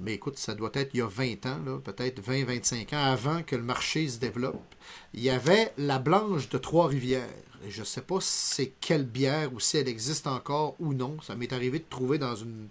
mais 0.00 0.14
écoute, 0.14 0.38
ça 0.38 0.54
doit 0.54 0.70
être 0.74 0.90
il 0.94 0.98
y 0.98 1.02
a 1.02 1.06
20 1.06 1.46
ans, 1.46 1.80
peut-être 1.82 2.20
20-25 2.22 2.94
ans, 2.94 3.04
avant 3.04 3.42
que 3.42 3.56
le 3.56 3.62
marché 3.62 4.08
se 4.08 4.18
développe. 4.18 4.74
Il 5.14 5.22
y 5.22 5.30
avait 5.30 5.72
la 5.78 5.98
blanche 5.98 6.48
de 6.48 6.58
Trois-Rivières. 6.58 7.28
Je 7.68 7.80
ne 7.80 7.84
sais 7.84 8.02
pas 8.02 8.18
c'est 8.20 8.72
quelle 8.80 9.04
bière 9.04 9.52
ou 9.52 9.60
si 9.60 9.78
elle 9.78 9.88
existe 9.88 10.26
encore 10.26 10.76
ou 10.78 10.92
non. 10.92 11.16
Ça 11.22 11.34
m'est 11.34 11.52
arrivé 11.52 11.78
de 11.78 11.84
trouver 11.88 12.18
dans 12.18 12.36
une 12.36 12.68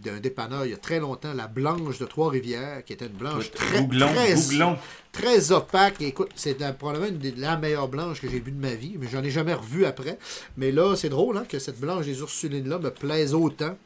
d'un 0.00 0.20
dépanneur 0.20 0.64
il 0.64 0.70
y 0.70 0.74
a 0.74 0.78
très 0.78 1.00
longtemps 1.00 1.34
la 1.34 1.48
blanche 1.48 1.98
de 1.98 2.06
Trois-Rivières, 2.06 2.82
qui 2.84 2.94
était 2.94 3.06
une 3.06 3.12
blanche 3.12 3.50
très, 3.50 3.86
très, 3.86 4.76
très, 5.12 5.52
opaque. 5.52 6.00
écoute, 6.00 6.30
c'est 6.34 6.56
probablement 6.78 7.08
une 7.08 7.34
la 7.36 7.58
meilleure 7.58 7.88
blanche 7.88 8.20
que 8.20 8.28
j'ai 8.28 8.40
vue 8.40 8.52
de 8.52 8.60
ma 8.60 8.74
vie, 8.74 8.96
mais 8.98 9.06
j'en 9.10 9.22
ai 9.22 9.30
jamais 9.30 9.54
revu 9.54 9.84
après. 9.84 10.18
Mais 10.56 10.72
là, 10.72 10.96
c'est 10.96 11.10
drôle 11.10 11.36
hein, 11.36 11.44
que 11.46 11.58
cette 11.58 11.78
blanche 11.78 12.06
des 12.06 12.20
Ursulines-là 12.20 12.78
me 12.78 12.90
plaise 12.90 13.34
autant 13.34 13.76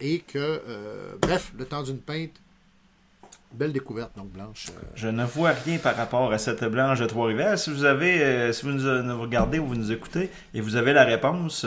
et 0.00 0.20
que, 0.20 0.38
euh, 0.38 1.12
bref, 1.20 1.52
le 1.58 1.64
temps 1.64 1.82
d'une 1.82 1.98
peinte, 1.98 2.30
belle 3.52 3.72
découverte, 3.72 4.12
donc 4.16 4.28
blanche. 4.28 4.68
Euh. 4.70 4.80
Je 4.94 5.08
ne 5.08 5.24
vois 5.24 5.50
rien 5.50 5.78
par 5.78 5.94
rapport 5.94 6.32
à 6.32 6.38
cette 6.38 6.64
blanche 6.64 7.00
de 7.00 7.06
Trois-Rivières. 7.06 7.58
Si 7.58 7.70
vous 7.70 7.84
avez, 7.84 8.22
euh, 8.22 8.52
si 8.52 8.64
vous 8.64 8.72
nous, 8.72 9.20
regardez 9.20 9.58
ou 9.58 9.66
vous 9.66 9.74
nous 9.74 9.92
écoutez 9.92 10.30
et 10.54 10.60
vous 10.60 10.76
avez 10.76 10.92
la 10.92 11.04
réponse, 11.04 11.66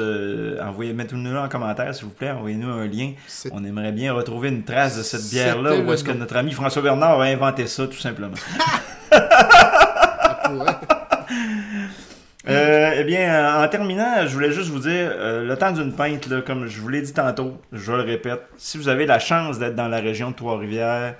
envoyez, 0.61 0.93
mettez-nous 0.93 1.35
en 1.35 1.47
commentaire, 1.47 1.93
s'il 1.93 2.05
vous 2.05 2.11
plaît, 2.11 2.31
envoyez-nous 2.31 2.69
un 2.69 2.87
lien. 2.87 3.13
On 3.51 3.63
aimerait 3.63 3.91
bien 3.91 4.13
retrouver 4.13 4.49
une 4.49 4.63
trace 4.63 4.97
de 4.97 5.03
cette 5.03 5.29
bière-là, 5.29 5.77
ou 5.77 5.93
est-ce 5.93 6.03
que 6.03 6.11
notre 6.11 6.37
ami 6.37 6.51
François 6.51 6.81
Bernard 6.81 7.21
a 7.21 7.25
inventé 7.25 7.67
ça, 7.67 7.87
tout 7.87 7.99
simplement. 7.99 8.37
Euh, 12.47 12.93
eh 12.97 13.03
bien, 13.03 13.33
euh, 13.33 13.65
en 13.65 13.67
terminant, 13.67 14.27
je 14.27 14.33
voulais 14.33 14.51
juste 14.51 14.69
vous 14.69 14.79
dire, 14.79 15.11
euh, 15.13 15.43
le 15.43 15.57
temps 15.57 15.71
d'une 15.71 15.93
pinte, 15.93 16.27
là, 16.27 16.41
comme 16.41 16.67
je 16.67 16.79
vous 16.79 16.89
l'ai 16.89 17.01
dit 17.01 17.13
tantôt, 17.13 17.59
je 17.71 17.91
le 17.91 18.01
répète, 18.01 18.41
si 18.57 18.77
vous 18.77 18.87
avez 18.87 19.07
la 19.07 19.17
chance 19.17 19.57
d'être 19.57 19.75
dans 19.75 19.87
la 19.87 19.99
région 19.99 20.29
de 20.29 20.35
Trois-Rivières, 20.35 21.15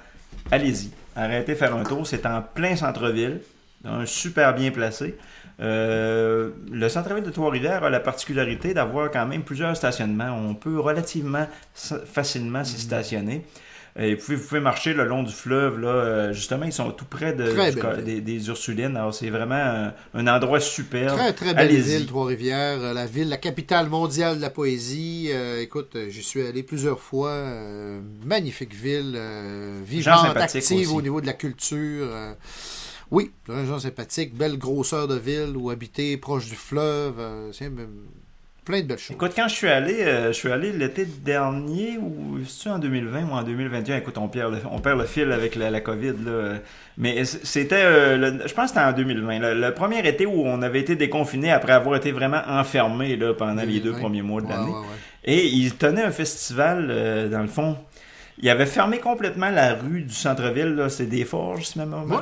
allez-y. 0.52 0.92
Arrêtez 1.16 1.54
de 1.54 1.58
faire 1.58 1.76
un 1.76 1.84
tour. 1.84 2.06
C'est 2.06 2.26
en 2.26 2.42
plein 2.42 2.76
centre-ville, 2.76 3.42
un 3.86 4.06
super 4.06 4.54
bien 4.54 4.70
placé. 4.70 5.16
le 5.58 6.88
centre-ville 6.90 7.24
de 7.24 7.32
Trois-Rivières 7.32 7.84
a 7.84 7.90
la 7.90 8.02
particularité 8.02 8.74
d'avoir 8.74 9.10
quand 9.10 9.26
même 9.26 9.44
plusieurs 9.44 9.76
stationnements. 9.76 10.38
On 10.38 10.54
peut 10.54 10.80
relativement 10.80 11.48
facilement 11.74 12.64
s'y 12.64 12.80
stationner. 12.80 13.46
Et 13.98 14.16
vous 14.16 14.38
pouvez, 14.38 14.60
marcher 14.60 14.94
le 14.94 15.06
long 15.06 15.24
du 15.24 15.32
fleuve, 15.32 15.80
là. 15.80 15.88
Euh, 15.88 16.34
justement, 16.34 16.66
ils 16.66 16.74
sont 16.74 16.92
tout 16.92 17.06
près 17.06 17.32
de, 17.32 18.20
des, 18.20 18.48
Ursulines. 18.50 18.98
Alors, 18.98 19.14
c'est 19.14 19.30
vraiment 19.30 19.94
un, 20.14 20.28
endroit 20.28 20.60
superbe. 20.60 21.16
Très, 21.16 21.32
très 21.32 21.54
belle 21.54 21.74
ville, 21.74 22.06
Trois-Rivières. 22.06 22.82
Euh, 22.82 22.94
la 22.94 23.06
ville, 23.06 23.30
la 23.30 23.38
capitale 23.38 23.88
mondiale 23.88 24.36
de 24.36 24.42
la 24.42 24.50
poésie. 24.50 25.30
Euh, 25.32 25.62
écoute, 25.62 25.96
j'y 26.10 26.24
suis 26.24 26.46
allé 26.46 26.62
plusieurs 26.62 27.00
fois. 27.00 27.42
magnifique 28.26 28.74
ville. 28.74 29.18
vivante, 29.86 30.36
active 30.36 30.94
au 30.94 31.02
niveau 31.02 31.22
de 31.22 31.28
la 31.28 31.34
culture. 31.34 32.10
oui, 33.12 33.32
un 33.48 33.66
gens 33.66 33.80
sympathique. 33.80 34.36
Belle 34.36 34.58
grosseur 34.58 35.08
de 35.08 35.16
ville 35.16 35.56
où 35.56 35.70
habiter 35.70 36.18
proche 36.18 36.50
du 36.50 36.56
fleuve. 36.56 37.16
c'est 37.54 37.72
plein 38.66 38.82
de 38.82 38.88
belles 38.88 38.98
choses. 38.98 39.16
Écoute, 39.16 39.32
quand 39.36 39.48
je 39.48 39.54
suis 39.54 39.68
allé, 39.68 40.02
euh, 40.02 40.28
je 40.28 40.34
suis 40.34 40.52
allé 40.52 40.74
l'été 40.74 41.06
dernier, 41.06 41.98
ou 41.98 42.40
c'est 42.46 42.70
en 42.70 42.80
2020 42.80 43.30
ou 43.30 43.32
en 43.32 43.44
2021, 43.44 43.98
écoute, 43.98 44.18
on 44.18 44.28
perd 44.28 44.54
le, 44.54 44.60
on 44.70 44.80
perd 44.80 45.00
le 45.00 45.06
fil 45.06 45.32
avec 45.32 45.56
la, 45.56 45.80
COVID, 45.80 46.14
là. 46.26 46.56
Mais 46.98 47.24
c'était, 47.26 47.76
euh, 47.76 48.48
je 48.48 48.54
pense 48.54 48.72
que 48.72 48.80
c'était 48.80 48.86
en 48.86 48.94
2020, 48.94 49.54
le, 49.54 49.74
premier 49.74 50.06
été 50.08 50.26
où 50.26 50.44
on 50.46 50.62
avait 50.62 50.80
été 50.80 50.96
déconfiné 50.96 51.52
après 51.52 51.74
avoir 51.74 51.96
été 51.96 52.12
vraiment 52.12 52.42
enfermé 52.48 53.16
là, 53.16 53.34
pendant 53.34 53.64
les 53.64 53.80
deux 53.80 53.94
premiers 53.94 54.24
mois 54.24 54.42
de 54.42 54.50
l'année. 54.50 54.74
Et 55.24 55.46
ils 55.46 55.76
tenaient 55.76 56.04
un 56.04 56.12
festival, 56.12 56.88
euh, 56.90 57.30
dans 57.30 57.42
le 57.42 57.48
fond, 57.48 57.78
il 58.38 58.50
avait 58.50 58.66
fermé 58.66 59.00
complètement 59.00 59.50
la 59.50 59.76
rue 59.76 60.02
du 60.02 60.14
centre-ville, 60.14 60.76
là, 60.76 60.90
c'est 60.90 61.06
des 61.06 61.24
forges, 61.24 61.66
si 61.68 61.80
mémoire 61.80 62.06
Ouais, 62.06 62.18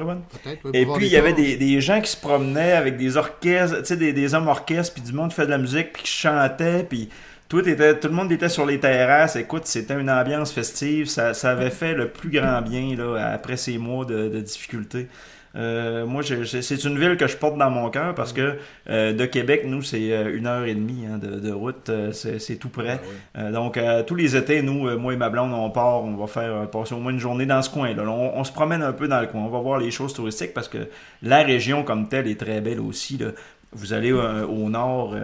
oui, 0.63 0.71
Et 0.73 0.85
puis, 0.85 1.07
il 1.07 1.11
y 1.11 1.17
avait 1.17 1.33
des, 1.33 1.57
des 1.57 1.81
gens 1.81 2.01
qui 2.01 2.11
se 2.11 2.17
promenaient 2.17 2.73
avec 2.73 2.97
des 2.97 3.17
orchestres, 3.17 3.79
tu 3.79 3.85
sais, 3.85 3.97
des, 3.97 4.13
des 4.13 4.33
hommes 4.35 4.47
orchestres, 4.47 4.93
puis 4.93 5.03
du 5.03 5.13
monde 5.13 5.29
qui 5.29 5.35
fait 5.35 5.45
de 5.45 5.51
la 5.51 5.57
musique, 5.57 5.93
puis 5.93 6.03
qui 6.03 6.11
chantait, 6.11 6.83
puis 6.83 7.09
tout, 7.49 7.67
était, 7.67 7.99
tout 7.99 8.07
le 8.09 8.13
monde 8.13 8.31
était 8.31 8.49
sur 8.49 8.65
les 8.65 8.79
terrasses. 8.79 9.35
Écoute, 9.35 9.65
c'était 9.65 9.99
une 9.99 10.09
ambiance 10.09 10.51
festive. 10.51 11.07
Ça, 11.07 11.33
ça 11.33 11.51
avait 11.51 11.69
fait 11.71 11.93
le 11.93 12.09
plus 12.09 12.29
grand 12.29 12.61
bien 12.61 12.95
là, 12.95 13.31
après 13.33 13.57
ces 13.57 13.77
mois 13.77 14.05
de, 14.05 14.29
de 14.29 14.39
difficultés. 14.39 15.07
Euh, 15.55 16.05
moi, 16.05 16.23
c'est 16.23 16.83
une 16.83 16.97
ville 16.99 17.15
que 17.15 17.27
je 17.27 17.37
porte 17.37 17.57
dans 17.57 17.69
mon 17.69 17.89
cœur 17.89 18.15
parce 18.15 18.33
que 18.33 18.57
euh, 18.89 19.13
de 19.13 19.25
Québec, 19.25 19.63
nous, 19.65 19.81
c'est 19.81 20.11
euh, 20.11 20.35
une 20.35 20.47
heure 20.47 20.65
et 20.65 20.73
demie 20.73 21.05
hein, 21.05 21.17
de, 21.19 21.39
de 21.39 21.51
route. 21.51 21.91
C'est 22.11 22.55
tout 22.57 22.69
près. 22.69 22.99
Euh, 23.37 23.51
donc, 23.51 23.79
tous 24.07 24.15
les 24.15 24.35
étés, 24.35 24.61
nous, 24.61 24.97
moi 24.97 25.13
et 25.13 25.17
ma 25.17 25.29
blonde, 25.29 25.53
on 25.53 25.69
part, 25.69 26.03
on 26.03 26.15
va 26.15 26.27
faire 26.27 26.69
passer 26.69 26.95
au 26.95 26.99
moins 26.99 27.11
une 27.11 27.19
journée 27.19 27.45
dans 27.45 27.61
ce 27.61 27.69
coin-là. 27.69 28.03
Là, 28.03 28.09
On, 28.09 28.37
on 28.39 28.43
se 28.43 28.51
promène 28.51 28.81
un 28.81 28.93
peu 28.93 29.07
dans 29.07 29.21
le 29.21 29.27
coin. 29.27 29.41
On 29.41 29.49
va 29.49 29.59
voir 29.59 29.79
les 29.79 29.91
choses 29.91 30.13
touristiques 30.13 30.53
parce 30.53 30.67
que 30.67 30.89
la 31.21 31.43
région 31.43 31.83
comme 31.83 32.07
telle 32.07 32.27
est 32.27 32.39
très 32.39 32.61
belle 32.61 32.79
aussi. 32.79 33.17
là. 33.17 33.27
Vous 33.73 33.93
allez 33.93 34.11
au 34.11 34.69
nord. 34.69 35.15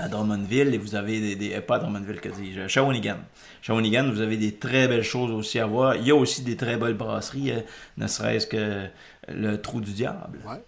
Euh, 0.00 0.04
à 0.04 0.08
Drummondville 0.08 0.74
et 0.74 0.78
vous 0.78 0.94
avez 0.94 1.20
des, 1.20 1.36
des- 1.36 1.54
euh, 1.54 1.60
pas 1.60 1.76
à 1.76 1.78
Drummondville 1.80 2.20
que 2.20 2.28
dis-je, 2.28 2.66
Shawinigan. 2.68 3.16
Shawinigan, 3.62 4.10
vous 4.10 4.20
avez 4.20 4.36
des 4.36 4.52
très 4.54 4.88
belles 4.88 5.02
choses 5.02 5.30
aussi 5.30 5.58
à 5.58 5.66
voir. 5.66 5.96
Il 5.96 6.06
y 6.06 6.10
a 6.10 6.14
aussi 6.14 6.42
des 6.42 6.56
très 6.56 6.76
belles 6.76 6.94
brasseries, 6.94 7.52
euh, 7.52 7.60
ne 7.98 8.06
serait-ce 8.06 8.46
que 8.46 8.86
le 9.28 9.56
Trou 9.60 9.80
du 9.80 9.92
Diable. 9.92 10.38
Ouais. 10.46 10.62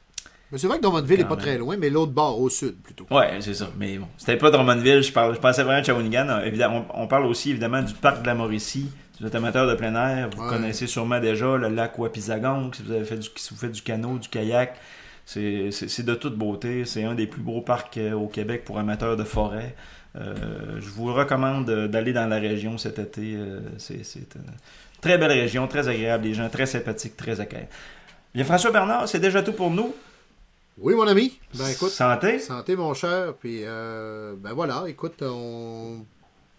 Mais 0.51 0.59
c'est 0.59 0.67
vrai 0.67 0.77
que 0.77 0.83
Drummondville 0.83 1.19
n'est 1.19 1.25
pas 1.25 1.37
très 1.37 1.57
loin, 1.57 1.77
mais 1.79 1.89
l'autre 1.89 2.13
bord, 2.13 2.39
au 2.39 2.51
sud, 2.51 2.75
plutôt. 2.83 3.07
Ouais, 3.11 3.39
c'est 3.41 3.55
ça. 3.55 3.71
Mais 3.79 3.97
bon, 3.97 4.07
c'était 4.19 4.37
pas 4.37 4.51
Drummondville, 4.51 5.03
je, 5.03 5.11
parle, 5.11 5.35
je 5.35 5.41
pensais 5.41 5.63
vraiment 5.63 5.81
de 5.81 5.87
Shawinigan. 5.87 6.29
Euh, 6.29 6.45
Évidemment, 6.45 6.85
on, 6.95 7.05
on 7.05 7.07
parle 7.07 7.25
aussi 7.25 7.51
évidemment 7.51 7.81
du 7.83 7.95
parc 7.95 8.21
de 8.21 8.27
la 8.27 8.35
Mauricie. 8.35 8.91
Si 9.17 9.23
vous 9.23 9.27
êtes 9.29 9.35
amateur 9.35 9.67
de 9.67 9.75
plein 9.75 9.95
air, 9.95 10.29
vous 10.35 10.43
Ouais. 10.43 10.49
connaissez 10.51 10.87
sûrement 10.87 11.21
déjà 11.21 11.57
le 11.57 11.69
lac 11.69 11.99
Wapizagon, 11.99 12.71
si 12.75 12.83
vous 12.83 12.93
avez 12.93 13.05
fait 13.05 13.17
du, 13.17 13.29
si 13.37 13.55
vous 13.55 13.61
faites 13.61 13.73
du 13.73 13.81
canot, 13.83 14.19
du 14.19 14.29
kayak. 14.29 14.75
C'est 15.25 16.03
de 16.05 16.15
toute 16.15 16.37
beauté. 16.37 16.85
C'est 16.85 17.05
un 17.05 17.15
des 17.15 17.27
plus 17.27 17.43
beaux 17.43 17.61
parcs 17.61 17.97
euh, 17.99 18.13
au 18.13 18.27
Québec 18.27 18.65
pour 18.65 18.79
amateurs 18.79 19.17
de 19.17 19.25
forêt. 19.25 19.75
Euh, 20.17 20.79
je 20.79 20.89
vous 20.91 21.13
recommande 21.13 21.71
d'aller 21.89 22.13
dans 22.13 22.27
la 22.27 22.39
région 22.39 22.77
cet 22.79 22.99
été. 22.99 23.35
Euh, 23.35 23.61
C'est 23.79 24.05
c'est 24.05 24.35
une 24.35 24.43
très 25.01 25.19
belle 25.19 25.33
région, 25.33 25.67
très 25.67 25.89
agréable, 25.89 26.25
des 26.25 26.35
gens 26.35 26.49
très 26.49 26.67
sympathiques, 26.67 27.17
très 27.17 27.41
accueillants. 27.41 27.69
Bien, 28.35 28.45
François 28.45 28.71
Bernard, 28.71 29.09
c'est 29.09 29.21
déjà 29.21 29.43
tout 29.43 29.53
pour 29.53 29.71
nous. 29.71 29.95
Oui, 30.79 30.95
mon 30.95 31.07
ami. 31.07 31.39
Ben 31.55 31.69
écoute, 31.69 31.91
Santé. 31.91 32.39
santé, 32.39 32.77
mon 32.77 32.95
cher. 32.95 33.35
Puis, 33.39 33.61
euh, 33.65 34.35
ben 34.39 34.53
voilà, 34.55 34.85
écoute, 34.89 35.23
on... 35.23 36.05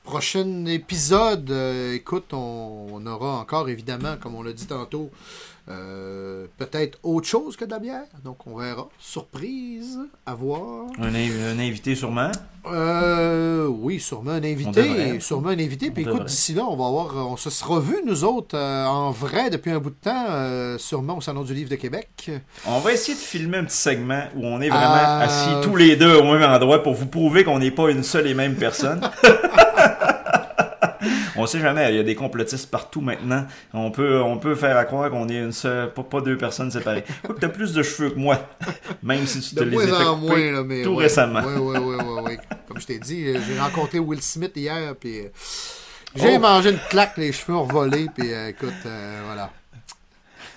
prochain 0.03 0.65
épisode, 0.65 1.49
euh, 1.51 1.93
écoute, 1.95 2.33
on... 2.33 2.87
on 2.91 3.05
aura 3.05 3.39
encore, 3.39 3.69
évidemment, 3.69 4.15
comme 4.21 4.35
on 4.35 4.43
l'a 4.43 4.53
dit 4.53 4.67
tantôt, 4.67 5.09
euh, 5.69 6.45
peut-être 6.57 6.99
autre 7.03 7.25
chose 7.25 7.55
que 7.55 7.63
de 7.63 7.71
la 7.71 7.79
bière. 7.79 8.03
Donc, 8.25 8.45
on 8.47 8.57
verra. 8.57 8.89
Surprise, 8.99 9.97
à 10.25 10.35
voir. 10.35 10.87
Un, 10.99 11.13
inv- 11.13 11.53
un 11.55 11.59
invité 11.59 11.95
sûrement. 11.95 12.31
Euh, 12.65 13.65
oui, 13.67 13.99
sûrement 14.01 14.31
un 14.31 14.43
invité. 14.43 15.19
Sûrement 15.21 15.49
un 15.49 15.59
invité. 15.59 15.89
Puis 15.89 16.05
On 16.05 16.09
écoute, 16.15 16.25
d'ici 16.25 16.53
là, 16.53 16.63
on 16.65 16.75
va 16.75 16.85
avoir. 16.87 17.15
On 17.31 17.37
se 17.37 17.49
sera 17.49 17.79
vus, 17.79 18.01
nous 18.05 18.25
autres, 18.25 18.57
euh, 18.57 18.85
en 18.85 19.11
vrai 19.11 19.49
depuis 19.49 19.71
un 19.71 19.79
bout 19.79 19.91
de 19.91 19.95
temps, 19.95 20.77
sûrement 20.79 21.17
au 21.17 21.21
Salon 21.21 21.43
du 21.43 21.53
Livre 21.53 21.69
de 21.69 21.75
Québec. 21.75 22.29
On 22.65 22.79
va 22.79 22.91
essayer 22.91 23.13
de 23.15 23.19
filmer 23.21 23.57
un 23.59 23.63
petit 23.63 23.77
segment 23.77 24.23
où 24.35 24.45
on 24.45 24.59
est 24.59 24.69
vraiment 24.69 25.19
assis 25.21 25.49
tous 25.61 25.77
les 25.77 25.95
deux 25.95 26.15
au 26.17 26.23
même 26.23 26.43
endroit 26.43 26.83
pour 26.83 26.93
vous 26.93 27.07
prouver 27.07 27.45
qu'on 27.45 27.59
n'est 27.59 27.71
pas 27.71 27.89
une 27.89 28.03
seule 28.03 28.27
et 28.27 28.33
même 28.33 28.55
personne. 28.55 28.99
on 31.36 31.45
sait 31.45 31.59
jamais, 31.59 31.89
il 31.91 31.95
y 31.95 31.99
a 31.99 32.03
des 32.03 32.15
complotistes 32.15 32.69
partout 32.69 33.01
maintenant. 33.01 33.45
On 33.73 33.91
peut, 33.91 34.21
on 34.21 34.38
peut 34.38 34.55
faire 34.55 34.77
à 34.77 34.86
croire 34.86 35.09
qu'on 35.09 35.27
est 35.29 35.38
une 35.38 35.51
seule, 35.51 35.91
pas, 35.93 36.03
pas 36.03 36.21
deux 36.21 36.38
personnes 36.38 36.71
séparées. 36.71 37.03
Quoique 37.23 37.39
t'as 37.39 37.49
plus 37.49 37.73
de 37.73 37.81
cheveux 37.84 38.09
que 38.11 38.19
moi, 38.19 38.39
même 39.01 39.25
si 39.25 39.41
tu 39.41 39.55
te 39.55 39.59
De 39.63 39.69
les 39.69 39.75
moins 39.88 40.05
en 40.07 40.15
moins, 40.17 40.51
là, 40.51 40.63
mais. 40.63 40.84
tout 40.84 40.91
ouais. 40.95 41.03
récemment. 41.03 41.41
Oui, 41.45 41.53
oui, 41.57 41.77
oui, 41.81 41.95
oui, 41.99 42.21
oui. 42.25 42.38
Comme 42.67 42.79
je 42.79 42.86
t'ai 42.86 42.99
dit, 42.99 43.27
euh, 43.27 43.39
j'ai 43.47 43.59
rencontré 43.59 43.99
Will 43.99 44.21
Smith 44.21 44.53
hier, 44.55 44.95
puis. 44.99 45.19
euh, 45.21 45.29
J'ai 46.15 46.36
Oh. 46.36 46.39
mangé 46.39 46.69
une 46.71 46.79
claque, 46.89 47.17
les 47.17 47.31
cheveux 47.31 47.55
ont 47.57 47.63
volé, 47.65 48.07
puis 48.15 48.31
euh, 48.31 48.49
écoute, 48.49 48.69
euh, 48.86 49.21
voilà. 49.25 49.49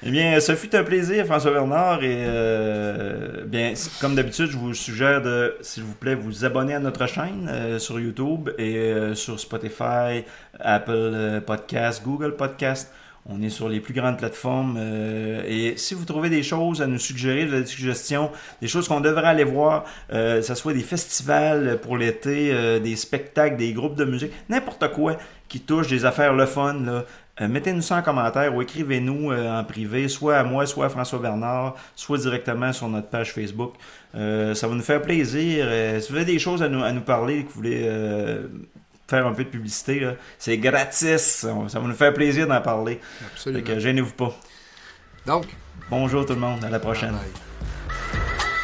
Eh 0.03 0.11
bien, 0.11 0.39
ce 0.41 0.55
fut 0.55 0.77
un 0.77 0.85
plaisir, 0.85 1.25
François 1.25 1.53
Bernard. 1.53 2.05
Et 2.05 2.17
euh, 2.19 3.45
bien, 3.47 3.73
comme 4.01 4.15
d'habitude, 4.15 4.51
je 4.51 4.59
vous 4.59 4.75
suggère 4.75 5.23
de, 5.23 5.57
s'il 5.63 5.85
vous 5.85 5.95
plaît, 5.95 6.15
vous 6.15 6.45
abonner 6.45 6.75
à 6.75 6.81
notre 6.81 7.07
chaîne 7.07 7.49
euh, 7.51 7.79
sur 7.79 7.99
YouTube 7.99 8.51
et 8.59 8.77
euh, 8.77 9.15
sur 9.15 9.41
Spotify, 9.41 10.25
Apple 10.61 11.41
Podcast, 11.47 12.03
Google 12.05 12.37
Podcast. 12.37 12.93
On 13.29 13.43
est 13.43 13.49
sur 13.49 13.69
les 13.69 13.81
plus 13.81 13.95
grandes 13.95 14.19
plateformes. 14.19 14.79
et 14.79 15.75
si 15.77 15.95
vous 15.95 16.05
trouvez 16.05 16.31
des 16.31 16.45
choses 16.45 16.81
à 16.81 16.87
nous 16.87 16.99
suggérer, 16.99 17.47
des 17.47 17.67
suggestions, 17.67 18.31
des 18.63 18.69
choses 18.69 18.87
qu'on 18.87 19.01
devrait 19.01 19.27
aller 19.27 19.43
voir, 19.43 19.85
euh, 20.13 20.37
que 20.37 20.43
ce 20.43 20.55
soit 20.55 20.75
des 20.75 20.83
festivals 20.83 21.81
pour 21.81 21.97
l'été, 21.97 22.79
des 22.79 22.95
spectacles, 22.95 23.57
des 23.57 23.73
groupes 23.73 23.97
de 23.97 24.05
musique, 24.05 24.31
n'importe 24.49 24.93
quoi 24.93 25.17
qui 25.49 25.61
touche 25.61 25.89
des 25.89 26.05
affaires 26.05 26.35
le 26.35 26.47
fun, 26.47 26.75
là, 26.85 27.05
euh, 27.41 27.49
Mettez-nous 27.49 27.83
ça 27.83 27.97
en 27.97 28.03
commentaire 28.03 28.55
ou 28.55 28.63
écrivez-nous 28.63 29.31
euh, 29.33 29.61
en 29.61 29.65
privé, 29.65 30.09
soit 30.09 30.37
à 30.39 30.45
moi, 30.45 30.67
soit 30.67 30.87
à 30.87 30.89
François 30.89 31.19
Bernard, 31.19 31.75
soit 31.95 32.19
directement 32.19 32.73
sur 32.73 32.89
notre 32.89 33.09
page 33.09 33.33
Facebook. 33.33 33.75
Euh, 34.15 34.55
ça 34.55 34.67
va 34.69 34.75
nous 34.75 34.83
faire 34.83 35.03
plaisir. 35.03 35.67
Si 36.01 36.11
vous 36.11 36.17
avez 36.17 36.25
des 36.25 36.39
choses 36.39 36.63
à 36.63 36.69
nous, 36.69 36.83
à 36.83 36.93
nous 36.93 37.03
parler, 37.03 37.43
que 37.45 37.49
vous 37.49 37.55
voulez 37.57 37.91
faire 39.09 39.27
un 39.27 39.33
peu 39.33 39.45
de 39.45 39.49
publicité, 39.51 40.09
c'est 40.39 40.57
gratis. 40.59 41.47
Ça 41.47 41.53
va- 41.53 41.87
nous 41.87 41.95
faire 41.95 42.13
plaisir 42.15 42.47
d'en 42.49 42.61
parler. 42.61 43.01
Absolument. 43.33 43.79
gênez-vous 43.79 44.15
pas. 44.15 44.33
Donc, 45.27 45.45
Bonjour 45.91 46.25
tout 46.27 46.33
le 46.33 46.41
monde, 46.41 46.65
à 46.65 46.71
la 46.71 46.81
prochaine. 46.81 47.13
bye. 47.13 48.56